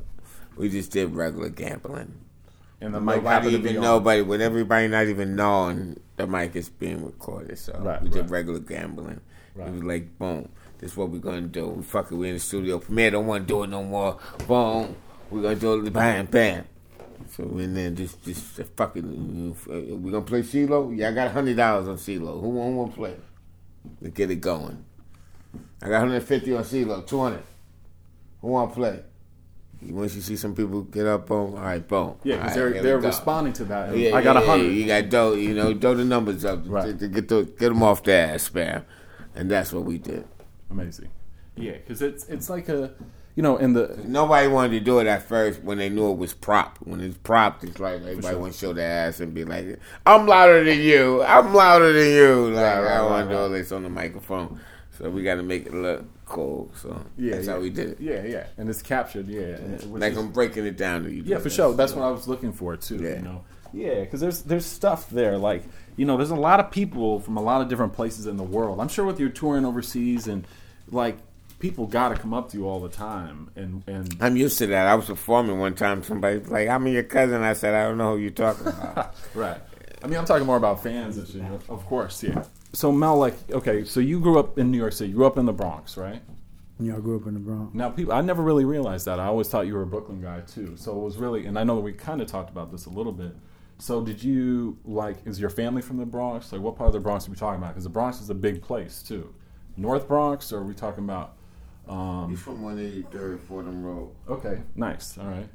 we 0.57 0.69
just 0.69 0.91
did 0.91 1.13
regular 1.13 1.49
gambling. 1.49 2.13
And 2.81 2.93
the 2.93 2.99
mic 2.99 3.17
Nobody 3.17 3.27
happened 3.27 3.51
to 3.51 3.57
even 3.59 3.71
be 3.73 3.77
on. 3.77 3.83
nobody 3.83 4.21
with 4.23 4.41
everybody 4.41 4.87
not 4.87 5.05
even 5.07 5.35
knowing 5.35 5.99
the 6.17 6.25
mic 6.27 6.55
is 6.55 6.69
being 6.69 7.05
recorded. 7.05 7.57
So 7.59 7.73
Right, 7.79 8.01
we 8.01 8.09
did 8.09 8.21
right. 8.23 8.29
regular 8.31 8.59
gambling. 8.59 9.21
Right. 9.55 9.67
It 9.67 9.71
was 9.73 9.83
like 9.83 10.17
boom, 10.17 10.49
this 10.79 10.91
is 10.91 10.97
what 10.97 11.09
we're 11.09 11.19
gonna 11.19 11.41
do. 11.41 11.67
We 11.67 11.83
fuck 11.83 12.11
it, 12.11 12.15
we 12.15 12.27
in 12.29 12.33
the 12.33 12.39
studio. 12.39 12.79
Premier 12.79 13.11
don't 13.11 13.27
wanna 13.27 13.45
do 13.45 13.63
it 13.63 13.67
no 13.67 13.83
more. 13.83 14.17
Boom. 14.47 14.95
We're 15.29 15.41
gonna 15.43 15.55
do 15.55 15.85
it 15.85 15.93
bam 15.93 16.25
bam. 16.25 16.65
So 17.35 17.43
and 17.43 17.75
then 17.75 17.95
just 17.95 18.23
just 18.23 18.41
fucking. 18.77 19.55
it. 19.67 19.99
We 19.99 20.11
gonna 20.11 20.23
play 20.23 20.41
CeeLo? 20.41 20.95
Yeah, 20.95 21.09
I 21.09 21.11
got 21.11 21.31
hundred 21.31 21.57
dollars 21.57 21.87
on 21.87 21.97
CeeLo. 21.97 22.39
Who 22.39 22.49
won't 22.49 22.75
want 22.75 22.91
to 22.91 22.97
play? 22.97 23.15
Let's 24.01 24.15
get 24.15 24.31
it 24.31 24.37
going. 24.41 24.83
I 25.81 25.87
got 25.89 25.99
150 25.99 26.55
on 26.55 26.63
CeeLo, 26.63 27.05
200. 27.05 27.43
Who 28.41 28.47
want 28.47 28.71
to 28.71 28.75
play? 28.75 29.03
Once 29.81 30.15
you 30.15 30.21
see 30.21 30.35
some 30.35 30.55
people 30.55 30.81
get 30.83 31.05
up 31.05 31.29
on, 31.29 31.53
all 31.53 31.59
right, 31.61 31.85
boom. 31.85 32.15
Yeah, 32.23 32.37
because 32.37 32.47
right, 32.49 32.55
they're 32.73 32.81
they're 32.81 32.97
responding 32.99 33.53
to 33.53 33.65
that. 33.65 33.95
Yeah, 33.95 34.15
I 34.15 34.21
got 34.21 34.37
a 34.37 34.39
yeah, 34.39 34.45
hundred. 34.45 34.63
yeah, 34.67 34.71
You 34.71 34.85
got 34.87 35.09
dough, 35.09 35.33
you 35.33 35.53
know, 35.53 35.73
dough 35.73 35.93
the 35.93 36.05
numbers 36.05 36.43
up 36.45 36.63
to, 36.63 36.69
Right. 36.69 36.97
to 36.97 37.07
get 37.07 37.27
the, 37.27 37.43
get 37.43 37.69
them 37.69 37.83
off 37.83 38.03
their 38.03 38.33
ass, 38.33 38.49
spam, 38.49 38.83
and 39.35 39.51
that's 39.51 39.71
what 39.73 39.83
we 39.83 39.97
did. 39.97 40.25
Amazing. 40.71 41.09
Yeah, 41.55 41.73
because 41.73 42.01
it's 42.01 42.25
it's 42.27 42.49
like 42.49 42.67
a, 42.69 42.93
you 43.35 43.43
know, 43.43 43.57
in 43.57 43.73
the 43.73 43.97
Nobody 44.05 44.47
wanted 44.47 44.71
to 44.71 44.79
do 44.79 44.99
it 44.99 45.07
at 45.07 45.23
first 45.27 45.61
when 45.61 45.77
they 45.77 45.89
knew 45.89 46.09
it 46.11 46.17
was 46.17 46.33
prop. 46.33 46.77
When 46.79 47.01
it's 47.01 47.17
prop, 47.17 47.63
it's 47.63 47.79
like 47.79 47.95
everybody 47.95 48.27
sure. 48.27 48.39
want 48.39 48.53
to 48.53 48.59
show 48.59 48.73
their 48.73 49.07
ass 49.07 49.19
and 49.19 49.33
be 49.33 49.43
like, 49.43 49.79
"I'm 50.05 50.25
louder 50.25 50.63
than 50.63 50.79
you. 50.79 51.21
I'm 51.23 51.53
louder 51.53 51.91
than 51.93 52.11
you." 52.11 52.49
Like 52.53 52.63
Right, 52.63 52.79
right, 52.81 52.91
I 52.97 52.99
right, 53.01 53.09
want 53.09 53.25
to 53.25 53.29
do 53.29 53.35
right. 53.35 53.41
all 53.43 53.49
this 53.49 53.71
on 53.71 53.83
the 53.83 53.89
microphone, 53.89 54.59
so 54.97 55.09
we 55.09 55.23
got 55.23 55.35
to 55.35 55.43
make 55.43 55.65
it 55.65 55.73
look 55.73 56.05
cool. 56.25 56.71
So 56.75 57.05
yeah, 57.17 57.35
that's 57.35 57.47
yeah. 57.47 57.53
how 57.53 57.59
we 57.59 57.69
did 57.69 57.89
it. 57.89 57.97
Yeah, 57.99 58.23
yeah, 58.25 58.47
and 58.57 58.69
it's 58.69 58.81
captured. 58.81 59.27
Yeah, 59.27 59.57
which 59.57 60.01
Like 60.01 60.13
is- 60.13 60.17
I'm 60.17 60.31
breaking 60.31 60.65
it 60.65 60.77
down 60.77 61.03
to 61.03 61.11
you. 61.11 61.23
Yeah, 61.25 61.39
for 61.39 61.49
sure. 61.49 61.73
That's 61.73 61.93
what 61.93 62.05
I 62.05 62.11
was 62.11 62.27
looking 62.27 62.53
for 62.53 62.77
too. 62.77 62.97
Yeah. 62.97 63.15
You 63.15 63.21
know. 63.21 63.45
Yeah, 63.73 63.99
because 64.01 64.21
there's 64.21 64.41
there's 64.43 64.65
stuff 64.65 65.09
there. 65.09 65.37
Like 65.37 65.63
you 65.97 66.05
know, 66.05 66.15
there's 66.15 66.31
a 66.31 66.35
lot 66.35 66.61
of 66.61 66.71
people 66.71 67.19
from 67.19 67.35
a 67.35 67.41
lot 67.41 67.61
of 67.61 67.67
different 67.67 67.91
places 67.93 68.25
in 68.27 68.37
the 68.37 68.43
world. 68.43 68.79
I'm 68.79 68.87
sure 68.87 69.03
with 69.05 69.19
your 69.19 69.29
touring 69.29 69.65
overseas 69.65 70.27
and 70.27 70.47
like 70.89 71.17
people 71.65 71.87
got 71.87 72.09
to 72.09 72.15
come 72.15 72.31
up 72.31 72.47
to 72.51 72.57
you 72.57 72.67
all 72.67 72.79
the 72.79 72.89
time 72.89 73.49
and 73.55 73.83
and 73.87 74.15
I'm 74.21 74.37
used 74.37 74.59
to 74.59 74.67
that. 74.67 74.85
I 74.85 74.93
was 74.93 75.07
performing 75.07 75.57
one 75.57 75.73
time. 75.73 76.03
Somebody's 76.03 76.47
like, 76.47 76.67
"I'm 76.67 76.85
your 76.85 77.01
cousin." 77.01 77.41
I 77.41 77.53
said, 77.53 77.73
"I 77.73 77.87
don't 77.87 77.97
know 77.97 78.15
who 78.15 78.21
you're 78.21 78.29
talking 78.29 78.67
about." 78.67 79.15
right. 79.33 79.59
I 80.03 80.07
mean, 80.07 80.19
I'm 80.19 80.25
talking 80.25 80.45
more 80.45 80.57
about 80.57 80.83
fans 80.83 81.17
and 81.17 81.27
shit. 81.27 81.41
Of 81.67 81.83
course, 81.87 82.21
yeah. 82.21 82.43
So 82.73 82.91
Mel, 82.91 83.17
like, 83.17 83.33
okay, 83.49 83.83
so 83.83 83.99
you 83.99 84.19
grew 84.19 84.37
up 84.37 84.59
in 84.59 84.69
New 84.69 84.77
York 84.77 84.93
City. 84.93 85.09
You 85.09 85.15
grew 85.15 85.25
up 85.25 85.39
in 85.39 85.47
the 85.47 85.53
Bronx, 85.53 85.97
right? 85.97 86.21
Yeah, 86.79 86.97
I 86.97 86.99
grew 86.99 87.15
up 87.19 87.25
in 87.25 87.33
the 87.33 87.39
Bronx. 87.39 87.73
Now, 87.73 87.89
people, 87.89 88.13
I 88.13 88.21
never 88.21 88.43
really 88.43 88.65
realized 88.65 89.05
that. 89.05 89.19
I 89.19 89.25
always 89.25 89.47
thought 89.47 89.65
you 89.65 89.73
were 89.73 89.81
a 89.81 89.87
Brooklyn 89.87 90.21
guy 90.21 90.41
too. 90.41 90.75
So 90.77 90.91
it 90.91 91.03
was 91.03 91.17
really, 91.17 91.47
and 91.47 91.57
I 91.57 91.63
know 91.63 91.75
that 91.77 91.81
we 91.81 91.93
kind 91.93 92.21
of 92.21 92.27
talked 92.27 92.51
about 92.51 92.71
this 92.71 92.85
a 92.85 92.91
little 92.91 93.13
bit. 93.13 93.35
So 93.79 94.03
did 94.03 94.23
you 94.23 94.77
like? 94.85 95.17
Is 95.25 95.39
your 95.39 95.49
family 95.49 95.81
from 95.81 95.97
the 95.97 96.05
Bronx? 96.05 96.51
Like, 96.51 96.61
what 96.61 96.75
part 96.75 96.89
of 96.89 96.93
the 96.93 96.99
Bronx 96.99 97.27
are 97.27 97.31
we 97.31 97.37
talking 97.37 97.59
about? 97.59 97.69
Because 97.69 97.85
the 97.85 97.89
Bronx 97.89 98.21
is 98.21 98.29
a 98.29 98.35
big 98.35 98.61
place 98.61 99.01
too. 99.01 99.33
North 99.77 100.07
Bronx, 100.07 100.53
or 100.53 100.59
are 100.59 100.63
we 100.63 100.75
talking 100.75 101.03
about? 101.03 101.35
Um, 101.87 102.29
He's 102.29 102.39
from 102.41 102.61
183rd 102.63 103.39
Fordham 103.41 103.83
Road. 103.83 104.09
okay, 104.27 104.61
nice. 104.75 105.17
All 105.17 105.27
right. 105.27 105.47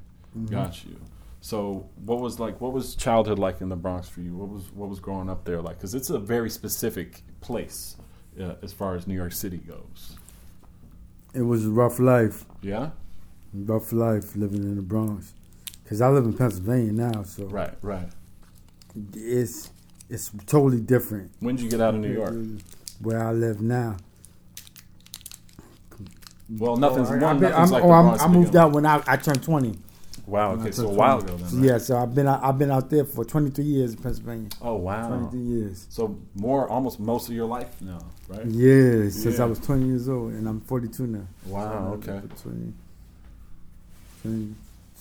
got 0.51 0.85
you. 0.85 0.97
So 1.41 1.89
what 2.05 2.21
was 2.21 2.39
like? 2.39 2.61
What 2.61 2.73
was 2.73 2.95
childhood 2.95 3.39
like 3.39 3.61
in 3.61 3.69
the 3.71 3.77
Bronx 3.77 4.09
for 4.09 4.21
you? 4.21 4.35
What 4.37 4.49
was 4.51 4.71
what 4.73 4.89
was 4.89 5.01
growing 5.01 5.29
up 5.31 5.45
there 5.45 5.61
like? 5.63 5.77
Because 5.79 5.95
it's 5.95 6.11
a 6.11 6.19
very 6.19 6.51
specific 6.51 7.23
place 7.41 7.97
uh, 8.41 8.55
as 8.63 8.73
far 8.73 8.95
as 8.95 9.07
New 9.07 9.15
York 9.15 9.33
City 9.33 9.57
goes. 9.59 10.17
It 11.35 11.43
was 11.43 11.65
a 11.67 11.71
rough 11.71 11.99
life, 11.99 12.45
Yeah. 12.61 12.91
rough 13.55 13.93
life 13.93 14.37
living 14.37 14.63
in 14.63 14.77
the 14.77 14.83
Bronx. 14.83 15.33
Cause 15.89 16.01
I 16.01 16.09
live 16.11 16.25
in 16.25 16.35
Pennsylvania 16.35 16.93
now, 16.93 17.23
so 17.25 17.47
Right. 17.47 17.75
Right. 17.83 18.09
it's 19.15 19.71
it's 20.09 20.31
totally 20.47 20.81
different. 20.81 21.31
When 21.41 21.57
did 21.57 21.65
you 21.65 21.71
get 21.71 21.81
out 21.81 21.95
of 21.95 22.01
New 22.01 22.13
York? 22.13 22.35
Where 23.01 23.25
I 23.27 23.33
live 23.33 23.61
now. 23.61 23.97
Well, 26.59 26.77
nothing's 26.77 27.11
Oh, 27.11 27.15
I- 27.15 27.19
one. 27.19 27.39
Been- 27.41 27.51
nothing's 27.51 27.71
like 27.71 27.85
oh, 27.85 27.91
I 27.93 28.29
moved 28.29 28.57
out 28.57 28.73
when 28.73 28.85
I, 28.87 29.03
I 29.07 29.17
turned 29.17 29.43
20. 29.43 29.79
Wow. 30.27 30.53
Okay, 30.53 30.71
so 30.71 30.87
a 30.87 30.93
while 30.93 31.19
ago 31.19 31.37
then. 31.37 31.61
right? 31.61 31.65
Yeah, 31.73 31.79
so 31.79 31.97
I've 31.97 32.15
been 32.15 32.29
out, 32.29 32.43
I've 32.45 32.57
been 32.59 32.71
out 32.71 32.89
there 32.89 33.05
for 33.05 33.25
23 33.25 33.65
years 33.65 33.95
in 33.95 33.99
Pennsylvania. 34.03 34.49
Oh 34.63 34.75
wow. 34.77 35.09
23 35.09 35.41
years. 35.41 35.87
So 35.91 36.19
more, 36.37 36.69
almost 36.69 37.01
most 37.01 37.29
of 37.29 37.35
your 37.35 37.47
life 37.47 37.81
now, 37.81 37.99
right? 38.29 38.45
Yeah, 38.47 39.09
since 39.11 39.39
Yeah. 39.39 39.43
I 39.45 39.47
was 39.47 39.59
20 39.59 39.87
years 39.87 40.09
old, 40.09 40.33
and 40.35 40.49
I'm 40.49 40.61
42 40.61 41.07
now. 41.09 41.27
Wow. 41.47 41.99
So, 42.05 42.11
Okay. 42.13 42.21
for 42.29 42.43
20, 42.43 42.73
20, 44.23 44.55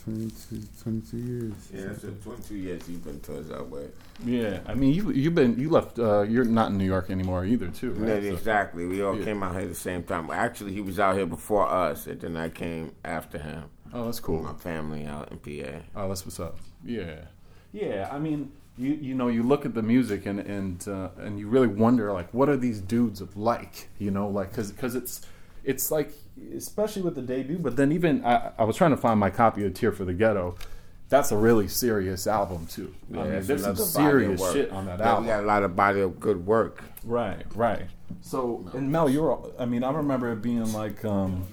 22, 0.04 0.62
22 0.84 1.18
years. 1.18 1.54
Yeah, 1.74 1.82
that's 1.88 2.02
the 2.02 2.12
22 2.12 2.56
years 2.56 2.86
he's 2.88 2.98
been 2.98 3.20
towards 3.20 3.50
that 3.50 3.68
way. 3.70 3.88
Yeah. 4.26 4.60
I 4.66 4.74
mean, 4.74 4.94
you 4.94 5.12
you've 5.12 5.36
been 5.36 5.60
you 5.60 5.70
left. 5.70 6.00
Uh, 6.00 6.22
you're 6.22 6.46
not 6.46 6.72
in 6.72 6.78
New 6.78 6.86
York 6.86 7.10
anymore 7.10 7.46
either, 7.46 7.68
too, 7.70 7.96
Yeah, 8.00 8.14
right? 8.14 8.24
So- 8.24 8.30
exactly. 8.34 8.86
We 8.86 9.02
all 9.02 9.18
Yeah. 9.18 9.26
came 9.26 9.44
out 9.44 9.54
here 9.54 9.64
at 9.64 9.70
the 9.70 9.76
same 9.76 10.04
time. 10.04 10.30
Actually, 10.32 10.74
he 10.74 10.82
was 10.82 11.00
out 11.00 11.16
here 11.16 11.26
before 11.26 11.68
us, 11.68 12.08
and 12.08 12.20
then 12.22 12.36
I 12.38 12.50
came 12.50 12.92
after 13.04 13.38
him. 13.40 13.64
oh, 13.94 14.06
that's 14.06 14.20
cool. 14.20 14.44
my 14.44 14.54
family 14.54 15.06
out 15.06 15.32
in 15.32 15.38
PA. 15.40 15.82
Oh, 15.96 16.08
that's 16.10 16.24
what's 16.26 16.40
up. 16.40 16.58
Yeah, 16.86 17.26
yeah. 17.72 18.08
I 18.12 18.20
mean, 18.20 18.52
you 18.78 18.94
you 18.94 19.16
know, 19.16 19.28
you 19.28 19.44
look 19.44 19.66
at 19.66 19.74
the 19.74 19.82
music 19.82 20.26
and 20.26 20.40
and 20.40 20.88
uh, 20.88 21.10
and 21.18 21.40
you 21.40 21.48
really 21.48 21.68
wonder 21.68 22.14
like, 22.14 22.34
what 22.34 22.48
are 22.50 22.58
these 22.58 22.80
dudes 22.82 23.22
like? 23.36 23.90
You 23.98 24.12
know, 24.12 24.28
like 24.30 24.52
because 24.56 24.96
it's 24.96 25.22
it's 25.66 25.92
like 25.92 26.14
especially 26.56 27.02
with 27.02 27.16
the 27.16 27.22
debut, 27.22 27.58
but 27.60 27.76
then 27.76 27.92
even 27.92 28.24
I, 28.26 28.52
I 28.58 28.64
was 28.64 28.76
trying 28.76 28.92
to 28.92 28.98
find 28.98 29.20
my 29.20 29.30
copy 29.30 29.66
of 29.66 29.74
Tear 29.74 29.92
for 29.92 30.06
the 30.06 30.14
Ghetto. 30.14 30.56
That's 31.10 31.32
a 31.32 31.38
really 31.38 31.68
serious 31.68 32.28
album 32.28 32.68
too. 32.68 32.94
I 33.12 33.24
mean, 33.24 33.42
there's 33.42 33.64
some 33.64 33.76
serious 33.76 34.42
shit 34.54 34.72
on 34.72 34.86
that 34.86 35.02
album. 35.02 35.24
We 35.24 35.30
got 35.30 35.44
a 35.44 35.48
lot 35.48 35.64
of 35.64 35.76
body 35.76 36.02
of 36.02 36.20
good 36.20 36.46
work. 36.46 36.84
Right, 37.04 37.44
right. 37.56 37.88
So, 38.22 38.70
and 38.74 38.92
Mel, 38.92 39.10
you're. 39.10 39.52
I 39.58 39.66
mean, 39.66 39.84
I 39.84 39.92
remember 39.92 40.32
it 40.32 40.42
being 40.44 40.72
like 40.72 41.04
um, 41.06 41.46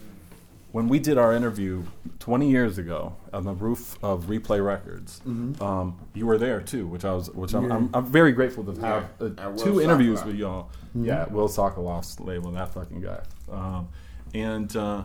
when 0.73 0.89
we 0.89 0.99
did 0.99 1.17
our 1.17 1.33
interview 1.33 1.85
20 2.19 2.51
years 2.51 2.77
ago 2.77 3.17
on 3.33 3.45
the 3.45 3.55
roof 3.55 3.97
of 4.03 4.25
Replay 4.25 4.63
Records. 4.65 5.23
Um, 5.27 5.99
you 6.13 6.27
were 6.27 6.37
there 6.37 6.61
too, 6.61 6.87
which 6.87 7.05
I 7.07 7.15
was, 7.15 7.31
which 7.31 7.55
I'm, 7.55 7.73
I'm, 7.73 7.91
I'm 7.95 8.05
very 8.05 8.33
grateful 8.33 8.63
to 8.65 8.79
have 8.83 9.09
Yeah, 9.21 9.27
uh, 9.39 9.57
two 9.57 9.81
interviews 9.81 10.21
Socolov. 10.21 10.27
with 10.27 10.37
y'all. 10.37 10.71
Yeah, 10.95 11.27
Will 11.29 11.49
Socolov's 11.49 12.21
label, 12.21 12.51
that 12.53 12.75
fucking 12.75 13.01
guy. 13.01 13.21
Um, 13.51 13.89
and 14.35 14.75
uh, 14.77 15.05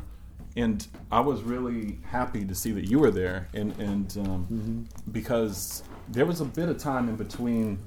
and 0.55 0.85
I 1.11 1.21
was 1.21 1.41
really 1.43 1.99
happy 2.05 2.45
to 2.45 2.55
see 2.55 2.71
that 2.71 2.85
you 2.85 2.99
were 2.99 3.11
there, 3.11 3.47
and 3.53 3.77
and 3.79 4.17
um, 4.17 4.87
because 5.11 5.83
there 6.09 6.25
was 6.25 6.41
a 6.41 6.45
bit 6.45 6.69
of 6.69 6.77
time 6.77 7.07
in 7.09 7.15
between, 7.15 7.79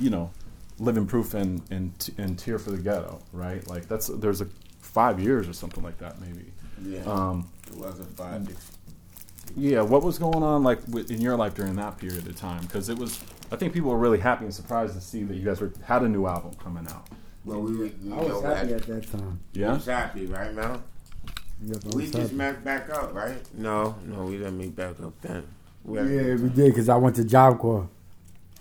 you 0.00 0.10
know, 0.10 0.30
Livin' 0.78 1.06
Proof 1.06 1.34
and 1.34 1.62
and 1.70 2.10
and 2.18 2.38
Tear 2.38 2.58
for 2.58 2.70
the 2.70 2.78
Ghetto, 2.78 3.20
right? 3.32 3.66
Like 3.66 3.88
that's 3.88 4.06
there's 4.06 4.40
a 4.40 4.48
five 4.80 5.20
years 5.20 5.48
or 5.48 5.52
something 5.52 5.84
like 5.84 5.98
that, 5.98 6.20
maybe. 6.20 6.52
Yeah. 6.82 7.02
Um, 7.04 7.48
it 7.66 7.76
wasn't 7.76 8.16
five. 8.16 8.48
yeah, 9.56 9.82
what 9.82 10.02
was 10.02 10.18
going 10.18 10.42
on 10.42 10.62
like 10.62 10.78
with, 10.88 11.10
in 11.10 11.20
your 11.20 11.36
life 11.36 11.54
during 11.54 11.76
that 11.76 11.98
period 11.98 12.26
of 12.26 12.36
time? 12.36 12.62
Because 12.62 12.88
it 12.88 12.98
was, 12.98 13.22
I 13.50 13.56
think 13.56 13.72
people 13.72 13.90
were 13.90 13.98
really 13.98 14.18
happy 14.18 14.44
and 14.44 14.54
surprised 14.54 14.94
to 14.94 15.00
see 15.00 15.22
that 15.24 15.34
you 15.34 15.44
guys 15.44 15.60
were, 15.60 15.72
had 15.84 16.02
a 16.02 16.08
new 16.08 16.26
album 16.26 16.54
coming 16.54 16.86
out. 16.88 17.08
Well, 17.46 17.60
we, 17.60 17.76
we, 17.76 17.88
we 18.04 18.12
I 18.12 18.16
was 18.16 18.42
happy 18.42 18.68
that. 18.72 18.80
at 18.80 18.86
that 18.88 19.10
time. 19.12 19.40
We 19.54 19.60
Yeah, 19.60 19.74
was 19.74 19.86
happy, 19.86 20.26
right, 20.26 20.52
Mel? 20.52 20.82
Yep, 21.64 21.84
We 21.94 22.10
just 22.10 22.32
met 22.32 22.62
back 22.64 22.90
up, 22.90 23.14
right? 23.14 23.38
No, 23.54 23.94
no, 24.04 24.24
we 24.24 24.36
didn't 24.38 24.58
meet 24.58 24.74
back 24.74 25.00
up 25.00 25.14
then. 25.22 25.46
We 25.84 25.98
Yeah, 25.98 26.34
we 26.34 26.48
did 26.48 26.56
because 26.56 26.88
I 26.88 26.96
went 26.96 27.14
to 27.16 27.24
Job 27.24 27.60
Corps 27.60 27.88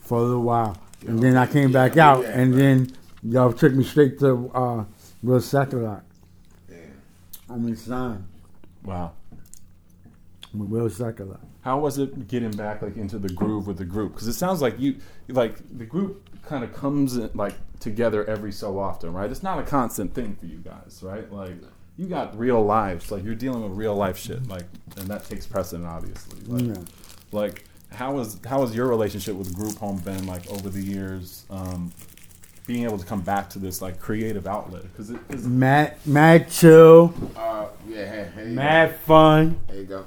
for 0.02 0.20
a 0.20 0.22
little 0.22 0.44
while, 0.44 0.78
and 1.08 1.20
then 1.20 1.36
I 1.36 1.48
came 1.48 1.72
back 1.72 1.98
out, 1.98 2.22
Yeah, 2.22 2.30
and 2.40 2.52
right. 2.54 2.60
then 2.60 2.92
y'all 3.24 3.52
took 3.52 3.74
me 3.74 3.84
straight 3.84 4.20
to 4.20 4.52
uh, 4.54 4.86
Real 5.24 5.40
Sakalot. 5.40 6.04
Yeah. 6.70 6.78
I 7.50 7.56
mean, 7.58 7.76
signed 7.76 8.28
wow. 8.84 9.14
with 10.54 10.70
Real 10.72 10.90
Sakalot. 10.90 11.40
How 11.62 11.80
was 11.80 11.98
it 11.98 12.28
getting 12.28 12.52
back 12.52 12.84
like 12.84 12.96
into 12.96 13.18
the 13.18 13.30
groove 13.30 13.66
with 13.66 13.80
the 13.80 13.86
group? 13.86 14.14
Because 14.14 14.28
it 14.28 14.34
sounds 14.34 14.62
like 14.62 14.80
you, 14.80 14.98
like 15.28 15.56
the 15.76 15.86
group 15.86 16.30
kind 16.46 16.64
of 16.64 16.74
comes 16.74 17.18
in, 17.18 17.30
like 17.34 17.54
together 17.80 18.26
every 18.26 18.52
so 18.52 18.80
often, 18.80 19.14
right? 19.14 19.30
It's 19.30 19.44
not 19.44 19.60
a 19.60 19.64
constant 19.64 20.14
thing 20.14 20.36
for 20.36 20.46
you 20.46 20.58
guys, 20.58 21.00
right? 21.04 21.32
Like 21.32 21.54
you 21.98 22.08
got 22.08 22.38
real 22.38 22.64
lives, 22.64 23.12
like 23.12 23.24
you're 23.24 23.36
dealing 23.36 23.64
with 23.64 23.78
real 23.78 23.96
life 23.96 24.18
shit, 24.18 24.48
like, 24.48 24.66
and 24.98 25.08
that 25.08 25.26
takes 25.26 25.46
precedent, 25.46 25.88
obviously. 25.88 26.40
Like, 26.48 26.78
Yeah. 26.78 26.84
like 27.32 27.64
how 27.92 28.14
was 28.14 28.40
how 28.46 28.62
was 28.62 28.76
your 28.76 28.88
relationship 28.88 29.36
with 29.36 29.54
group 29.56 29.78
home 29.78 29.98
been 29.98 30.26
like 30.28 30.50
over 30.52 30.70
the 30.70 30.82
years? 30.82 31.46
Um, 31.50 31.92
being 32.68 32.84
able 32.84 32.98
to 32.98 33.06
come 33.06 33.22
back 33.22 33.48
to 33.52 33.60
this 33.60 33.80
like 33.82 34.00
creative 34.00 34.48
outlet 34.48 34.82
because 34.92 35.12
it, 35.12 35.20
'cause- 35.30 35.44
Mad, 35.46 35.98
mad 36.06 36.50
chill, 36.50 37.14
Uh, 37.38 37.68
yeah, 37.88 38.12
here, 38.12 38.32
here 38.36 38.48
you 38.48 38.56
mad 38.56 38.96
fun. 39.02 39.60
There 39.68 39.78
you 39.78 39.84
go. 39.86 40.06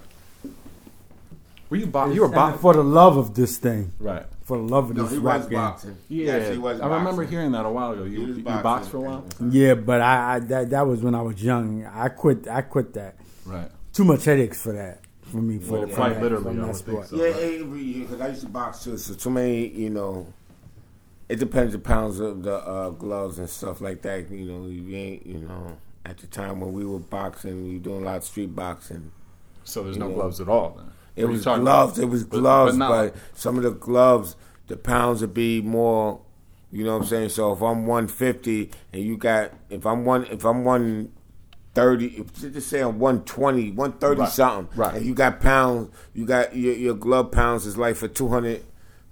were 1.71 1.77
you 1.77 1.87
bo- 1.87 2.11
you 2.11 2.21
were 2.23 2.27
And 2.27 2.35
bo- 2.35 2.57
for 2.59 2.75
the 2.75 2.83
love 2.83 3.17
of 3.17 3.35
this 3.35 3.59
thing, 3.59 3.93
right 4.01 4.25
for 4.49 4.57
the 4.57 4.65
love 4.65 4.91
of 4.91 4.97
No, 4.97 5.03
this 5.05 5.13
he 5.13 5.19
rap 5.19 5.37
was 5.39 5.47
game. 5.47 5.59
boxing. 5.59 5.97
Yeah, 6.09 6.25
Yes, 6.39 6.53
he 6.53 6.59
was 6.59 6.81
I 6.81 6.89
remember 6.89 7.25
hearing 7.25 7.53
that 7.53 7.65
a 7.67 7.71
while 7.71 7.93
ago. 7.93 8.03
You, 8.05 8.21
He 8.21 8.27
was 8.27 8.37
you 8.39 8.43
boxed 8.43 8.91
for 8.91 8.97
a 8.97 9.01
while, 9.01 9.25
Yeah, 9.51 9.75
but 9.75 10.01
I, 10.01 10.35
I 10.35 10.39
that 10.41 10.71
that 10.71 10.87
was 10.87 11.03
when 11.03 11.15
I 11.15 11.23
was 11.23 11.41
young. 11.43 11.85
I 11.87 12.09
quit. 12.09 12.49
I 12.49 12.63
quit 12.63 12.95
that. 12.95 13.15
right? 13.47 13.71
Too 13.93 14.05
much 14.05 14.25
headaches 14.25 14.61
for 14.61 14.73
that 14.73 15.01
for 15.23 15.37
me. 15.39 15.59
For, 15.59 15.73
Well, 15.81 15.89
for 15.89 15.95
quite 15.95 16.15
that, 16.15 16.23
literally, 16.23 16.45
from 16.45 16.67
that 16.67 16.75
sport. 16.77 17.07
so. 17.09 17.17
Yeah, 17.17 17.25
every 17.61 17.83
year 17.83 18.07
because 18.07 18.21
I 18.21 18.29
used 18.29 18.41
to 18.43 18.49
box 18.49 18.83
too. 18.83 18.97
So 18.99 19.15
too 19.15 19.31
many, 19.31 19.69
you 19.69 19.91
know. 19.91 20.27
It 21.29 21.39
depends 21.39 21.75
the 21.75 21.79
pounds 21.79 22.21
of 22.21 22.43
the 22.43 22.55
uh, 22.57 22.89
gloves 22.91 23.39
and 23.39 23.51
stuff 23.51 23.83
like 23.83 24.01
that. 24.03 24.31
You 24.31 24.47
know, 24.47 24.67
you 24.67 24.97
ain't, 24.97 25.27
you 25.27 25.41
know, 25.41 25.77
at 26.07 26.17
the 26.17 26.27
time 26.27 26.59
when 26.61 26.73
we 26.73 26.87
were 26.87 26.99
boxing, 27.01 27.65
we 27.67 27.75
were 27.75 27.85
doing 27.85 28.03
a 28.03 28.07
lot 28.07 28.17
of 28.17 28.25
street 28.25 28.57
boxing. 28.57 29.13
So 29.65 29.83
there's 29.83 29.99
no 29.99 30.09
Yeah. 30.09 30.15
gloves 30.15 30.41
at 30.41 30.49
all. 30.49 30.71
Then 30.79 30.91
It 31.19 31.27
was 31.27 31.45
gloves. 31.45 31.99
It 31.99 32.07
was 32.07 32.25
gloves, 32.25 32.77
but 32.79 32.89
but, 32.89 33.05
not- 33.05 33.15
some 33.35 33.57
of 33.57 33.63
the 33.63 33.71
gloves, 33.71 34.37
the 34.69 34.77
pounds 34.77 35.21
would 35.21 35.35
be 35.35 35.61
more. 35.61 36.21
You 36.71 36.85
know 36.85 36.95
what 36.97 37.03
I'm 37.05 37.09
saying? 37.09 37.29
So 37.31 37.53
if 37.53 37.63
I'm 37.63 37.87
150 37.87 38.71
and 38.93 39.03
you 39.03 39.17
got, 39.17 39.53
if 39.71 39.87
I'm 39.87 40.05
one, 40.05 40.27
if 40.27 40.45
I'm 40.45 40.65
130, 40.67 42.07
if, 42.07 42.33
just 42.53 42.69
say 42.69 42.81
I'm 42.81 42.99
120, 42.99 43.71
130 43.71 44.21
Right, 44.21 44.29
something, 44.29 44.79
right. 44.79 44.95
and 44.97 45.07
you 45.07 45.15
got 45.15 45.41
pounds, 45.41 45.91
you 46.13 46.27
got 46.27 46.55
your, 46.55 46.75
your 46.75 46.95
glove 46.95 47.33
pounds 47.33 47.65
is 47.67 47.79
like 47.79 47.97
for 47.97 48.07
200 48.07 48.63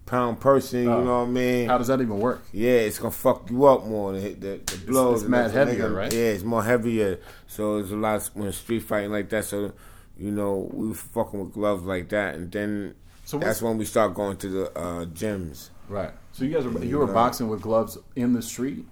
pound 0.04 0.40
person. 0.40 0.86
Oh. 0.88 0.98
You 0.98 1.04
know 1.04 1.18
what 1.20 1.28
I 1.28 1.30
mean? 1.30 1.68
How 1.68 1.78
does 1.78 1.88
that 1.88 2.00
even 2.00 2.18
work? 2.18 2.42
Yeah, 2.52 2.72
it's 2.72 2.98
gonna 2.98 3.10
fuck 3.10 3.50
you 3.50 3.64
up 3.66 3.86
more. 3.86 4.12
The, 4.12 4.34
the, 4.34 4.60
the 4.64 4.78
blows, 4.86 5.22
it's 5.22 5.30
mad 5.30 5.50
the 5.50 5.64
heavier, 5.64 5.90
right? 5.90 6.12
Yeah, 6.12 6.20
it's 6.20 6.44
more 6.44 6.62
heavier. 6.62 7.18
So 7.46 7.78
it's 7.78 7.90
a 7.90 7.96
lot 7.96 8.28
when 8.34 8.52
street 8.52 8.80
fighting 8.80 9.12
like 9.12 9.28
that. 9.30 9.44
So 9.46 9.72
you 10.18 10.30
know, 10.30 10.68
we 10.72 10.88
was 10.88 10.98
fucking 11.00 11.38
with 11.40 11.52
gloves 11.52 11.84
like 11.84 12.08
that, 12.10 12.34
and 12.34 12.50
then 12.50 12.94
So 13.24 13.38
that's 13.38 13.60
when 13.62 13.76
we 13.78 13.84
start 13.84 14.14
going 14.14 14.36
to 14.38 14.48
the 14.48 14.78
uh, 14.78 15.04
gyms. 15.06 15.70
Right. 15.88 16.12
So 16.32 16.44
you 16.44 16.52
guys 16.54 16.64
were 16.64 16.82
you 16.84 16.98
were 16.98 17.06
Yeah. 17.06 17.12
boxing 17.12 17.48
with 17.48 17.60
gloves 17.62 17.98
in 18.16 18.32
the 18.32 18.42
street. 18.42 18.86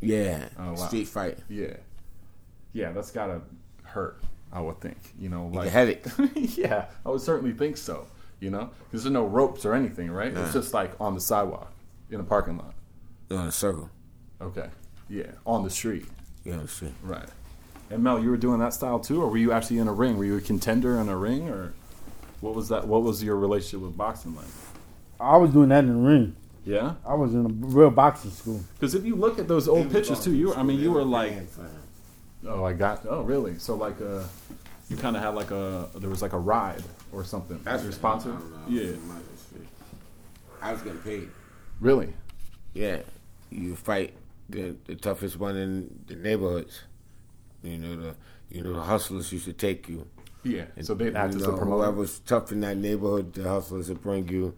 Yeah, 0.00 0.48
Oh, 0.58 0.70
wow. 0.70 0.74
street 0.76 1.08
fight. 1.08 1.38
Yeah. 1.48 1.74
Yeah, 2.72 2.92
that's 2.92 3.10
gotta 3.10 3.40
hurt. 3.82 4.20
I 4.52 4.60
would 4.60 4.80
think. 4.80 4.96
You 5.18 5.28
know, 5.28 5.46
Like 5.52 5.70
headache. 5.70 6.04
yeah, 6.34 6.86
I 7.04 7.10
would 7.10 7.20
certainly 7.20 7.52
think 7.52 7.76
so. 7.76 8.06
You 8.40 8.50
know, 8.50 8.70
because 8.84 9.02
there's 9.02 9.12
no 9.12 9.26
ropes 9.26 9.64
or 9.64 9.74
anything, 9.74 10.10
right? 10.12 10.32
It's 10.36 10.52
just 10.52 10.72
like 10.72 10.92
on 11.00 11.14
the 11.14 11.20
sidewalk 11.20 11.72
in 12.10 12.20
a 12.20 12.24
parking 12.24 12.56
lot. 12.56 12.72
On 13.32 13.48
a 13.48 13.52
circle. 13.52 13.90
Okay. 14.40 14.68
Yeah, 15.08 15.32
on 15.44 15.64
the 15.64 15.70
street. 15.70 16.06
Yeah, 16.44 16.54
on 16.54 16.62
the 16.62 16.68
street. 16.68 16.94
Right. 17.02 17.28
And 17.90 18.02
Mel, 18.02 18.22
you 18.22 18.30
were 18.30 18.36
doing 18.36 18.60
that 18.60 18.74
style 18.74 18.98
too, 19.00 19.22
or 19.22 19.28
were 19.28 19.38
you 19.38 19.52
actually 19.52 19.78
in 19.78 19.88
a 19.88 19.92
ring? 19.92 20.16
Were 20.18 20.24
you 20.24 20.36
a 20.36 20.40
contender 20.40 21.00
in 21.00 21.08
a 21.08 21.16
ring, 21.16 21.48
or 21.48 21.72
what 22.40 22.54
was 22.54 22.68
that? 22.68 22.86
What 22.86 23.02
was 23.02 23.22
your 23.22 23.36
relationship 23.36 23.80
with 23.80 23.96
boxing 23.96 24.36
like? 24.36 24.46
I 25.20 25.36
was 25.36 25.50
doing 25.50 25.70
that 25.70 25.84
in 25.84 26.02
the 26.02 26.08
ring. 26.08 26.36
Yeah, 26.64 26.94
I 27.06 27.14
was 27.14 27.32
in 27.34 27.46
a 27.46 27.48
real 27.48 27.90
boxing 27.90 28.30
school. 28.30 28.60
because 28.74 28.94
if 28.94 29.04
you 29.06 29.16
look 29.16 29.38
at 29.38 29.48
those 29.48 29.68
old 29.68 29.90
pictures 29.90 30.22
too, 30.22 30.34
you 30.34 30.48
were, 30.48 30.56
I 30.58 30.62
mean, 30.62 30.78
you 30.78 30.92
were 30.92 31.02
like, 31.02 31.32
oh, 32.46 32.62
I 32.62 32.74
got, 32.74 33.06
oh, 33.08 33.22
really? 33.22 33.58
So 33.58 33.74
like, 33.74 33.98
uh, 34.02 34.24
you 34.90 34.96
kind 34.98 35.16
of 35.16 35.22
had 35.22 35.30
like 35.30 35.50
a, 35.50 35.88
there 35.94 36.10
was 36.10 36.20
like 36.20 36.34
a 36.34 36.38
ride 36.38 36.82
or 37.10 37.24
something. 37.24 37.58
That's 37.64 37.82
your 37.84 37.92
sponsor. 37.92 38.32
I. 38.34 38.70
Yeah, 38.70 38.92
I 40.60 40.72
was 40.72 40.82
getting 40.82 41.00
paid. 41.00 41.28
really. 41.80 42.12
Yeah, 42.74 42.98
you 43.50 43.74
fight 43.76 44.12
the 44.50 44.76
the 44.84 44.94
toughest 44.94 45.38
one 45.38 45.56
in 45.56 46.00
the 46.06 46.16
neighborhoods. 46.16 46.82
You 47.62 47.78
know 47.78 47.96
the 47.96 48.14
you 48.50 48.62
know 48.62 48.72
the 48.74 48.82
hustlers 48.82 49.32
used 49.32 49.44
to 49.46 49.52
take 49.52 49.88
you. 49.88 50.06
Yeah. 50.44 50.64
And 50.76 50.86
So 50.86 50.94
they'd 50.94 51.14
act 51.16 51.34
as 51.34 51.42
know, 51.42 51.50
the 51.50 51.56
promoter. 51.58 51.86
Whoever's 51.86 52.20
tough 52.20 52.52
in 52.52 52.60
that 52.60 52.76
neighborhood, 52.76 53.34
the 53.34 53.48
hustlers 53.48 53.88
would 53.88 54.00
bring 54.02 54.28
you 54.28 54.54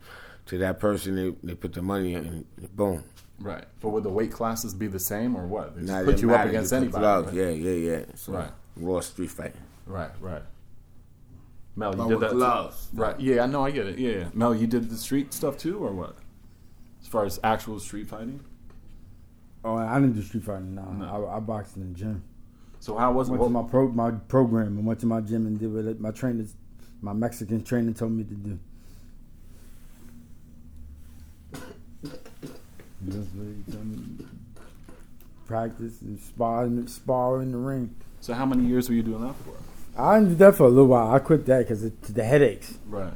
to 0.46 0.58
that 0.58 0.78
person. 0.78 1.16
They, 1.16 1.34
they 1.42 1.54
put 1.54 1.72
the 1.72 1.82
money 1.82 2.14
in, 2.14 2.26
and 2.58 2.76
boom. 2.76 3.02
Right. 3.40 3.64
But 3.80 3.88
would 3.90 4.04
the 4.04 4.10
weight 4.10 4.30
classes 4.30 4.74
be 4.74 4.86
the 4.86 4.98
same 4.98 5.34
or 5.34 5.46
what? 5.46 5.74
They 5.74 5.80
just 5.80 5.92
Now, 5.92 6.04
put 6.04 6.16
they 6.16 6.22
you 6.22 6.34
up 6.34 6.46
against 6.46 6.72
you 6.72 6.76
anybody. 6.78 7.00
gloves. 7.02 7.26
Right? 7.28 7.36
Yeah, 7.36 7.48
yeah, 7.50 7.96
yeah. 7.96 8.04
So, 8.14 8.32
Right. 8.34 8.50
Raw 8.76 9.00
street 9.00 9.30
fight. 9.30 9.54
Right. 9.86 10.10
Right. 10.20 10.42
Mel, 11.76 11.92
you 11.92 11.96
But 11.96 12.04
did 12.08 12.10
with 12.12 12.20
that. 12.20 12.30
too? 12.30 12.36
gloves. 12.36 12.88
Right. 12.92 13.18
Yeah, 13.20 13.42
I 13.44 13.46
know. 13.46 13.64
I 13.64 13.70
get 13.70 13.86
it. 13.86 13.98
Yeah. 13.98 14.28
Mel, 14.34 14.54
you 14.54 14.66
did 14.66 14.90
the 14.90 14.96
street 14.96 15.32
stuff 15.32 15.56
too, 15.56 15.78
or 15.82 15.92
what? 15.92 16.16
As 17.00 17.08
far 17.08 17.24
as 17.24 17.40
actual 17.42 17.80
street 17.80 18.06
fighting. 18.08 18.40
Oh, 19.64 19.76
I 19.76 19.94
didn't 19.98 20.12
do 20.14 20.22
street 20.22 20.44
fighting. 20.44 20.74
No, 20.74 20.82
No. 20.84 21.26
I, 21.26 21.36
I 21.36 21.40
boxed 21.40 21.76
in 21.76 21.92
the 21.92 21.98
gym. 21.98 22.22
So 22.80 22.96
how 22.96 23.12
was 23.12 23.28
it? 23.28 23.32
Went 23.32 23.44
to 23.44 23.48
my 23.50 23.62
pro 23.62 23.88
my 23.88 24.10
program. 24.10 24.78
I 24.78 24.82
went 24.82 25.00
to 25.00 25.06
my 25.06 25.20
gym 25.20 25.46
and 25.46 25.58
did 25.60 25.72
what 25.72 26.00
my 26.00 26.10
trainers, 26.10 26.54
my 27.02 27.12
Mexican 27.12 27.62
trainer 27.62 27.92
told 27.92 28.12
me 28.12 28.24
to 28.24 28.34
do. 28.34 28.58
That's 33.02 33.28
what 33.34 33.46
he 33.66 33.72
told 33.72 33.86
me. 33.86 34.26
Practice 35.46 36.00
and 36.02 36.18
spar, 36.20 36.64
in- 36.64 36.86
spar 36.86 37.42
in 37.42 37.52
the 37.52 37.58
ring. 37.58 37.94
so 38.20 38.32
how 38.34 38.46
many 38.46 38.64
years 38.66 38.88
were 38.88 38.94
you 38.94 39.02
doing 39.02 39.22
that 39.22 39.34
for? 39.36 40.00
I 40.00 40.20
did 40.20 40.38
that 40.38 40.54
for 40.54 40.64
a 40.64 40.68
little 40.68 40.86
while. 40.86 41.12
I 41.12 41.18
quit 41.18 41.44
that 41.46 41.58
because 41.60 41.90
the 41.90 42.24
headaches. 42.24 42.78
Right. 42.86 43.12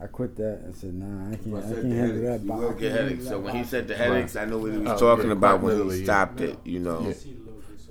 I 0.00 0.06
quit 0.06 0.36
that. 0.36 0.60
I 0.68 0.72
said, 0.72 0.94
nah, 0.94 1.30
I 1.30 1.36
can't. 1.36 1.54
I 1.54 1.58
I 1.58 1.62
can't 1.62 1.74
handle 1.84 1.94
headaches. 1.94 2.22
that. 2.22 2.40
You 2.46 2.52
I 2.52 2.56
will 2.56 2.68
can't 2.68 2.80
get 2.80 2.90
handle 2.92 3.08
headaches. 3.08 3.24
that 3.24 3.30
So 3.30 3.38
when 3.40 3.54
he 3.56 3.64
said 3.64 3.88
the 3.88 3.94
headaches, 3.96 4.36
I 4.36 4.44
know 4.46 4.58
what 4.58 4.72
he 4.72 4.78
was 4.78 4.88
Oh, 4.90 4.98
talking 4.98 5.26
yeah, 5.26 5.32
about 5.32 5.60
when 5.60 5.72
literally, 5.74 5.98
he 5.98 6.04
stopped 6.04 6.40
it. 6.40 6.58
You 6.64 6.80
know, 6.80 7.00
Yeah. 7.06 7.14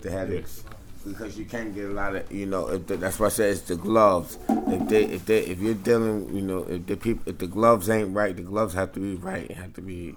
the 0.01 0.11
headaches. 0.11 0.63
Because 1.06 1.38
you 1.38 1.45
can't 1.45 1.76
get 1.76 1.86
a 1.86 1.89
lot 1.89 2.16
of, 2.16 2.32
you 2.32 2.45
know, 2.45 2.70
if 2.70 2.88
the, 2.88 2.97
that's 2.97 3.20
why 3.20 3.26
I 3.26 3.30
said 3.30 3.51
it's 3.51 3.62
the 3.62 3.76
gloves. 3.76 4.38
If 4.49 4.88
they, 4.88 5.04
if 5.06 5.26
they, 5.26 5.39
if 5.39 5.60
you're 5.60 5.74
dealing, 5.74 6.34
you 6.34 6.41
know, 6.41 6.60
if 6.64 6.86
the 6.86 6.95
people, 6.95 7.24
if 7.26 7.38
the 7.39 7.47
gloves 7.47 7.89
ain't 7.89 8.16
right, 8.16 8.36
the 8.36 8.41
gloves 8.43 8.74
have 8.74 8.93
to 8.93 8.99
be 8.99 9.16
right. 9.16 9.49
It 9.49 9.58
have 9.58 9.74
to 9.74 9.82
be 9.82 10.16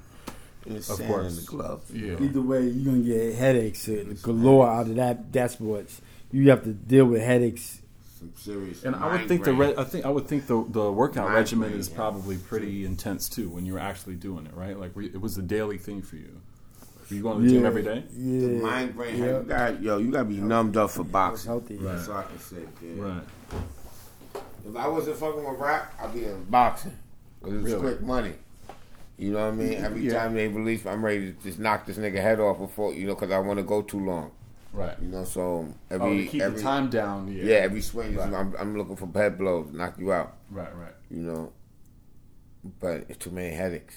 in 0.65 0.75
the 0.75 1.05
course. 1.07 1.37
the 1.41 1.47
gloves. 1.47 1.91
Yeah. 1.93 2.17
Either 2.21 2.41
way, 2.41 2.63
you're 2.69 2.93
gonna 2.93 3.05
get 3.05 3.35
headaches 3.35 3.89
galore 4.23 4.69
out 4.69 4.87
of 4.87 4.97
that. 4.97 5.33
That's 5.33 5.59
what 5.59 5.87
you 6.33 6.51
have 6.51 6.65
to 6.65 6.73
deal 6.73 7.07
with 7.07 7.23
headaches. 7.23 7.81
Some 8.19 8.33
serious. 8.37 8.85
And 8.85 8.97
I 8.97 9.13
would 9.13 9.29
think 9.29 9.45
the 9.45 9.53
migraine. 9.53 9.77
re- 9.77 9.83
I 9.83 9.85
think 9.85 10.07
I 10.07 10.09
would 10.09 10.27
think 10.27 10.47
the 10.47 10.65
the 10.69 10.91
workout 10.91 11.25
Migraine, 11.25 11.37
regimen 11.43 11.73
is 11.75 11.89
yeah. 11.89 11.97
probably 11.97 12.37
pretty 12.37 12.85
intense 12.87 13.29
too 13.29 13.49
when 13.51 13.67
you're 13.67 13.79
actually 13.79 14.15
doing 14.15 14.47
it, 14.47 14.55
right? 14.55 14.79
Like 14.79 14.97
were 14.97 15.03
you- 15.03 15.11
it 15.13 15.21
was 15.21 15.37
a 15.37 15.43
daily 15.43 15.79
thing 15.79 16.01
for 16.03 16.17
you. 16.17 16.41
Were 17.09 17.17
you 17.17 17.23
going 17.23 17.39
to 17.39 17.45
the 17.45 17.51
gym 17.51 17.67
every 17.67 17.83
day? 17.83 18.03
Yeah, 18.17 18.41
The 18.41 18.55
migraine, 18.55 19.17
yeah. 19.19 19.27
you 19.39 19.43
got, 19.47 19.83
yo, 19.83 19.99
you 19.99 20.11
gotta 20.11 20.25
be 20.25 20.37
numbed 20.39 20.77
up 20.77 20.91
for 20.91 21.05
boxing. 21.05 21.49
healthy. 21.49 21.77
That's 21.77 22.09
all 22.09 22.19
I 22.19 22.23
can 22.25 22.39
say. 22.39 22.57
Kid. 22.81 22.99
Right. 22.99 23.23
If 24.69 24.77
I 24.77 24.89
wasn't 24.89 25.17
fucking 25.17 25.45
with 25.49 25.59
rap, 25.61 25.95
I'd 26.03 26.13
be 26.13 26.25
in 26.25 26.43
boxing. 26.45 26.97
'Cause 27.43 27.53
it's 27.55 27.65
Really? 27.65 27.81
quick 27.81 28.03
money. 28.03 28.33
You 29.19 29.33
know 29.33 29.45
what 29.45 29.53
I 29.55 29.57
mean? 29.57 29.75
Every 29.75 30.03
Yeah. 30.03 30.15
time 30.25 30.35
they 30.35 30.49
release, 30.49 30.85
I'm 30.85 31.05
ready 31.05 31.33
to 31.33 31.43
just 31.43 31.59
knock 31.61 31.87
this 31.87 31.97
nigga 31.97 32.21
head 32.21 32.41
off 32.41 32.59
before 32.59 32.93
you 32.93 33.07
know, 33.07 33.15
because 33.15 33.31
I 33.31 33.39
want 33.39 33.59
to 33.59 33.63
go 33.65 33.83
too 33.83 34.05
long. 34.05 34.33
Right. 34.73 34.97
You 35.01 35.09
know, 35.09 35.25
so 35.25 35.41
Oh, 35.43 35.95
every 35.95 36.25
to 36.25 36.27
keep 36.27 36.43
every 36.43 36.57
the 36.57 36.63
time 36.63 36.91
down. 36.91 37.29
Yeah. 37.33 37.45
yeah, 37.45 37.55
every 37.59 37.81
swing 37.81 38.15
Right. 38.17 38.33
I'm, 38.33 38.55
I'm 38.59 38.77
looking 38.77 38.97
for 38.97 39.09
head 39.15 39.39
blows, 39.39 39.71
to 39.71 39.77
knock 39.77 39.95
you 39.99 40.13
out. 40.13 40.35
Right. 40.51 40.75
Right. 40.77 40.93
You 41.11 41.23
know, 41.23 41.53
but 42.81 43.05
it's 43.09 43.19
too 43.19 43.31
many 43.31 43.55
headaches. 43.55 43.95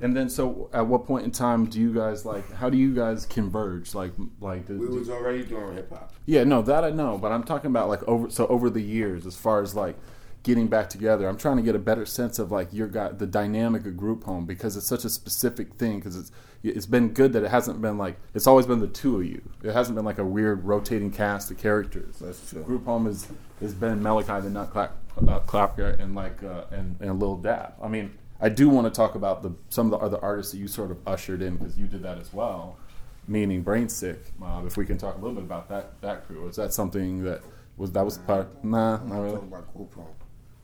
And 0.00 0.16
then, 0.16 0.28
so 0.28 0.68
at 0.72 0.86
what 0.86 1.06
point 1.06 1.24
in 1.24 1.30
time 1.30 1.66
do 1.66 1.80
you 1.80 1.92
guys 1.94 2.24
like? 2.24 2.50
How 2.52 2.68
do 2.68 2.76
you 2.76 2.94
guys 2.94 3.26
converge? 3.26 3.94
Like, 3.94 4.12
like, 4.40 4.66
do, 4.66 4.78
We 4.78 4.86
do- 4.88 4.94
was 4.94 5.10
already 5.10 5.44
doing 5.44 5.74
hip 5.74 5.90
hop. 5.90 6.12
yeah, 6.26 6.44
no, 6.44 6.62
that 6.62 6.84
I 6.84 6.90
know, 6.90 7.16
but 7.18 7.32
I'm 7.32 7.44
talking 7.44 7.70
about 7.70 7.88
like 7.88 8.02
over. 8.04 8.30
So 8.30 8.46
over 8.48 8.68
the 8.70 8.82
years, 8.82 9.26
as 9.26 9.36
far 9.36 9.62
as 9.62 9.74
like 9.74 9.96
getting 10.42 10.66
back 10.68 10.90
together, 10.90 11.26
I'm 11.28 11.38
trying 11.38 11.56
to 11.56 11.62
get 11.62 11.74
a 11.74 11.78
better 11.78 12.04
sense 12.04 12.38
of 12.38 12.50
like 12.52 12.68
your 12.72 12.86
got 12.88 13.18
the 13.18 13.26
dynamic 13.26 13.86
of 13.86 13.96
group 13.96 14.24
home 14.24 14.44
because 14.46 14.76
it's 14.76 14.86
such 14.86 15.04
a 15.04 15.10
specific 15.10 15.74
thing. 15.74 15.98
Because 16.00 16.16
it's 16.16 16.32
it's 16.62 16.86
been 16.86 17.10
good 17.10 17.32
that 17.34 17.42
it 17.44 17.50
hasn't 17.50 17.80
been 17.82 17.96
like 17.98 18.16
it's 18.34 18.46
always 18.46 18.66
been 18.66 18.80
the 18.80 18.88
two 18.88 19.18
of 19.20 19.24
you. 19.26 19.40
It 19.62 19.72
hasn't 19.72 19.96
been 19.96 20.04
like 20.04 20.18
a 20.18 20.24
weird 20.24 20.64
rotating 20.64 21.10
cast 21.10 21.50
of 21.50 21.58
characters. 21.58 22.18
That's 22.18 22.50
true. 22.50 22.62
Group 22.62 22.84
home 22.84 23.06
is 23.06 23.26
has 23.60 23.72
been 23.74 24.00
Melachi 24.00 24.42
the 24.42 24.50
Nut 24.50 24.70
Clap, 24.70 24.96
uh, 25.28 25.38
Clapper 25.40 25.90
and 26.00 26.14
like 26.14 26.42
uh, 26.42 26.64
and 26.70 27.00
and 27.00 27.20
Lil 27.20 27.36
Dap. 27.36 27.78
I 27.82 27.88
mean, 27.88 28.12
I 28.44 28.50
do 28.50 28.68
want 28.68 28.86
to 28.86 28.90
talk 28.90 29.14
about 29.14 29.42
the 29.42 29.54
some 29.70 29.90
of 29.90 29.98
the 29.98 30.04
other 30.04 30.22
artists 30.22 30.52
that 30.52 30.58
you 30.58 30.68
sort 30.68 30.90
of 30.90 30.98
ushered 31.06 31.40
in 31.40 31.56
because 31.56 31.78
you 31.78 31.86
did 31.86 32.02
that 32.02 32.18
as 32.18 32.30
well. 32.30 32.76
Meaning 33.26 33.62
Brain 33.62 33.88
Sick. 33.88 34.20
Uh, 34.42 34.62
if 34.66 34.76
we 34.76 34.84
can 34.84 34.98
talk 34.98 35.14
a 35.14 35.18
little 35.18 35.34
bit 35.34 35.44
about 35.44 35.66
that 35.70 35.98
that 36.02 36.26
crew, 36.26 36.46
is 36.46 36.56
that 36.56 36.74
something 36.74 37.24
that 37.24 37.40
was 37.78 37.92
that 37.92 38.04
was 38.04 38.18
part? 38.18 38.62
Nah, 38.62 39.02
not 39.04 39.20
really. 39.22 39.38
group. 39.38 39.96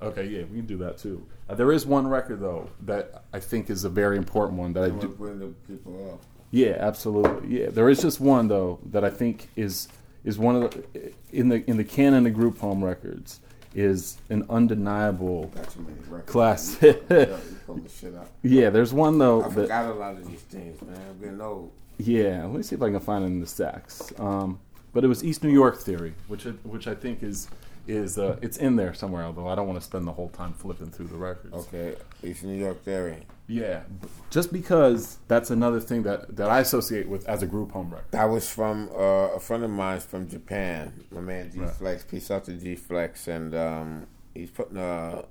Okay, 0.03 0.27
yeah, 0.27 0.43
we 0.45 0.59
can 0.59 0.67
do 0.67 0.77
that 0.77 0.99
too. 0.99 1.27
Uh, 1.49 1.55
there 1.55 1.73
is 1.73 1.87
one 1.87 2.07
record 2.07 2.41
though 2.41 2.69
that 2.83 3.25
I 3.33 3.41
think 3.41 3.71
is 3.71 3.85
a 3.85 3.89
very 3.89 4.19
important 4.19 4.59
one 4.59 4.75
that 4.75 4.83
I 4.83 4.87
I 4.87 4.89
want 4.91 5.01
to 5.01 5.07
do. 5.09 5.15
bring 5.15 5.39
the 5.39 5.47
people 5.67 6.13
up. 6.13 6.23
Yeah, 6.51 6.77
absolutely. 6.81 7.61
Yeah, 7.63 7.71
there 7.71 7.89
is 7.89 8.03
just 8.03 8.21
one 8.21 8.49
though 8.49 8.79
that 8.91 9.05
I 9.05 9.11
think 9.11 9.49
is 9.57 9.89
is 10.23 10.39
one 10.39 10.57
of 10.57 10.71
the 10.71 11.13
in 11.33 11.49
the 11.49 11.65
in 11.71 11.79
the 11.79 11.85
canon 11.85 12.27
of 12.27 12.35
group 12.35 12.59
home 12.59 12.85
records 12.85 13.41
is 13.75 14.17
an 14.31 14.45
undeniable 14.51 15.47
Got 15.55 15.71
too 15.71 15.81
many 15.81 15.97
records. 16.09 16.31
class. 16.31 16.79
Yeah, 16.83 16.93
you 17.09 17.39
pulling 17.67 17.83
the 17.85 17.89
shit 17.89 18.15
out. 18.15 18.29
yeah, 18.43 18.71
there's 18.71 18.93
one 18.93 19.19
though 19.19 19.43
I 19.45 19.49
that 19.49 19.55
forgot 19.55 19.87
a 19.91 19.95
lot 19.95 20.13
of 20.15 20.29
these 20.29 20.41
things, 20.41 20.81
man. 20.83 20.97
I'm 21.09 21.19
getting 21.21 21.41
old. 21.41 21.71
yeah. 21.99 22.45
Let 22.47 22.55
me 22.57 22.63
see 22.63 22.75
if 22.77 22.83
I 22.83 22.91
can 22.91 23.01
find 23.01 23.23
it 23.25 23.29
in 23.29 23.41
the 23.41 23.47
stacks. 23.47 24.13
Um, 24.19 24.59
but 24.93 25.05
it 25.05 25.07
was 25.07 25.23
East 25.23 25.45
New 25.45 25.51
York 25.53 25.79
theory, 25.79 26.15
which 26.27 26.45
which 26.65 26.89
I 26.89 26.95
think 26.97 27.23
is 27.23 27.49
is 27.91 28.19
uh, 28.19 28.37
it's 28.41 28.57
in 28.57 28.77
there 28.77 28.95
somewhere. 28.95 29.25
Although 29.25 29.49
I 29.49 29.55
don't 29.55 29.67
want 29.67 29.79
to 29.79 29.85
spend 29.85 30.07
the 30.07 30.13
whole 30.13 30.29
time 30.31 30.53
flipping 30.53 30.91
through 30.91 31.09
the 31.09 31.17
records. 31.17 31.55
Okay, 31.55 31.97
East 32.23 32.45
New 32.45 32.57
York 32.57 32.83
Theory. 32.85 33.27
Yeah, 33.47 33.83
just 34.31 34.53
because 34.53 35.19
that's 35.27 35.51
another 35.51 35.81
thing 35.81 36.05
that, 36.05 36.37
that 36.37 36.49
I 36.51 36.61
associate 36.61 37.09
with 37.09 37.29
as 37.29 37.43
a 37.43 37.47
group 37.47 37.73
home 37.73 37.91
record. 37.91 38.13
That 38.13 38.27
was 38.27 38.49
from 38.49 38.89
uh, 38.95 39.35
a 39.35 39.41
friend 39.41 39.65
of 39.65 39.71
mine 39.71 39.99
from 40.01 40.29
Japan. 40.29 41.05
My 41.11 41.21
man 41.21 41.51
G 41.53 41.59
Right. 41.59 41.71
Flex. 41.71 42.05
Peace 42.05 42.31
out 42.31 42.45
to 42.45 42.53
G 42.53 42.77
Flex, 42.77 43.27
and 43.27 43.55
um, 43.55 44.07
he's 44.35 44.51
putting 44.51 44.77
a 44.77 45.25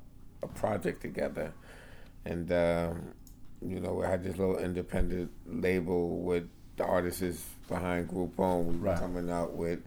a 0.43 0.47
project 0.47 1.01
together, 1.01 1.53
and 2.25 2.51
um, 2.51 3.13
you 3.65 3.79
know 3.79 3.93
we 3.93 4.05
had 4.05 4.23
this 4.23 4.37
little 4.37 4.57
independent 4.57 5.31
label 5.45 6.19
with 6.19 6.47
the 6.77 6.83
artists 6.85 7.45
behind 7.69 8.07
Group 8.09 8.35
Home. 8.37 8.67
We 8.67 8.73
were 8.77 8.89
Right. 8.91 8.99
coming 8.99 9.29
out 9.29 9.53
with. 9.55 9.79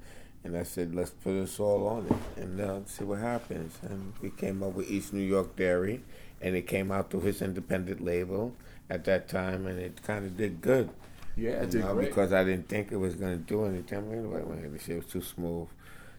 And 0.44 0.56
I 0.56 0.64
said, 0.64 0.94
let's 0.94 1.10
put 1.10 1.34
us 1.40 1.60
all 1.60 1.86
on 1.86 2.06
it 2.06 2.42
and 2.42 2.60
uh, 2.60 2.80
see 2.86 3.04
what 3.04 3.20
happens. 3.20 3.78
And 3.82 4.12
we 4.20 4.30
came 4.30 4.62
up 4.62 4.72
with 4.74 4.90
East 4.90 5.12
New 5.12 5.22
York 5.22 5.54
Theory, 5.56 6.02
and 6.40 6.56
it 6.56 6.66
came 6.66 6.90
out 6.90 7.10
through 7.10 7.20
his 7.20 7.40
independent 7.42 8.02
label 8.04 8.54
at 8.90 9.04
that 9.04 9.28
time, 9.28 9.66
and 9.66 9.78
it 9.78 10.02
kind 10.02 10.26
of 10.26 10.36
did 10.36 10.60
good. 10.60 10.90
Yeah, 11.36 11.62
it 11.62 11.70
did 11.70 11.82
know, 11.82 11.94
great. 11.94 12.08
because 12.08 12.32
I 12.32 12.42
didn't 12.44 12.68
think 12.68 12.90
it 12.90 12.96
was 12.96 13.14
going 13.14 13.38
to 13.38 13.42
do 13.44 13.64
anything. 13.64 14.30
Wait, 14.32 14.46
wait, 14.46 14.72
this 14.72 14.82
shit 14.84 14.96
was 14.96 15.06
too 15.06 15.22
smooth 15.22 15.68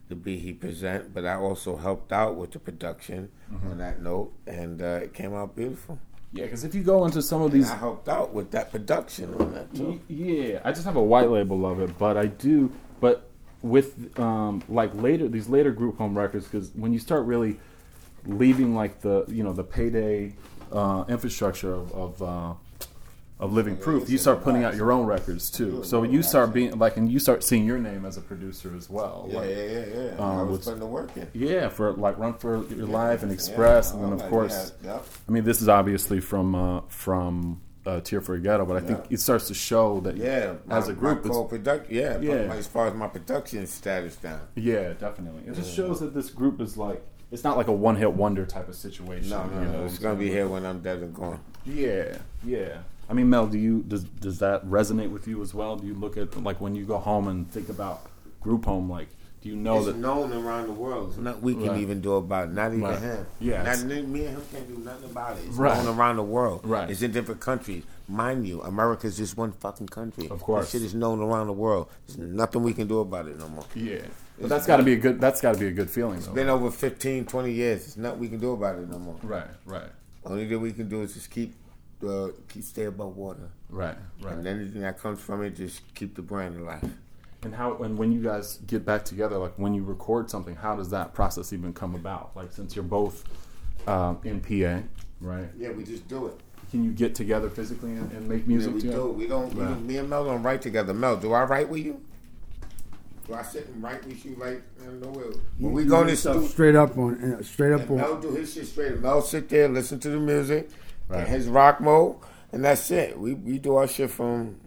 to 0.10 0.16
be 0.16 0.38
he 0.40 0.54
present. 0.54 1.14
But 1.14 1.26
I 1.26 1.36
also 1.36 1.76
helped 1.76 2.12
out 2.14 2.36
with 2.36 2.52
the 2.52 2.60
production 2.60 3.30
Mm-hmm. 3.54 3.72
on 3.72 3.78
that 3.80 4.02
note, 4.02 4.32
and 4.48 4.82
uh, 4.82 5.02
it 5.04 5.14
came 5.14 5.34
out 5.36 5.56
beautiful. 5.56 6.00
Yeah, 6.32 6.46
because 6.46 6.64
if 6.64 6.74
you 6.74 6.82
go 6.82 7.06
into 7.06 7.22
some 7.22 7.42
of 7.44 7.52
And 7.54 7.62
these 7.62 7.70
I 7.70 7.76
helped 7.76 8.10
out 8.10 8.34
with 8.34 8.50
that 8.52 8.72
production 8.72 9.32
on 9.36 9.54
that 9.54 9.76
too. 9.76 10.00
Y- 10.10 10.16
Yeah, 10.16 10.60
I 10.64 10.72
just 10.72 10.86
have 10.86 10.96
a 10.96 11.04
white 11.04 11.30
label 11.30 11.64
of 11.70 11.80
it, 11.82 11.96
but 12.00 12.18
I 12.18 12.26
do. 12.26 12.72
But 13.00 13.30
with 13.64 14.20
um, 14.20 14.62
like 14.70 14.94
later 14.94 15.28
these 15.28 15.50
later 15.50 15.72
group 15.72 15.98
home 15.98 16.16
records, 16.16 16.46
because 16.46 16.70
when 16.76 16.94
you 16.94 17.00
start 17.00 17.26
really 17.26 17.60
leaving 18.26 18.76
like 18.76 19.02
the 19.02 19.26
you 19.28 19.44
know 19.44 19.54
the 19.54 19.64
payday 19.64 20.34
uh, 20.72 21.06
infrastructure 21.08 21.74
of 21.74 21.92
of, 21.94 22.22
uh, 22.22 22.54
of 23.40 23.54
living 23.54 23.78
proof, 23.78 24.10
you 24.10 24.18
start 24.18 24.44
putting 24.44 24.64
out 24.64 24.76
your 24.76 24.92
own 24.92 25.06
records 25.06 25.50
too. 25.50 25.84
So 25.84 26.04
you 26.04 26.22
start 26.22 26.54
being 26.54 26.78
like, 26.78 26.98
and 26.98 27.12
you 27.12 27.20
start 27.20 27.44
seeing 27.44 27.66
your 27.66 27.80
name 27.80 28.06
as 28.06 28.18
a 28.18 28.22
producer 28.22 28.76
as 28.76 28.90
well. 28.90 29.28
Yeah, 29.30 29.40
like, 29.40 29.50
yeah, 29.50 29.56
yeah, 29.56 29.86
yeah. 29.96 30.12
um, 30.20 30.40
I 30.40 30.44
was 30.44 30.66
putting 30.66 30.80
the 30.80 30.86
work 30.86 31.16
in. 31.16 31.28
yeah, 31.34 31.70
for 31.70 31.94
like 31.94 32.18
Run 32.18 32.34
for 32.36 32.66
Your 32.68 32.86
Life 32.86 33.24
and 33.24 33.32
Express, 33.32 33.94
and 33.94 34.04
then 34.04 34.14
of 34.14 34.22
course. 34.30 34.74
I 34.86 35.32
mean 35.32 35.46
this 35.46 35.62
is 35.62 35.70
obviously 35.70 36.20
from 36.20 36.54
uh, 36.54 36.82
from 36.90 37.62
uh, 37.86 38.00
Tear 38.02 38.22
for 38.22 38.36
a 38.36 38.40
Ghetto, 38.40 38.66
but 38.66 38.78
I 38.78 38.86
think 38.86 39.00
it 39.10 39.20
starts 39.20 39.48
to 39.48 39.54
show 39.54 40.00
that 40.02 40.16
Yeah, 40.18 40.54
as 40.70 40.88
a 40.88 40.94
group, 40.94 41.26
my 41.26 41.32
co-production. 41.32 41.94
Yeah, 41.94 42.20
Yeah. 42.20 42.48
my- 42.48 42.56
as 42.58 42.68
far 42.68 42.88
as 42.88 42.94
my 42.94 43.08
production 43.08 43.66
status 43.68 44.16
down. 44.16 44.42
Yeah, 44.56 44.94
definitely. 44.94 45.44
It 45.48 45.56
just 45.56 45.74
shows 45.76 46.00
that 46.00 46.14
this 46.14 46.30
group 46.30 46.62
is 46.62 46.78
like 46.78 47.04
it's 47.32 47.44
not 47.44 47.58
like 47.58 47.68
a 47.68 47.74
one 47.74 47.96
hit 47.96 48.14
wonder 48.14 48.46
type 48.46 48.70
of 48.70 48.76
situation. 48.76 49.30
No, 49.30 49.46
no, 49.48 49.60
you 49.60 49.66
no. 49.66 49.72
know, 49.80 49.86
It's 49.86 49.98
gonna 49.98 50.16
be 50.16 50.30
here 50.30 50.48
when 50.48 50.66
I'm 50.66 50.80
dead 50.82 51.00
and 51.00 51.14
gone. 51.14 51.40
Yeah, 51.66 52.18
yeah. 52.46 52.78
I 53.10 53.14
mean, 53.14 53.30
Mel, 53.30 53.48
do 53.48 53.58
you 53.58 53.84
does 53.88 54.04
does 54.04 54.40
that 54.40 54.66
resonate 54.66 55.10
with 55.12 55.28
you 55.28 55.42
as 55.42 55.54
well? 55.54 55.76
Do 55.76 55.86
you 55.88 55.94
look 55.96 56.16
at 56.16 56.42
like 56.44 56.62
when 56.62 56.76
you 56.76 56.86
go 56.86 56.98
home 57.00 57.28
and 57.28 57.50
think 57.52 57.70
about 57.70 58.06
group 58.40 58.66
home? 58.66 58.90
Like, 58.90 59.10
you 59.46 59.56
know 59.56 59.78
it's 59.78 59.86
that? 59.88 59.98
known 59.98 60.32
around 60.34 60.68
the 60.68 60.74
world. 60.74 61.10
It's 61.10 61.18
not 61.18 61.42
we 61.42 61.54
can 61.54 61.68
Right. 61.70 61.80
even 61.82 62.02
do 62.02 62.14
about 62.14 62.50
it. 62.50 62.54
Not 62.54 62.72
even 62.72 62.82
Right. 62.84 63.00
him. 63.00 63.26
Yeah, 63.40 63.64
Not, 63.64 63.84
me 63.84 64.00
and 64.00 64.38
him 64.38 64.42
can't 64.52 64.68
do 64.68 64.84
nothing 64.84 65.10
about 65.12 65.38
it. 65.38 65.46
It's 65.48 65.56
Right. 65.58 65.84
known 65.84 65.98
around 65.98 66.16
the 66.18 66.24
world. 66.24 66.62
Right. 66.66 66.90
It's 66.90 67.02
in 67.02 67.12
different 67.12 67.42
countries. 67.42 67.84
Mind 68.08 68.48
you, 68.48 68.62
America's 68.62 69.18
just 69.18 69.38
one 69.38 69.52
fucking 69.54 69.88
country. 69.88 70.28
Of 70.30 70.42
course. 70.42 70.72
This 70.72 70.82
shit 70.82 70.86
is 70.88 70.94
known 70.94 71.20
around 71.22 71.48
the 71.48 71.54
world. 71.54 71.88
There's 72.08 72.18
nothing 72.18 72.64
we 72.64 72.74
can 72.74 72.88
do 72.88 73.00
about 73.00 73.28
it 73.28 73.38
no 73.40 73.48
more. 73.50 73.66
Yeah, 73.76 74.02
but 74.40 74.50
that's 74.50 74.68
got 74.68 74.78
to 74.78 74.84
be 74.84 74.94
a 74.94 74.98
good. 74.98 75.22
That's 75.22 75.40
got 75.42 75.54
to 75.54 75.60
be 75.60 75.68
a 75.68 75.72
good 75.72 75.90
feeling, 75.90 76.20
though. 76.20 76.32
Been 76.34 76.50
over 76.50 76.70
15, 76.70 77.26
20 77.26 77.52
years. 77.54 77.82
There's 77.82 77.98
nothing 77.98 78.20
we 78.20 78.28
can 78.30 78.40
do 78.40 78.52
about 78.52 78.78
it 78.78 78.90
no 78.90 79.00
more. 79.00 79.16
Right, 79.24 79.48
right, 79.66 79.90
Only 80.26 80.48
thing 80.48 80.62
we 80.62 80.72
can 80.74 80.90
do 80.90 81.02
is 81.02 81.14
just 81.14 81.30
keep 81.30 81.56
uh, 82.06 82.28
keep 82.50 82.64
stay 82.64 82.84
above 82.84 83.16
water. 83.16 83.48
right, 83.70 83.96
right. 84.22 84.34
And 84.34 84.46
anything 84.46 84.82
that 84.82 85.00
comes 85.00 85.22
from 85.22 85.42
it, 85.42 85.56
just 85.56 85.82
keep 85.96 86.16
the 86.16 86.22
brand 86.22 86.60
alive. 86.60 86.84
And 87.44 87.54
how 87.54 87.76
and 87.78 87.98
when 87.98 88.12
you 88.12 88.22
guys 88.22 88.58
get 88.68 88.86
back 88.86 89.04
together, 89.06 89.38
like 89.38 89.54
when 89.58 89.74
you 89.74 89.84
record 89.84 90.30
something, 90.30 90.56
how 90.56 90.76
does 90.76 90.90
that 90.92 91.14
process 91.14 91.52
even 91.54 91.74
come 91.74 91.94
about? 91.96 92.32
Like 92.36 92.52
since 92.54 92.76
you're 92.76 92.84
both 92.84 93.24
um, 93.88 94.20
in 94.24 94.40
PA, 94.40 94.82
right? 95.20 95.50
Yeah, 95.58 95.72
we 95.72 95.84
just 95.84 96.08
do 96.08 96.28
it. 96.28 96.40
Can 96.72 96.84
you 96.84 96.92
get 96.92 97.14
together 97.16 97.50
physically 97.50 97.92
and, 97.92 98.12
and 98.14 98.28
make 98.28 98.42
Yeah, 98.44 98.48
music 98.48 98.74
we 98.76 98.80
together? 98.82 98.98
do. 99.00 99.10
We 99.12 99.28
don't. 99.28 99.54
We 99.54 99.62
don't. 99.64 99.86
Me 99.86 99.98
and 99.98 100.10
Mel 100.10 100.26
don't 100.26 100.42
write 100.42 100.62
together. 100.62 100.94
Mel, 100.94 101.18
do 101.18 101.34
I 101.34 101.44
write 101.44 101.70
with 101.70 101.86
you? 101.86 102.02
Do 103.28 103.34
I 103.36 103.42
sit 103.44 103.68
and 103.68 103.82
write 103.84 104.06
with 104.06 104.26
you 104.26 104.36
like 104.38 104.62
I 104.82 104.86
don't 104.86 105.02
know 105.02 105.10
where? 105.10 105.32
When 105.60 105.72
we 105.74 105.86
go 105.86 106.04
to 106.04 106.16
studio, 106.16 106.46
straight 106.48 106.76
up 106.76 106.98
on 106.98 107.34
uh, 107.40 107.44
straight 107.44 107.72
up 107.74 107.90
Mel 107.90 108.14
on. 108.16 108.22
do 108.22 108.32
his 108.32 108.54
shit 108.54 108.68
straight. 108.68 109.00
Mel 109.00 109.22
sit 109.22 109.48
there, 109.50 109.68
listen 109.70 110.00
to 110.02 110.10
the 110.10 110.20
music, 110.20 110.70
Right. 111.08 111.20
and 111.20 111.28
his 111.28 111.48
rock 111.48 111.80
mode, 111.80 112.18
and 112.52 112.64
that's 112.66 112.90
it. 112.92 113.18
We 113.20 113.34
we 113.34 113.60
do 113.60 113.76
our 113.76 113.88
shit 113.88 114.12
from. 114.12 114.58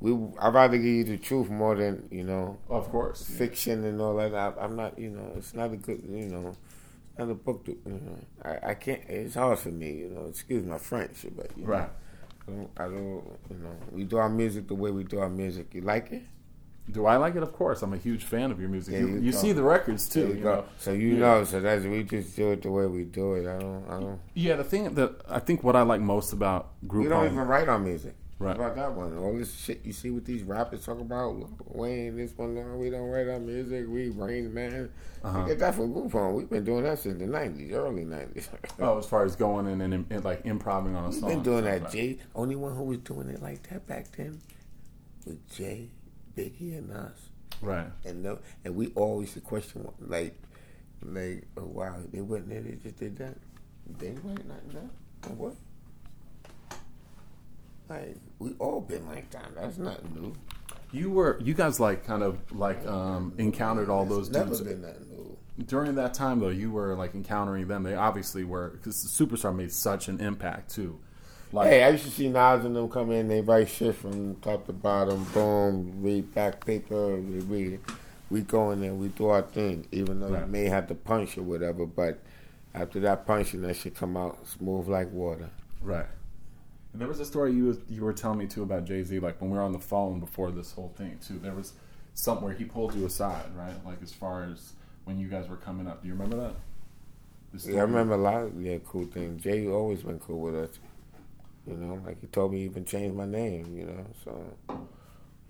We 0.00 0.16
I'd 0.40 0.54
rather 0.54 0.76
give 0.78 0.86
you 0.86 1.04
the 1.04 1.18
truth 1.18 1.50
more 1.50 1.74
than 1.76 2.08
you 2.10 2.24
know 2.24 2.58
Of 2.68 2.88
course. 2.90 3.22
fiction 3.24 3.84
and 3.84 4.00
all 4.00 4.16
that. 4.16 4.34
I, 4.34 4.52
I'm 4.62 4.74
not, 4.76 4.98
you 4.98 5.10
know, 5.10 5.32
it's 5.36 5.52
not 5.54 5.72
a 5.72 5.76
good, 5.76 6.02
you 6.08 6.26
know, 6.26 6.54
not 7.18 7.28
a 7.30 7.34
book. 7.34 7.64
To, 7.66 7.72
you 7.72 7.92
know, 7.92 8.18
I, 8.42 8.70
I 8.70 8.74
can't. 8.74 9.02
It's 9.08 9.34
hard 9.34 9.58
for 9.58 9.68
me, 9.70 9.92
you 9.92 10.08
know. 10.08 10.26
Excuse 10.26 10.64
my 10.64 10.78
French, 10.78 11.26
but 11.36 11.50
you 11.56 11.64
know, 11.64 11.70
Right. 11.70 11.90
I 12.48 12.50
don't, 12.50 12.70
I 12.78 12.84
don't, 12.84 13.22
you 13.50 13.56
know. 13.62 13.76
We 13.92 14.04
do 14.04 14.16
our 14.16 14.28
music 14.30 14.68
the 14.68 14.74
way 14.74 14.90
we 14.90 15.04
do 15.04 15.18
our 15.20 15.28
music. 15.28 15.74
You 15.74 15.82
like 15.82 16.10
it? 16.12 16.22
Do 16.90 17.04
I 17.06 17.16
like 17.18 17.36
it? 17.36 17.42
Of 17.42 17.52
course. 17.52 17.82
I'm 17.82 17.92
a 17.92 17.98
huge 17.98 18.24
fan 18.24 18.50
of 18.50 18.58
your 18.58 18.68
music. 18.70 18.94
There 18.94 19.02
you 19.02 19.08
you 19.16 19.20
you 19.20 19.32
see 19.32 19.52
the 19.52 19.62
records 19.62 20.08
too. 20.08 20.28
You 20.28 20.34
you 20.36 20.44
know? 20.44 20.64
So 20.78 20.92
you 20.92 21.08
Yeah. 21.10 21.18
know. 21.20 21.44
So 21.44 21.60
that's 21.60 21.84
we 21.84 22.02
just 22.04 22.34
do 22.34 22.50
it 22.52 22.62
the 22.62 22.70
way 22.70 22.86
we 22.86 23.04
do 23.04 23.34
it. 23.34 23.46
I 23.46 23.58
don't. 23.58 23.84
I 23.88 24.00
don't. 24.00 24.20
Yeah, 24.34 24.56
the 24.56 24.64
thing 24.64 24.94
that 24.94 25.12
I 25.28 25.38
think 25.40 25.62
what 25.62 25.76
I 25.76 25.82
like 25.82 26.00
most 26.00 26.32
about 26.32 26.70
group 26.88 27.04
We 27.04 27.08
don't 27.10 27.18
home, 27.26 27.34
even 27.34 27.46
write 27.46 27.68
our 27.68 27.78
music. 27.78 28.14
Right. 28.40 28.56
About 28.56 28.74
that 28.76 28.94
one, 28.94 29.18
all 29.18 29.36
this 29.36 29.54
shit 29.54 29.82
you 29.84 29.92
see 29.92 30.08
what 30.10 30.24
these 30.24 30.42
rappers 30.44 30.86
talk 30.86 30.98
about, 30.98 31.36
Wayne, 31.76 32.16
this 32.16 32.32
one, 32.38 32.54
no, 32.54 32.62
we 32.78 32.88
don't 32.88 33.10
write 33.10 33.28
our 33.28 33.38
music. 33.38 33.84
We 33.86 34.08
Rain 34.08 34.54
Man, 34.54 34.88
Uh-huh. 35.22 35.40
we 35.42 35.48
get 35.50 35.58
that 35.58 35.74
from 35.74 35.92
Group 35.92 36.10
Home. 36.12 36.36
We've 36.36 36.48
been 36.48 36.64
doing 36.64 36.84
that 36.84 36.98
since 36.98 37.18
the 37.18 37.26
'90s, 37.26 37.70
early 37.72 38.06
'90s. 38.06 38.48
oh, 38.80 38.96
as 38.96 39.04
far 39.04 39.26
as 39.26 39.36
going 39.36 39.66
in 39.66 39.82
and, 39.82 40.06
and 40.10 40.24
like 40.24 40.40
improvising 40.46 40.96
on 40.96 41.04
a 41.04 41.08
We've 41.10 41.18
song. 41.20 41.28
been 41.28 41.42
doing 41.42 41.64
that. 41.64 41.90
Jay. 41.92 42.18
Only 42.34 42.56
one 42.56 42.74
who 42.74 42.84
was 42.84 42.98
doing 43.00 43.28
it 43.28 43.42
like 43.42 43.62
that 43.68 43.86
back 43.86 44.10
then 44.16 44.40
was 45.26 45.36
Jay, 45.54 45.90
Biggie, 46.34 46.78
and 46.78 46.90
us. 46.92 47.28
Right. 47.60 47.88
And 48.06 48.22
no, 48.22 48.38
and 48.64 48.74
we 48.74 48.86
always 48.94 49.34
to 49.34 49.40
question 49.40 49.86
like, 50.00 50.34
like, 51.02 51.44
oh 51.58 51.66
wow, 51.66 51.96
they 52.10 52.22
went 52.22 52.48
there, 52.48 52.62
they 52.62 52.76
just 52.82 52.96
did 52.96 53.18
that. 53.18 53.36
They 53.98 54.12
nothing 54.12 54.70
down. 54.72 54.90
Or 55.28 55.34
What? 55.34 55.54
Like 57.90 58.16
we 58.40 58.54
all 58.58 58.80
been 58.80 59.06
like 59.06 59.30
that. 59.30 59.54
That's 59.54 59.78
not 59.78 59.98
new. 60.14 60.32
You 60.92 61.10
were 61.10 61.38
you 61.40 61.54
guys 61.54 61.78
like 61.78 62.04
kind 62.04 62.24
of 62.24 62.38
like 62.50 62.84
um, 62.86 63.32
encountered 63.38 63.88
all 63.88 64.04
those 64.04 64.26
It's 64.26 64.36
never 64.36 64.48
dudes 64.50 64.60
been 64.62 64.82
nothing 64.82 65.06
new. 65.08 65.36
during 65.66 65.94
that 65.94 66.14
time 66.14 66.40
though. 66.40 66.48
You 66.48 66.72
were 66.72 66.94
like 66.96 67.14
encountering 67.14 67.68
them. 67.68 67.84
They 67.84 67.94
obviously 67.94 68.42
were 68.42 68.70
because 68.70 69.00
the 69.02 69.26
Superstar 69.26 69.54
made 69.54 69.70
such 69.72 70.08
an 70.08 70.20
impact 70.20 70.72
too. 70.74 70.98
Like 71.52 71.68
Hey, 71.68 71.84
I 71.84 71.90
used 71.90 72.04
to 72.04 72.10
see 72.10 72.28
Nas 72.28 72.64
and 72.64 72.74
them 72.74 72.88
come 72.88 73.12
in. 73.12 73.28
They 73.28 73.40
write 73.40 73.68
shit 73.68 73.94
from 73.94 74.34
top 74.36 74.66
to 74.66 74.72
bottom. 74.72 75.22
Boom, 75.32 76.02
read 76.02 76.34
back 76.34 76.64
paper. 76.66 77.16
We 77.16 77.38
read 77.40 77.72
it. 77.74 77.80
We 78.30 78.40
go 78.42 78.70
in 78.72 78.80
there. 78.80 78.94
We 78.94 79.08
do 79.08 79.26
our 79.28 79.42
thing. 79.42 79.86
Even 79.92 80.20
though 80.20 80.28
Right. 80.28 80.42
you 80.42 80.46
may 80.46 80.64
have 80.66 80.86
to 80.88 80.94
punch 80.94 81.36
or 81.38 81.42
whatever, 81.42 81.86
but 81.86 82.20
after 82.74 83.00
that 83.00 83.26
punching, 83.26 83.62
that 83.62 83.74
shit 83.76 83.96
come 83.96 84.16
out 84.16 84.46
smooth 84.46 84.88
like 84.88 85.10
water. 85.12 85.50
Right. 85.82 86.06
And 86.92 87.00
there 87.00 87.08
was 87.08 87.20
a 87.20 87.24
story 87.24 87.52
you 87.52 87.64
was, 87.66 87.78
you 87.88 88.02
were 88.02 88.12
telling 88.12 88.38
me 88.38 88.46
too 88.46 88.62
about 88.62 88.84
Jay 88.84 89.02
Z. 89.02 89.20
Like 89.20 89.40
when 89.40 89.50
we 89.50 89.56
were 89.56 89.62
on 89.62 89.72
the 89.72 89.78
phone 89.78 90.20
before 90.20 90.50
this 90.50 90.72
whole 90.72 90.92
thing 90.96 91.18
too. 91.26 91.38
There 91.38 91.54
was 91.54 91.74
somewhere 92.14 92.52
he 92.52 92.64
pulled 92.64 92.94
you 92.94 93.06
aside, 93.06 93.54
right? 93.56 93.84
Like 93.84 94.02
as 94.02 94.12
far 94.12 94.44
as 94.44 94.72
when 95.04 95.18
you 95.18 95.28
guys 95.28 95.48
were 95.48 95.56
coming 95.56 95.86
up. 95.86 96.02
Do 96.02 96.08
you 96.08 96.14
remember 96.14 96.36
that? 96.36 96.54
Yeah, 97.64 97.80
I 97.80 97.82
remember 97.82 98.14
a 98.14 98.18
lot 98.18 98.42
of 98.42 98.62
yeah 98.62 98.78
cool 98.86 99.06
things. 99.06 99.42
Jay 99.42 99.66
always 99.66 100.02
been 100.02 100.20
cool 100.20 100.40
with 100.40 100.54
us. 100.54 100.78
You 101.66 101.74
know, 101.74 102.00
like 102.04 102.20
he 102.20 102.26
told 102.28 102.52
me 102.52 102.58
he 102.58 102.64
even 102.64 102.84
changed 102.84 103.16
my 103.16 103.26
name. 103.26 103.76
You 103.76 103.86
know, 103.86 104.06
so 104.24 104.86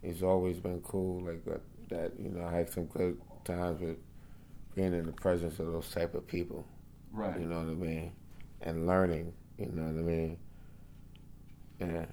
he's 0.02 0.22
always 0.22 0.58
been 0.58 0.80
cool 0.80 1.22
like. 1.22 1.44
That 1.90 2.12
you 2.20 2.28
know, 2.28 2.44
I 2.44 2.52
had 2.52 2.70
some 2.70 2.84
good 2.84 3.20
times 3.44 3.80
with 3.80 3.96
being 4.76 4.94
in 4.94 5.06
the 5.06 5.12
presence 5.12 5.58
of 5.58 5.66
those 5.72 5.90
type 5.90 6.14
of 6.14 6.24
people. 6.26 6.64
Right. 7.12 7.38
You 7.38 7.46
know 7.46 7.58
what 7.58 7.68
I 7.68 7.74
mean? 7.74 8.12
And 8.62 8.86
learning. 8.86 9.32
You 9.58 9.66
know 9.72 9.82
what 9.82 9.98
I 9.98 10.02
mean? 10.02 10.38
Yeah. 11.80 12.06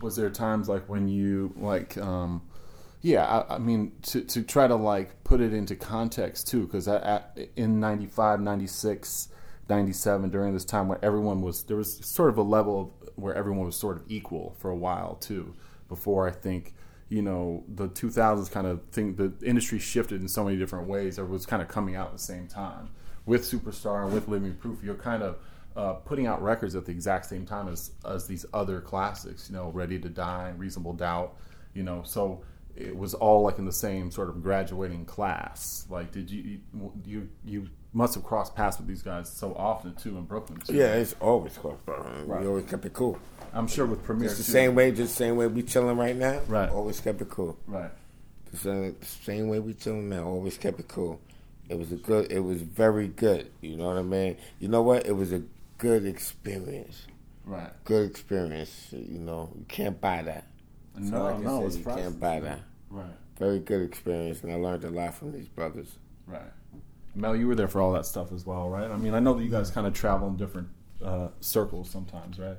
was 0.00 0.16
there 0.16 0.30
times 0.30 0.68
like 0.68 0.88
when 0.88 1.08
you 1.08 1.52
like 1.56 1.96
um 1.98 2.42
yeah 3.02 3.24
I, 3.24 3.56
I 3.56 3.58
mean 3.58 3.92
to, 4.02 4.22
to 4.22 4.42
try 4.42 4.66
to 4.66 4.74
like 4.76 5.22
put 5.24 5.40
it 5.40 5.52
into 5.52 5.76
context 5.76 6.48
too 6.48 6.66
because 6.66 6.88
in 7.56 7.80
95 7.80 8.40
96 8.40 9.28
97 9.68 10.30
during 10.30 10.52
this 10.52 10.64
time 10.64 10.88
where 10.88 11.04
everyone 11.04 11.42
was 11.42 11.64
there 11.64 11.76
was 11.76 12.04
sort 12.06 12.30
of 12.30 12.38
a 12.38 12.42
level 12.42 12.80
of 12.80 13.08
where 13.16 13.34
everyone 13.34 13.66
was 13.66 13.76
sort 13.76 13.96
of 13.96 14.04
equal 14.08 14.54
for 14.58 14.70
a 14.70 14.76
while 14.76 15.16
too 15.16 15.54
before 15.88 16.28
i 16.28 16.30
think 16.30 16.74
you 17.08 17.22
know 17.22 17.64
the 17.68 17.88
2000s 17.88 18.50
kind 18.50 18.66
of 18.66 18.82
thing 18.90 19.14
the 19.16 19.32
industry 19.44 19.78
shifted 19.78 20.20
in 20.20 20.28
so 20.28 20.44
many 20.44 20.56
different 20.56 20.88
ways 20.88 21.18
was 21.18 21.46
kind 21.46 21.62
of 21.62 21.68
coming 21.68 21.96
out 21.96 22.08
at 22.08 22.12
the 22.12 22.18
same 22.18 22.46
time 22.46 22.90
with 23.24 23.42
superstar 23.42 24.04
and 24.04 24.12
with 24.12 24.28
living 24.28 24.54
proof 24.54 24.82
you're 24.82 24.94
kind 24.94 25.22
of 25.22 25.36
uh, 25.76 25.92
putting 25.94 26.26
out 26.26 26.42
records 26.42 26.74
at 26.74 26.84
the 26.86 26.92
exact 26.92 27.26
same 27.26 27.44
time 27.46 27.68
as 27.68 27.90
as 28.04 28.26
these 28.26 28.44
other 28.54 28.80
classics 28.80 29.48
you 29.50 29.56
know 29.56 29.68
ready 29.70 29.98
to 29.98 30.08
die 30.08 30.52
reasonable 30.56 30.92
doubt 30.94 31.36
you 31.74 31.82
know 31.82 32.02
so 32.04 32.42
it 32.74 32.96
was 32.96 33.14
all 33.14 33.42
like 33.42 33.58
in 33.58 33.64
the 33.66 33.72
same 33.72 34.10
sort 34.10 34.28
of 34.28 34.42
graduating 34.42 35.04
class 35.04 35.86
like 35.90 36.10
did 36.12 36.30
you 36.30 36.60
you 37.04 37.28
you 37.44 37.68
must 37.92 38.14
have 38.14 38.24
crossed 38.24 38.54
paths 38.54 38.78
with 38.78 38.86
these 38.86 39.02
guys 39.02 39.28
so 39.30 39.54
often 39.54 39.94
too 39.94 40.16
in 40.18 40.24
brooklyn 40.24 40.58
too. 40.60 40.74
Yeah, 40.74 40.94
it's 40.94 41.14
always 41.20 41.56
close, 41.56 41.78
bro. 41.86 41.96
Right. 42.26 42.42
We 42.42 42.46
always 42.46 42.66
kept 42.66 42.84
it 42.84 42.92
cool. 42.92 43.18
I'm 43.54 43.66
sure 43.66 43.86
with 43.86 44.02
Premier, 44.04 44.28
Just 44.28 44.38
the 44.38 44.44
too. 44.44 44.52
same 44.52 44.74
way, 44.74 44.90
just 44.90 45.12
the 45.16 45.24
same 45.24 45.36
way 45.36 45.46
we 45.46 45.62
chilling 45.62 45.96
right 45.96 46.14
now. 46.14 46.40
Right. 46.46 46.68
Always 46.68 47.00
kept 47.00 47.22
it 47.22 47.30
cool. 47.30 47.56
right 47.66 47.90
The 48.50 48.56
same, 48.58 48.96
the 49.00 49.06
same 49.06 49.48
way 49.48 49.60
we 49.60 49.72
chilling 49.72 50.10
now. 50.10 50.24
Always 50.24 50.58
kept 50.58 50.78
it 50.78 50.88
cool. 50.88 51.20
It 51.70 51.78
was 51.78 51.90
a 51.90 51.96
good. 51.96 52.30
It 52.30 52.40
was 52.40 52.60
very 52.60 53.08
good. 53.08 53.50
You 53.62 53.76
know 53.78 53.86
what 53.86 53.96
I 53.96 54.02
mean? 54.02 54.36
You 54.60 54.68
know 54.68 54.82
what? 54.82 55.06
It 55.06 55.16
was 55.16 55.32
a 55.32 55.42
good 55.78 56.06
experience. 56.06 57.06
right 57.44 57.70
Good 57.84 58.10
experience. 58.10 58.88
You 58.92 59.18
know, 59.18 59.50
you 59.56 59.64
can't 59.68 60.00
buy 60.00 60.22
that. 60.22 60.46
So 60.94 61.00
no 61.02 61.24
like 61.24 61.40
no 61.40 61.58
said, 61.60 61.66
it's 61.66 61.76
you 61.76 61.82
priceless. 61.84 62.04
can't 62.06 62.20
buy 62.20 62.40
that. 62.40 62.60
right 62.90 63.10
Very 63.38 63.58
good 63.60 63.82
experience, 63.82 64.42
and 64.42 64.52
I 64.52 64.56
learned 64.56 64.84
a 64.84 64.90
lot 64.90 65.14
from 65.14 65.32
these 65.32 65.48
brothers. 65.48 65.98
Right. 66.26 66.42
Mel, 67.14 67.34
you 67.34 67.46
were 67.46 67.54
there 67.54 67.68
for 67.68 67.80
all 67.80 67.92
that 67.92 68.04
stuff 68.04 68.30
as 68.32 68.44
well, 68.44 68.68
right? 68.68 68.90
I 68.90 68.96
mean, 68.96 69.14
I 69.14 69.20
know 69.20 69.34
that 69.34 69.42
you 69.42 69.50
guys 69.50 69.70
kind 69.70 69.86
of 69.86 69.94
travel 69.94 70.28
in 70.28 70.36
different 70.36 70.68
uh, 71.02 71.28
circles 71.40 71.88
sometimes, 71.90 72.38
right? 72.38 72.58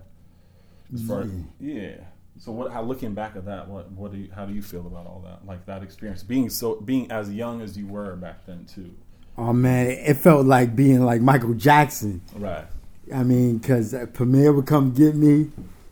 As 0.93 1.03
far 1.03 1.25
yeah. 1.59 1.95
So, 2.39 2.51
what? 2.51 2.71
How 2.71 2.81
looking 2.81 3.13
back 3.13 3.35
at 3.35 3.45
that, 3.45 3.67
what? 3.67 3.91
What 3.91 4.11
do 4.11 4.17
you? 4.17 4.29
How 4.33 4.45
do 4.45 4.53
you 4.53 4.61
feel 4.61 4.85
about 4.87 5.05
all 5.05 5.21
that? 5.25 5.45
Like 5.45 5.65
that 5.65 5.83
experience, 5.83 6.23
being 6.23 6.49
so, 6.49 6.75
being 6.75 7.11
as 7.11 7.31
young 7.31 7.61
as 7.61 7.77
you 7.77 7.87
were 7.87 8.15
back 8.15 8.45
then, 8.45 8.65
too. 8.65 8.95
Oh 9.37 9.53
man, 9.53 9.87
it 9.87 10.15
felt 10.17 10.45
like 10.45 10.75
being 10.75 11.03
like 11.03 11.21
Michael 11.21 11.53
Jackson. 11.53 12.21
Right. 12.35 12.65
I 13.13 13.23
mean, 13.23 13.57
because 13.57 13.95
Premier 14.13 14.51
would 14.53 14.65
come 14.65 14.91
get 14.91 15.15
me. 15.15 15.49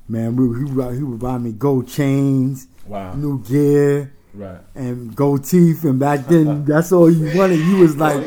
Man, 0.08 0.36
we, 0.36 0.58
he, 0.60 0.74
would, 0.74 0.96
he 0.98 1.04
would 1.04 1.20
buy 1.20 1.38
me 1.38 1.52
gold 1.52 1.88
chains, 1.88 2.68
Wow. 2.86 3.14
new 3.14 3.42
gear, 3.44 4.14
Right. 4.34 4.60
and 4.76 5.16
gold 5.16 5.46
teeth. 5.46 5.84
And 5.84 6.00
back 6.00 6.28
then, 6.28 6.64
that's 6.72 6.92
all 6.92 7.10
you 7.10 7.36
wanted. 7.38 7.60
You 7.60 7.78
was 7.78 7.98
like, 7.98 8.18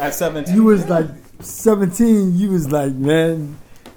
At 0.00 0.14
seventeen. 0.14 0.54
you 0.56 0.64
was 0.64 0.88
like 0.88 1.06
17. 1.40 2.36
You 2.36 2.50
was 2.50 2.70
like, 2.72 2.92
man, 2.94 3.56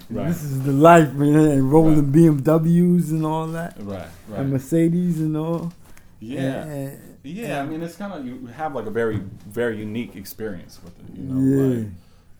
Right. 0.09 0.27
this 0.27 0.43
is 0.43 0.61
the 0.63 0.71
life, 0.73 1.13
man. 1.13 1.33
And 1.35 1.71
rolling 1.71 2.11
BMWs 2.11 3.11
and 3.11 3.25
all 3.25 3.47
that, 3.47 3.75
Right. 3.79 4.07
right, 4.29 4.39
and 4.39 4.51
Mercedes 4.51 5.19
and 5.19 5.35
all. 5.37 5.73
Yeah. 6.19 6.63
And- 6.65 6.99
Yeah. 7.23 7.61
I 7.61 7.65
mean, 7.65 7.81
it's 7.81 7.95
kind 7.95 8.13
of 8.13 8.25
you 8.25 8.47
have 8.47 8.75
like 8.75 8.85
a 8.85 8.91
very, 8.91 9.21
very 9.49 9.77
unique 9.79 10.15
experience 10.15 10.79
with 10.83 10.93
it. 10.99 11.17
You 11.17 11.23
know. 11.23 11.39
Yeah. 11.41 11.77
Like, 11.79 11.87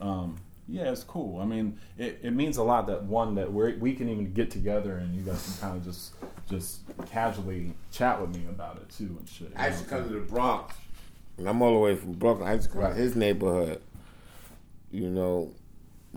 um, 0.02 0.36
yeah, 0.72 0.92
it's 0.92 1.04
cool. 1.04 1.42
I 1.42 1.46
mean, 1.46 1.78
it, 1.98 2.20
it 2.24 2.32
means 2.32 2.58
a 2.58 2.64
lot 2.64 2.88
that 2.88 3.04
one 3.04 3.36
that 3.36 3.52
we 3.52 3.74
we 3.76 3.94
can 3.94 4.08
even 4.10 4.32
get 4.34 4.50
together 4.50 4.96
and 4.98 5.14
you 5.14 5.22
guys 5.22 5.44
can 5.44 5.70
kind 5.70 5.78
of 5.78 5.84
just 5.84 6.14
just 6.50 6.80
casually 7.08 7.74
chat 7.92 8.20
with 8.22 8.36
me 8.36 8.46
about 8.50 8.78
it 8.78 8.90
too 8.90 9.16
and 9.20 9.28
shit. 9.28 9.52
I 9.56 9.68
used 9.68 9.86
to 9.86 9.92
know? 9.92 10.02
come 10.02 10.08
to 10.10 10.14
the 10.16 10.22
Bronx, 10.22 10.76
and 11.38 11.48
I'm 11.50 11.62
all 11.62 11.74
the 11.74 11.80
way 11.80 11.96
from 11.96 12.14
Brooklyn. 12.14 12.48
I 12.48 12.54
used 12.54 12.68
to 12.68 12.74
come 12.74 12.82
Right. 12.84 12.96
to 12.96 13.00
his 13.02 13.16
neighborhood. 13.16 13.82
You 14.92 15.10
know, 15.10 15.52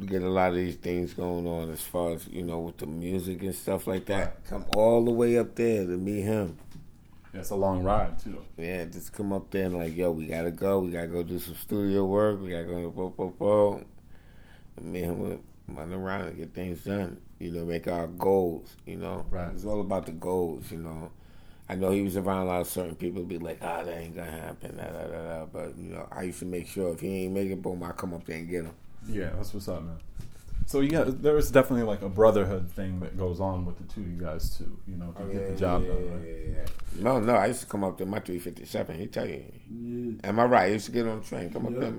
to 0.01 0.07
get 0.07 0.23
a 0.23 0.29
lot 0.29 0.51
of 0.51 0.57
these 0.57 0.77
things 0.77 1.15
going 1.15 1.47
on 1.47 1.71
as 1.71 1.81
far 1.83 2.13
as 2.13 2.27
you 2.29 2.43
know 2.43 2.61
with 2.61 2.79
the 2.79 2.87
music 2.87 3.43
and 3.43 3.55
stuff 3.55 3.87
like 3.87 4.07
that. 4.07 4.45
Come 4.47 4.65
all 4.77 5.05
the 5.05 5.13
way 5.13 5.37
up 5.39 5.55
there 5.55 5.85
to 5.85 5.97
meet 5.97 6.23
him. 6.23 6.59
It's 7.33 7.51
a 7.51 7.57
long 7.57 7.83
ride 7.83 8.19
too. 8.21 8.45
Yeah, 8.57 8.85
just 8.85 9.13
come 9.13 9.33
up 9.33 9.51
there 9.51 9.67
and 9.67 9.77
like, 9.77 9.97
yo, 9.97 10.13
we 10.13 10.27
gotta 10.27 10.53
go. 10.53 10.79
We 10.81 10.91
gotta 10.93 11.09
go 11.09 11.23
do 11.25 11.39
some 11.41 11.57
studio 11.57 12.05
work. 12.05 12.41
We 12.41 12.51
gotta 12.51 12.65
go, 12.65 12.91
bo, 12.91 13.09
bo, 13.11 13.29
bo. 13.37 13.83
And 14.77 14.93
me 14.93 15.03
and 15.03 15.13
him 15.13 15.19
would 15.21 15.41
run 15.69 15.93
around 15.93 16.23
and 16.29 16.37
get 16.37 16.55
things 16.55 16.85
done. 16.85 17.19
You 17.39 17.51
know, 17.51 17.65
make 17.65 17.89
our 17.89 18.07
goals. 18.07 18.75
You 18.87 18.97
know, 18.97 19.27
Right. 19.31 19.53
It's 19.53 19.65
all 19.65 19.81
about 19.81 20.07
the 20.07 20.13
goals. 20.13 20.71
You 20.71 20.79
know, 20.79 21.11
I 21.69 21.75
know 21.75 21.91
he 21.91 22.03
was 22.03 22.17
around 22.17 22.43
a 22.43 22.45
lot 22.47 22.61
of 22.61 22.69
certain 22.69 22.95
people. 22.95 23.23
Be 23.23 23.39
like, 23.39 23.59
ah, 23.63 23.83
that 23.83 23.99
ain't 23.99 24.17
gonna 24.17 24.31
happen. 24.31 24.77
Da, 24.77 24.85
da, 24.85 25.07
da, 25.07 25.23
da. 25.39 25.47
But 25.47 25.77
you 25.77 25.91
know, 25.91 26.07
I 26.11 26.23
used 26.25 26.39
to 26.41 26.47
make 26.47 26.67
sure 26.67 26.93
if 26.93 27.01
he 27.01 27.25
ain't 27.25 27.35
make 27.35 27.51
it, 27.51 27.61
boom, 27.63 27.83
I 27.83 27.93
come 27.93 28.15
up 28.15 28.25
there 28.25 28.37
and 28.37 28.49
get 28.49 28.65
him. 28.65 28.75
Yeah, 29.09 29.31
that's 29.37 29.53
what's 29.53 29.69
up, 29.69 29.83
man. 29.83 29.97
So 30.67 30.81
yeah, 30.81 31.05
there 31.07 31.37
is 31.37 31.51
definitely 31.51 31.85
like 31.85 32.03
a 32.03 32.09
brotherhood 32.09 32.71
thing 32.71 33.01
that 33.01 33.17
goes 33.19 33.39
on 33.39 33.67
with 33.67 33.77
the 33.77 33.85
two 33.85 34.01
of 34.01 34.09
you 34.09 34.19
guys 34.19 34.57
too. 34.57 34.79
You 34.89 34.97
know, 34.97 35.13
to 35.13 35.23
oh, 35.23 35.27
get 35.29 35.49
the 35.49 35.57
job 35.57 35.87
done. 35.87 36.13
Right? 36.13 36.69
No, 36.99 37.21
no, 37.21 37.35
I 37.35 37.47
used 37.47 37.61
to 37.61 37.67
come 37.67 37.85
up 37.85 37.99
to 37.99 38.07
my 38.07 38.21
three 38.21 38.39
fifty 38.39 38.65
seven. 38.65 38.99
He 38.99 39.07
tell 39.07 39.29
you, 39.29 39.45
am 40.25 40.41
I 40.41 40.45
right? 40.45 40.63
I 40.65 40.73
used 40.73 40.87
to 40.87 40.93
get 40.93 41.07
on 41.07 41.21
the 41.21 41.27
train, 41.27 41.51
come 41.51 41.67
up 41.67 41.75
there. 41.79 41.93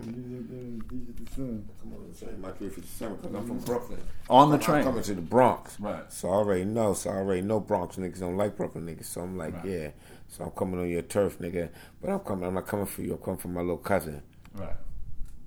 Come 1.36 1.64
on 1.94 2.08
the 2.12 2.18
train, 2.18 2.42
my 2.42 2.52
357, 2.52 3.16
because 3.18 3.36
I'm 3.36 3.46
from 3.48 3.60
Brooklyn. 3.60 4.00
On 4.30 4.50
the 4.50 4.56
I'm 4.56 4.62
train. 4.62 4.84
coming 4.84 5.04
to 5.04 5.14
the 5.14 5.22
Bronx. 5.22 5.80
Right. 5.80 6.12
So 6.12 6.30
I 6.30 6.34
already 6.34 6.66
know. 6.66 6.94
So 6.94 7.10
I 7.10 7.16
already 7.16 7.42
know 7.42 7.60
Bronx 7.60 7.98
niggas 7.98 8.20
don't 8.20 8.38
like 8.38 8.56
Brooklyn 8.56 8.86
niggas. 8.86 9.06
So 9.06 9.22
I'm 9.22 9.38
like, 9.38 9.54
Right. 9.56 9.66
yeah. 9.66 9.90
So 10.28 10.46
I'm 10.46 10.52
coming 10.52 10.80
on 10.80 10.90
your 10.90 11.02
turf, 11.02 11.40
nigga. 11.40 11.70
But 12.02 12.10
I'm 12.12 12.20
coming. 12.20 12.48
I'm 12.48 12.54
not 12.56 12.68
coming 12.68 12.86
for 12.86 13.02
you. 13.02 13.14
I'm 13.14 13.20
coming 13.20 13.40
for 13.40 13.50
my 13.50 13.62
little 13.62 13.78
cousin. 13.78 14.22
Right. 14.54 14.76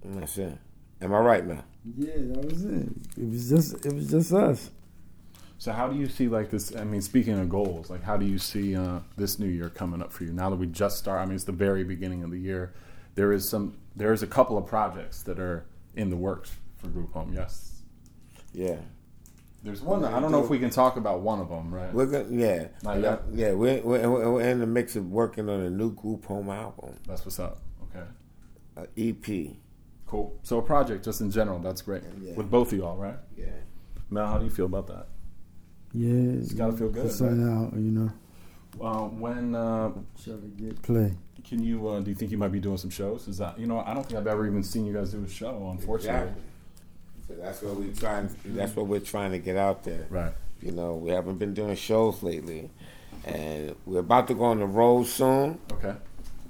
And 0.04 0.20
that's 0.20 0.38
it. 0.38 0.58
Am 1.00 1.14
I 1.14 1.18
right, 1.18 1.46
man? 1.46 1.62
Yeah, 1.96 2.10
that 2.16 2.44
was 2.44 2.64
it. 2.64 2.88
It 3.16 3.28
was 3.30 3.48
just, 3.48 3.86
it 3.86 3.92
was 3.92 4.10
just 4.10 4.32
us. 4.32 4.70
So 5.58 5.72
how 5.72 5.88
do 5.88 5.96
you 5.96 6.06
see 6.08 6.28
like 6.28 6.50
this? 6.50 6.74
I 6.76 6.84
mean, 6.84 7.00
speaking 7.02 7.38
of 7.38 7.48
goals, 7.48 7.90
like 7.90 8.02
how 8.02 8.16
do 8.16 8.26
you 8.26 8.38
see 8.38 8.76
uh, 8.76 9.00
this 9.16 9.38
new 9.38 9.48
year 9.48 9.68
coming 9.70 10.00
up 10.02 10.12
for 10.12 10.24
you? 10.24 10.32
Now 10.32 10.50
that 10.50 10.56
we 10.56 10.66
just 10.66 10.98
start, 10.98 11.20
I 11.20 11.24
mean, 11.26 11.34
it's 11.34 11.44
the 11.44 11.52
very 11.52 11.82
beginning 11.84 12.22
of 12.22 12.30
the 12.30 12.38
year. 12.38 12.74
There 13.14 13.32
is 13.32 13.48
some, 13.48 13.76
there 13.96 14.12
is 14.12 14.22
a 14.22 14.26
couple 14.26 14.56
of 14.56 14.66
projects 14.66 15.22
that 15.24 15.38
are 15.40 15.66
in 15.96 16.10
the 16.10 16.16
works 16.16 16.52
for 16.76 16.86
Group 16.88 17.12
Home. 17.12 17.32
Yes, 17.34 17.82
Yeah. 18.52 18.76
there's 19.64 19.82
one. 19.82 20.02
That, 20.02 20.14
I 20.14 20.20
don't 20.20 20.30
know 20.30 20.42
if 20.44 20.48
we 20.50 20.60
can 20.60 20.70
talk 20.70 20.96
about 20.96 21.20
one 21.20 21.40
of 21.40 21.48
them, 21.48 21.74
right? 21.74 21.92
We're 21.92 22.06
gonna, 22.06 22.26
yeah. 22.30 22.68
Not 22.84 23.00
yet? 23.00 23.22
Yeah, 23.32 23.52
we're, 23.54 23.80
we're, 23.82 24.08
we're 24.34 24.40
in 24.42 24.60
the 24.60 24.66
mix 24.66 24.94
of 24.94 25.10
working 25.10 25.48
on 25.48 25.60
a 25.60 25.70
new 25.70 25.92
group 25.92 26.24
home 26.26 26.48
album, 26.50 26.94
That's 27.06 27.24
what's 27.24 27.40
up. 27.40 27.58
Okay, 27.90 28.06
a 28.76 28.86
E 28.96 29.10
EP. 29.10 29.56
Cool. 30.08 30.36
So 30.42 30.58
a 30.58 30.62
project, 30.62 31.04
just 31.04 31.20
in 31.20 31.30
general, 31.30 31.58
that's 31.60 31.82
great 31.82 32.02
Yeah. 32.20 32.34
with 32.34 32.50
both 32.50 32.72
of 32.72 32.78
y'all, 32.78 32.96
right? 32.96 33.18
Yeah. 33.36 33.46
Mel, 34.10 34.26
how 34.26 34.38
do 34.38 34.44
you 34.44 34.50
feel 34.50 34.66
about 34.66 34.86
that? 34.88 35.06
Yeah, 35.94 36.38
It's 36.40 36.52
gotta 36.52 36.72
feel 36.72 36.88
good, 36.90 37.04
Put 37.04 37.12
something 37.12 37.42
out, 37.48 37.72
you 37.74 37.90
know. 37.90 38.10
Uh, 38.80 39.08
when 39.08 39.54
uh, 39.54 39.90
Try 40.22 40.34
to 40.34 40.40
get 40.56 40.82
play. 40.82 41.14
can 41.44 41.62
you? 41.62 41.88
Uh, 41.88 42.00
do 42.00 42.10
you 42.10 42.14
think 42.14 42.30
you 42.30 42.38
might 42.38 42.52
be 42.52 42.60
doing 42.60 42.76
some 42.76 42.90
shows? 42.90 43.26
Is 43.28 43.38
that 43.38 43.58
you 43.58 43.66
know? 43.66 43.80
I 43.80 43.94
don't 43.94 44.04
think 44.04 44.18
I've 44.20 44.26
ever 44.26 44.46
even 44.46 44.62
seen 44.62 44.84
you 44.84 44.92
guys 44.92 45.10
do 45.12 45.24
a 45.24 45.28
show. 45.28 45.68
Unfortunately, 45.70 46.30
Exactly. 46.30 46.42
So 47.26 47.34
that's 47.42 47.62
what 47.62 47.76
we're 47.76 47.92
trying. 47.94 48.30
That's 48.44 48.76
what 48.76 48.86
we're 48.86 49.00
trying 49.00 49.32
to 49.32 49.38
get 49.38 49.56
out 49.56 49.82
there. 49.84 50.06
right? 50.10 50.32
You 50.60 50.72
know, 50.72 50.94
we 50.94 51.10
haven't 51.10 51.38
been 51.38 51.54
doing 51.54 51.74
shows 51.76 52.22
lately, 52.22 52.70
and 53.24 53.74
we're 53.86 54.00
about 54.00 54.28
to 54.28 54.34
go 54.34 54.44
on 54.44 54.58
the 54.60 54.66
road 54.66 55.06
soon. 55.06 55.58
Okay. 55.72 55.94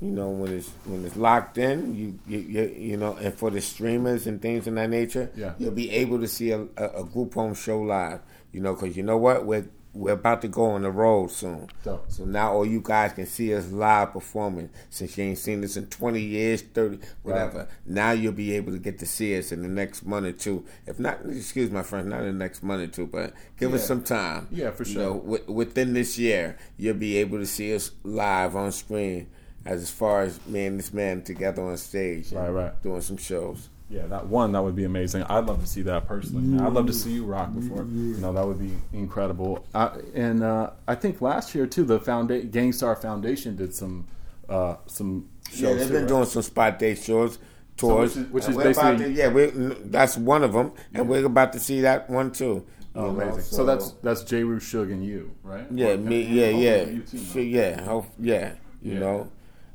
You 0.01 0.11
know, 0.11 0.29
when 0.31 0.53
it's 0.53 0.69
when 0.85 1.05
it's 1.05 1.17
locked 1.17 1.59
in, 1.59 1.95
you 1.95 2.19
you 2.29 2.39
you, 2.39 2.63
you 2.77 2.97
know, 2.97 3.15
and 3.15 3.35
for 3.35 3.51
the 3.51 3.61
streamers 3.61 4.27
and 4.29 4.41
things 4.41 4.67
of 4.69 4.75
that 4.77 4.91
nature, 4.91 5.31
Yeah. 5.35 5.55
you'll 5.59 5.73
be 5.73 5.91
able 5.91 6.21
to 6.21 6.29
see 6.29 6.51
a, 6.53 6.61
a, 6.77 6.85
a 7.01 7.05
group 7.05 7.35
home 7.35 7.55
show 7.55 7.81
live. 7.81 8.21
You 8.53 8.61
know, 8.61 8.75
because 8.75 8.97
you 8.97 9.03
know 9.03 9.17
what, 9.17 9.45
we're 9.45 9.67
we're 9.95 10.13
about 10.13 10.43
to 10.43 10.49
go 10.49 10.67
on 10.67 10.83
the 10.83 10.91
road 10.93 11.33
soon. 11.33 11.67
Dope. 11.83 12.05
So 12.13 12.25
now 12.25 12.53
all 12.53 12.65
you 12.65 12.81
guys 12.81 13.13
can 13.15 13.27
see 13.27 13.53
us 13.55 13.73
live 13.73 14.13
performing. 14.13 14.71
Since 14.91 15.19
you 15.19 15.25
ain't 15.25 15.39
seen 15.39 15.65
us 15.65 15.77
in 15.77 15.87
twenty 15.89 16.21
years, 16.21 16.63
thirty, 16.63 17.01
whatever. 17.25 17.59
Right. 17.61 17.69
Now 17.85 18.13
you'll 18.13 18.33
be 18.33 18.53
able 18.55 18.71
to 18.73 18.79
get 18.79 19.01
to 19.01 19.07
see 19.07 19.37
us 19.37 19.51
in 19.51 19.63
the 19.63 19.69
next 19.69 20.07
month 20.07 20.27
or 20.27 20.33
two. 20.33 20.65
If 20.87 21.01
not, 21.01 21.19
excuse 21.29 21.73
my 21.73 21.83
friend, 21.83 22.09
not 22.09 22.21
in 22.21 22.27
the 22.27 22.33
next 22.45 22.63
month 22.63 22.83
or 22.83 22.87
two, 22.93 23.07
but 23.09 23.33
give 23.59 23.75
us 23.75 23.85
some 23.85 24.05
time. 24.05 24.47
Yeah, 24.53 24.71
for 24.71 24.85
sure 24.85 25.03
You 25.03 25.09
know, 25.09 25.15
wi- 25.15 25.45
within 25.49 25.93
this 25.95 26.17
year, 26.19 26.57
you'll 26.77 26.95
be 26.95 27.17
able 27.17 27.39
to 27.39 27.47
see 27.47 27.75
us 27.75 27.91
live 28.05 28.55
on 28.55 28.71
screen. 28.71 29.27
As 29.65 29.91
far 29.91 30.23
as 30.23 30.39
me 30.47 30.67
and 30.67 30.79
this 30.79 30.93
man 30.95 31.23
together 31.23 31.63
on 31.63 31.77
stage, 31.77 32.33
Right, 32.33 32.49
right. 32.49 32.83
doing 32.83 33.01
some 33.03 33.17
shows. 33.19 33.69
Yeah, 33.91 34.07
that 34.07 34.27
one 34.27 34.53
that 34.53 34.63
would 34.63 34.77
be 34.77 34.85
amazing. 34.85 35.23
I'd 35.25 35.47
love 35.47 35.61
to 35.63 35.67
see 35.67 35.83
that 35.83 36.07
personally. 36.07 36.59
I'd 36.63 36.73
love 36.75 36.87
to 36.87 36.93
see 36.93 37.13
you 37.13 37.25
rock 37.25 37.55
before. 37.55 37.85
You 37.85 38.19
know, 38.19 38.33
that 38.35 38.47
would 38.47 38.59
be 38.59 38.73
incredible. 38.93 39.65
I, 39.75 39.91
and 40.15 40.43
uh, 40.43 40.71
I 40.87 40.95
think 40.95 41.23
last 41.23 41.55
year 41.55 41.67
too, 41.67 41.85
the 41.85 41.99
founda- 41.99 42.51
Gang 42.51 42.73
Starr 42.73 42.97
Foundation 42.97 43.57
did 43.57 43.75
some 43.75 44.07
uh, 44.49 44.77
some 44.87 45.29
shows. 45.51 45.61
Yeah, 45.61 45.75
they've 45.75 45.89
been 45.89 45.97
right? 46.03 46.09
doing 46.09 46.25
some 46.27 46.43
spot 46.43 46.79
day 46.79 46.95
shows, 46.95 47.39
tours. 47.79 48.15
which 48.17 48.25
is- 48.27 48.31
which 48.33 48.49
is 48.49 48.57
basically- 48.57 49.05
to- 49.05 49.11
yeah, 49.13 49.75
that's 49.85 50.17
one 50.19 50.43
of 50.45 50.53
them, 50.53 50.73
and 50.95 51.09
we're 51.09 51.25
about 51.25 51.53
to 51.55 51.59
see 51.59 51.81
that 51.83 52.09
one 52.11 52.31
too. 52.31 52.65
Oh, 52.95 53.11
know, 53.13 53.21
amazing. 53.23 53.43
So, 53.43 53.65
that's 53.65 53.93
that's 54.03 54.23
J. 54.23 54.45
Roo, 54.45 54.61
Shug, 54.61 54.91
and 54.91 55.05
you, 55.05 55.31
right? 55.43 55.67
yeah, 55.71 55.89
Or- 55.89 55.97
me, 55.99 56.25
and 56.27 56.35
yeah, 56.35 56.49
yeah, 56.49 56.85
you 56.85 57.01
too, 57.03 57.41
yeah, 57.43 57.83
hope, 57.83 58.07
yeah. 58.19 58.53
You 58.83 58.93
Yeah. 58.95 58.99
know, 59.01 59.29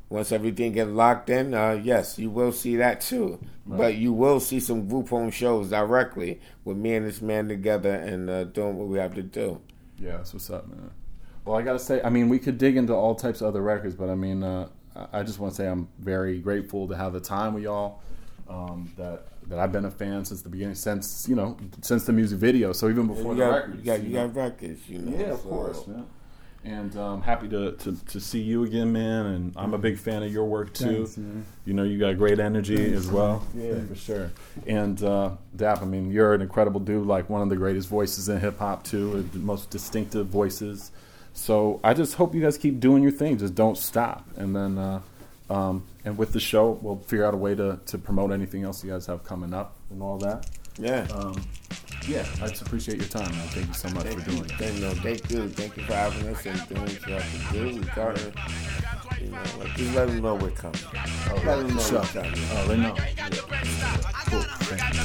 once 0.08 0.32
everything 0.32 0.72
get 0.72 0.88
locked 0.88 1.30
in, 1.30 1.54
uh, 1.54 1.80
yes, 1.82 2.18
you 2.18 2.30
will 2.30 2.52
see 2.52 2.76
that 2.76 3.00
too. 3.00 3.38
But 3.66 3.94
you 3.96 4.12
will 4.12 4.40
see 4.40 4.60
some 4.60 4.86
group 4.88 5.08
home 5.08 5.30
shows 5.30 5.70
directly 5.70 6.40
with 6.64 6.76
me 6.76 6.94
and 6.94 7.06
this 7.06 7.22
man 7.22 7.48
together 7.48 7.94
and 7.94 8.28
uh, 8.28 8.44
doing 8.44 8.76
what 8.76 8.88
we 8.88 8.98
have 8.98 9.14
to 9.14 9.22
do. 9.22 9.60
Yeah, 9.98 10.18
that's 10.18 10.34
what's 10.34 10.50
up, 10.50 10.68
man. 10.68 10.90
Well, 11.46 11.56
I 11.56 11.62
gotta 11.62 11.78
say, 11.78 12.02
I 12.02 12.10
mean, 12.10 12.28
we 12.28 12.38
could 12.38 12.58
dig 12.58 12.76
into 12.76 12.92
all 12.94 13.14
types 13.14 13.40
of 13.40 13.46
other 13.48 13.62
records, 13.62 13.94
but 13.94 14.10
I 14.10 14.14
mean, 14.14 14.42
uh, 14.42 14.68
I 15.12 15.22
just 15.22 15.38
want 15.38 15.52
to 15.54 15.56
say 15.56 15.66
I'm 15.66 15.88
very 15.98 16.38
grateful 16.40 16.88
to 16.88 16.96
have 16.96 17.12
the 17.14 17.20
time 17.20 17.54
with 17.54 17.62
y'all. 17.64 18.00
Um, 18.48 18.92
that 18.98 19.26
that 19.48 19.58
I've 19.58 19.72
been 19.72 19.86
a 19.86 19.90
fan 19.90 20.24
since 20.26 20.42
the 20.42 20.50
beginning, 20.50 20.74
since 20.74 21.26
you 21.28 21.34
know, 21.34 21.56
since 21.80 22.04
the 22.04 22.12
music 22.12 22.38
video. 22.38 22.72
So 22.74 22.90
even 22.90 23.06
before 23.06 23.32
you 23.32 23.38
the 23.40 23.46
got, 23.46 23.54
records, 23.54 23.78
you 23.78 23.84
got, 23.84 24.02
you 24.02 24.12
got 24.12 24.36
records, 24.36 24.88
you 24.88 24.98
know. 24.98 25.18
Yeah, 25.18 25.26
of 25.32 25.40
so- 25.40 25.48
course. 25.48 25.84
Yeah. 25.88 26.02
And 26.64 26.96
um, 26.96 27.20
happy 27.20 27.46
to, 27.50 27.72
to, 27.72 28.04
to 28.06 28.20
see 28.20 28.40
you 28.40 28.64
again, 28.64 28.90
man. 28.90 29.26
And 29.26 29.52
I'm 29.54 29.74
a 29.74 29.78
big 29.78 29.98
fan 29.98 30.22
of 30.22 30.32
your 30.32 30.46
work 30.46 30.72
too. 30.72 31.04
Thanks, 31.04 31.18
man. 31.18 31.44
You 31.66 31.74
know, 31.74 31.82
you 31.82 31.98
got 31.98 32.16
great 32.16 32.40
energy 32.40 32.94
as 32.94 33.06
well. 33.06 33.46
Yeah, 33.54 33.80
for 33.86 33.94
sure. 33.94 34.30
And 34.66 35.02
uh, 35.02 35.32
Dap, 35.54 35.82
I 35.82 35.84
mean, 35.84 36.10
you're 36.10 36.32
an 36.32 36.40
incredible 36.40 36.80
dude. 36.80 37.06
Like 37.06 37.28
one 37.28 37.42
of 37.42 37.50
the 37.50 37.56
greatest 37.56 37.88
voices 37.88 38.30
in 38.30 38.40
hip 38.40 38.58
hop 38.58 38.82
too, 38.82 39.12
and 39.12 39.32
the 39.32 39.40
most 39.40 39.68
distinctive 39.68 40.28
voices. 40.28 40.90
So 41.34 41.80
I 41.84 41.92
just 41.92 42.14
hope 42.14 42.34
you 42.34 42.40
guys 42.40 42.56
keep 42.56 42.80
doing 42.80 43.02
your 43.02 43.12
thing. 43.12 43.36
Just 43.36 43.54
don't 43.54 43.76
stop. 43.76 44.26
And 44.36 44.56
then, 44.56 44.78
uh, 44.78 45.00
um, 45.50 45.84
and 46.04 46.16
with 46.16 46.32
the 46.32 46.40
show, 46.40 46.78
we'll 46.80 46.96
figure 46.96 47.26
out 47.26 47.34
a 47.34 47.36
way 47.36 47.54
to, 47.54 47.78
to 47.86 47.98
promote 47.98 48.30
anything 48.30 48.62
else 48.62 48.82
you 48.82 48.90
guys 48.90 49.04
have 49.06 49.22
coming 49.24 49.52
up 49.52 49.76
and 49.90 50.02
all 50.02 50.16
that. 50.18 50.46
Yeah. 50.78 51.06
Um, 51.14 51.40
yeah, 52.06 52.26
I 52.42 52.48
just 52.48 52.62
appreciate 52.62 52.98
your 52.98 53.08
time, 53.08 53.30
man. 53.30 53.48
Thank 53.48 53.68
you 53.68 53.74
so 53.74 53.88
much 53.90 54.04
Thank 54.04 54.20
for 54.22 54.30
you. 54.30 54.36
doing 54.38 54.50
it. 54.50 54.56
Thank, 54.58 54.80
no, 54.80 54.90
thank 54.94 55.30
you. 55.30 55.48
Thank 55.48 55.76
you 55.76 55.84
for 55.84 55.94
having 55.94 56.28
us 56.28 56.44
and 56.44 56.68
doing 56.68 56.82
what 56.82 57.06
you 57.06 57.14
have 57.14 57.48
to 57.48 57.52
do. 57.52 57.80
Regardless, 57.80 58.34
you 59.22 59.28
know, 59.28 59.42
like, 59.58 59.74
just 59.76 59.94
let 59.94 60.08
them 60.08 60.20
know 60.20 60.34
we're 60.34 60.50
coming. 60.50 60.80
let 60.92 61.44
them 61.44 61.74
know 61.74 61.80
Sure. 61.80 62.00
we're 62.00 62.06
coming. 62.08 62.32
Oh, 62.52 62.66
they 62.68 62.76
know. 62.76 62.94
Cool. 64.26 64.42
Thank 64.66 64.94
you. 64.94 65.00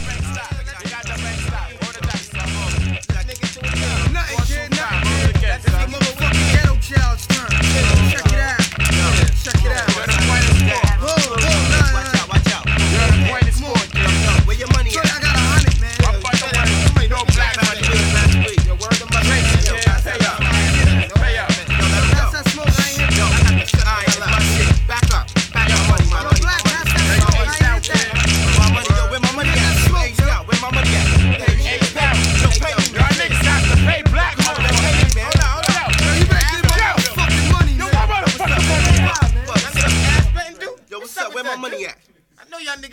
Nothing, 4.12 4.38
kid, 4.46 4.70
nothing. 4.72 5.42
That's 5.42 5.64
the 5.64 5.72
motherfucking 5.88 6.52
ghetto 6.54 6.76
child's 6.80 7.28
turn. 7.28 7.50
Check 8.10 8.26
it 8.34 8.40
out. 8.40 8.60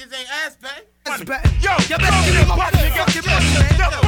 Niggas 0.07 0.19
ain't 0.19 0.31
ass 0.31 0.57
betting. 0.57 0.85
That's 1.05 1.25
bad. 1.25 1.45
Yo, 1.63 1.73
you 1.89 1.99
better 1.99 2.33
get 2.33 2.49
my 2.49 2.57
motherfucking 2.57 3.27
money, 3.27 3.47
man. 3.55 3.79
Word 3.79 3.95
up. 3.95 4.03
Yo, 4.03 4.06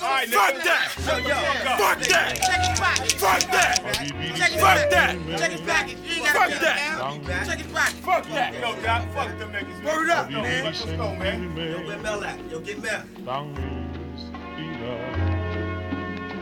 that. 0.00 0.28
Fuck 0.28 0.64
that. 0.64 0.88
Fuck 1.78 2.00
that. 2.08 2.36
Check 2.36 2.60
his 2.60 2.78
pocket. 2.78 3.12
Fuck 3.12 3.40
that. 3.50 3.76
Check 4.36 4.50
his 4.50 4.60
Fuck 4.60 4.90
that. 4.90 5.38
Check 5.38 5.50
his 5.52 5.60
pocket. 5.60 5.96
You 6.04 6.14
ain't 6.14 6.34
gotta 6.34 6.52
Fuck 6.52 6.60
that. 6.60 7.46
Check 7.46 7.58
his 7.58 7.72
pocket. 7.72 7.94
Fuck 7.94 8.24
that. 8.28 8.54
Yo, 8.54 8.82
Doc, 8.82 9.02
fuck 9.12 9.38
them 9.38 9.52
niggas. 9.52 9.84
Word 9.84 10.10
up, 10.10 10.30
man. 10.30 10.64
Let's 10.64 10.84
go, 10.84 11.14
man. 11.16 11.56
Yo, 11.56 11.86
where 11.86 11.98
Mel 11.98 12.24
at? 12.24 12.50
Yo, 12.50 12.60
get 12.60 12.82
Mel. 12.82 13.02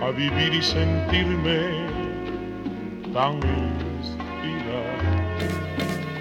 a 0.03 0.11
vivir 0.11 0.55
y 0.55 0.63
sentirme 0.63 1.87
tan 3.13 3.37
inspirado 3.37 4.27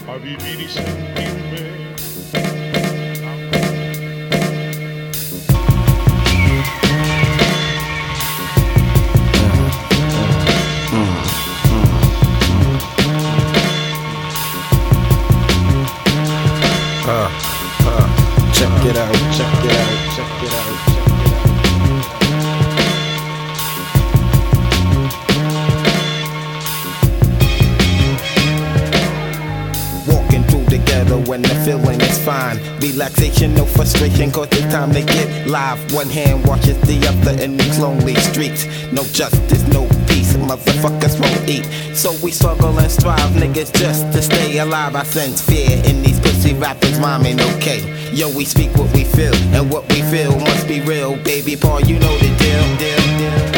a 0.07 0.17
vivir 0.17 0.61
y 0.61 0.67
sentirme 0.67 1.84
Check 18.65 18.85
it 18.85 18.97
out. 18.97 19.13
Check 19.13 19.63
it 19.63 19.77
out. 19.77 19.93
Check 20.15 20.41
it 20.41 20.53
out. 20.53 20.77
Check 20.89 21.05
it 21.05 21.13
out. 21.13 21.35
Walking 30.07 30.43
through 30.45 30.65
the 30.65 30.79
ghetto 30.83 31.17
when 31.29 31.43
the 31.43 31.53
feeling 31.63 32.01
is 32.01 32.17
fine. 32.25 32.57
Relaxation, 32.79 33.53
no 33.53 33.65
frustration, 33.65 34.31
cause 34.31 34.47
it's 34.51 34.61
time 34.73 34.91
to 34.93 35.03
get 35.03 35.47
live. 35.47 35.93
One 35.93 36.09
hand 36.09 36.47
washes 36.47 36.79
the 36.81 36.97
other 37.07 37.39
in 37.43 37.57
these 37.57 37.77
lonely 37.77 38.15
streets. 38.15 38.65
No 38.91 39.03
justice, 39.03 39.61
no 39.67 39.87
peace, 40.07 40.33
motherfuckers 40.37 41.19
won't 41.19 41.47
eat. 41.47 41.65
So 41.95 42.13
we 42.23 42.31
struggle 42.31 42.79
and 42.79 42.91
strive, 42.91 43.31
niggas, 43.33 43.71
just 43.75 44.11
to 44.13 44.23
stay 44.23 44.57
alive. 44.57 44.95
I 44.95 45.03
sense 45.03 45.39
fear 45.41 45.69
in 45.85 46.01
these 46.01 46.19
pussy 46.19 46.55
rappers, 46.55 46.97
mom 46.99 47.27
ain't 47.27 47.41
okay. 47.57 47.83
Yo, 48.15 48.29
we 48.29 48.45
speak 48.45 48.73
what 48.77 48.89
we 48.93 49.03
feel, 49.03 49.35
and 49.53 49.69
what 49.69 49.83
we 49.89 50.01
feel 50.03 50.31
must 50.39 50.69
be 50.69 50.79
real. 50.79 51.17
Baby 51.17 51.57
Paul, 51.57 51.81
you 51.81 51.99
know 51.99 52.17
the 52.19 52.33
deal, 52.37 52.77
deal. 52.77 53.54